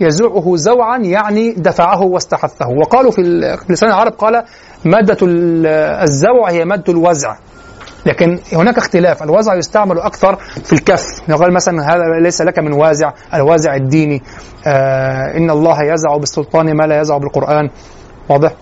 يزوعه 0.00 0.56
زوعا 0.56 0.98
يعني 0.98 1.52
دفعه 1.52 2.02
واستحثه. 2.02 2.66
وقالوا 2.68 3.10
في 3.10 3.22
لسان 3.68 3.88
العرب 3.88 4.12
قال 4.12 4.44
مادة 4.84 5.18
الزوع 6.02 6.50
هي 6.50 6.64
مادة 6.64 6.92
الوزع. 6.92 7.36
لكن 8.06 8.38
هناك 8.52 8.78
اختلاف. 8.78 9.22
الوزع 9.22 9.54
يستعمل 9.54 9.98
أكثر 9.98 10.36
في 10.64 10.72
الكف. 10.72 11.04
يقال 11.28 11.52
مثلا 11.52 11.94
هذا 11.94 12.02
ليس 12.22 12.42
لك 12.42 12.58
من 12.58 12.72
وازع 12.72 13.12
الوازع 13.34 13.74
الديني. 13.74 14.22
آه 14.66 15.36
إن 15.36 15.50
الله 15.50 15.82
يزع 15.82 16.16
بالسلطان 16.16 16.76
ما 16.76 16.84
لا 16.84 17.00
يزع 17.00 17.16
بالقرآن. 17.16 17.70
واضح؟ 18.28 18.52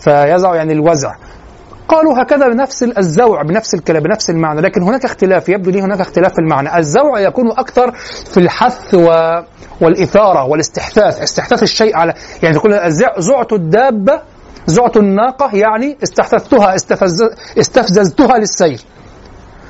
فيزع 0.00 0.54
يعني 0.54 0.72
الوزع. 0.72 1.14
قالوا 1.88 2.22
هكذا 2.22 2.48
بنفس 2.48 2.82
الزوع 2.82 3.42
بنفس 3.42 3.74
الكلام 3.74 4.02
بنفس 4.02 4.30
المعنى. 4.30 4.60
لكن 4.60 4.82
هناك 4.82 5.04
اختلاف 5.04 5.48
يبدو 5.48 5.70
لي 5.70 5.80
هناك 5.80 6.00
اختلاف 6.00 6.32
في 6.32 6.38
المعنى. 6.38 6.78
الزوع 6.78 7.20
يكون 7.20 7.50
أكثر 7.50 7.92
في 8.30 8.40
الحث 8.40 8.94
و 8.94 9.08
والإثارة 9.80 10.44
والإستحثاث. 10.44 11.22
استحثاث 11.22 11.62
الشيء 11.62 11.96
على 11.96 12.14
يعني 12.42 12.54
تقول 12.54 12.90
زعت 13.18 13.52
الدابة 13.52 14.20
زعت 14.68 14.96
الناقة 14.96 15.56
يعني 15.56 15.96
استحثثتها 16.02 16.74
استفز 16.74 17.22
استفززتها 17.58 18.38
للسير 18.38 18.80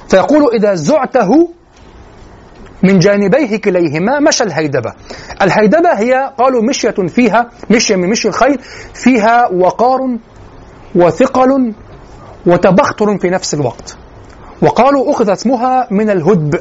فيقول 0.09 0.55
إذا 0.55 0.75
زعته 0.75 1.49
من 2.83 2.99
جانبيه 2.99 3.57
كليهما 3.57 4.21
مشى 4.21 4.45
الهيدبة. 4.45 4.93
الهيدبة 5.43 5.99
هي 5.99 6.33
قالوا 6.39 6.63
مشية 6.63 6.95
فيها 7.09 7.51
مشية 7.71 7.97
من 7.97 8.11
مشي 8.11 8.29
الخيل 8.29 8.59
فيها 8.95 9.49
وقار 9.49 10.01
وثقل 10.95 11.75
وتبختر 12.47 13.19
في 13.19 13.31
نفس 13.31 13.55
الوقت. 13.55 13.97
وقالوا 14.63 15.11
أخذ 15.11 15.31
اسمها 15.31 15.89
من 15.91 16.11
الهدب 16.11 16.61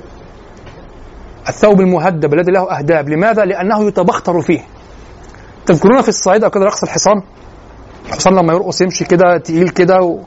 الثوب 1.49 1.81
المهدب 1.81 2.33
الذي 2.33 2.51
له 2.51 2.77
أهداب. 2.77 3.09
لماذا؟ 3.09 3.45
لأنه 3.45 3.87
يتبختر 3.87 4.41
فيه. 4.41 4.61
تذكرون 5.65 6.01
في 6.01 6.09
الصعيد 6.09 6.43
أو 6.43 6.49
كده 6.49 6.65
رقص 6.65 6.83
الحصان؟ 6.83 7.21
الحصان 8.07 8.35
لما 8.35 8.53
يرقص 8.53 8.81
يمشي 8.81 9.05
كده 9.05 9.37
تقيل 9.37 9.69
كده 9.69 10.01
و... 10.01 10.19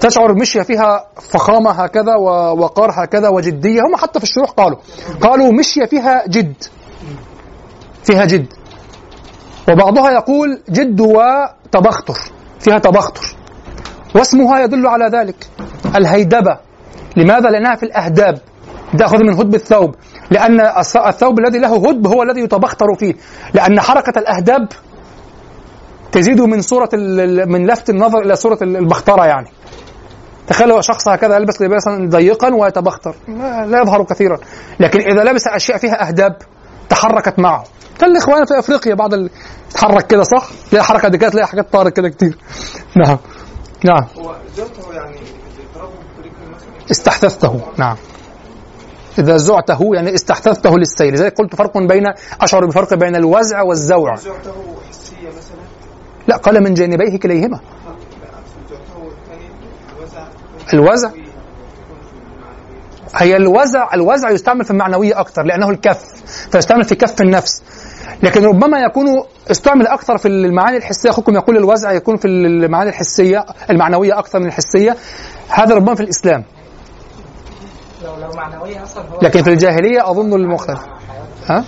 تشعر 0.00 0.34
مشية 0.34 0.62
فيها 0.62 1.06
فخامة 1.30 1.70
هكذا 1.70 2.14
ووقار 2.16 2.90
هكذا 2.94 3.28
وجدية. 3.28 3.80
هم 3.80 3.96
حتى 3.96 4.18
في 4.18 4.24
الشروح 4.24 4.50
قالوا 4.50 4.78
قالوا 5.20 5.52
مشية 5.52 5.84
فيها 5.84 6.24
جد 6.28 6.54
فيها 8.04 8.24
جد. 8.24 8.46
وبعضها 9.68 10.10
يقول 10.10 10.62
جد 10.70 11.00
وتبختر 11.00 12.18
فيها 12.60 12.78
تبختر. 12.78 13.36
واسمها 14.14 14.60
يدل 14.60 14.86
على 14.86 15.06
ذلك 15.06 15.46
الهيدبة. 15.96 16.58
لماذا؟ 17.16 17.50
لأنها 17.50 17.76
في 17.76 17.82
الأهداب. 17.82 18.38
تأخذ 18.98 19.18
من 19.24 19.34
هدب 19.34 19.54
الثوب. 19.54 19.94
لأن 20.30 20.60
الثوب 21.06 21.38
الذي 21.38 21.58
له 21.58 21.88
هدب 21.88 22.06
هو 22.06 22.22
الذي 22.22 22.40
يتبختر 22.40 22.86
فيه. 22.98 23.14
لأن 23.54 23.80
حركة 23.80 24.18
الأهداب 24.18 24.68
تزيد 26.12 26.40
من 26.40 26.60
صورة 26.60 26.88
من 27.46 27.66
لفت 27.66 27.90
النظر 27.90 28.18
إلى 28.18 28.36
صورة 28.36 28.58
البخترة 28.62 29.26
يعني. 29.26 29.48
تخيل 30.46 30.84
شخص 30.84 31.08
هكذا 31.08 31.36
يلبس 31.36 31.62
لباسا 31.62 32.06
ضيقا 32.10 32.54
ويتبختر. 32.54 33.14
لا 33.66 33.80
يظهر 33.82 34.04
كثيرا. 34.04 34.38
لكن 34.80 35.00
إذا 35.00 35.24
لبس 35.24 35.46
أشياء 35.46 35.78
فيها 35.78 36.08
أهداب 36.08 36.36
تحركت 36.88 37.38
معه. 37.38 37.64
كالإخوان 37.98 38.44
في 38.44 38.58
أفريقيا 38.58 38.94
بعض 38.94 39.14
ال... 39.14 39.30
تحرك 39.74 40.06
كده 40.06 40.22
صح؟ 40.22 40.48
تلاقي 40.70 40.84
حركة 40.84 41.08
دي 41.08 41.18
كده 41.18 41.30
تلاقي 41.30 41.46
حاجات 41.46 41.72
طارت 41.72 41.96
كده 41.96 42.08
كتير. 42.08 42.38
نعم. 42.96 43.18
نعم. 43.84 44.06
هو 44.18 44.34
يعني 44.92 45.16
استحثثته 46.90 47.60
نعم. 47.78 47.96
إذا 49.18 49.36
زعته 49.36 49.90
يعني 49.94 50.14
استحثثته 50.14 50.78
للسير. 50.78 51.14
لذلك 51.14 51.34
قلت 51.38 51.56
فرق 51.56 51.78
بين 51.78 52.04
أشعر 52.40 52.66
بفرق 52.66 52.94
بين 52.94 53.16
الوزع 53.16 53.62
والزوع. 53.62 54.12
مثلا 54.12 54.34
لا 56.28 56.36
قال 56.36 56.62
من 56.62 56.74
جانبيه 56.74 57.18
كليهما. 57.18 57.60
الوزع. 60.74 61.10
هي 63.16 63.36
الوزع 63.36 63.94
الوزع 63.94 64.30
يستعمل 64.30 64.64
في 64.64 64.70
المعنوية 64.70 65.20
أكثر 65.20 65.42
لأنه 65.42 65.70
الكف 65.70 65.98
فيستعمل 66.52 66.84
في 66.84 66.94
كف 66.94 67.22
النفس. 67.22 67.62
لكن 68.22 68.44
ربما 68.44 68.80
يكون 68.80 69.06
استعمل 69.50 69.86
أكثر 69.86 70.18
في 70.18 70.28
المعاني 70.28 70.76
الحسية. 70.76 71.10
أخوكم 71.10 71.34
يقول 71.34 71.56
الوزع 71.56 71.92
يكون 71.92 72.16
في 72.16 72.28
المعاني 72.28 72.90
الحسية 72.90 73.44
المعنوية 73.70 74.18
أكثر 74.18 74.40
من 74.40 74.46
الحسية. 74.46 74.96
هذا 75.48 75.74
ربما 75.74 75.94
في 75.94 76.02
الإسلام. 76.02 76.44
لو 78.04 78.16
لو 78.16 78.30
معنوية 78.36 78.82
أصلا 78.82 79.02
هو 79.02 79.20
لكن 79.22 79.42
في 79.42 79.50
الجاهلية 79.50 80.10
أظن 80.10 80.32
المختلف 80.32 80.80
ها؟ 81.46 81.64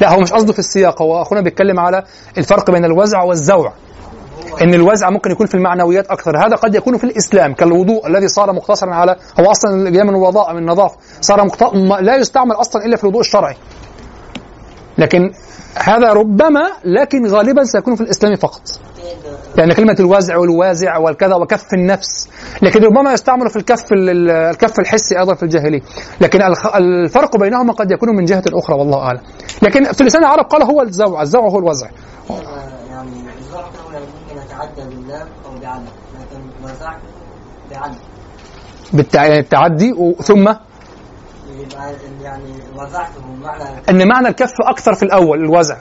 لا 0.00 0.14
هو 0.14 0.20
مش 0.20 0.32
قصده 0.32 0.52
في 0.52 0.58
السياق. 0.58 1.02
هو 1.02 1.22
أخونا 1.22 1.40
بيتكلم 1.40 1.80
على 1.80 2.02
الفرق 2.38 2.70
بين 2.70 2.84
الوزع 2.84 3.22
والزوع. 3.22 3.72
إن 4.62 4.74
الوزع 4.74 5.10
ممكن 5.10 5.30
يكون 5.30 5.46
في 5.46 5.54
المعنويات 5.54 6.06
أكثر. 6.06 6.46
هذا 6.46 6.56
قد 6.56 6.74
يكون 6.74 6.98
في 6.98 7.04
الإسلام 7.04 7.54
كالوضوء 7.54 8.06
الذي 8.06 8.28
صار 8.28 8.52
مقتصرا 8.52 8.94
على 8.94 9.16
هو 9.40 9.50
أصلا 9.50 9.90
جاي 9.90 10.04
من 10.04 10.10
الوضاء 10.10 10.52
من 10.52 10.58
النظافه 10.58 10.96
صار 11.20 11.44
مقت... 11.44 11.62
لا 12.00 12.16
يستعمل 12.16 12.52
أصلا 12.52 12.84
إلا 12.84 12.96
في 12.96 13.04
الوضوء 13.04 13.20
الشرعي. 13.20 13.56
لكن 14.98 15.32
هذا 15.74 16.12
ربما 16.12 16.62
لكن 16.84 17.26
غالبا 17.26 17.64
سيكون 17.64 17.94
في 17.94 18.00
الإسلام 18.00 18.36
فقط. 18.36 18.62
يعني 19.58 19.74
كلمة 19.74 19.96
الوازع 20.00 20.36
والوازع 20.36 20.96
والكذا 20.98 21.34
وكف 21.34 21.74
النفس. 21.74 22.28
لكن 22.62 22.84
ربما 22.84 23.12
يستعمل 23.12 23.50
في 23.50 23.56
الكف 23.56 23.92
ال- 23.92 24.10
ال- 24.10 24.30
الكف 24.30 24.78
الحسي 24.80 25.18
أيضا 25.18 25.34
في 25.34 25.42
الجاهلية. 25.42 25.80
لكن 26.20 26.40
الفرق 26.74 27.36
بينهما 27.36 27.72
قد 27.72 27.90
يكون 27.90 28.16
من 28.16 28.24
جهة 28.24 28.42
أخرى 28.52 28.76
والله 28.78 28.98
أعلم. 28.98 29.20
لكن 29.62 29.92
في 29.92 30.04
لسان 30.04 30.20
العرب 30.24 30.44
قال 30.44 30.62
هو 30.62 30.82
الزوع 30.82 31.22
الزوع 31.22 31.48
هو 31.48 31.58
الوزع. 31.58 31.86
يعني 32.90 33.10
الزرع 33.38 33.60
هو 33.60 33.90
ممكن 33.90 34.42
يتعدى 34.46 34.94
بالله 34.94 35.20
أو 35.22 35.58
بعدم 35.62 35.84
لكن 36.20 36.64
وزعت 36.64 36.98
بعدم 37.70 37.94
بالتع- 38.92 39.38
التعدي 39.38 39.92
و- 39.92 40.12
ثم 40.22 40.48
يعني 42.22 42.54
وزعته 42.76 43.20
بمعنى 43.28 43.64
إن 43.90 44.08
معنى 44.08 44.28
الكف 44.28 44.52
أكثر 44.60 44.94
في 44.94 45.02
الأول 45.02 45.38
الوزع. 45.44 45.76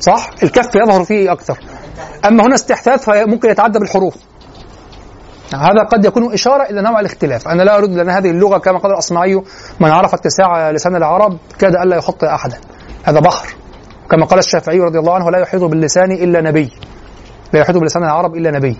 صح؟ 0.00 0.30
الكف 0.42 0.74
يظهر 0.74 1.04
فيه 1.04 1.32
أكثر. 1.32 1.58
أما 2.24 2.46
هنا 2.46 2.54
استحداث 2.54 3.04
فممكن 3.04 3.50
يتعدى 3.50 3.78
بالحروف. 3.78 4.16
هذا 5.54 5.82
قد 5.92 6.04
يكون 6.04 6.32
إشارة 6.32 6.62
إلى 6.62 6.82
نوع 6.82 7.00
الاختلاف. 7.00 7.48
أنا 7.48 7.62
لا 7.62 7.78
أريد 7.78 7.90
لأن 7.90 8.10
هذه 8.10 8.30
اللغة 8.30 8.58
كما 8.58 8.78
قال 8.78 8.92
الأصمعي 8.92 9.42
من 9.80 9.90
عرف 9.90 10.14
اتساع 10.14 10.70
لسان 10.70 10.96
العرب 10.96 11.38
كاد 11.58 11.74
ألا 11.74 11.96
يخطئ 11.96 12.26
أحدا. 12.26 12.58
هذا 13.04 13.20
بحر. 13.20 13.48
كما 14.10 14.26
قال 14.26 14.38
الشافعي 14.38 14.80
رضي 14.80 14.98
الله 14.98 15.14
عنه 15.14 15.30
لا 15.30 15.38
يحيط 15.38 15.62
باللسان 15.62 16.12
إلا 16.12 16.40
نبي. 16.40 16.72
لا 17.52 17.60
يحيط 17.60 17.76
بلسان 17.76 18.04
العرب 18.04 18.36
إلا 18.36 18.50
نبي. 18.50 18.76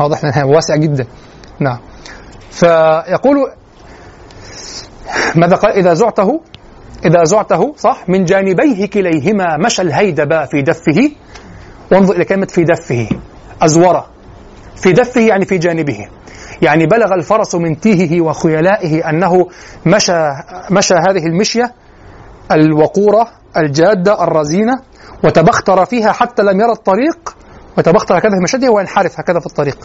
واضح 0.00 0.44
واسع 0.44 0.76
جدا. 0.76 1.06
نعم. 1.60 1.78
فيقول 2.50 3.36
ماذا 5.34 5.56
قال؟ 5.56 5.72
إذا 5.72 5.94
زعته 5.94 6.40
إذا 7.04 7.24
زعته 7.24 7.74
صح؟ 7.76 8.08
من 8.08 8.24
جانبيه 8.24 8.86
كليهما 8.86 9.56
مشى 9.56 9.82
الهيدبا 9.82 10.44
في 10.44 10.62
دفه. 10.62 11.10
وانظر 11.92 12.16
إلى 12.16 12.24
كلمة 12.24 12.46
في 12.46 12.64
دفه 12.64 13.08
أزورة 13.62 14.06
في 14.76 14.92
دفه 14.92 15.20
يعني 15.20 15.44
في 15.44 15.58
جانبه. 15.58 16.08
يعني 16.62 16.86
بلغ 16.86 17.14
الفرس 17.14 17.54
من 17.54 17.80
تيهه 17.80 18.20
وخيلائه 18.24 19.10
أنه 19.10 19.48
مشى 19.86 20.28
مشى 20.70 20.94
هذه 20.94 21.26
المشية 21.26 21.74
الوقورة 22.52 23.28
الجادة 23.56 24.24
الرزينة 24.24 24.78
وتبختر 25.24 25.84
فيها 25.84 26.12
حتى 26.12 26.42
لم 26.42 26.60
يرى 26.60 26.72
الطريق 26.72 27.36
وتبختر 27.78 28.18
هكذا 28.18 28.30
في 28.30 28.42
مشيته 28.42 28.70
وينحرف 28.70 29.20
هكذا 29.20 29.40
في 29.40 29.46
الطريق. 29.46 29.78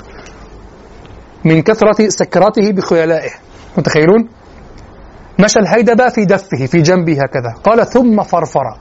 من 1.46 1.62
كثرة 1.62 2.10
سكراته 2.10 2.72
بخيلائه. 2.72 3.32
متخيلون؟ 3.78 4.30
مشى 5.40 5.60
الهيدبة 5.60 6.10
في 6.10 6.26
دفه 6.26 6.66
في 6.66 6.82
جنبه 6.82 7.14
هكذا. 7.14 7.54
قال 7.64 7.88
ثم 7.88 8.24
فرفر. 8.24 8.78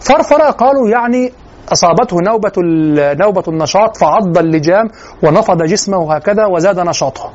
فرفر 0.00 0.42
قالوا 0.50 0.88
يعني 0.88 1.32
أصابته 1.68 2.16
نوبة 2.20 2.52
نوبة 3.24 3.42
النشاط 3.48 3.96
فعض 3.96 4.38
اللجام 4.38 4.88
ونفض 5.22 5.62
جسمه 5.62 6.14
هكذا 6.14 6.46
وزاد 6.46 6.80
نشاطه. 6.80 7.32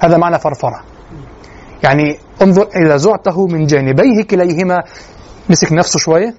هذا 0.00 0.16
معنى 0.16 0.38
فرفرة. 0.38 0.82
يعني 1.82 2.18
انظر 2.42 2.68
إذا 2.76 2.96
زعته 2.96 3.46
من 3.46 3.66
جانبيه 3.66 4.22
كليهما. 4.22 4.82
مسك 5.50 5.72
نفسه 5.72 5.98
شوية. 5.98 6.34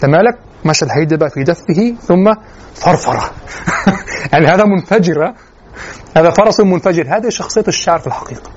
تمالك 0.00 0.38
مشى 0.64 0.84
الهيدبة 0.84 1.28
في 1.28 1.42
دفه 1.42 1.94
ثم 2.02 2.32
فرفر 2.74 3.20
يعني 4.32 4.46
هذا 4.46 4.64
منفجر 4.64 5.34
هذا 6.16 6.30
فرس 6.30 6.60
منفجر. 6.60 7.16
هذه 7.16 7.28
شخصية 7.28 7.64
الشاعر 7.68 7.98
في 7.98 8.06
الحقيقة. 8.06 8.50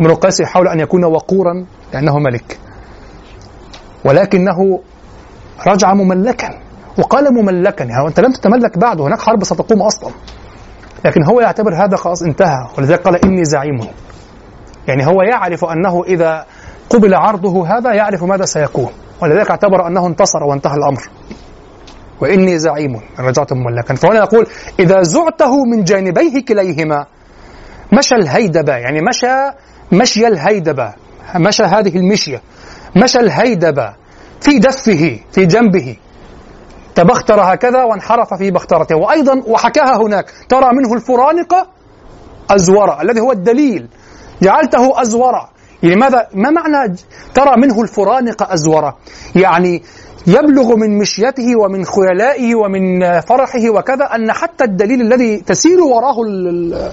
ابن 0.00 0.10
القيس 0.10 0.40
يحاول 0.40 0.68
أن 0.68 0.80
يكون 0.80 1.04
وقورا 1.04 1.66
لأنه 1.92 2.18
ملك. 2.18 2.58
ولكنه 4.04 4.80
رجع 5.66 5.94
مملكا. 5.94 6.65
وقال 6.98 7.34
مملكا 7.34 7.84
يعني 7.84 8.08
أنت 8.08 8.20
لم 8.20 8.32
تتملك 8.32 8.78
بعد 8.78 9.00
هناك 9.00 9.20
حرب 9.20 9.44
ستقوم 9.44 9.82
أصلا. 9.82 10.10
لكن 11.04 11.24
هو 11.24 11.40
يعتبر 11.40 11.74
هذا 11.74 11.96
خلاص 11.96 12.22
انتهى. 12.22 12.66
ولذلك 12.78 13.00
قال 13.02 13.24
إني 13.24 13.44
زعيم. 13.44 13.80
يعني 14.88 15.06
هو 15.06 15.22
يعرف 15.22 15.64
أنه 15.64 16.04
إذا 16.04 16.46
قبل 16.90 17.14
عرضه 17.14 17.66
هذا 17.78 17.92
يعرف 17.92 18.24
ماذا 18.24 18.44
سيكون. 18.44 18.90
ولذلك 19.22 19.50
اعتبر 19.50 19.86
أنه 19.86 20.06
انتصر 20.06 20.44
وانتهى 20.44 20.74
الأمر. 20.74 21.02
وإني 22.20 22.58
زعيم. 22.58 23.00
رجعت 23.18 23.52
مملكا. 23.52 23.94
فهنا 23.94 24.18
يقول 24.18 24.46
إذا 24.80 25.02
زعته 25.02 25.64
من 25.64 25.84
جانبيه 25.84 26.44
كليهما 26.48 27.06
مشى 27.92 28.14
الهيدبة. 28.14 28.72
يعني 28.72 29.00
مشى 29.08 29.50
مشي 29.92 30.26
الهيدبة. 30.26 30.92
مشى 31.36 31.62
هذه 31.62 31.96
المشية. 31.96 32.42
مشى 32.96 33.18
الهيدبة 33.18 33.92
في 34.40 34.58
دفه 34.58 35.20
في 35.32 35.46
جنبه. 35.46 35.96
تبختر 36.96 37.40
هكذا 37.40 37.84
وانحرف 37.84 38.34
في 38.34 38.50
بخترته. 38.50 38.96
وأيضا 38.96 39.42
وحكاها 39.46 39.96
هناك. 39.96 40.26
ترى 40.48 40.68
منه 40.72 40.94
الفرانقة 40.94 41.66
أزورا 42.50 43.02
الذي 43.02 43.20
هو 43.20 43.32
الدليل. 43.32 43.88
جعلته 44.42 45.02
أزورا 45.02 45.48
يعني 45.82 45.96
ماذا؟ 45.96 46.26
ما 46.34 46.50
معنى 46.50 46.96
ترى 47.34 47.56
منه 47.56 47.82
الفرانقة 47.82 48.54
أزورا 48.54 48.94
يعني 49.34 49.82
يبلغ 50.26 50.76
من 50.76 50.98
مشيته 50.98 51.56
ومن 51.56 51.84
خيلائه 51.84 52.54
ومن 52.54 53.00
فرحه 53.20 53.70
وكذا 53.70 54.04
أن 54.04 54.32
حتى 54.32 54.64
الدليل 54.64 55.00
الذي 55.00 55.36
تسير 55.36 55.80
وراه 55.80 56.16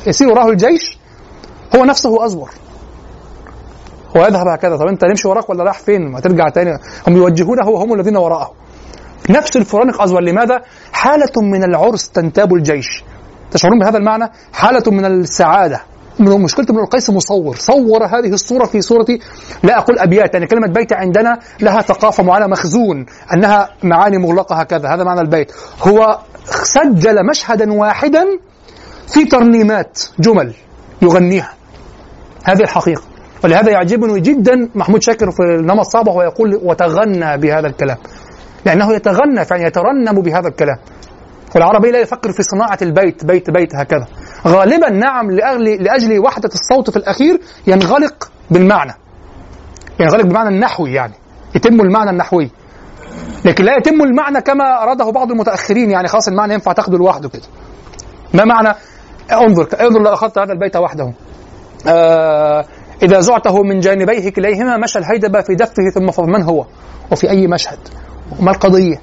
يسير 0.07 0.29
وراه 0.29 0.49
الجيش 0.49 0.97
هو 1.75 1.85
نفسه 1.85 2.25
أزور. 2.25 2.49
هو 4.17 4.25
يذهب 4.25 4.47
هكذا. 4.47 4.77
طب 4.77 4.87
أنت 4.87 5.05
نمشي 5.05 5.27
وراك 5.27 5.49
ولا 5.49 5.63
رايح 5.63 5.79
فين؟ 5.79 6.11
ما 6.11 6.19
ترجع 6.19 6.49
تاني. 6.49 6.79
هم 7.07 7.17
يوجهونه 7.17 7.69
وهم 7.69 7.93
الذين 7.93 8.17
وراءه. 8.17 8.51
نفس 9.29 9.57
الفرانق 9.57 10.01
أزور 10.01 10.21
لماذا 10.21 10.61
حالة 10.93 11.41
من 11.41 11.63
العرس 11.63 12.09
تنتاب 12.09 12.53
الجيش. 12.53 13.03
تشعرون 13.51 13.79
بهذا 13.79 13.97
المعنى؟ 13.97 14.31
حالة 14.53 14.91
من 14.91 15.05
السعادة. 15.05 15.81
من 16.19 16.41
مشكلة 16.41 16.65
ابن 16.69 16.79
القيس 16.79 17.09
مصور. 17.09 17.55
صور 17.55 18.05
هذه 18.05 18.33
الصورة 18.33 18.65
في 18.65 18.81
صورة 18.81 19.05
لا 19.63 19.77
أقول 19.77 19.99
أبيات 19.99 20.33
يعني 20.33 20.47
كلمة 20.47 20.67
بيت 20.67 20.93
عندنا 20.93 21.39
لها 21.61 21.81
ثقافة 21.81 22.23
معينة 22.23 22.47
مخزون 22.47 23.05
أنها 23.33 23.69
معاني 23.83 24.17
مغلقة 24.17 24.55
هكذا. 24.55 24.89
هذا 24.89 25.03
معنى 25.03 25.21
البيت. 25.21 25.51
هو 25.81 26.19
سجل 26.45 27.25
مشهدا 27.29 27.73
واحدا 27.73 28.25
في 29.07 29.25
ترنيمات 29.25 29.99
جمل 30.19 30.53
يغنيها. 31.01 31.53
هذه 32.43 32.61
الحقيقة. 32.61 33.01
ولهذا 33.43 33.71
يعجبني 33.71 34.19
جدا 34.19 34.69
محمود 34.75 35.01
شاكر 35.01 35.31
في 35.31 35.39
النمط 35.39 35.85
صعبة 35.85 36.11
وهو 36.11 36.21
يقول 36.21 36.59
وتغنى 36.63 37.37
بهذا 37.37 37.67
الكلام. 37.67 37.97
لأنه 38.65 38.93
يتغنى 38.93 39.45
فعلا 39.45 39.67
يترنم 39.67 40.21
بهذا 40.21 40.47
الكلام. 40.47 40.77
والعربي 41.55 41.91
لا 41.91 41.99
يفكر 41.99 42.31
في 42.31 42.43
صناعة 42.43 42.77
البيت 42.81 43.25
بيت 43.25 43.49
بيت 43.49 43.75
هكذا. 43.75 44.07
غالبا 44.47 44.89
نعم 44.89 45.31
لأجل, 45.31 46.19
وحدة 46.19 46.49
الصوت 46.53 46.89
في 46.89 46.97
الأخير 46.97 47.39
ينغلق 47.67 48.31
بالمعنى. 48.51 48.93
ينغلق 49.99 50.23
بالمعنى 50.23 50.49
النحوي 50.49 50.93
يعني. 50.93 51.13
يتم 51.55 51.81
المعنى 51.81 52.09
النحوي. 52.09 52.51
لكن 53.45 53.63
لا 53.63 53.75
يتم 53.77 54.01
المعنى 54.01 54.41
كما 54.41 54.83
أراده 54.83 55.09
بعض 55.11 55.31
المتأخرين 55.31 55.91
يعني 55.91 56.07
خلاص 56.07 56.27
المعنى 56.27 56.53
ينفع 56.53 56.71
تاخده 56.71 56.97
لوحده 56.97 57.29
كده. 57.29 57.43
ما 58.33 58.43
معنى؟ 58.45 58.75
انظر 59.31 59.67
انظر 59.81 60.01
لو 60.01 60.13
أخذت 60.13 60.37
هذا 60.37 60.53
البيت 60.53 60.75
وحده. 60.75 61.13
آه 61.87 62.65
إذا 63.03 63.19
زعته 63.19 63.63
من 63.63 63.79
جانبيه 63.79 64.29
كليهما 64.29 64.77
مشى 64.77 64.99
الهيدبة 64.99 65.41
في 65.41 65.55
دفه 65.55 65.89
ثم 65.95 66.11
فضل 66.11 66.31
من 66.31 66.43
هو؟ 66.43 66.65
وفي 67.11 67.29
أي 67.29 67.47
مشهد؟ 67.47 67.79
وما 68.39 68.51
القضية؟ 68.51 69.01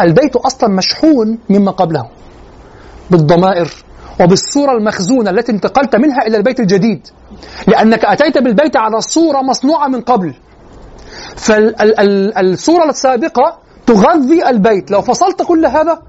البيت 0.00 0.36
أصلا 0.36 0.70
مشحون 0.70 1.38
مما 1.48 1.70
قبله. 1.70 2.08
بالضمائر 3.10 3.70
وبالصورة 4.20 4.72
المخزونة 4.72 5.30
التي 5.30 5.52
انتقلت 5.52 5.96
منها 5.96 6.26
إلى 6.26 6.36
البيت 6.36 6.60
الجديد. 6.60 7.08
لأنك 7.66 8.04
أتيت 8.04 8.38
بالبيت 8.38 8.76
على 8.76 9.00
صورة 9.00 9.42
مصنوعة 9.42 9.88
من 9.88 10.00
قبل. 10.00 10.34
فالصورة 11.36 12.90
السابقة 12.90 13.58
تغذي 13.86 14.48
البيت. 14.48 14.90
لو 14.90 15.02
فصلت 15.02 15.42
كل 15.42 15.66
هذا 15.66 16.02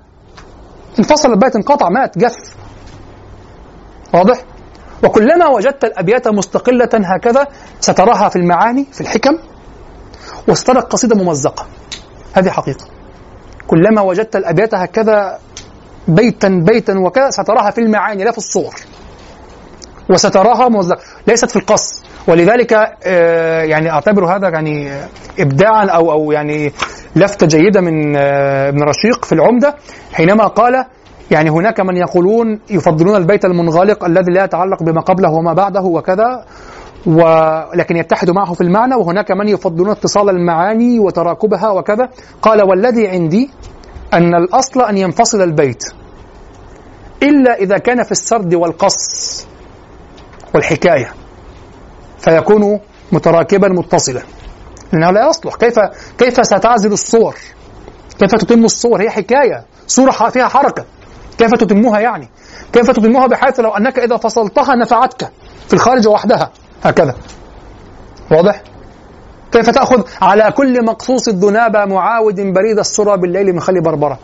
انفصل 0.99 1.31
البيت 1.31 1.55
انقطع 1.55 1.89
مات 1.89 2.17
جف 2.17 2.55
واضح؟ 4.13 4.43
وكلما 5.03 5.47
وجدت 5.47 5.83
الأبيات 5.83 6.27
مستقلة 6.27 6.89
هكذا 6.93 7.47
ستراها 7.79 8.29
في 8.29 8.35
المعاني 8.35 8.85
في 8.91 9.01
الحكم. 9.01 9.37
وسترى 10.47 10.79
القصيدة 10.79 11.15
ممزقة. 11.15 11.65
هذه 12.33 12.49
حقيقة. 12.49 12.85
كلما 13.67 14.01
وجدت 14.01 14.35
الأبيات 14.35 14.75
هكذا 14.75 15.39
بيتا 16.07 16.49
بيتا 16.49 16.99
وكذا 16.99 17.29
ستراها 17.29 17.71
في 17.71 17.81
المعاني 17.81 18.23
لا 18.23 18.31
في 18.31 18.37
الصور. 18.37 18.73
وستراها 20.09 20.69
موزعة 20.69 20.99
ليست 21.27 21.49
في 21.49 21.55
القص. 21.55 22.03
ولذلك 22.27 22.73
آه، 23.03 23.61
يعني 23.61 23.91
أعتبر 23.91 24.25
هذا 24.35 24.49
يعني 24.49 24.91
ابداعا 25.39 25.85
أو 25.85 26.11
أو 26.11 26.31
يعني 26.31 26.71
لفته 27.15 27.47
جيده 27.47 27.81
من 27.81 28.15
آه، 28.15 28.69
ابن 28.69 28.83
رشيق 28.83 29.25
في 29.25 29.31
العمدة 29.31 29.75
حينما 30.13 30.47
قال 30.47 30.85
يعني 31.31 31.49
هناك 31.49 31.79
من 31.79 31.97
يقولون 31.97 32.59
يفضلون 32.69 33.15
البيت 33.15 33.45
المنغلق 33.45 34.05
الذي 34.05 34.31
لا 34.31 34.43
يتعلق 34.43 34.83
بما 34.83 35.01
قبله 35.01 35.31
وما 35.31 35.53
بعده 35.53 35.81
وكذا 35.81 36.45
ولكن 37.05 37.97
يتحد 37.97 38.29
معه 38.29 38.53
في 38.53 38.61
المعنى 38.61 38.95
وهناك 38.95 39.31
من 39.31 39.49
يفضلون 39.49 39.89
اتصال 39.89 40.29
المعاني 40.29 40.99
وتراكبها 40.99 41.69
وكذا. 41.69 42.09
قال 42.41 42.61
والذي 42.63 43.07
عندي 43.07 43.49
أن 44.13 44.35
الأصل 44.35 44.81
أن 44.81 44.97
ينفصل 44.97 45.41
البيت 45.41 45.83
إلا 47.23 47.53
إذا 47.53 47.77
كان 47.77 48.03
في 48.03 48.11
السرد 48.11 48.53
والقص 48.53 49.47
والحكاية 50.55 51.13
فيكون 52.19 52.79
متراكبا 53.11 53.67
متصلا. 53.67 54.21
لأنه 54.93 55.11
لا 55.11 55.29
يصلح. 55.29 55.55
كيف 55.55 55.79
كيف 56.17 56.45
ستعزل 56.45 56.91
الصور؟ 56.93 57.35
كيف 58.19 58.31
تتم 58.31 58.65
الصور؟ 58.65 59.01
هي 59.01 59.09
حكاية. 59.09 59.65
صورة 59.87 60.11
فيها 60.11 60.47
حركة. 60.47 60.85
كيف 61.37 61.51
تتمها 61.51 61.99
يعني؟ 61.99 62.29
كيف 62.73 62.91
تتمها 62.91 63.27
بحيث 63.27 63.59
لو 63.59 63.69
أنك 63.69 63.99
إذا 63.99 64.17
فصلتها 64.17 64.75
نفعتك 64.75 65.31
في 65.67 65.73
الخارج 65.73 66.07
وحدها؟ 66.07 66.51
هكذا. 66.83 67.15
واضح؟ 68.31 68.61
كيف 69.51 69.69
تأخذ 69.69 70.03
على 70.21 70.51
كل 70.51 70.85
مقصوص 70.85 71.27
الذناب 71.27 71.77
معاود 71.77 72.35
بريد 72.35 72.79
السرى 72.79 73.17
بالليل 73.17 73.53
من 73.53 73.59
خلي 73.59 73.81
بربرة؟ 73.81 74.19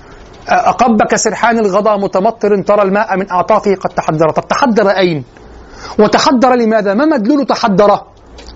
أقبك 0.49 1.15
سرحان 1.15 1.59
الغضا 1.59 1.97
متمطر 1.97 2.61
ترى 2.61 2.81
الماء 2.81 3.17
من 3.17 3.31
أعطافه 3.31 3.75
قد 3.75 3.89
تحدر 3.89 4.29
طب 4.29 4.47
تحدر 4.47 4.89
أين؟ 4.89 5.23
وتحدر 5.99 6.55
لماذا؟ 6.55 6.93
ما 6.93 7.05
مدلول 7.05 7.45
تحدر 7.45 7.91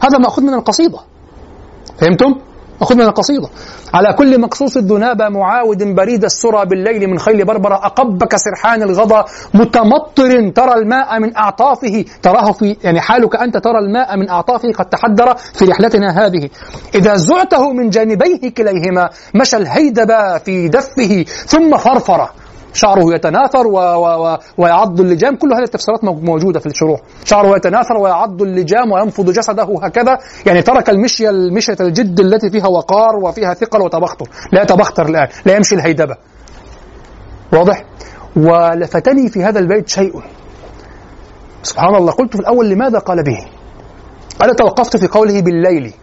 هذا 0.03 0.17
مأخوذ 0.19 0.43
من 0.43 0.53
القصيدة. 0.53 0.99
فهمتم؟ 1.97 2.35
مأخوذ 2.81 2.97
من 2.97 3.03
القصيدة. 3.03 3.47
على 3.93 4.13
كل 4.13 4.41
مقصوص 4.41 4.77
الذناب 4.77 5.21
معاود 5.21 5.83
بريد 5.83 6.23
السرى 6.23 6.65
بالليل 6.65 7.07
من 7.07 7.19
خيل 7.19 7.45
بربرة. 7.45 7.75
أقبك 7.75 8.35
سرحان 8.35 8.83
الغضا 8.83 9.25
متمطر 9.53 10.49
ترى 10.49 10.73
الماء 10.73 11.19
من 11.19 11.37
أعطافه. 11.37 12.05
تراه 12.21 12.51
في 12.51 12.77
يعني 12.83 13.01
حالك 13.01 13.35
أنت 13.35 13.57
ترى 13.57 13.79
الماء 13.79 14.17
من 14.17 14.29
أعطافه 14.29 14.71
قد 14.71 14.85
تحدر 14.85 15.35
في 15.53 15.65
رحلتنا 15.65 16.25
هذه. 16.25 16.49
إذا 16.95 17.15
زعته 17.15 17.73
من 17.73 17.89
جانبيه 17.89 18.49
كليهما 18.57 19.09
مشى 19.35 19.57
الهيدب 19.57 20.11
في 20.45 20.67
دفه 20.67 21.25
ثم 21.45 21.77
فرفر. 21.77 22.29
شعره 22.73 23.13
يتناثر 23.13 23.67
و 23.67 23.77
و 23.77 24.25
و 24.25 24.37
ويعض 24.57 25.01
اللجام. 25.01 25.35
كل 25.35 25.53
هذه 25.53 25.63
التفسيرات 25.63 26.03
موجودة 26.03 26.59
في 26.59 26.65
الشروح. 26.65 27.01
شعره 27.25 27.55
يتناثر 27.55 27.97
ويعض 27.97 28.41
اللجام 28.41 28.91
وينفض 28.91 29.29
جسده 29.29 29.67
هكذا 29.83 30.17
يعني 30.45 30.61
ترك 30.61 30.89
المشية 30.89 31.29
المشية 31.29 31.77
الجد 31.79 32.19
التي 32.19 32.49
فيها 32.49 32.67
وقار 32.67 33.15
وفيها 33.15 33.53
ثقل 33.53 33.81
وتبختر. 33.81 34.29
لا 34.51 34.61
يتبختر 34.61 35.05
الآن 35.05 35.27
لا 35.45 35.55
يمشي 35.55 35.75
الهيدبة. 35.75 36.15
واضح؟ 37.53 37.83
ولفتني 38.37 39.29
في 39.29 39.43
هذا 39.43 39.59
البيت 39.59 39.89
شيء. 39.89 40.13
سبحان 41.63 41.95
الله. 41.95 42.11
قلت 42.11 42.33
في 42.33 42.39
الأول 42.39 42.69
لماذا 42.69 42.99
قال 42.99 43.23
به؟ 43.23 43.45
أنا 44.43 44.53
توقفت 44.53 44.97
في 44.97 45.07
قوله 45.07 45.41
بالليل. 45.41 45.93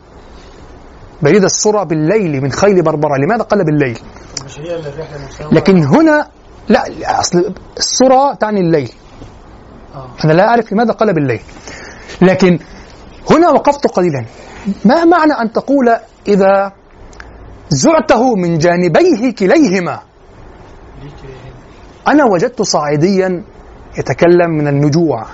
بريد 1.23 1.45
السرى 1.45 1.85
بالليل 1.85 2.43
من 2.43 2.53
خيل 2.53 2.83
بربرة. 2.83 3.17
لماذا 3.17 3.43
قال 3.43 3.65
بالليل؟ 3.65 3.99
لكن 5.53 5.85
هنا 5.85 6.27
لا 6.71 6.85
أصل 7.21 7.55
السرى 7.79 8.37
تعني 8.41 8.61
الليل. 8.61 8.91
أنا 10.25 10.33
لا 10.33 10.49
أعرف 10.49 10.73
لماذا 10.73 10.93
قال 10.93 11.15
بالليل. 11.15 11.41
لكن 12.23 12.59
هنا 13.31 13.49
وقفت 13.51 13.87
قليلا. 13.87 14.25
ما 14.85 15.05
معنى 15.05 15.33
أن 15.33 15.53
تقول 15.53 15.97
إذا 16.29 16.73
زعته 17.69 18.35
من 18.35 18.59
جانبيه 18.59 19.35
كليهما؟ 19.35 20.01
أنا 22.09 22.25
وجدت 22.25 22.63
صعيديا 22.63 23.43
يتكلم 23.99 24.51
من 24.51 24.69
النجوع. 24.69 25.27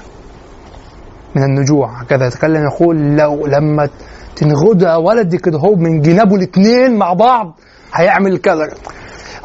من 1.34 1.42
النجوع. 1.42 2.02
كذا 2.02 2.26
يتكلم 2.26 2.62
يقول 2.64 3.16
لو 3.16 3.46
لما 3.46 3.88
تنغدها 4.36 4.96
ولدي 4.96 5.38
كده 5.38 5.58
هو 5.58 5.74
من 5.74 6.00
جنابه 6.00 6.34
الاثنين 6.36 6.96
مع 6.96 7.12
بعض 7.12 7.54
هيعمل 7.94 8.38
كذا. 8.38 8.68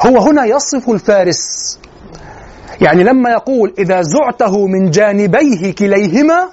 هو 0.06 0.18
هنا 0.18 0.44
يصف 0.44 0.90
الفارس. 0.90 1.78
يعني 2.80 3.02
لما 3.04 3.30
يقول 3.30 3.74
إذا 3.78 4.02
زعته 4.02 4.66
من 4.66 4.90
جانبيه 4.90 5.74
كليهما 5.74 6.48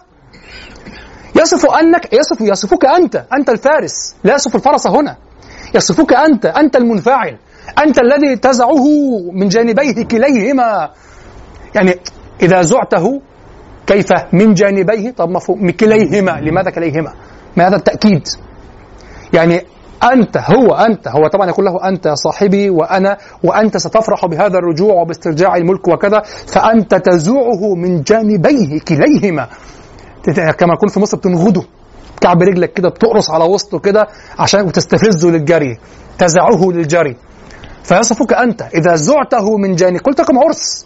يصف 1.36 1.66
أنك 1.66 2.14
يصف 2.14 2.42
يصفك 2.42 2.86
أنت 2.86 3.26
أنت 3.34 3.50
الفارس. 3.50 4.16
لا 4.24 4.36
يصف 4.36 4.56
الفرس 4.56 4.88
هنا. 4.88 5.18
يصفك 5.76 6.14
أنت 6.14 6.46
أنت 6.46 6.76
المنفعل 6.76 7.38
أنت 7.86 8.00
الذي 8.00 8.36
تزعه 8.36 8.86
من 9.34 9.48
جانبيه 9.48 10.04
كليهما. 10.06 10.90
يعني 11.76 11.96
إذا 12.42 12.62
زعته 12.62 13.22
كيف؟ 13.88 14.08
من 14.34 14.54
جانبيه 14.54 15.12
طب 15.12 15.30
مفهوم 15.30 15.70
كليهما. 15.70 16.32
لماذا 16.32 16.70
كليهما؟ 16.70 17.14
ما 17.58 17.68
هذا 17.68 17.76
التأكيد؟ 17.76 18.28
يعني 19.34 19.66
أنت 20.04 20.38
هو 20.38 20.76
أنت 20.76 21.08
هو 21.08 21.28
طبعا 21.28 21.48
يقول 21.50 21.66
له 21.66 21.88
أنت 21.88 22.08
صاحبي 22.08 22.70
وأنا 22.70 23.18
وأنت 23.44 23.78
ستفرح 23.78 24.26
بهذا 24.26 24.58
الرجوع 24.58 24.94
وباسترجاع 25.02 25.56
الملك 25.56 25.88
وكذا 25.88 26.22
فأنت 26.48 26.96
تزوعه 26.96 27.76
من 27.76 28.02
جانبيه 28.02 28.80
كليهما. 28.88 29.48
كما 30.58 30.74
يكون 30.74 30.90
في 30.90 31.00
مصر 31.00 31.18
بتنغده 31.18 31.64
كعب 32.22 32.42
رجلك 32.42 32.74
كده 32.74 32.90
بتقرص 32.90 33.30
على 33.30 33.44
وسطه 33.44 33.80
كده 33.80 34.08
عشان 34.40 34.62
وتستفزه 34.62 35.30
للجري 35.30 35.78
تزعه 36.18 36.62
للجري. 36.72 37.16
فيصفك 37.84 38.34
أنت 38.34 38.62
إذا 38.62 38.96
زعته 38.96 39.58
من 39.58 39.76
جانب 39.76 40.00
قلت 40.00 40.22
لكم 40.22 40.40
عرس. 40.40 40.86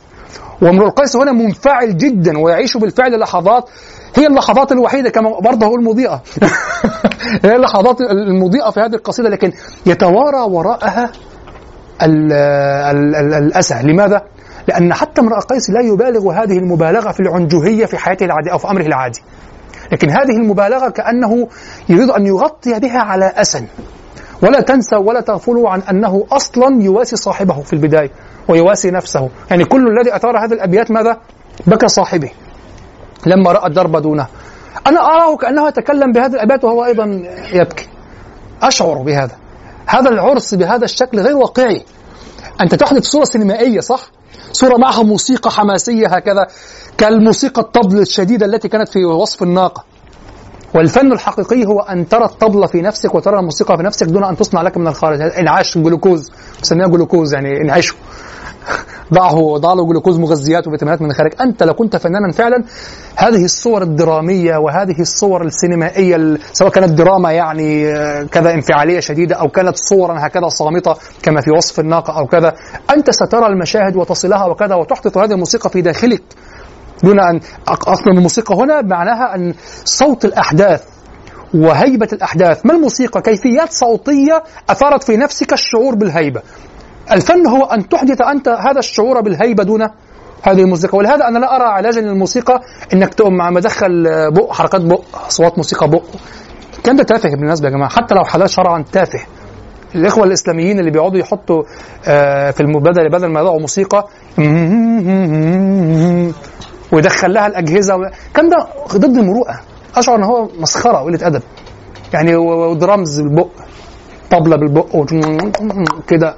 وامرؤ 0.61 0.87
القيس 0.87 1.15
هنا 1.15 1.31
منفعل 1.31 1.97
جدا 1.97 2.39
ويعيش 2.39 2.77
بالفعل 2.77 3.19
لحظات 3.19 3.69
هي 4.15 4.27
اللحظات 4.27 4.71
الوحيدة 4.71 5.09
كما 5.09 5.39
برضه 5.39 5.65
أقول 5.65 5.83
مضيئة. 5.83 6.21
هي 7.45 7.55
اللحظات 7.55 8.01
المضيئة 8.01 8.69
في 8.69 8.79
هذه 8.79 8.95
القصيدة 8.95 9.29
لكن 9.29 9.51
يتوارى 9.85 10.41
وراءها 10.49 11.11
ال 12.01 12.33
ال 12.33 13.15
ال 13.15 13.33
الأسى. 13.33 13.79
لماذا؟ 13.83 14.21
لأن 14.67 14.93
حتى 14.93 15.21
امرأ 15.21 15.39
قيس 15.39 15.69
لا 15.69 15.81
يبالغ 15.81 16.31
هذه 16.31 16.57
المبالغة 16.57 17.11
في 17.11 17.19
العنجهية 17.19 17.85
في 17.85 17.97
حياته 17.97 18.25
العادية 18.25 18.51
أو 18.51 18.57
في 18.57 18.69
أمره 18.69 18.81
العادي. 18.81 19.21
لكن 19.91 20.09
هذه 20.09 20.37
المبالغة 20.37 20.89
كأنه 20.89 21.47
يريد 21.89 22.09
أن 22.09 22.25
يغطي 22.25 22.79
بها 22.79 22.99
على 22.99 23.25
أسى. 23.35 23.67
ولا 24.43 24.61
تنسى 24.61 24.95
ولا 24.95 25.21
تغفلوا 25.21 25.69
عن 25.69 25.81
أنه 25.81 26.25
أصلا 26.31 26.83
يواسي 26.83 27.15
صاحبه 27.15 27.61
في 27.61 27.73
البداية 27.73 28.11
ويواسي 28.47 28.91
نفسه. 28.91 29.29
يعني 29.49 29.65
كل 29.65 29.87
الذي 29.87 30.15
أثار 30.15 30.45
هذه 30.45 30.53
الأبيات 30.53 30.91
ماذا؟ 30.91 31.17
بكى 31.67 31.87
صاحبه. 31.87 32.31
لما 33.25 33.51
رأى 33.51 33.67
الدرب 33.67 33.97
دونه. 33.97 34.27
أنا 34.87 34.99
أراه 34.99 35.37
كأنه 35.37 35.67
يتكلم 35.67 36.11
بهذه 36.11 36.33
الأبيات 36.33 36.63
وهو 36.63 36.85
أيضا 36.85 37.03
يبكي. 37.53 37.87
أشعر 38.61 38.97
بهذا. 38.97 39.35
هذا 39.85 40.09
العرس 40.09 40.53
بهذا 40.53 40.85
الشكل 40.85 41.19
غير 41.19 41.37
واقعي. 41.37 41.85
أنت 42.61 42.75
تحدث 42.75 43.03
صورة 43.03 43.23
سينمائية 43.23 43.79
صح؟ 43.79 44.01
صورة 44.51 44.77
معها 44.77 45.03
موسيقى 45.03 45.51
حماسية 45.51 46.07
هكذا 46.07 46.47
كالموسيقى 46.97 47.61
الطبل 47.61 47.99
الشديده 47.99 48.45
التي 48.45 48.67
كانت 48.67 48.89
في 48.89 49.05
وصف 49.05 49.43
الناقة. 49.43 49.83
والفن 50.75 51.11
الحقيقي 51.11 51.65
هو 51.65 51.79
أن 51.79 52.07
ترى 52.07 52.25
الطبله 52.25 52.67
في 52.67 52.81
نفسك 52.81 53.15
وترى 53.15 53.39
الموسيقى 53.39 53.77
في 53.77 53.83
نفسك 53.83 54.07
دون 54.07 54.23
أن 54.23 54.37
تصنع 54.37 54.61
لك 54.61 54.77
من 54.77 54.87
الخارج. 54.87 55.21
إنعاش 55.21 55.77
جلوكوز 55.77 56.31
نسميها 56.61 56.87
جلوكوز 56.87 57.33
يعني 57.33 57.61
انعشه 57.61 57.95
ضعه 59.13 59.57
ضع 59.57 59.73
له 59.73 59.85
جلوكوز 59.85 60.19
مغذيات 60.19 60.67
وفيتامينات 60.67 61.01
من 61.01 61.11
الخارج. 61.11 61.31
أنت 61.41 61.63
لو 61.63 61.73
كنت 61.73 61.95
فنانا 61.95 62.31
فعلا 62.31 62.63
هذه 63.15 63.45
الصور 63.45 63.81
الدرامية 63.81 64.57
وهذه 64.57 65.01
الصور 65.01 65.45
السينمائية 65.45 66.37
سواء 66.53 66.71
كانت 66.71 66.89
دراما 66.89 67.31
يعني 67.31 67.87
آه، 67.87 68.23
كذا 68.23 68.53
انفعالية 68.53 68.99
شديدة 68.99 69.35
أو 69.35 69.47
كانت 69.49 69.75
صورا 69.75 70.27
هكذا 70.27 70.47
صامتة 70.47 70.95
كما 71.23 71.41
في 71.41 71.51
وصف 71.51 71.79
الناقة 71.79 72.19
أو 72.19 72.27
كذا 72.27 72.53
أنت 72.95 73.09
سترى 73.09 73.45
المشاهد 73.45 73.95
وتصلها 73.95 74.45
وكذا 74.45 74.75
وتحدث 74.75 75.17
هذه 75.17 75.31
الموسيقى 75.31 75.69
في 75.69 75.81
داخلك. 75.81 76.23
دون 77.03 77.19
أن 77.19 77.39
أصلا 77.67 78.13
الموسيقى 78.17 78.55
هنا 78.55 78.81
معناها 78.81 79.35
أن 79.35 79.53
صوت 79.85 80.25
الأحداث 80.25 80.83
وهيبة 81.53 82.07
الأحداث 82.13 82.65
ما 82.65 82.73
الموسيقى؟ 82.73 83.21
كيفيات 83.21 83.71
صوتية 83.71 84.43
أثارت 84.69 85.03
في 85.03 85.17
نفسك 85.17 85.53
الشعور 85.53 85.95
بالهيبة. 85.95 86.41
الفن 87.11 87.47
هو 87.47 87.63
أن 87.65 87.89
تحدث 87.89 88.21
أنت 88.21 88.47
هذا 88.49 88.79
الشعور 88.79 89.21
بالهيبة 89.21 89.63
دون 89.63 89.81
هذه 90.41 90.61
الموسيقى. 90.61 90.97
ولهذا 90.97 91.27
أنا 91.27 91.39
لا 91.39 91.55
أرى 91.55 91.63
علاجا 91.63 92.01
للموسيقى 92.01 92.61
إنك 92.93 93.13
تقوم 93.13 93.37
مع 93.37 93.49
مدخل 93.49 94.03
بق 94.31 94.51
حركات 94.53 94.81
بق 94.81 95.01
أصوات 95.27 95.57
موسيقى 95.57 95.89
بق. 95.89 96.03
الكلام 96.77 96.97
ده 96.97 97.03
تافه 97.03 97.29
بالمناسبة 97.29 97.67
يا 97.67 97.73
جماعة. 97.73 97.89
حتى 97.89 98.15
لو 98.15 98.23
حلال 98.23 98.49
شرعا 98.49 98.83
تافه. 98.91 99.19
الإخوة 99.95 100.23
الإسلاميين 100.23 100.79
اللي 100.79 100.91
بيقعدوا 100.91 101.19
يحطوا 101.19 101.63
آه، 102.07 102.51
في 102.51 102.61
المبادله 102.61 103.09
بدل 103.09 103.27
ما 103.27 103.39
يضعوا 103.39 103.59
موسيقى 103.59 104.07
ويدخل 106.91 107.33
لها 107.33 107.47
الأجهزة 107.47 107.95
و- 107.95 108.03
الكلام 108.27 108.49
ده 108.49 108.67
ضد 108.97 109.17
المروءة. 109.17 109.59
أشعر 109.95 110.15
إن 110.15 110.23
هو 110.23 110.49
مسخرة 110.59 111.01
وقلة 111.03 111.27
أدب. 111.27 111.41
يعني 112.13 112.35
ودرامز 112.35 113.21
بالبق 113.21 113.47
طبلة 114.31 114.55
بالبق 114.55 115.05
كده. 116.07 116.35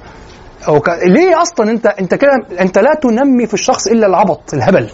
أو 0.68 0.80
ك... 0.80 0.88
ليه 0.88 1.42
أصلا 1.42 1.70
انت 1.70 1.86
أنت 1.86 2.14
كده 2.14 2.30
أنت 2.60 2.78
لا 2.78 2.94
تنمي 2.94 3.46
في 3.46 3.54
الشخص 3.54 3.86
إلا 3.86 4.06
العبط 4.06 4.54
الهبل. 4.54 4.90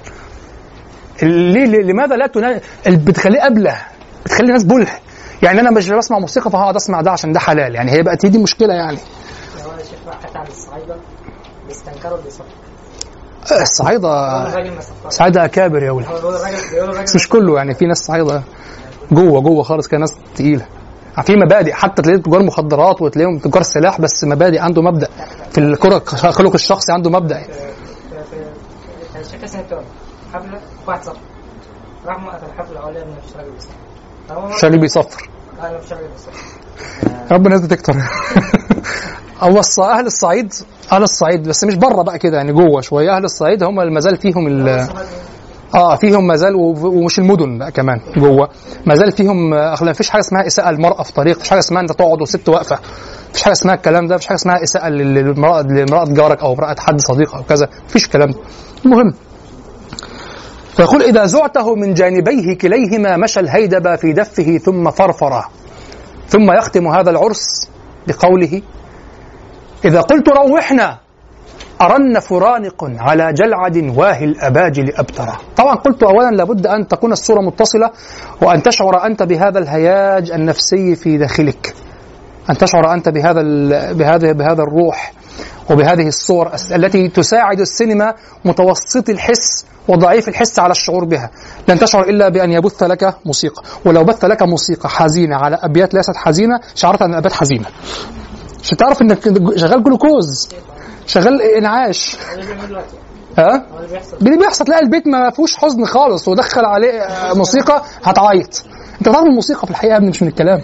ليه 1.23 1.65
لماذا 1.66 2.16
لا 2.16 2.27
تنمي؟ 2.27 2.61
بتخليه 2.86 3.47
أبله 3.47 3.77
بتخلي 4.24 4.47
الناس 4.47 4.65
بله 4.65 4.86
يعني 5.43 5.61
أنا 5.61 5.70
مش 5.70 5.90
بسمع 5.90 6.19
موسيقى 6.19 6.51
فهقعد 6.51 6.77
أسمع 6.77 7.01
ده 7.01 7.11
عشان 7.11 7.32
ده 7.32 7.40
حلال. 7.40 7.74
يعني 7.74 7.90
هي 7.93 8.03
بقت 8.03 8.24
هي 8.27 8.31
دي 8.31 8.39
مشكلة 8.39 8.74
يعني. 8.74 8.99
ما 14.70 14.81
صفرش 14.81 15.12
صعايدة 15.15 15.44
اكابر 15.44 15.82
يا 15.82 15.90
ولد. 15.90 16.07
مش 17.15 17.28
كله 17.28 17.57
يعني 17.57 17.74
في 17.74 17.85
ناس 17.86 17.99
صعيده 17.99 18.43
جوه 19.12 19.40
جوه 19.40 19.62
خالص 19.62 19.89
كده 19.89 20.01
ناس 20.01 20.11
تقيلة. 20.35 20.66
في 21.20 21.36
مبادئ 21.36 21.72
حتى 21.72 22.02
تلاقي 22.02 22.18
تجار 22.18 22.43
مخدرات 22.43 23.02
وتلاقيهم 23.02 23.39
تجار 23.39 23.62
سلاح 23.62 24.01
بس 24.01 24.24
مبادئ 24.24 24.59
عنده 24.59 24.82
مبدأ. 24.82 25.09
في 25.51 25.59
الكرة 25.59 25.98
خلق 26.30 26.52
الشخصي 26.55 26.93
عنده 26.93 27.10
مبدأ. 27.10 27.39
في 27.43 27.52
في 28.30 28.36
كان 29.14 29.24
شكل 29.24 29.48
سنه 29.48 29.64
حفله 30.32 30.60
واحد 30.86 31.02
صف 31.02 31.16
راح 32.06 32.18
موقف 32.18 32.44
الحفله 32.44 32.80
راجل 32.80 33.05
بس 33.59 33.66
هو 34.30 34.47
مش 34.48 34.64
راجل 34.64 34.78
بيصفر. 34.78 35.28
أنا 35.60 35.68
راجل 35.68 36.09
بس 36.14 37.32
رب 37.32 37.47
الناس 37.47 37.60
بتكتر. 37.60 37.94
هو 39.40 39.60
أهل 39.80 40.06
الصعيد 40.06 40.52
أهل 40.93 41.02
الصعيد 41.02 41.48
بس 41.48 41.64
مش 41.64 41.74
بره 41.74 42.02
بقى 42.02 42.18
كده 42.18 42.36
يعني 42.36 42.52
جوه 42.52 42.80
شوية. 42.80 43.16
أهل 43.16 43.24
الصعيد 43.24 43.62
هم 43.62 43.80
اللي 43.80 43.93
ما 43.93 44.01
زال 44.01 44.16
فيهم 44.16 44.47
ال- 44.47 44.89
آه 45.74 45.97
فيهم 45.97 46.27
ما 46.27 46.36
زال 46.36 46.55
ومش 46.57 47.19
المدن 47.19 47.69
كمان 47.69 48.01
جوه. 48.16 48.49
ما 48.86 48.94
زال 48.94 49.12
فيهم 49.12 49.55
آه، 49.55 49.73
أخلاق. 49.74 49.90
مفيش 49.90 50.11
حاجة 50.11 50.20
اسمها 50.20 50.47
إساءة 50.47 50.70
المراه 50.70 51.03
في 51.03 51.12
طريق 51.12 51.36
مفيش 51.36 51.51
حاجة 51.51 51.59
اسمها 51.59 51.82
إنت 51.82 51.93
تقعد 51.93 52.23
وست 52.23 52.49
واقفة 52.49 52.78
مفيش 53.31 53.43
حاجة 53.43 53.53
اسمها 53.53 53.74
الكلام 53.74 54.07
ده 54.07 54.15
مفيش 54.15 54.27
حاجة 54.27 54.36
اسمها 54.36 54.62
إساءة 54.62 54.89
لل- 54.89 55.15
للمرأة 55.15 55.62
لامراه 55.62 56.05
جارك 56.05 56.43
أو 56.43 56.53
امراه 56.53 56.77
حد 56.78 57.01
صديق 57.01 57.35
أو 57.36 57.43
كذا 57.43 57.69
مفيش 57.89 58.05
الكلام 58.05 58.31
ده. 58.31 58.39
المهم 58.86 59.15
فيقول 60.77 61.03
إذا 61.03 61.27
زعته 61.27 61.74
من 61.74 61.94
جانبيه 61.94 62.59
كليهما 62.59 63.16
مشى 63.16 63.40
الهيدب 63.40 63.94
في 63.97 64.12
دفه 64.12 64.59
ثم 64.59 64.90
فرفر. 64.90 65.44
ثم 66.28 66.53
يختم 66.53 66.86
هذا 66.89 67.11
العرس 67.11 67.69
بقوله 68.07 68.62
إذا 69.85 70.01
قلت 70.01 70.28
روحنا 70.28 70.99
أرن 71.82 72.20
فرانق 72.20 72.84
على 72.98 73.32
جلعد 73.32 73.76
واهي 73.98 74.24
الأباجل 74.24 74.92
أبترا 74.96 75.36
طبعا 75.56 75.74
قلت 75.74 76.02
أولا 76.02 76.30
لابد 76.30 76.66
أن 76.66 76.88
تكون 76.88 77.12
الصورة 77.12 77.40
متصلة 77.40 77.90
وأن 78.42 78.62
تشعر 78.62 79.06
أنت 79.06 79.22
بهذا 79.22 79.59
الهياج 79.59 80.30
النفسي 80.30 80.94
في 80.94 81.18
داخلك. 81.18 81.74
أن 82.50 82.59
تشعر 82.59 82.92
أنت 82.94 83.09
بهذا 83.09 83.42
بهذا 83.92 84.32
بهذا 84.32 84.62
الروح 84.62 85.12
وبهذه 85.70 86.09
الصور 86.09 86.50
التي 86.74 87.09
تساعد 87.09 87.60
السينما 87.60 88.14
متوسط 88.44 89.09
الحس 89.09 89.64
وضعيف 89.88 90.28
الحس 90.28 90.59
على 90.59 90.70
الشعور 90.70 91.04
بها. 91.04 91.30
لن 91.68 91.78
تشعر 91.78 92.02
إلا 92.02 92.28
بأن 92.28 92.52
يبث 92.52 92.82
لك 92.82 93.16
موسيقى. 93.26 93.62
ولو 93.86 94.04
بث 94.04 94.24
لك 94.24 94.42
موسيقى 94.42 94.88
حزينة 94.88 95.36
على 95.36 95.59
أبيات 95.62 95.94
ليست 95.94 96.16
حزينة 96.16 96.60
شعرت 96.74 97.02
أن 97.02 97.10
الأبيات 97.10 97.32
حزينة. 97.32 97.66
عشان 98.62 98.76
تعرف 98.76 99.02
إنك 99.02 99.24
شغال 99.59 99.82
جلوكوز؟ 99.82 100.48
شغال 101.06 101.42
انعاش. 101.42 102.16
ها؟ 103.38 103.66
اللي 104.22 104.38
بيحصل 104.38 104.64
تلاقي 104.64 104.82
البيت 104.82 105.06
ما 105.06 105.30
فيهوش 105.30 105.56
حزن 105.56 105.84
خالص 105.84 106.28
ودخل 106.28 106.64
عليه 106.64 107.06
موسيقى 107.34 107.82
هتعيط. 108.04 108.64
انت 108.98 109.08
بتعرف 109.08 109.26
الموسيقى 109.26 109.66
في 109.66 109.70
الحقيقة 109.70 109.96
ابني 109.96 110.08
مش 110.10 110.22
من 110.22 110.28
الكلام. 110.28 110.60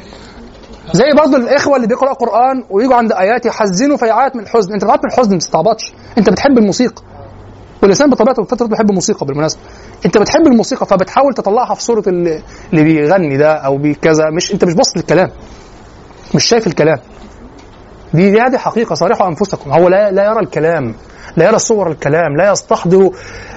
زي 0.93 1.05
برضه 1.16 1.36
الإخوة 1.36 1.77
اللي 1.77 1.86
بيقرأوا 1.86 2.15
قرآن 2.15 2.65
ويجوا 2.70 2.94
عند 2.94 3.12
آيات 3.12 3.47
يحزنوا 3.47 3.97
فيعيط 3.97 4.36
من 4.36 4.43
الحزن. 4.43 4.73
انت 4.73 4.85
بتعيط 4.85 5.01
من 5.05 5.10
الحزن 5.10 5.32
ما 5.32 5.39
تستعبطش 5.39 5.93
انت 6.19 6.31
بتحب 6.31 6.59
الموسيقى. 6.59 7.02
والإنسان 7.82 8.10
بطبيعته 8.10 8.43
بفطرته 8.43 8.66
بيحب 8.66 8.90
الموسيقى 8.90 9.27
بالمناسبة. 9.27 9.60
انت 10.06 10.19
بتحب 10.19 10.47
الموسيقى 10.47 10.86
فبتحاول 10.86 11.35
تطلعها 11.35 11.74
في 11.74 11.82
صورة 11.82 12.02
اللي 12.09 12.43
بيغني 12.73 13.36
ده 13.36 13.52
أو 13.55 13.77
بكذا 13.78 14.24
مش 14.31 14.52
انت 14.55 14.65
مش 14.65 14.74
باصص 14.74 14.97
للكلام. 14.97 15.31
مش 16.35 16.44
شايف 16.44 16.66
الكلام. 16.66 16.98
دي 18.15 18.41
هذه 18.41 18.57
حقيقة 18.57 18.95
صارحوا 18.95 19.29
أنفسكم. 19.29 19.71
هو 19.73 19.89
لا 19.89 20.11
لا 20.11 20.25
يرى 20.25 20.41
الكلام 20.41 20.95
لا 21.37 21.45
يرى 21.49 21.59
صور 21.59 21.91
الكلام 21.91 22.37
لا 22.37 22.53
يستحضر 22.53 23.11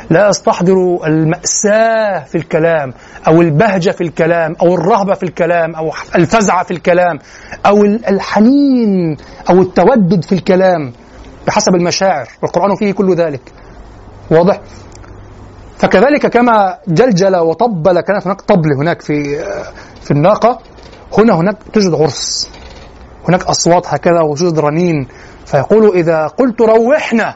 لا 0.10 0.30
يستحضر 0.30 1.00
المأساة 1.08 2.24
في 2.24 2.36
الكلام 2.36 2.94
أو 3.28 3.42
البهجة 3.42 3.92
في 3.92 4.02
الكلام 4.02 4.56
أو 4.62 4.76
الرهبة 4.76 5.14
في 5.14 5.24
الكلام 5.24 5.76
أو 5.76 5.92
الفزع 6.16 6.64
في 6.64 6.72
الكلام 6.72 7.20
أو 7.66 7.84
الحنين 7.86 9.18
أو 9.50 9.62
التودد 9.62 10.24
في 10.24 10.32
الكلام 10.36 10.94
بحسب 11.48 11.76
المشاعر. 11.76 12.28
والقرآن 12.42 12.76
فيه 12.76 12.92
كل 12.92 13.16
ذلك. 13.16 13.42
واضح؟ 14.32 14.62
فكذلك 15.78 16.28
كما 16.28 16.78
جلجل 16.88 17.36
وطبل 17.36 18.02
كانت 18.02 18.26
هناك 18.26 18.42
طبل 18.42 18.74
هناك 18.80 19.02
في 19.02 19.24
في 20.02 20.12
الناقة 20.12 20.60
هنا 21.18 21.34
هناك 21.36 21.58
توجد 21.74 21.94
عرس. 21.94 22.50
هناك 23.30 23.44
أصوات 23.44 23.88
هكذا 23.88 24.22
وجود 24.22 24.60
رنين. 24.60 25.08
فيقول 25.46 25.98
إذا 25.98 26.28
قلت 26.28 26.62
روحنا 26.62 27.36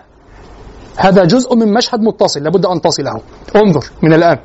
هذا 0.97 1.23
جزء 1.25 1.55
من 1.55 1.73
مشهد 1.73 1.99
متصل 1.99 2.43
لابد 2.43 2.65
أن 2.65 2.81
تصله. 2.81 3.21
انظر 3.55 3.85
من 4.03 4.13
الآن. 4.13 4.37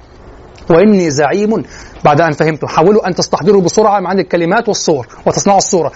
وإني 0.71 1.11
زعيم 1.11 1.65
بعد 2.05 2.21
أن 2.21 2.33
فهمت 2.33 2.65
حاولوا 2.65 3.09
أن 3.09 3.15
تستحضروا 3.15 3.63
بسرعة 3.63 4.01
مع 4.01 4.13
الكلمات 4.13 4.69
والصور 4.69 5.09
وتصنعوا 5.27 5.59
الصورة. 5.59 5.93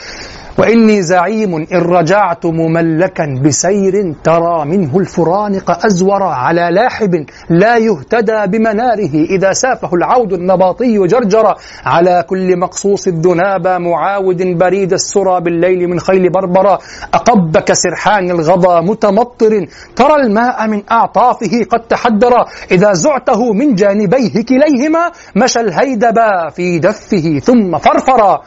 وإني 0.58 1.02
زعيم 1.02 1.54
إن 1.54 1.78
رجعت 1.78 2.46
مملكا 2.46 3.40
بسير 3.44 4.14
ترى 4.24 4.64
منه 4.64 4.98
الفرانق 4.98 5.86
أزور 5.86 6.22
على 6.22 6.68
لاحب 6.72 7.26
لا 7.50 7.76
يهتدى 7.76 8.46
بمناره 8.46 9.14
إذا 9.14 9.52
سافه 9.52 9.94
العود 9.94 10.32
النباطي 10.32 11.06
جرجر. 11.06 11.54
على 11.84 12.24
كل 12.28 12.58
مقصوص 12.58 13.06
الذناب 13.06 13.66
معاود 13.66 14.42
بريد 14.58 14.92
السرى 14.92 15.40
بالليل 15.40 15.88
من 15.88 16.00
خيل 16.00 16.30
بربرة 16.30 16.78
أقب 17.14 17.58
كسرحان 17.58 18.30
الغضا 18.30 18.80
متمطر. 18.80 19.66
ترى 19.96 20.14
الماء 20.22 20.66
من 20.68 20.82
أعطافه 20.90 21.64
قد 21.70 21.80
تحدر. 21.80 22.32
إذا 22.70 22.92
زعته 22.92 23.52
من 23.52 23.74
جانبيه 23.74 24.44
كليهما 24.48 25.10
مشى 25.36 25.60
الهيدبا 25.60 26.48
في 26.50 26.78
دفه 26.78 27.38
ثم 27.38 27.78
فرفر. 27.78 28.40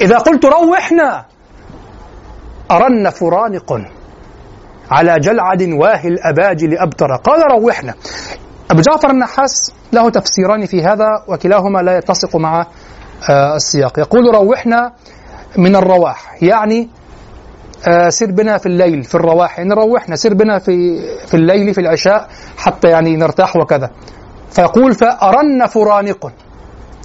إذا 0.00 0.18
قلت 0.18 0.44
روحنا 0.44 1.24
أرن 2.70 3.10
فرانق 3.10 3.72
على 4.90 5.20
جلعد 5.20 5.62
واهي 5.62 6.08
الأباجل 6.08 6.78
أبتر 6.78 7.16
قال 7.16 7.40
روحنا. 7.52 7.94
أبو 8.70 8.80
جعفر 8.80 9.10
النحاس 9.10 9.72
له 9.92 10.10
تفسيران 10.10 10.66
في 10.66 10.82
هذا 10.82 11.24
وكلاهما 11.28 11.78
لا 11.78 11.98
يتسق 11.98 12.36
مع 12.36 12.66
آه 13.30 13.56
السياق. 13.56 13.98
يقول 13.98 14.34
روحنا 14.34 14.92
من 15.58 15.76
الرواح 15.76 16.42
يعني 16.42 16.88
آه 17.88 18.08
سر 18.08 18.26
بنا 18.26 18.58
في 18.58 18.66
الليل 18.66 19.02
في 19.02 19.14
الرواح. 19.14 19.58
يعني 19.58 19.74
روحنا 19.74 20.16
سر 20.16 20.34
بنا 20.34 20.58
في 20.58 20.98
في 21.26 21.34
الليل 21.34 21.74
في 21.74 21.80
العشاء 21.80 22.28
حتى 22.56 22.88
يعني 22.88 23.16
نرتاح 23.16 23.56
وكذا. 23.56 23.90
فيقول 24.50 24.94
فأرن 24.94 25.66
فرانق. 25.66 26.32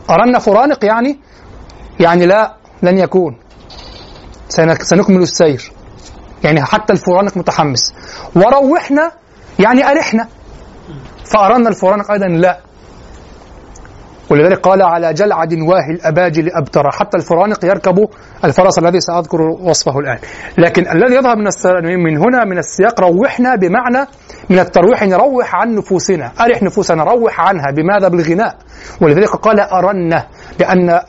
أرن 0.10 0.40
فرانق 0.40 0.86
يعني 0.86 1.20
يعني 2.00 2.26
لا 2.26 2.56
لن 2.86 2.98
يكون. 2.98 3.38
سنكمل 4.80 5.22
السير. 5.22 5.72
يعني 6.44 6.62
حتى 6.62 6.94
الفرانق 6.94 7.38
متحمس. 7.38 7.94
وروحنا 8.36 9.12
يعني 9.60 9.92
أرحنا. 9.92 10.28
فأرنا 11.26 11.70
الفرانق 11.70 12.12
أيضا 12.12 12.28
لا. 12.28 12.60
ولذلك 14.30 14.60
قال 14.60 14.82
على 14.82 15.14
جلعد 15.14 15.54
واهي 15.54 15.92
الأباجل 15.92 16.52
أبتر 16.54 16.92
حتى 16.92 17.18
الفرانق 17.18 17.66
يركب 17.66 18.08
الفرس 18.44 18.80
الذي 18.80 19.00
سأذكر 19.00 19.42
وصفه 19.42 20.00
الآن. 20.00 20.18
لكن 20.58 20.88
الذي 20.92 21.16
يظهر 21.16 21.36
من. 21.36 22.04
من 22.04 22.18
هنا 22.18 22.46
من 22.46 22.58
السياق 22.58 23.02
روحنا 23.02 23.56
بمعنى 23.56 24.08
من 24.50 24.60
الترويح 24.60 25.04
نروح 25.04 25.56
عن 25.56 25.76
نفوسنا. 25.76 26.32
أرح 26.40 26.64
نفوسنا 26.64 27.04
روح 27.04 27.42
عنها. 27.42 27.72
بماذا؟ 27.72 28.08
بالغناء. 28.08 28.56
ولذلك 29.02 29.30
قال 29.30 29.60
أرنا 29.60 30.28
لأن. 30.60 31.00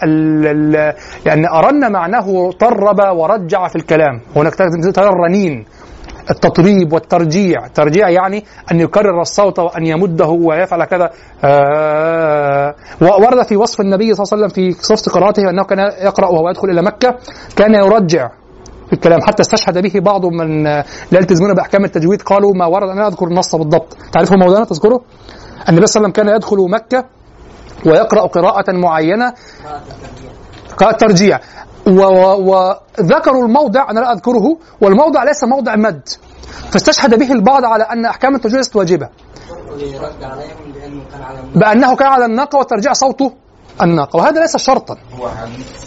لأن 1.26 1.46
أرنا 1.46 1.88
معناه 1.88 2.50
طرب 2.50 2.98
ورجع 3.18 3.68
في 3.68 3.76
الكلام. 3.76 4.20
هناك 4.36 4.54
ترى 4.94 5.08
الرنين 5.08 5.64
التطريب 6.30 6.92
والترجيع. 6.92 7.66
ترجيع 7.66 8.08
يعني 8.08 8.44
أن 8.72 8.80
يكرر 8.80 9.20
الصوت 9.20 9.58
وأن 9.58 9.86
يمده 9.86 10.28
ويفعل 10.28 10.84
كذا. 10.84 11.10
آه 11.44 12.74
ورد 13.00 13.46
في 13.48 13.56
وصف 13.56 13.80
النبي 13.80 14.14
صلى 14.14 14.24
الله 14.24 14.32
عليه 14.32 14.44
وسلم 14.44 14.48
في 14.48 14.82
صفة 14.82 15.12
قراءته 15.12 15.50
أنه 15.50 15.64
كان 15.64 15.78
يقرأ 15.78 16.28
وهو 16.28 16.48
يدخل 16.48 16.70
إلى 16.70 16.82
مكة 16.82 17.14
كان 17.56 17.74
يرجع 17.74 18.30
في 18.86 18.92
الكلام 18.92 19.20
حتى 19.22 19.42
استشهد 19.42 19.78
به 19.78 20.00
بعض 20.00 20.26
من 20.26 20.64
لا 20.64 20.84
يلتزمون 21.12 21.54
بأحكام 21.54 21.84
التجويد. 21.84 22.22
قالوا 22.22 22.52
ما 22.54 22.66
ورد 22.66 22.88
أنا 22.88 23.06
أذكر 23.08 23.26
النص 23.26 23.54
بالضبط. 23.54 23.96
تعرفه 24.12 24.36
مولانا؟ 24.36 24.64
تذكره؟ 24.64 25.00
النبي 25.68 25.86
صلى 25.86 26.00
الله 26.00 26.08
عليه 26.08 26.08
وسلم 26.08 26.10
كان 26.10 26.28
يدخل 26.28 26.56
مكة 26.70 27.15
ويقرا 27.86 28.26
قراءه 28.26 28.72
معينه 28.72 29.34
قراءه 30.76 30.96
ترجيع 30.96 31.40
وذكروا 31.86 33.44
الموضع 33.46 33.90
أنا 33.90 34.00
لا 34.00 34.12
اذكره 34.12 34.58
والموضع 34.80 35.24
ليس 35.24 35.44
موضع 35.44 35.76
مد 35.76 36.08
فاستشهد 36.72 37.18
به 37.18 37.32
البعض 37.32 37.64
على 37.64 37.84
ان 37.84 38.04
احكام 38.04 38.34
التجويد 38.34 38.56
ليست 38.56 38.76
واجبه 38.76 39.08
بانه 41.54 41.96
كان 41.96 42.08
على 42.08 42.24
الناقه 42.24 42.58
وترجيع 42.58 42.92
صوته 42.92 43.32
الناقه 43.82 44.16
وهذا 44.16 44.40
ليس 44.40 44.56
شرطا 44.56 44.96
هو 45.18 45.28
حديث 45.28 45.86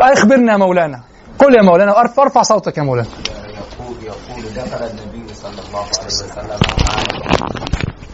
اخبرنا 0.00 0.52
يا 0.52 0.56
مولانا 0.56 1.00
قل 1.38 1.54
يا 1.54 1.62
مولانا 1.62 2.00
ارفع 2.00 2.42
صوتك 2.42 2.78
يا 2.78 2.82
مولانا 2.82 3.08
يقول 3.08 3.96
يقول 4.02 4.54
دخل 4.56 4.84
النبي 4.84 5.34
صلى 5.34 5.60
الله 5.68 5.84
عليه 5.98 6.06
وسلم 6.06 6.58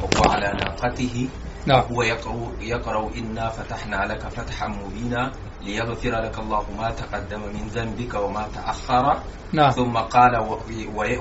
وهو 0.03 0.31
على 0.31 0.53
ناقته 0.59 1.29
نعم. 1.67 1.81
هو 1.93 2.03
يقرأ 2.03 2.53
يقرأ 2.61 3.11
إنا 3.17 3.49
فتحنا 3.49 3.97
لك 4.13 4.29
فتحا 4.29 4.69
مبينا 4.69 5.33
ليغفر 5.63 6.11
لك 6.11 6.39
الله 6.39 6.65
ما 6.79 6.91
تقدم 6.91 7.41
من 7.41 7.69
ذنبك 7.69 8.15
وما 8.15 8.49
تأخر. 8.55 9.21
نعم. 9.53 9.71
ثم 9.71 9.97
قال 9.97 10.37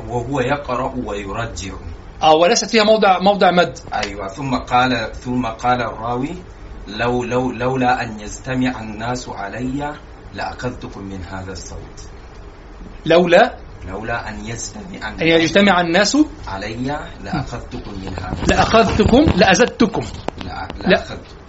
وهو 0.09 0.39
يقرأ 0.39 0.93
ويرجع. 1.05 1.73
آه 2.23 2.33
وليست 2.35 2.69
فيها 2.69 2.83
موضع 2.83 3.19
موضع 3.19 3.51
مد. 3.51 3.79
أيوة. 3.93 4.27
ثم 4.27 4.55
قال 4.55 5.11
ثم 5.15 5.45
قال 5.45 5.81
الراوي 5.81 6.35
لو 6.87 7.23
لو 7.23 7.51
لولا 7.51 8.03
أن 8.03 8.19
يجتمع 8.19 8.81
الناس 8.81 9.29
علي 9.29 9.93
لأخذتكم 10.33 11.03
من 11.03 11.23
هذا 11.23 11.51
الصوت. 11.51 11.99
لولا 13.05 13.55
لولا 13.89 14.29
أن 14.29 14.45
يجتمع 14.45 15.09
أن 15.09 15.27
يجتمع 15.27 15.81
الناس 15.81 16.17
علي 16.47 16.97
لأخذتكم 17.23 17.91
من 17.91 18.07
هذا 18.21 18.43
لأخذتكم 18.49 19.25
لأزدتكم. 19.37 20.01
لا 20.45 20.67
لا 20.87 21.03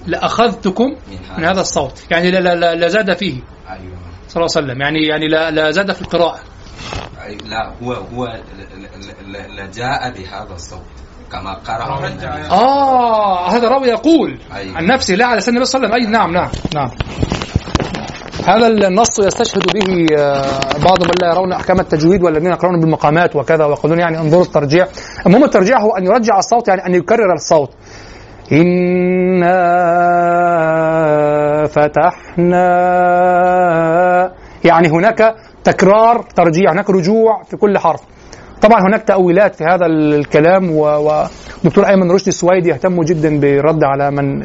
لأخذتكم 0.06 0.96
من 1.38 1.44
هذا 1.44 1.60
الصوت. 1.60 2.02
يعني 2.10 2.30
لا 2.30 2.54
لا 2.54 2.74
لا, 2.74 2.88
زاد 2.88 3.16
فيه. 3.16 3.34
أيوة. 3.70 3.98
صلى 4.28 4.42
الله 4.44 4.48
عليه 4.56 4.66
وسلم. 4.66 4.80
يعني 4.80 5.06
يعني 5.06 5.28
لا 5.28 5.50
لا 5.50 5.70
زاد 5.70 5.92
في 5.92 6.02
القراءة. 6.02 6.38
أي- 6.38 7.46
لا 7.48 7.72
هو 7.82 7.92
هو 7.92 8.24
ل- 8.26 8.82
ل- 8.82 9.32
ل- 9.32 9.56
ل- 9.56 9.70
جاء 9.70 10.10
بهذا 10.10 10.54
الصوت 10.54 10.82
كما 11.32 11.54
قرأ 11.54 12.06
النبي. 12.08 12.26
آه 12.50 13.50
هذا 13.50 13.68
راوي 13.68 13.88
يقول 13.88 14.38
أيوة. 14.54 14.76
عن 14.76 14.86
نفسه 14.86 15.14
لا 15.14 15.26
على 15.26 15.40
سن 15.40 15.52
النبي 15.52 15.64
صلى 15.64 15.78
الله 15.84 15.94
عليه 15.94 16.04
وسلم. 16.04 16.12
اي 16.14 16.18
نعم 16.18 16.32
نعم 16.32 16.50
نعم. 16.74 16.90
هذا 18.46 18.66
النص 18.66 19.18
يستشهد 19.18 19.62
به 19.74 20.06
آه، 20.18 20.42
بعض 20.84 21.02
من 21.02 21.14
لا 21.22 21.32
يرون 21.32 21.52
أحكام 21.52 21.80
التجويد 21.80 22.22
والذين 22.22 22.50
يقرؤون 22.50 22.80
بالمقامات 22.80 23.36
وكذا 23.36 23.64
ويقولون 23.64 23.98
يعني 23.98 24.18
انظروا 24.18 24.42
الترجيع. 24.42 24.86
المهم 25.26 25.44
الترجيع 25.44 25.80
هو 25.80 25.96
أن 25.96 26.04
يرجع 26.04 26.38
الصوت 26.38 26.68
يعني 26.68 26.86
أن 26.86 26.94
يكرر 26.94 27.32
الصوت. 27.32 27.70
إنا 28.52 29.56
فتحنا 31.66 32.66
يعني 34.64 34.88
هناك 34.88 35.34
تكرار 35.64 36.24
ترجيع 36.36 36.72
هناك 36.72 36.90
رجوع 36.90 37.42
في 37.42 37.56
كل 37.56 37.78
حرف. 37.78 38.00
طبعا 38.62 38.80
هناك 38.88 39.02
تأويلات 39.02 39.54
في 39.54 39.64
هذا 39.64 39.86
الكلام 39.86 40.70
ودكتور 40.70 41.88
أيمن 41.88 42.10
رشدي 42.10 42.30
السويدي 42.30 42.68
يهتم 42.68 43.02
جدا 43.02 43.40
بالرد 43.40 43.84
على 43.84 44.10
من 44.10 44.42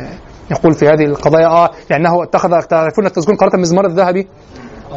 يقول 0.52 0.74
في 0.74 0.86
هذه 0.88 1.06
القضايا 1.06 1.48
آه 1.48 1.70
لأنه 1.90 2.24
اتخذ 2.24 2.62
تعرفون 2.62 3.12
تذكرون 3.12 3.38
قناة 3.38 3.52
المزمار 3.54 3.86
الذهبي؟ 3.86 4.28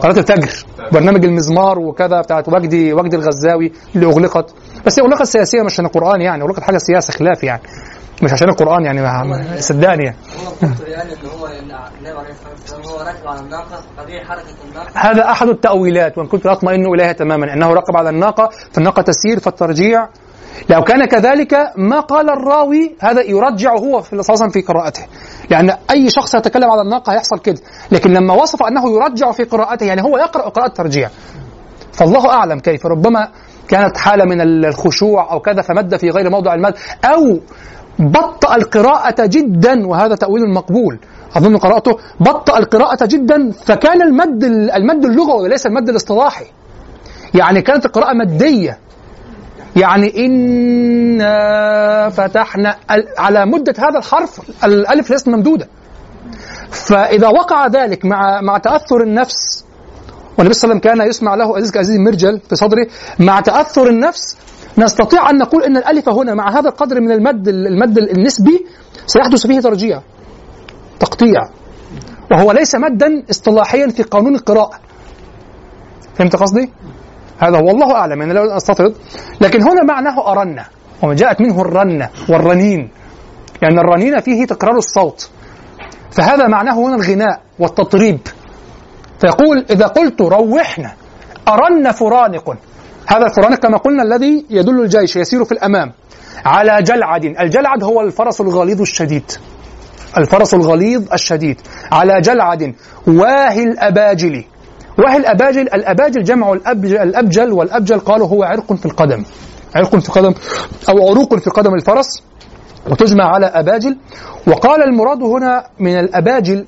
قناة 0.02 0.18
الفجر 0.18 0.64
برنامج 0.92 1.24
المزمار 1.24 1.78
وكذا 1.78 2.20
بتاعت 2.20 2.48
وجدي 2.48 2.92
وجدي 2.92 3.16
الغزاوي 3.16 3.72
اللي 3.94 4.06
أغلقت. 4.06 4.54
بس 4.86 4.98
هي 4.98 5.04
أغلقت 5.06 5.22
سياسية 5.22 5.62
مش 5.62 5.72
عشان 5.72 5.86
القرآن 5.86 6.20
يعني 6.20 6.42
أغلقت 6.42 6.62
حاجة 6.62 6.78
سياسة 6.78 7.12
خلاف 7.12 7.44
يعني 7.44 7.62
مش 8.22 8.32
عشان 8.32 8.48
القرآن 8.48 8.84
يعني 8.84 9.00
صدقني. 9.60 10.04
يعني 10.04 10.16
هذا 14.94 15.30
أحد 15.30 15.48
التأويلات 15.48 16.18
وإن 16.18 16.26
كنت 16.26 16.44
لا 16.46 16.52
اطمئن 16.52 16.86
إليها 16.86 17.12
تماما 17.12 17.52
إنه 17.52 17.72
ركب 17.72 17.96
على 17.96 18.10
الناقة 18.10 18.50
فالناقة 18.72 19.02
تسير 19.02 19.38
فالترجيع 19.40 20.08
لو 20.70 20.82
كان 20.82 21.04
كذلك 21.04 21.54
ما 21.76 22.00
قال 22.00 22.30
الراوي 22.30 22.96
هذا 23.00 23.22
يرجع 23.22 23.72
هو 23.76 24.00
في 24.02 24.22
في 24.52 24.60
قراءته. 24.60 25.02
لأن 25.50 25.70
أي 25.90 26.10
شخص 26.10 26.34
يتكلم 26.34 26.70
على 26.70 26.82
الناقة 26.82 27.12
هيحصل 27.12 27.38
كده 27.38 27.60
لكن 27.92 28.12
لما 28.12 28.34
وصف 28.34 28.62
أنه 28.62 28.90
يرجع 28.90 29.32
في 29.32 29.44
قراءته 29.44 29.86
يعني 29.86 30.02
هو 30.02 30.18
يقرأ 30.18 30.48
قراءة 30.48 30.68
ترجيع 30.68 31.10
فالله 31.92 32.30
أعلم 32.30 32.58
كيف 32.58 32.86
ربما 32.86 33.28
كانت 33.68 33.96
حالة 33.96 34.24
من 34.24 34.40
الخشوع 34.40 35.32
أو 35.32 35.40
كذا 35.40 35.62
فمد 35.62 35.96
في 35.96 36.10
غير 36.10 36.30
موضع 36.30 36.54
المد 36.54 36.74
أو 37.04 37.40
بطأ 37.98 38.56
القراءة 38.56 39.26
جدا 39.26 39.86
وهذا 39.86 40.14
تأويل 40.14 40.50
مقبول. 40.54 40.98
أظن 41.36 41.56
قرأته 41.56 41.92
بطأ 42.20 42.58
القراءة 42.58 43.06
جدا 43.06 43.50
فكان 43.50 44.02
المد 44.02 44.44
المد 44.44 45.04
اللغوي 45.04 45.42
وليس 45.42 45.66
المد 45.66 45.88
الاصطلاحي. 45.88 46.44
يعني 47.34 47.62
كانت 47.62 47.86
القراءة 47.86 48.14
مادية 48.14 48.78
يعني 49.76 50.26
إنا 50.26 52.08
فتحنا 52.08 52.76
على 53.18 53.46
مدة 53.46 53.74
هذا 53.78 53.98
الحرف 53.98 54.40
الألف 54.64 55.10
ليست 55.10 55.28
ممدودة 55.28 55.68
فإذا 56.70 57.28
وقع 57.28 57.66
ذلك 57.66 58.04
مع 58.04 58.40
مع 58.40 58.58
تأثر 58.58 59.02
النفس 59.02 59.64
والنبي 60.38 60.54
صلى 60.54 60.70
الله 60.70 60.80
عليه 60.80 60.90
وسلم 60.90 61.00
كان 61.00 61.08
يسمع 61.08 61.34
له 61.34 61.56
عزيز 61.56 61.70
كعزيز 61.70 61.96
المرجل 61.96 62.40
في 62.48 62.56
صدره 62.56 62.86
مع 63.18 63.40
تأثر 63.40 63.86
النفس 63.88 64.36
نستطيع 64.78 65.30
أن 65.30 65.38
نقول 65.38 65.62
أن 65.62 65.76
الألف 65.76 66.08
هنا 66.08 66.34
مع 66.34 66.58
هذا 66.58 66.68
القدر 66.68 67.00
من 67.00 67.12
المد 67.12 67.48
المد 67.48 67.98
النسبي 67.98 68.66
سيحدث 69.06 69.46
فيه 69.46 69.60
ترجيع 69.60 70.02
تقطيع. 71.00 71.40
وهو 72.30 72.52
ليس 72.52 72.74
مدا 72.74 73.22
اصطلاحيا 73.30 73.88
في 73.88 74.02
قانون 74.02 74.34
القراءة. 74.34 74.80
فهمت 76.14 76.36
قصدي؟ 76.36 76.70
هذا 77.38 77.58
هو 77.58 77.70
الله 77.70 77.94
أعلم 77.94 78.22
أنا 78.22 78.32
لا 78.32 78.56
أستطرد. 78.56 78.94
لكن 79.40 79.62
هنا 79.62 79.82
معناه 79.82 80.32
أرنة 80.32 80.64
وما 81.02 81.14
جاءت 81.14 81.40
منه 81.40 81.60
الرنة 81.60 82.08
والرنين 82.28 82.90
لأن 83.62 83.78
الرنين 83.78 84.20
فيه 84.20 84.46
تكرار 84.46 84.76
الصوت. 84.76 85.30
فهذا 86.10 86.48
معناه 86.48 86.74
هنا 86.74 86.94
الغناء 86.94 87.40
والتطريب. 87.58 88.18
فيقول 89.20 89.66
إذا 89.70 89.86
قلت 89.86 90.20
روحنا 90.20 90.92
أرن 91.48 91.92
فرانق. 91.92 92.56
هذا 93.06 93.26
الفرانق 93.26 93.58
كما 93.58 93.78
قلنا 93.78 94.02
الذي 94.02 94.46
يدل 94.50 94.80
الجيش 94.80 95.16
يسير 95.16 95.44
في 95.44 95.52
الأمام. 95.52 95.92
على 96.44 96.82
جلعد. 96.82 97.24
الجلعد 97.24 97.84
هو 97.84 98.00
الفرس 98.00 98.40
الغليظ 98.40 98.80
الشديد. 98.80 99.32
الفرس 100.18 100.54
الغليظ 100.54 101.12
الشديد. 101.12 101.60
على 101.92 102.20
جلعد 102.20 102.74
واهي 103.06 103.62
الأباجل. 103.62 104.44
واهي 104.98 105.16
الأباجل 105.16 105.60
الأباجل 105.60 106.22
جمع 106.22 106.52
الأبجل, 106.52 106.96
الأبجل 106.96 107.52
والأبجل 107.52 108.00
قالوا 108.00 108.28
هو 108.28 108.42
عرق 108.42 108.72
في 108.72 108.86
القدم. 108.86 109.24
عرق 109.74 109.96
في 109.96 110.12
قدم 110.12 110.34
أو 110.88 111.08
عروق 111.08 111.34
في 111.34 111.50
قدم 111.50 111.74
الفرس 111.74 112.22
وتجمع 112.90 113.24
على 113.24 113.46
أباجل. 113.46 113.96
وقال 114.46 114.82
المراد 114.82 115.22
هنا 115.22 115.64
من 115.78 115.98
الأباجل 115.98 116.66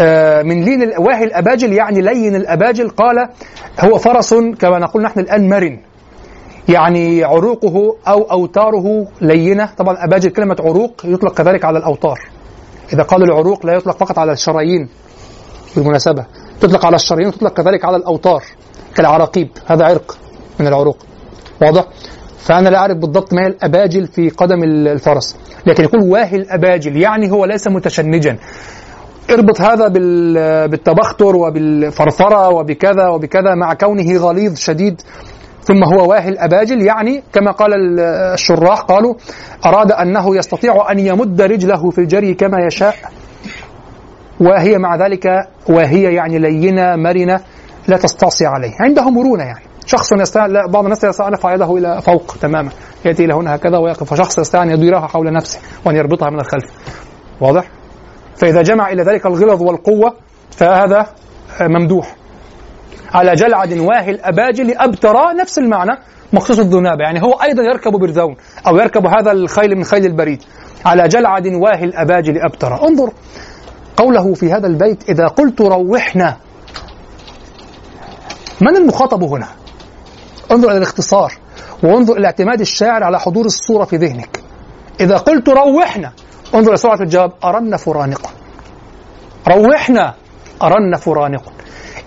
آه، 0.00 0.42
من 0.42 0.64
لين 0.64 0.82
واهي 0.98 1.24
الأباجل 1.24 1.72
يعني 1.72 2.00
لين 2.00 2.36
الأباجل 2.36 2.88
قال 2.88 3.28
هو 3.80 3.98
فرس 3.98 4.34
كما 4.34 4.78
نقول 4.78 5.02
نحن 5.02 5.20
الآن 5.20 5.48
مرن. 5.48 5.80
يعني 6.68 7.24
عروقه 7.24 7.96
أو 8.08 8.22
أوتاره 8.22 9.06
لينة. 9.20 9.68
طبعا 9.78 10.04
أباجل 10.04 10.30
كلمة 10.30 10.56
عروق 10.60 11.02
يطلق 11.04 11.34
كذلك 11.34 11.64
على 11.64 11.78
الأوتار. 11.78 12.18
إذا 12.92 13.02
قالوا 13.02 13.26
العروق 13.26 13.66
لا 13.66 13.72
يطلق 13.72 13.96
فقط 13.96 14.18
على 14.18 14.32
الشرايين 14.32 14.88
بالمناسبة. 15.76 16.26
تطلق 16.62 16.86
على 16.86 16.96
الشرايين 16.96 17.28
وتطلق 17.28 17.52
كذلك 17.52 17.84
على 17.84 17.96
الأوتار 17.96 18.42
كالعراقيب. 18.94 19.48
هذا 19.66 19.84
عرق 19.84 20.18
من 20.60 20.66
العروق. 20.66 20.96
واضح؟ 21.62 21.84
فأنا 22.38 22.68
لا 22.68 22.78
أعرف 22.78 22.96
بالضبط 22.96 23.34
ما 23.34 23.42
هي 23.42 23.46
الأباجل 23.46 24.06
في 24.06 24.28
قدم 24.30 24.62
ال- 24.64 24.88
الفرس. 24.88 25.36
لكن 25.66 25.84
يقول 25.84 26.02
واهي 26.02 26.36
الأباجل 26.36 26.96
يعني 26.96 27.30
هو 27.30 27.44
ليس 27.44 27.68
متشنجا. 27.68 28.38
اربط 29.30 29.60
هذا 29.60 29.88
بال- 29.88 30.68
بالتبختر 30.68 31.36
وبالفرفرة 31.36 32.48
وبكذا 32.48 33.08
وبكذا 33.08 33.54
مع 33.54 33.74
كونه 33.74 34.16
غليظ 34.18 34.56
شديد. 34.56 35.00
ثم 35.64 35.84
هو 35.94 36.10
واهي 36.10 36.28
الأباجل 36.28 36.82
يعني 36.82 37.22
كما 37.32 37.50
قال 37.52 37.74
ال- 37.74 38.00
الشراح 38.34 38.80
قالوا 38.80 39.14
أراد 39.66 39.92
أنه 39.92 40.36
يستطيع 40.36 40.90
أن 40.92 40.98
يمد 40.98 41.40
رجله 41.42 41.90
في 41.90 41.98
الجري 41.98 42.34
كما 42.34 42.66
يشاء. 42.66 42.94
وهي 44.42 44.78
مع 44.78 44.96
ذلك 44.96 45.26
وهي 45.68 46.14
يعني 46.14 46.38
لينة 46.38 46.96
مرنة 46.96 47.40
لا 47.88 47.96
تستعصي 47.96 48.46
عليه. 48.46 48.72
عنده 48.80 49.10
مرونة 49.10 49.44
يعني. 49.44 49.64
شخص 49.86 50.12
يستطيع 50.12 50.46
بعض 50.66 50.84
الناس 50.84 51.04
يستطيع 51.04 51.54
يده 51.54 51.76
إلى 51.76 52.02
فوق 52.02 52.36
تماما. 52.40 52.70
يأتي 53.04 53.24
إلى 53.24 53.34
هنا 53.34 53.54
هكذا 53.54 53.78
ويقف. 53.78 54.12
وشخص 54.12 54.38
يستطيع 54.38 54.62
ان 54.62 54.70
يديرها 54.70 55.06
حول 55.06 55.32
نفسه 55.32 55.58
وأن 55.84 55.96
يربطها 55.96 56.30
من 56.30 56.40
الخلف. 56.40 56.64
واضح؟ 57.40 57.64
فإذا 58.36 58.62
جمع 58.62 58.90
إلى 58.92 59.02
ذلك 59.02 59.26
الغلظ 59.26 59.62
والقوة 59.62 60.14
فهذا 60.50 61.06
ممدوح. 61.60 62.16
على 63.14 63.34
جلعد 63.34 63.72
واهي 63.72 64.10
الاباجل 64.10 64.78
ابترى 64.78 65.34
نفس 65.40 65.58
المعنى 65.58 65.98
مخصوص 66.32 66.58
الذنابه 66.58 67.04
يعني 67.04 67.22
هو 67.22 67.32
أيضا 67.32 67.62
يركب 67.62 67.92
برذون 67.92 68.36
أو 68.66 68.76
يركب 68.76 69.06
هذا 69.06 69.32
الخيل 69.32 69.76
من 69.76 69.84
خيل 69.84 70.06
البريد. 70.06 70.42
على 70.86 71.08
جلعد 71.08 71.46
واهي 71.46 71.84
الاباجل 71.84 72.38
ابترى 72.38 72.80
انظر. 72.88 73.12
قوله 73.96 74.34
في 74.34 74.52
هذا 74.52 74.66
البيت 74.66 75.08
إذا 75.08 75.26
قلت 75.26 75.60
روحنا. 75.60 76.36
من 78.60 78.76
المخاطب 78.76 79.22
هنا؟ 79.22 79.48
انظر 80.52 80.68
إلى 80.68 80.76
الاختصار 80.76 81.32
وانظر 81.82 82.16
إلى 82.16 82.26
اعتماد 82.26 82.60
الشاعر 82.60 83.04
على 83.04 83.20
حضور 83.20 83.46
الصورة 83.46 83.84
في 83.84 83.96
ذهنك. 83.96 84.40
إذا 85.00 85.16
قلت 85.16 85.48
روحنا 85.48 86.12
انظر 86.54 86.68
إلى 86.68 86.76
سرعة 86.76 87.00
الجواب 87.00 87.32
أرن 87.44 87.76
فرانقا. 87.76 88.30
روحنا 89.48 90.14
أرن 90.62 90.96
فرانق 90.96 91.52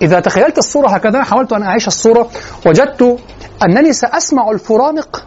إذا 0.01 0.19
تخيلت 0.19 0.57
الصورة 0.57 0.87
هكذا 0.87 1.23
حاولت 1.23 1.53
أن 1.53 1.63
أعيش 1.63 1.87
الصورة 1.87 2.29
وجدت 2.67 3.19
أنني 3.63 3.93
سأسمع 3.93 4.51
الفرانق 4.51 5.25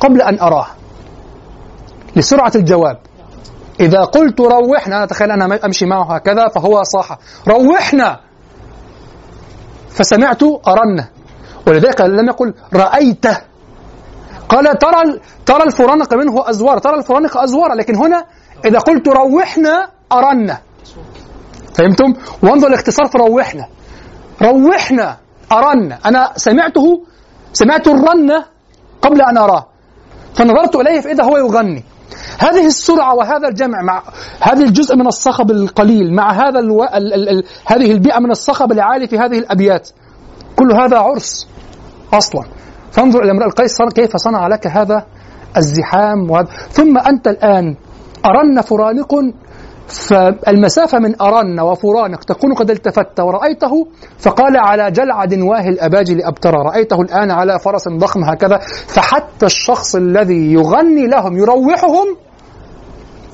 قبل 0.00 0.22
أن 0.22 0.40
أراه. 0.40 0.66
لسرعة 2.16 2.52
الجواب. 2.54 2.98
إذا 3.80 4.00
قلت 4.04 4.40
روحنا 4.40 4.96
أنا 4.96 5.06
تخيل 5.06 5.30
أنا 5.30 5.64
أمشي 5.64 5.86
معه 5.86 6.14
هكذا 6.14 6.48
فهو 6.48 6.82
صاح. 6.82 7.18
روحنا. 7.48 8.20
فسمعت 9.90 10.42
أرن 10.42 11.04
ولذلك 11.66 12.00
لم 12.00 12.26
يقل 12.28 12.54
رأيته 12.74 13.38
قال 14.48 14.78
ترى 14.78 15.20
ترى 15.46 15.62
الفرانق 15.62 16.14
منه 16.14 16.50
أزوار 16.50 16.78
ترى 16.78 16.94
الفرانق 16.94 17.36
أزوار 17.36 17.74
لكن 17.74 17.96
هنا 17.96 18.24
إذا 18.64 18.78
قلت 18.78 19.08
روحنا 19.08 19.88
أرن 20.12 20.56
فهمتم؟ 21.74 22.14
وانظر 22.42 22.68
الاختصار 22.68 23.06
في 23.06 23.18
روحنا. 23.18 23.68
روحنا 24.42 25.16
أرن 25.52 25.92
أنا 25.92 26.32
سمعته 26.36 27.04
سمعت 27.52 27.88
الرنة 27.88 28.44
قبل 29.02 29.22
أن 29.22 29.38
أراه. 29.38 29.66
فنظرت 30.34 30.76
إليه 30.76 31.00
فإذا 31.00 31.24
هو 31.24 31.36
يغني. 31.36 31.84
هذه 32.38 32.66
السرعة 32.66 33.14
وهذا 33.14 33.48
الجمع 33.48 33.82
مع 33.82 34.02
هذه 34.40 34.62
الجزء 34.62 34.96
من 34.96 35.06
الصخب 35.06 35.50
القليل 35.50 36.14
مع 36.14 36.32
هذا 36.32 36.58
ألو... 36.58 36.84
ال... 36.84 37.14
ال... 37.14 37.28
ال... 37.28 37.44
هذه 37.66 37.92
البيئة 37.92 38.18
من 38.18 38.30
الصخب 38.30 38.72
العالي 38.72 39.08
في 39.08 39.18
هذه 39.18 39.38
الأبيات. 39.38 39.88
كل 40.56 40.72
هذا 40.72 40.98
عرس 40.98 41.48
أصلا. 42.12 42.42
فانظر 42.92 43.22
إلى 43.22 43.30
امرأ 43.30 43.46
القيس 43.46 43.82
كيف 43.94 44.16
صنع 44.16 44.48
لك 44.48 44.66
هذا 44.66 45.06
الزحام 45.56 46.30
وهذا. 46.30 46.48
ثم 46.70 46.98
أنت 46.98 47.28
الآن 47.28 47.76
أرن 48.26 48.60
فرانق 48.60 49.14
فالمسافة 49.88 50.98
من 50.98 51.22
أرن 51.22 51.60
وفرانق 51.60 52.24
تكون 52.24 52.54
قد 52.54 52.70
التفت 52.70 53.20
ورأيته 53.20 53.86
فقال 54.18 54.56
على 54.56 54.90
جلعد 54.90 55.34
واهي 55.34 55.68
الأباجل 55.68 56.22
أبترى 56.22 56.56
رأيته 56.56 57.00
الآن 57.00 57.30
على 57.30 57.58
فرس 57.58 57.88
ضخم 57.88 58.24
هكذا 58.24 58.58
فحتى 58.86 59.46
الشخص 59.46 59.96
الذي 59.96 60.52
يغني 60.52 61.06
لهم 61.06 61.36
يروحهم 61.36 62.16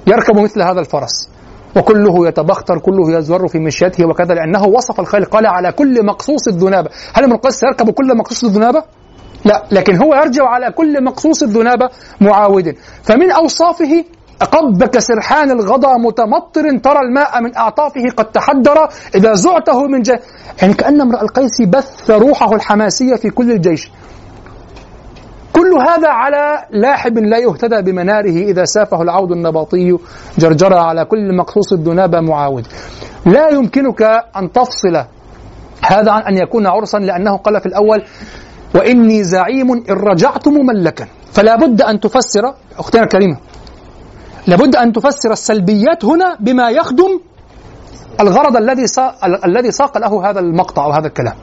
يركب 0.07 0.39
مثل 0.39 0.63
هذا 0.63 0.81
الفرس. 0.81 1.29
وكله 1.77 2.29
يتبختر 2.29 2.79
كله 2.79 3.19
يزور 3.19 3.49
في 3.49 3.59
مشيته 3.59 4.07
وكذا 4.07 4.35
لأنه 4.35 4.65
وصف 4.65 5.01
الخيل 5.01 5.25
قال 5.25 5.47
على 5.47 5.73
كل 5.73 6.07
مقصوص 6.07 6.49
الذنابة. 6.49 6.91
هل 7.15 7.25
ابن 7.25 7.33
القيس 7.33 7.63
يركب 7.63 7.91
كل 7.91 8.17
مقصوص 8.17 8.45
الذنابة؟ 8.45 8.83
لا 9.45 9.65
لكن 9.71 10.03
هو 10.03 10.15
يرجع 10.15 10.45
على 10.49 10.73
كل 10.73 11.05
مقصوص 11.05 11.43
الذنابة 11.43 11.89
معاود. 12.21 12.77
فمن 13.03 13.31
أوصافه 13.31 14.05
قبك 14.41 14.99
سرحان 14.99 15.51
الغضا 15.51 15.97
متمطر 15.97 16.79
ترى 16.79 16.99
الماء 17.01 17.43
من 17.43 17.57
أعطافه 17.57 18.11
قد 18.17 18.25
تحدر 18.25 18.89
إذا 19.15 19.35
زعته 19.35 19.83
من 19.83 20.03
جه 20.03 20.21
يعني 20.63 20.75
كأن 20.75 21.01
امرأ 21.01 21.23
القيس 21.23 21.63
بث 21.63 22.11
روحه 22.11 22.55
الحماسية 22.55 23.15
في 23.15 23.31
كل 23.31 23.51
الجيش. 23.51 23.91
كل 25.63 25.79
هذا 25.79 26.09
على 26.09 26.65
لاحب 26.71 27.19
لا 27.19 27.39
يهتدى 27.39 27.83
بمناره 27.83 28.37
إذا 28.51 28.65
سافه 28.65 29.03
العود 29.03 29.33
النباطي 29.33 29.99
جرجر 30.39 30.75
على 30.75 31.05
كل 31.05 31.37
مقصوص 31.37 31.73
الدنابة 31.73 32.21
معاود. 32.21 32.67
لا 33.27 33.49
يمكنك 33.49 34.03
أن 34.37 34.53
تفصل 34.53 34.97
هذا 35.85 36.11
عن 36.13 36.23
أن 36.23 36.35
يكون 36.43 36.67
عرسا 36.67 36.99
لأنه 36.99 37.37
قال 37.37 37.61
في 37.61 37.67
الأول 37.67 38.03
وإني 38.75 39.25
زعيم 39.25 39.73
إن 39.73 39.83
رجعت 39.91 40.49
مملكا. 40.49 41.07
فلا 41.33 41.57
بد 41.57 41.83
أن 41.83 42.01
تفسر 42.01 42.55
أختنا 42.79 43.03
الكريمة 43.03 43.37
لابد 44.47 44.77
أن 44.77 44.93
تفسر 44.93 45.31
السلبيات 45.33 46.05
هنا 46.05 46.37
بما 46.41 46.71
يخدم 46.71 47.21
الغرض 48.21 48.57
الذي 48.57 48.85
الذي 49.45 49.71
ساق 49.71 49.99
له 49.99 50.31
هذا 50.31 50.41
المقطع 50.41 50.85
أو 50.85 50.91
هذا 50.91 51.07
الكلام. 51.07 51.35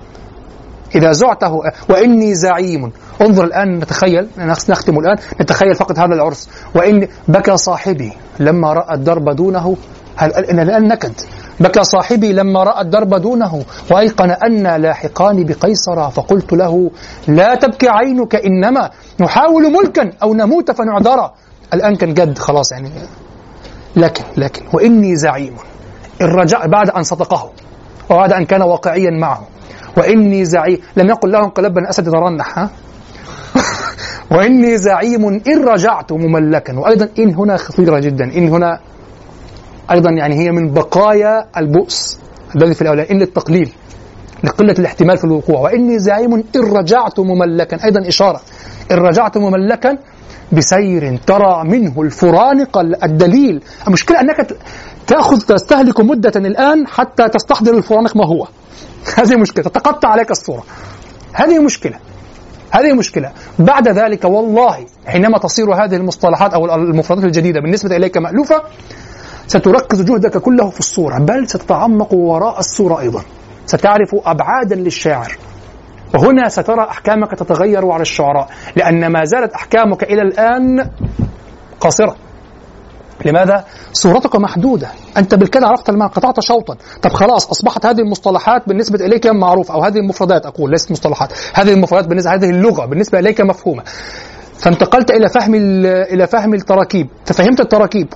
إذا 0.95 1.11
زعته 1.11 1.61
وإني 1.90 2.36
زعيم. 2.36 2.91
انظر 3.22 3.44
الآن 3.44 3.80
نتخيل 3.80 4.28
نختم 4.70 4.99
الآن 4.99 5.18
نتخيل 5.41 5.76
فقط 5.76 5.99
هذا 5.99 6.14
العرس. 6.14 6.49
وإن 6.76 7.07
بكى 7.28 7.57
صاحبي 7.57 8.14
لما 8.40 8.74
رأى 8.74 8.95
الدرب 8.95 9.30
دونه 9.36 9.78
هل 10.16 10.36
الآن 10.36 10.88
نكد. 10.88 11.14
بكى 11.60 11.84
صاحبي 11.84 12.34
لما 12.34 12.64
رأى 12.64 12.82
الدرب 12.82 13.16
دونه 13.16 13.64
وأيقن 13.91 14.32
أنا 14.32 14.78
لاحقان 14.78 15.44
بقيصر 15.44 16.10
فقلت 16.10 16.53
له 16.53 16.91
لا 17.28 17.56
تبكي 17.56 17.88
عينك 17.90 18.36
إنما 18.36 18.90
نحاول 19.20 19.74
ملكا 19.74 20.11
أو 20.24 20.34
نموت 20.34 20.72
فنعذر. 20.72 21.32
الآن 21.74 21.95
كان 21.95 22.14
جد 22.14 22.38
خلاص 22.38 22.72
يعني. 22.72 22.91
لكن 23.95 24.24
لكن 24.38 24.66
وإني 24.74 25.16
زعيم. 25.16 25.56
الرجاء 26.22 26.68
بعد 26.68 26.90
أن 26.90 27.03
صدقه 27.03 27.52
وبعد 28.10 28.34
أن 28.34 28.45
كان 28.45 28.61
واقعيا 28.61 29.11
معه. 29.11 29.48
وإني 29.98 30.45
زعيم. 30.45 30.78
لم 30.98 31.10
يقل 31.10 31.32
له 31.32 31.40
انقلب 31.40 31.74
بن 31.74 31.88
أسد 31.88 32.11
ترنح 32.11 32.60
ها؟ 32.60 32.70
وإني 34.32 34.78
زعيم 34.78 35.26
إن 35.26 35.64
رجعت 35.64 36.11
مملكا. 36.11 36.80
وأيضا 36.80 37.10
إن 37.20 37.36
هنا 37.36 37.57
خطيرة 37.57 37.99
جدا. 37.99 38.26
إن 38.26 38.49
هنا 38.49 38.80
أيضا 39.91 40.11
يعني 40.11 40.36
هي 40.36 40.52
من 40.52 40.74
بقايا 40.74 41.45
البؤس 41.57 42.20
الذي 42.56 42.74
في 42.74 42.82
الأولى 42.82 43.11
إن 43.11 43.18
للتقليل 43.20 43.72
لقلة 44.44 44.76
الاحتمال 44.80 45.18
في 45.18 45.24
الوقوع. 45.26 45.60
وإني 45.60 45.99
زعيم 45.99 46.34
إن 46.34 46.61
رجعت 46.61 47.20
مملكا. 47.20 47.86
أيضا 47.86 48.07
إشارة. 48.07 48.41
إن 48.91 48.98
رجعت 48.98 49.38
مملكا 49.38 49.98
بسير 50.52 51.18
ترى 51.28 51.64
منه 51.64 52.02
الفرانق 52.02 52.78
الدليل. 53.03 53.64
المشكلة 53.88 54.22
أنك 54.22 54.48
تأخذ 55.07 55.41
تستهلك 55.41 55.99
مدة 55.99 56.32
الآن 56.36 56.88
حتى 56.88 57.30
تستحضر 57.30 57.78
الفرانق 57.78 58.18
ما 58.18 58.26
هو. 58.26 58.48
هذه 59.19 59.35
مشكلة. 59.35 59.63
تتقطع 59.63 60.09
عليك 60.09 60.31
الصورة. 60.31 60.63
هذه 61.34 61.59
مشكلة. 61.59 61.99
هذه 62.71 62.93
مشكلة. 62.93 63.31
بعد 63.59 63.88
ذلك 63.88 64.26
والله 64.26 64.85
حينما 65.07 65.38
تصير 65.38 65.73
هذه 65.73 65.95
المصطلحات 65.95 66.53
أو 66.53 66.65
المفردات 66.76 67.23
الجديدة 67.23 67.61
بالنسبة 67.61 67.95
إليك 67.95 68.17
مألوفة 68.17 68.63
ستركز 69.47 70.01
جهدك 70.01 70.38
كله 70.38 70.69
في 70.69 70.80
الصورة 70.80 71.19
بل 71.19 71.49
ستتعمق 71.49 72.13
وراء 72.13 72.59
الصورة 72.59 72.99
أيضا. 72.99 73.23
ستعرف 73.65 74.15
أبعادا 74.26 74.76
للشاعر. 74.76 75.38
وهنا 76.13 76.49
سترى 76.49 76.81
أحكامك 76.81 77.31
تتغير 77.31 77.91
على 77.91 78.01
الشعراء 78.01 78.49
لأن 78.76 79.07
ما 79.07 79.26
زالت 79.26 79.53
أحكامك 79.53 80.03
إلى 80.03 80.21
الآن 80.21 80.89
قاصرة. 81.80 82.15
لماذا؟ 83.25 83.65
صورتك 83.93 84.35
محدودة. 84.35 84.87
أنت 85.17 85.35
بالكده 85.35 85.67
عرفت 85.67 85.89
المعنى 85.89 86.11
قطعت 86.11 86.39
شوطا. 86.39 86.75
طب 87.01 87.09
خلاص 87.09 87.49
أصبحت 87.49 87.85
هذه 87.85 87.99
المصطلحات 87.99 88.63
بالنسبة 88.67 89.05
إليك 89.05 89.27
معروفة 89.27 89.73
أو 89.73 89.83
هذه 89.83 89.97
المفردات 89.97 90.45
أقول 90.45 90.71
ليست 90.71 90.91
مصطلحات. 90.91 91.33
هذه 91.53 91.73
المفردات 91.73 92.07
بالنسبة 92.07 92.33
هذه 92.33 92.49
اللغة 92.49 92.85
بالنسبة 92.85 93.19
إليك 93.19 93.41
مفهومة. 93.41 93.83
فانتقلت 94.59 95.11
إلى 95.11 95.29
فهم 95.29 95.55
إلى 95.85 96.27
فهم 96.27 96.53
التراكيب. 96.53 97.07
ففهمت 97.25 97.59
التراكيب 97.59 98.07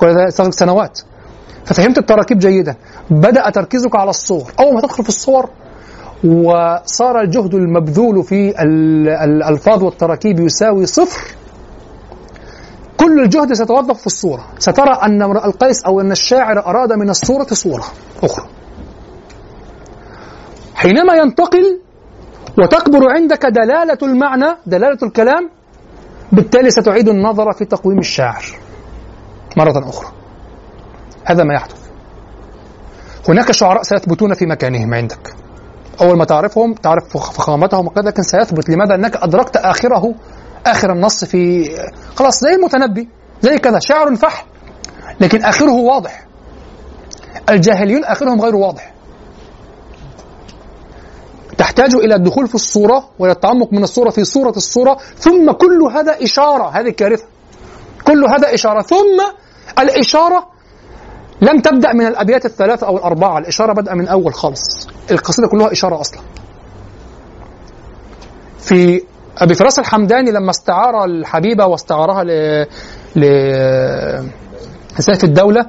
سنوات. 0.49 0.99
ففهمت 1.65 1.97
التراكيب 1.97 2.39
جيدا. 2.39 2.75
بدأ 3.09 3.49
تركيزك 3.49 3.95
على 3.95 4.09
الصور. 4.09 4.51
أول 4.59 4.73
ما 4.73 4.81
تدخل 4.81 5.03
في 5.03 5.09
الصور 5.09 5.49
وصار 6.23 7.21
الجهد 7.21 7.53
المبذول 7.53 8.23
في 8.23 8.53
الألفاظ 9.23 9.83
والتراكيب 9.83 10.39
يساوي 10.39 10.85
صفر 10.85 11.21
كل 13.03 13.19
الجهد 13.19 13.53
سيتوظف 13.53 13.99
في 13.99 14.07
الصورة. 14.07 14.45
سترى 14.59 14.99
أن 15.03 15.21
امرأ 15.21 15.45
القيس 15.45 15.83
أو 15.83 16.01
أن 16.01 16.11
الشاعر 16.11 16.59
أراد 16.65 16.93
من 16.93 17.09
الصورة 17.09 17.47
صورة 17.53 17.83
أخرى. 18.23 18.45
حينما 20.75 21.13
ينتقل 21.13 21.79
وتكبر 22.57 23.09
عندك 23.11 23.45
دلالة 23.45 23.97
المعنى 24.03 24.55
دلالة 24.65 24.97
الكلام 25.03 25.49
بالتالي 26.31 26.71
ستعيد 26.71 27.09
النظر 27.09 27.51
في 27.51 27.65
تقويم 27.65 27.99
الشاعر 27.99 28.43
مرة 29.57 29.89
أخرى. 29.89 30.11
هذا 31.25 31.43
ما 31.43 31.53
يحدث. 31.53 31.83
هناك 33.29 33.51
شعراء 33.51 33.83
سيثبتون 33.83 34.33
في 34.33 34.45
مكانهم 34.45 34.93
عندك. 34.93 35.33
أول 36.01 36.17
ما 36.17 36.25
تعرفهم 36.25 36.73
تعرف 36.73 37.03
فخ- 37.09 37.31
فخامتهم 37.31 37.87
وكذا 37.87 38.03
لكن 38.03 38.23
سيثبت. 38.23 38.69
لماذا؟ 38.69 38.95
انك 38.95 39.15
أدركت 39.15 39.57
آخره 39.57 40.15
آخر 40.65 40.91
النص 40.91 41.25
في 41.25 41.69
خلاص 42.15 42.39
زي 42.39 42.55
المتنبي 42.55 43.09
زي 43.41 43.57
كذا 43.57 43.79
شعر 43.79 44.15
فحل 44.15 44.45
لكن 45.19 45.43
آخره 45.43 45.71
واضح. 45.71 46.25
الجاهليون 47.49 48.03
آخرهم 48.05 48.41
غير 48.41 48.55
واضح. 48.55 48.93
تحتاج 51.57 51.95
إلى 51.95 52.15
الدخول 52.15 52.47
في 52.47 52.55
الصورة 52.55 53.09
والى 53.19 53.31
التعمق 53.31 53.73
من 53.73 53.83
الصورة 53.83 54.09
في 54.09 54.23
صورة 54.23 54.53
الصورة 54.57 54.97
ثم 55.17 55.51
كل 55.51 55.83
هذا 55.93 56.23
إشارة 56.23 56.69
هذه 56.69 56.89
كارثة. 56.89 57.25
كل 58.07 58.25
هذا 58.29 58.53
إشارة. 58.53 58.81
ثم 58.81 59.21
الإشارة 59.79 60.47
لم 61.41 61.61
تبدأ 61.61 61.93
من 61.93 62.07
الأبيات 62.07 62.45
الثلاثة 62.45 62.87
أو 62.87 62.97
الأربعة. 62.97 63.37
الإشارة 63.37 63.73
بدأ 63.73 63.93
من 63.93 64.07
أول 64.07 64.33
خالص. 64.33 64.87
القصيدة 65.11 65.47
كلها 65.47 65.71
إشارة 65.71 66.01
أصلا. 66.01 66.19
في 68.59 69.01
أبي 69.37 69.53
فراس 69.53 69.79
الحمداني 69.79 70.31
لما 70.31 70.49
استعار 70.49 71.05
الحبيبة 71.05 71.65
واستعارها 71.65 72.23
ل 72.23 72.29
ل 73.15 73.23
سيف 74.99 75.23
الدولة 75.23 75.65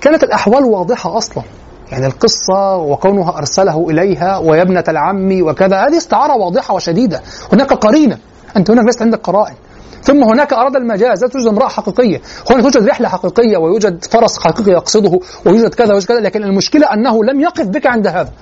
كانت 0.00 0.22
الأحوال 0.22 0.64
واضحة 0.64 1.16
أصلا. 1.18 1.44
يعني 1.92 2.06
القصة 2.06 2.76
وكونها 2.76 3.38
أرسله 3.38 3.90
إليها 3.90 4.38
ويا 4.38 4.62
ابنة 4.62 4.84
العم 4.88 5.42
وكذا 5.42 5.76
هذه 5.86 5.96
استعارة 5.96 6.36
واضحة 6.36 6.74
وشديدة. 6.74 7.20
هناك 7.52 7.72
قرينة 7.72 8.18
أنت 8.56 8.70
هناك 8.70 8.84
ليست 8.84 9.02
عندك 9.02 9.20
قرائن 9.20 9.54
ثم 10.02 10.24
هناك 10.24 10.52
أراد 10.52 10.76
المجاز 10.76 11.22
لا 11.22 11.28
توجد 11.28 11.46
امرأة 11.46 11.68
حقيقية. 11.68 12.20
هناك 12.50 12.62
توجد 12.72 12.88
رحلة 12.88 13.08
حقيقية 13.08 13.56
ويوجد 13.56 14.04
فرس 14.04 14.38
حقيقي 14.38 14.72
يقصده 14.72 15.20
ويوجد 15.46 15.74
كذا 15.74 15.88
ويوجد 15.88 16.06
كذا 16.06 16.20
لكن 16.20 16.42
المشكلة 16.44 16.94
أنه 16.94 17.24
لم 17.24 17.40
يقف 17.40 17.66
بك 17.66 17.86
عند 17.86 18.06
هذا. 18.06 18.32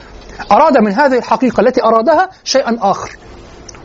أراد 0.53 0.79
من 0.79 0.93
هذه 0.93 1.19
الحقيقة 1.19 1.61
التي 1.61 1.85
أرادها 1.85 2.29
شيئا 2.45 2.79
آخر. 2.81 3.17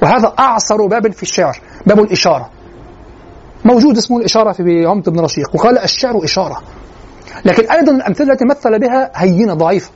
وهذا 0.01 0.33
أعصر 0.39 0.87
باب 0.87 1.11
في 1.11 1.23
الشعر 1.23 1.59
باب 1.85 1.99
الإشارة. 1.99 2.49
موجود 3.65 3.97
اسمه 3.97 4.17
الإشارة 4.17 4.51
في 4.51 4.85
عمد 4.85 5.09
بن 5.09 5.19
رشيق 5.19 5.55
وقال 5.55 5.77
الشعر 5.79 6.23
إشارة. 6.23 6.61
لكن 7.45 7.71
أيضا 7.71 7.91
الأمثلة 7.91 8.33
التي 8.33 8.45
مثل 8.45 8.79
بها 8.79 9.11
هينة 9.15 9.53
ضعيفة. 9.53 9.91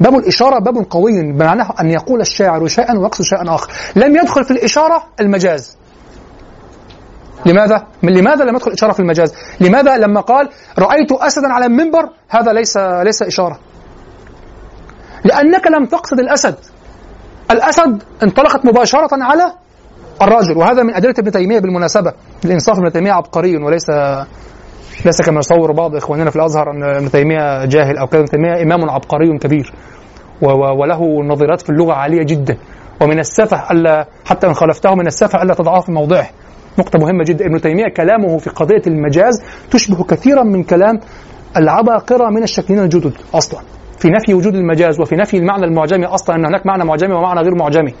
باب 0.00 0.14
الإشارة 0.14 0.58
باب 0.58 0.86
قوي 0.90 1.32
بمعناه 1.32 1.74
أن 1.80 1.90
يقول 1.90 2.20
الشاعر 2.20 2.66
شيئا 2.66 2.98
ويقصد 2.98 3.24
شيئا 3.24 3.54
آخر. 3.54 3.70
لم 3.96 4.16
يدخل 4.16 4.44
في 4.44 4.50
الإشارة 4.50 5.02
المجاز. 5.20 5.76
لماذا؟ 7.46 7.86
من 8.02 8.12
لماذا 8.12 8.44
لم 8.44 8.56
يدخل 8.56 8.72
إشارة 8.72 8.92
في 8.92 9.00
المجاز؟ 9.00 9.34
لماذا 9.60 9.96
لما 9.96 10.20
قال 10.20 10.48
رأيت 10.78 11.12
أسدا 11.12 11.48
على 11.48 11.66
المنبر 11.66 12.08
هذا 12.28 12.52
ليس 12.52 12.76
ليس 12.76 13.22
إشارة. 13.22 13.58
لأنك 15.24 15.66
لم 15.66 15.86
تقصد 15.86 16.18
الأسد. 16.18 16.56
الأسد 17.50 18.02
انطلقت 18.22 18.66
مباشرة 18.66 19.08
على 19.12 19.52
الرجل 20.22 20.56
وهذا 20.56 20.82
من 20.82 20.94
أدلة 20.94 21.14
ابن 21.18 21.30
تيمية 21.30 21.58
بالمناسبة. 21.58 22.12
الإنصاف 22.44 22.78
ابن 22.78 22.92
تيمية 22.92 23.12
عبقري 23.12 23.56
وليس 23.56 23.90
ليس 25.06 25.22
كما 25.22 25.38
يصور 25.38 25.72
بعض 25.72 25.96
إخواننا 25.96 26.30
في 26.30 26.36
الأزهر 26.36 26.70
أن 26.70 26.82
ابن 26.82 27.10
تيمية 27.10 27.64
جاهل 27.64 27.98
أو 27.98 28.06
كذا 28.06 28.20
ابن 28.20 28.30
تيمية 28.30 28.62
إمام 28.62 28.90
عبقري 28.90 29.38
كبير 29.38 29.72
وله 30.42 31.22
نظيرات 31.22 31.62
في 31.62 31.70
اللغة 31.70 31.92
عالية 31.92 32.22
جدا. 32.22 32.56
ومن 33.00 33.18
السفه 33.18 33.70
ألا 33.70 34.06
حتى 34.24 34.46
إن 34.46 34.54
خالفته 34.54 34.94
من 34.94 35.06
السفه 35.06 35.42
ألا 35.42 35.54
تضعه 35.54 35.80
في 35.80 35.92
موضعه. 35.92 36.28
نقطة 36.78 36.98
مهمة 36.98 37.24
جدا. 37.24 37.46
ابن 37.46 37.60
تيمية 37.60 37.88
كلامه 37.96 38.38
في 38.38 38.50
قضية 38.50 38.82
المجاز 38.86 39.42
تشبه 39.70 40.04
كثيرا 40.04 40.42
من 40.42 40.62
كلام 40.62 41.00
العباقرة 41.56 42.30
من 42.30 42.42
الشاكلين 42.42 42.80
الجدد 42.80 43.12
أصلا. 43.34 43.60
في 43.98 44.08
نفي 44.08 44.34
وجود 44.34 44.54
المجاز 44.54 45.00
وفي 45.00 45.16
نفي 45.16 45.36
المعنى 45.36 45.64
المعجمي 45.64 46.06
أصلا 46.06 46.36
أن 46.36 46.46
هناك 46.46 46.66
معنى 46.66 46.84
معجمي 46.84 47.14
ومعنى 47.14 47.40
غير 47.40 47.54
معجمي. 47.54 47.94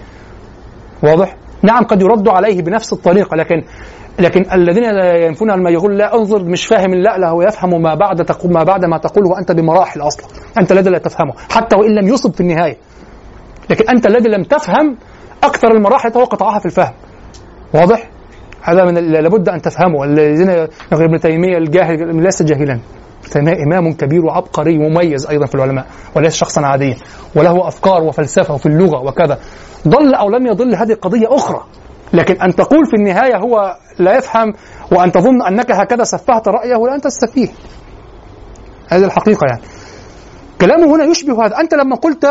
واضح؟ 1.02 1.36
نعم 1.62 1.84
قد 1.84 2.02
يرد 2.02 2.28
عليه 2.28 2.62
بنفس 2.62 2.92
الطريقة 2.92 3.36
لكن 3.36 3.62
لكن 4.18 4.44
الذين 4.52 4.84
ينفون 5.28 5.62
ما 5.62 5.70
يقول 5.70 5.98
لا 5.98 6.14
أنظر 6.14 6.44
مش 6.44 6.66
فاهم 6.66 6.94
لا 6.94 7.18
لا 7.18 7.28
هو 7.28 7.42
يفهم 7.42 7.82
ما 7.82 7.94
بعد 7.94 8.24
تقول 8.24 8.52
ما 8.52 8.64
بعد 8.64 8.84
ما 8.84 8.98
تقوله 8.98 9.30
وانت 9.30 9.52
بمراحل 9.52 10.00
أصلا. 10.00 10.26
أنت 10.60 10.72
الذي 10.72 10.90
لا 10.90 10.98
تفهمه 10.98 11.32
حتى 11.50 11.76
وإن 11.76 11.94
لم 11.94 12.08
يصب 12.08 12.34
في 12.34 12.40
النهاية. 12.40 12.76
لكن 13.70 13.84
أنت 13.88 14.06
الذي 14.06 14.28
لم 14.28 14.42
تفهم 14.42 14.96
أكثر 15.44 15.70
المراحل 15.70 16.12
هو 16.16 16.24
قطعها 16.24 16.58
في 16.58 16.66
الفهم. 16.66 16.92
واضح؟ 17.74 18.10
هذا 18.62 18.84
من 18.84 18.94
لابد 18.94 19.48
أن 19.48 19.62
تفهمه. 19.62 20.04
الذين 20.04 20.50
ابن 20.92 21.20
تيمية 21.20 21.58
الجاهل 21.58 22.22
ليس 22.22 22.42
جاهلا. 22.42 22.80
تيميه 23.28 23.62
إمام 23.66 23.92
كبير 23.92 24.24
وعبقري 24.24 24.78
مميز 24.78 25.26
أيضا 25.26 25.46
في 25.46 25.54
العلماء 25.54 25.86
وليس 26.16 26.34
شخصا 26.34 26.66
عاديا 26.66 26.96
وله 27.36 27.68
أفكار 27.68 28.02
وفلسفة 28.02 28.54
وفي 28.54 28.66
اللغة 28.66 29.02
وكذا. 29.02 29.38
ضل 29.88 30.14
أو 30.14 30.30
لم 30.30 30.46
يضل 30.46 30.74
هذه 30.74 30.94
قضيه 30.94 31.34
أخرى. 31.34 31.64
لكن 32.12 32.40
أن 32.42 32.54
تقول 32.54 32.86
في 32.86 32.96
النهاية 32.96 33.36
هو 33.36 33.76
لا 33.98 34.16
يفهم 34.18 34.54
وأن 34.92 35.12
تظن 35.12 35.42
أنك 35.42 35.72
هكذا 35.72 36.04
سفهت 36.04 36.48
رأيه 36.48 36.76
لا 36.76 36.94
أنت 36.94 37.06
السفيه 37.06 37.48
هذه 38.88 39.04
الحقيقة 39.04 39.46
يعني. 39.50 39.62
كلامه 40.60 40.96
هنا 40.96 41.04
يشبه 41.04 41.46
هذا. 41.46 41.60
أنت 41.60 41.74
لما 41.74 41.96
قلت 41.96 42.24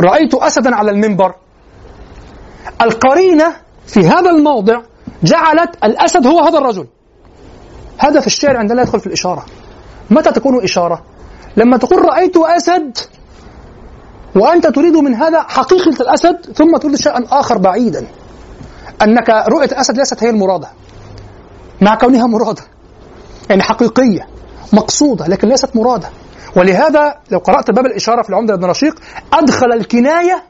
رأيت 0.00 0.34
اسدا 0.34 0.76
على 0.76 0.90
المنبر 0.90 1.34
القرينة 2.82 3.52
في 3.86 4.00
هذا 4.00 4.30
الموضع 4.30 4.80
جعلت 5.22 5.84
الأسد 5.84 6.26
هو 6.26 6.40
هذا 6.40 6.58
الرجل. 6.58 6.86
في 8.00 8.26
الشعر 8.26 8.56
عندما 8.56 8.76
لا 8.76 8.82
يدخل 8.82 9.00
في 9.00 9.06
الإشارة. 9.06 9.46
متى 10.10 10.32
تكون 10.32 10.62
إشارة؟ 10.62 11.02
لما 11.56 11.76
تقول 11.76 12.04
رأيت 12.04 12.36
أسد 12.36 12.98
وأنت 14.36 14.66
تريد 14.66 14.96
من 14.96 15.14
هذا 15.14 15.42
حقيقة 15.42 16.02
الأسد 16.02 16.36
ثم 16.54 16.76
تريد 16.76 16.96
شيئا 16.96 17.24
آخر 17.30 17.58
بعيدا. 17.58 18.06
أنك 19.02 19.30
رؤية 19.48 19.66
الأسد 19.66 19.96
ليست 19.98 20.24
هي 20.24 20.30
المرادة. 20.30 20.68
مع 21.80 21.94
كونها 21.94 22.26
مرادة. 22.26 22.62
يعني 23.50 23.62
حقيقية 23.62 24.26
مقصودة 24.72 25.26
لكن 25.26 25.48
ليست 25.48 25.76
مرادة. 25.76 26.08
ولهذا 26.56 27.14
لو 27.30 27.38
قرأت 27.38 27.70
باب 27.70 27.86
الإشارة 27.86 28.22
في 28.22 28.30
العمدة 28.30 28.56
بن 28.56 28.64
رشيق 28.64 29.00
أدخل 29.32 29.72
الكناية 29.72 30.42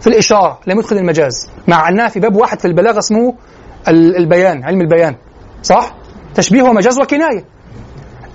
في 0.00 0.06
الإشارة 0.06 0.58
لم 0.66 0.78
يدخل 0.78 0.96
المجاز. 0.96 1.48
مع 1.68 1.88
أنها 1.88 2.08
في 2.08 2.20
باب 2.20 2.36
واحد 2.36 2.60
في 2.60 2.64
البلاغة 2.64 2.98
اسمه 2.98 3.34
ال- 3.88 4.16
البيان 4.16 4.64
علم 4.64 4.80
البيان. 4.80 5.16
صح؟ 5.62 5.94
تشبيه 6.38 6.62
ومجاز 6.62 6.98
وكناية. 7.00 7.44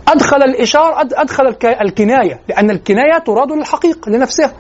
أدخل 0.07 0.37
الاشاره 0.37 0.93
أد- 1.03 1.19
أدخل 1.19 1.47
الك- 1.47 1.65
الكناية 1.81 2.39
لأن 2.49 2.69
الكناية 2.71 3.17
تراد 3.25 3.51
للحقيقه 3.51 4.09
لنفسها 4.09 4.53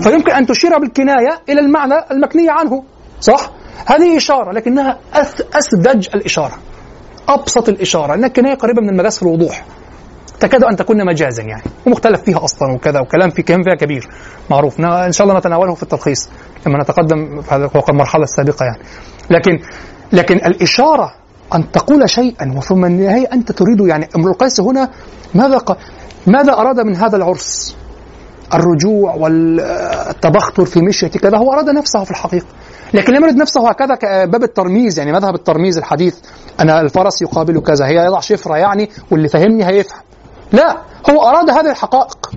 فيمكن 0.00 0.32
أن 0.32 0.46
تشير 0.46 0.78
بالكناية 0.78 1.40
إلى 1.48 1.60
المعنى 1.60 1.94
المكني 2.10 2.46
عنه 2.50 2.82
صح؟ 3.20 3.50
هذه 3.86 4.16
إشارة 4.16 4.52
لكنها 4.52 4.98
أس- 5.14 5.56
أسذج 5.56 6.08
الإشارة. 6.14 6.52
أبسط 7.28 7.68
الإشارة 7.68 8.06
لأن 8.14 8.24
الكناية 8.24 8.54
قريبة 8.54 8.80
من 8.82 8.88
المجاز 8.88 9.16
في 9.16 9.22
الوضوح. 9.22 9.64
تكاد 10.40 10.64
أن 10.64 10.76
تكون 10.76 11.06
مجازا 11.06 11.42
يعني 11.42 11.62
ومختلف 11.86 12.22
فيها 12.22 12.44
أصلا 12.44 12.72
وكذا 12.74 13.00
وكلام 13.00 13.30
في 13.30 13.42
كلام 13.42 13.62
فيها 13.62 13.74
كبير 13.74 14.08
معروف. 14.50 14.80
إن 14.80 15.12
شاء 15.12 15.26
الله 15.26 15.38
نتناوله 15.38 15.74
في 15.74 15.82
التلخيص 15.82 16.30
لما 16.66 16.78
نتقدم 16.82 17.40
في 17.42 17.90
المرحلة 17.90 18.22
السابقة 18.22 18.64
يعني. 18.64 18.78
لكن 19.30 19.58
لكن 20.12 20.34
الإشارة 20.36 21.14
أن 21.54 21.72
تقول 21.72 22.10
شيئا 22.10 22.54
وثم 22.56 22.84
النهاية 22.84 23.28
أنت 23.32 23.52
تريد 23.52 23.80
يعني 23.80 24.08
امرؤ 24.16 24.32
القيس 24.32 24.60
هنا 24.60 24.88
ماذا 25.34 25.58
ق... 25.58 25.76
ماذا 26.26 26.52
أراد 26.52 26.80
من 26.80 26.96
هذا 26.96 27.16
العرس؟ 27.16 27.76
الرجوع 28.54 29.14
والتبختر 29.14 30.64
في 30.64 30.80
مشية 30.80 31.08
كذا 31.08 31.38
هو 31.38 31.52
أراد 31.52 31.70
نفسه 31.70 32.04
في 32.04 32.10
الحقيقة. 32.10 32.46
لكن 32.94 33.12
لم 33.12 33.24
يرد 33.24 33.36
نفسه 33.36 33.68
هكذا 33.68 33.94
كباب 33.94 34.42
الترميز 34.42 34.98
يعني 34.98 35.12
مذهب 35.12 35.34
الترميز 35.34 35.78
الحديث 35.78 36.16
أنا 36.60 36.80
الفرس 36.80 37.22
يقابل 37.22 37.60
كذا 37.60 37.86
هي 37.86 38.06
يضع 38.06 38.20
شفرة 38.20 38.56
يعني 38.56 38.90
واللي 39.10 39.28
فهمني 39.28 39.66
هيفهم. 39.66 40.00
لا 40.52 40.76
هو 41.10 41.22
أراد 41.22 41.50
هذه 41.50 41.70
الحقائق. 41.70 42.30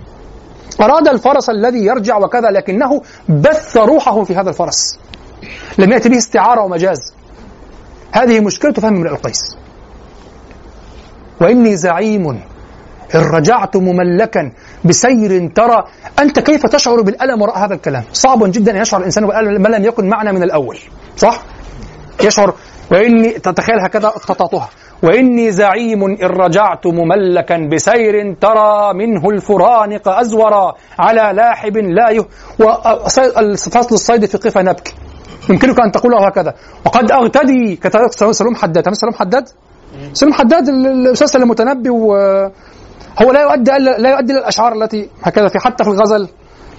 أراد 0.82 1.08
الفرس 1.08 1.50
الذي 1.50 1.86
يرجع 1.86 2.18
وكذا 2.18 2.50
لكنه 2.50 3.02
بث 3.30 3.78
روحه 3.78 4.24
في 4.24 4.36
هذا 4.36 4.50
الفرس. 4.50 5.00
لم 5.78 5.92
يأتي 5.92 6.10
به 6.10 6.18
استعارة 6.18 6.62
ومجاز. 6.62 7.14
هذه 8.16 8.40
مشكلة 8.40 8.74
فهم 8.74 8.96
امرئ 8.96 9.10
القيس. 9.12 9.58
وإني 11.42 11.76
زعيم 11.76 12.28
إن 13.16 13.22
رجعت 13.22 13.78
مملكا 13.78 14.52
بسير 14.86 15.48
ترى 15.56 15.84
أنت 16.20 16.40
كيف 16.40 16.66
تشعر 16.66 17.02
بالألم 17.02 17.42
وراء 17.42 17.58
هذا 17.58 17.74
الكلام؟ 17.74 18.04
صعب 18.14 18.52
جدا 18.52 18.72
أن 18.72 18.78
يشعر 18.78 19.00
الإنسان 19.00 19.26
بالألم 19.28 19.62
ما 19.62 19.68
لم 19.68 19.84
يكن 19.84 20.10
معنا 20.10 20.32
من 20.32 20.44
الأول 20.44 20.78
صح؟ 21.18 21.42
يشعر 22.24 22.54
وإني 22.92 23.30
تتخيل 23.30 23.80
هكذا 23.80 24.08
اقتطعتها 24.08 24.70
وإني 25.04 25.52
زعيم 25.52 26.04
إن 26.04 26.18
رجعت 26.24 26.88
مملكا 26.88 27.58
بسير 27.72 28.34
ترى 28.42 28.94
منه 28.94 29.30
الفرانق 29.30 30.08
ازورا 30.08 30.74
على 31.00 31.34
لاحب 31.36 31.78
لا 31.78 32.10
يه 32.10 32.26
وفصل 32.60 33.92
الصيد 33.92 34.26
في 34.26 34.38
قفا 34.38 34.62
نبكي. 34.62 34.94
يمكنك 35.50 35.80
أن 35.80 35.92
تقوله 35.92 36.28
هكذا. 36.28 36.54
وقد 36.86 37.12
أغتدي 37.12 37.76
كتب 37.76 38.32
سلوم 38.32 38.56
حداد. 38.56 38.84
تعرف 38.84 38.98
سلوم 38.98 39.14
حداد؟ 39.14 39.50
سلوم 40.14 40.34
حداد 40.34 40.70
ال- 40.70 40.88
الاستاذ 40.88 41.42
المتنبي 41.42 41.90
و 41.90 42.14
هو 43.22 43.32
لا 43.32 43.42
يؤدي 43.42 43.72
إلا- 43.72 44.00
لا 44.00 44.10
يؤدي 44.10 44.32
إلى 44.34 44.40
الأشعار 44.40 44.74
التي 44.74 45.10
هكذا 45.24 45.48
في 45.48 45.60
حتى 45.60 45.84
في 45.84 45.90
الغزل 45.90 46.28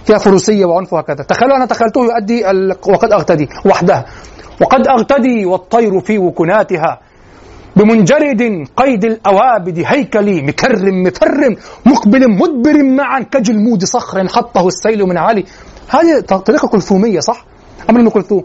فيها 0.04 0.18
فروسية 0.18 0.64
وعنف 0.64 0.92
وهكذا. 0.92 1.24
تخيلوا 1.24 1.56
أنا 1.56 1.66
تخيلته 1.66 2.04
يؤدي 2.04 2.44
وقد 2.92 3.12
أغتدي 3.12 3.48
وحدها 3.66 4.04
وقد 4.60 4.86
أغتدي 4.88 5.46
والطير 5.46 6.00
في 6.00 6.18
وكناتها 6.18 7.00
بمنجرد 7.76 8.66
قيد 8.76 9.04
الأوابد 9.04 9.82
هيكلي 9.86 10.42
مكرم 10.42 11.02
مفرم 11.02 11.56
مقبل 11.86 12.30
مدبر 12.30 12.82
معا 12.82 13.20
كجلمود 13.20 13.84
صخر 13.84 14.28
حطه 14.28 14.66
السيل 14.68 15.02
من 15.04 15.18
عالي. 15.18 15.44
هذه 15.88 16.20
طريقة 16.20 16.68
كلثومية 16.68 17.20
صح؟ 17.20 17.44
أمر 17.90 18.00
أم 18.00 18.08
كلثوم. 18.08 18.44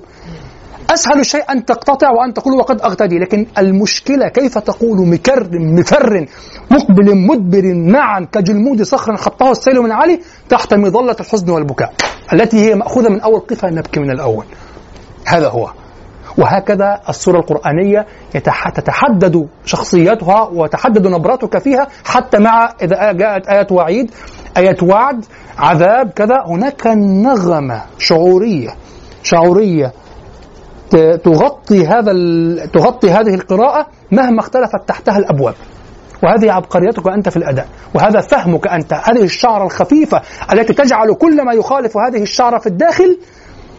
أسهل 0.89 1.25
شيء 1.25 1.51
أن 1.51 1.65
تقتطع 1.65 2.11
وأن 2.11 2.33
تقول 2.33 2.53
وقد 2.53 2.81
أغتدي 2.81 3.19
لكن 3.19 3.45
المشكلة 3.57 4.27
كيف 4.27 4.57
تقول 4.57 5.07
مكر 5.07 5.75
مفر 5.75 6.25
مقبل 6.71 7.17
مدبر 7.17 7.73
معا 7.73 8.27
كجلمود 8.31 8.81
صخر 8.81 9.17
حطه 9.17 9.51
السيل 9.51 9.81
من 9.81 9.91
عالي 9.91 10.19
تحت 10.49 10.73
مظلة 10.73 11.15
الحزن 11.19 11.49
والبكاء. 11.49 11.93
التي 12.33 12.69
هي 12.69 12.75
مأخوذة 12.75 13.09
من 13.09 13.21
أول 13.21 13.39
قفا 13.39 13.69
نبكي 13.69 13.99
من 13.99 14.11
الأول. 14.11 14.45
هذا 15.25 15.49
هو. 15.49 15.71
وهكذا 16.37 17.01
السورة 17.09 17.39
القرآنية 17.39 18.05
تتحدد 18.75 19.47
شخصيتها 19.65 20.49
وتحدد 20.53 21.07
نبرتك 21.07 21.57
فيها 21.57 21.87
حتى 22.05 22.39
مع 22.39 22.73
إذا 22.81 23.11
جاءت 23.11 23.47
آية 23.47 23.67
وعيد. 23.71 24.11
آية 24.57 24.77
وعد 24.83 25.25
عذاب 25.57 26.09
كذا. 26.09 26.43
هناك 26.45 26.87
نغمة 26.97 27.81
شعورية 27.97 28.69
شعورية 29.23 29.93
تغطي 31.23 31.87
هذا 31.87 32.13
تغطي 32.73 33.11
هذه 33.11 33.33
القراءة 33.35 33.87
مهما 34.11 34.39
اختلفت 34.39 34.87
تحتها 34.87 35.17
الأبواب. 35.17 35.55
وهذه 36.23 36.51
عبقريتك 36.51 37.07
أنت 37.07 37.29
في 37.29 37.37
الأداء. 37.37 37.67
وهذا 37.95 38.21
فهمك 38.21 38.67
أنت. 38.67 38.93
هذه 38.93 39.23
الشعرة 39.23 39.65
الخفيفة 39.65 40.21
التي 40.53 40.73
تجعل 40.73 41.13
كل 41.13 41.45
ما 41.45 41.53
يخالف 41.53 41.97
هذه 41.97 42.21
الشعرة 42.21 42.59
في 42.59 42.67
الداخل 42.67 43.19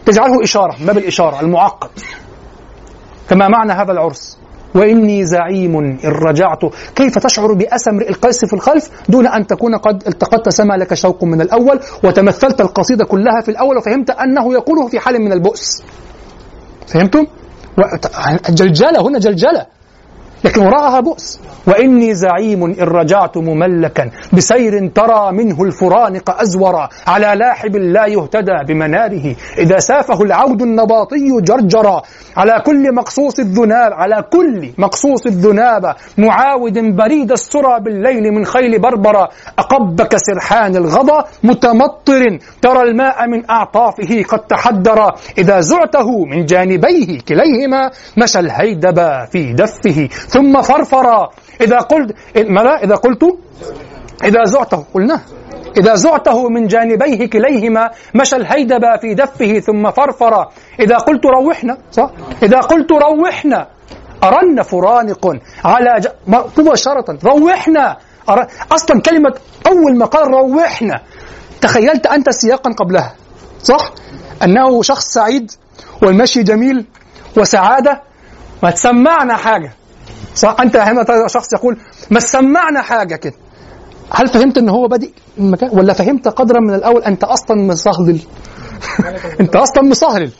تجعله 0.05 0.43
إشارة 0.43 0.75
ما 0.85 0.93
بالإشارة 0.93 1.41
المعقد. 1.41 1.89
كما 3.29 3.47
معنى 3.47 3.71
هذا 3.71 3.91
العرس. 3.91 4.42
وإني 4.75 5.25
زعيم 5.25 5.77
إن 5.77 5.97
رجعت. 6.05 6.61
كيف 6.95 7.17
تشعر 7.17 7.53
بأسى 7.53 7.89
امرئ 7.89 8.09
القيس 8.09 8.45
في 8.45 8.53
الخلف؟ 8.53 8.89
دون 9.09 9.27
أن 9.27 9.47
تكون 9.47 9.75
قد 9.75 10.07
التقطت 10.07 10.49
سما 10.49 10.73
لك 10.73 10.93
شوق 10.93 11.23
من 11.23 11.41
الأول 11.41 11.79
وتمثلت 12.03 12.61
القصيدة 12.61 13.05
كلها 13.05 13.41
في 13.41 13.51
الأول 13.51 13.77
وفهمت 13.77 14.09
أنه 14.09 14.53
يقوله 14.53 14.87
في 14.87 14.99
حال 14.99 15.21
من 15.21 15.33
البؤس. 15.33 15.83
فهمتم؟ 16.87 17.25
جلجلة 18.49 19.01
هنا 19.01 19.19
جلجلة. 19.19 19.65
لكن 20.43 20.61
وراءها 20.61 20.99
بؤس. 20.99 21.39
وإني 21.67 22.13
زعيم 22.13 22.63
إن 22.63 22.75
رجعت 22.79 23.37
مملكا 23.37 24.11
بسير 24.33 24.87
ترى 24.87 25.31
منه 25.31 25.63
الفرانق 25.63 26.41
أزورا 26.41 26.89
على 27.07 27.39
لاحب 27.39 27.75
لا 27.75 28.05
يهتدى 28.05 28.57
بمناره. 28.67 29.35
إذا 29.57 29.79
سافه 29.79 30.21
العود 30.21 30.61
النباطي 30.61 31.41
جرجرا 31.41 32.01
على 32.37 32.61
كل 32.65 32.95
مقصوص 32.95 33.39
الذناب 33.39 33.93
على 33.93 34.23
كل 34.31 34.71
مقصوص 34.77 35.25
الذناب 35.25 35.95
معاود 36.17 36.95
بريد 36.95 37.31
السرى 37.31 37.79
بالليل 37.79 38.31
من 38.33 38.45
خيل 38.45 38.81
بربرا 38.81 39.27
أقبك 39.59 40.17
سرحان 40.17 40.75
الغضا 40.75 41.25
متمطر 41.43 42.39
ترى 42.61 42.81
الماء 42.81 43.27
من 43.27 43.49
أعطافه 43.49 44.23
قد 44.29 44.39
تحدر. 44.39 45.11
إذا 45.37 45.59
زعته 45.59 46.25
من 46.25 46.45
جانبيه 46.45 47.19
كليهما 47.27 47.91
مشى 48.17 48.39
الهيدب 48.39 49.25
في 49.31 49.53
دفه. 49.53 50.09
ثم 50.33 50.61
فرفر. 50.61 51.29
إذا 51.61 51.77
قلت 51.77 52.15
ماذا 52.49 52.75
إذا 52.83 52.95
قلت 52.95 53.23
إذا 54.23 54.43
زعته 54.45 54.85
قلنا. 54.93 55.21
إذا 55.77 55.95
زعته 55.95 56.49
من 56.49 56.67
جانبيه 56.67 57.29
كليهما 57.29 57.91
مشى 58.15 58.35
الهيدب 58.35 58.83
في 59.01 59.13
دفه 59.13 59.59
ثم 59.59 59.91
فرفر. 59.91 60.33
إذا 60.79 60.97
قلت 60.97 61.25
روحنا 61.25 61.77
صح؟ 61.91 62.09
إذا 62.43 62.59
قلت 62.59 62.91
روحنا 62.91 63.67
أرن 64.23 64.61
فرانق 64.61 65.23
على 65.65 65.99
ج... 65.99 66.07
مباشرة. 66.57 67.17
روحنا. 67.25 67.97
أر... 68.29 68.47
أصلا 68.71 69.01
كلمة 69.01 69.33
أول 69.67 69.97
ما 69.97 70.05
قال 70.05 70.27
روحنا 70.27 71.01
تخيلت 71.61 72.07
أنت 72.07 72.29
سياقا 72.29 72.71
قبلها 72.71 73.13
صح؟ 73.63 73.91
أنه 74.43 74.81
شخص 74.81 75.05
سعيد 75.05 75.51
والمشي 76.01 76.43
جميل 76.43 76.85
وسعادة. 77.37 78.01
ما 78.63 78.71
تسمعنا 78.71 79.35
حاجة. 79.35 79.71
صح 80.35 80.55
أنت 80.61 80.75
هنا 80.75 81.27
شخص 81.27 81.53
يقول 81.53 81.77
ما 82.11 82.19
تسمعنا 82.19 82.81
حاجة 82.81 83.15
كده. 83.15 83.33
هل 84.11 84.27
فهمت 84.27 84.57
إن 84.57 84.69
هو 84.69 84.87
بادئ 84.87 85.11
من 85.37 85.51
مكان 85.51 85.69
ولا 85.73 85.93
فهمت 85.93 86.27
قدرا 86.27 86.59
من 86.59 86.73
الأول 86.73 87.03
أنت 87.03 87.23
أصلا 87.23 87.61
مصهلل 87.61 88.19
أنت 89.41 89.55
أصلا 89.55 89.83
مصهلل؟ 89.83 90.31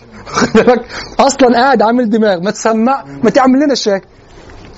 أصلا 1.20 1.56
قاعد 1.56 1.82
عامل 1.82 2.10
دماغ 2.10 2.40
ما 2.40 2.52
تسمع 2.52 3.04
ما 3.24 3.30
تعمل 3.30 3.60
لنا 3.60 3.74
الشاي 3.74 4.02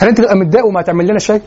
هل 0.02 0.08
أنت 0.08 0.18
تبقى 0.18 0.36
متضايق 0.36 0.66
وما 0.66 0.82
تعمل 0.82 1.08
لنا 1.08 1.20
شاي 1.20 1.42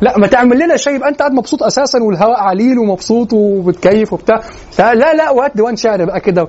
لا 0.00 0.18
ما 0.18 0.26
تعمل 0.26 0.58
لنا 0.58 0.76
شاي 0.76 0.94
يبقى 0.94 1.08
أنت 1.08 1.18
قاعد 1.18 1.32
مبسوط 1.32 1.62
أساسا 1.62 1.98
والهواء 2.02 2.40
عليل 2.40 2.78
ومبسوط 2.78 3.32
وبتكيف 3.32 4.12
وبتاع. 4.12 4.40
لا 4.78 5.14
لا 5.14 5.30
وهات 5.30 5.52
ديوان 5.56 5.76
شعر 5.76 6.04
بقى 6.04 6.20
كده. 6.20 6.48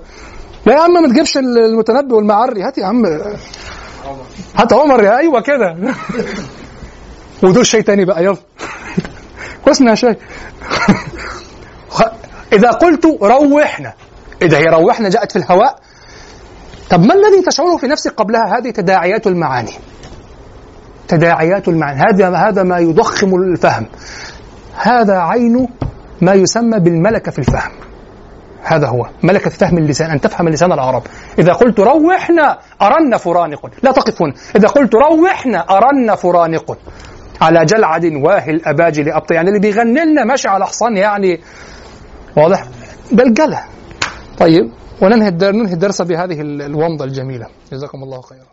لا 0.66 0.74
يا 0.74 0.80
عم 0.80 0.94
ما 0.94 1.08
تجيبش 1.08 1.38
المتنبي 1.38 2.14
والمعري. 2.14 2.64
هات 2.64 2.78
يا 2.78 2.86
عم. 2.86 3.04
هات 4.56 4.74
عمر 4.74 5.04
يا 5.04 5.18
أيوه 5.18 5.42
كده. 5.42 5.78
ودول 7.44 7.66
شاي 7.66 7.82
تاني 7.82 8.06
بقى 8.06 8.24
يلا. 8.24 8.38
كويسنا 9.64 9.96
شاي 9.96 10.18
إذا 12.54 12.70
قلت 12.70 13.06
روحنا 13.22 13.94
إذا 14.42 14.58
هي 14.58 14.66
روحنا 14.66 15.10
جاءت 15.10 15.32
في 15.32 15.38
الهواء 15.40 15.76
طب 16.90 17.00
ما 17.00 17.14
الذي 17.14 17.42
تشعره 17.46 17.78
في 17.78 17.88
نفسك 17.88 18.12
قبلها؟ 18.12 18.58
هذه 18.58 18.70
تداعيات 18.70 19.28
المعاني. 19.28 19.72
تداعيات 21.08 21.68
المعاني. 21.68 22.02
هذا 22.02 22.36
هذا 22.36 22.64
ما 22.64 22.78
يضخم 22.80 23.36
الفهم. 23.36 23.86
هذا 24.76 25.18
عين 25.18 25.68
ما 26.22 26.34
يسمى 26.34 26.80
بالملكة 26.80 27.32
في 27.32 27.40
الفهم. 27.40 27.72
هذا 28.64 28.88
هو. 28.88 29.10
ملكة 29.24 29.50
فهم 29.50 29.78
اللسان 29.78 30.12
أن 30.12 30.22
تفهم 30.22 30.50
لسان 30.50 30.72
العرب. 30.72 31.04
إذا 31.40 31.54
قلت 31.54 31.80
روحنا 31.80 32.58
أرن 32.82 33.18
فرانق. 33.18 33.70
لا 33.84 33.92
تقف 33.92 34.22
هنا 34.22 34.34
إذا 34.56 34.68
قلت 34.68 34.96
روحنا 34.96 35.60
أرن 35.78 36.16
فرانق. 36.16 36.78
على 37.42 37.66
جلعد 37.66 38.06
واهي 38.06 38.52
الأباجي 38.52 39.04
لأبط 39.04 39.32
يعني 39.32 39.48
اللي 39.50 39.60
بيغني 39.60 40.06
لنا 40.06 40.24
ماشي 40.24 40.48
على 40.48 40.66
حصان 40.66 40.98
يعني. 40.98 41.42
واضح؟ 42.38 42.64
جلجلة 43.12 43.64
طيب 44.38 44.72
وننهي 45.02 45.30
ننهي 45.30 45.74
الدرس 45.74 46.02
بهذه 46.02 46.42
ال- 46.42 46.62
الومضة 46.62 47.06
الجميلة. 47.06 47.48
جزاكم 47.72 48.04
الله 48.04 48.22
خيرا. 48.22 48.53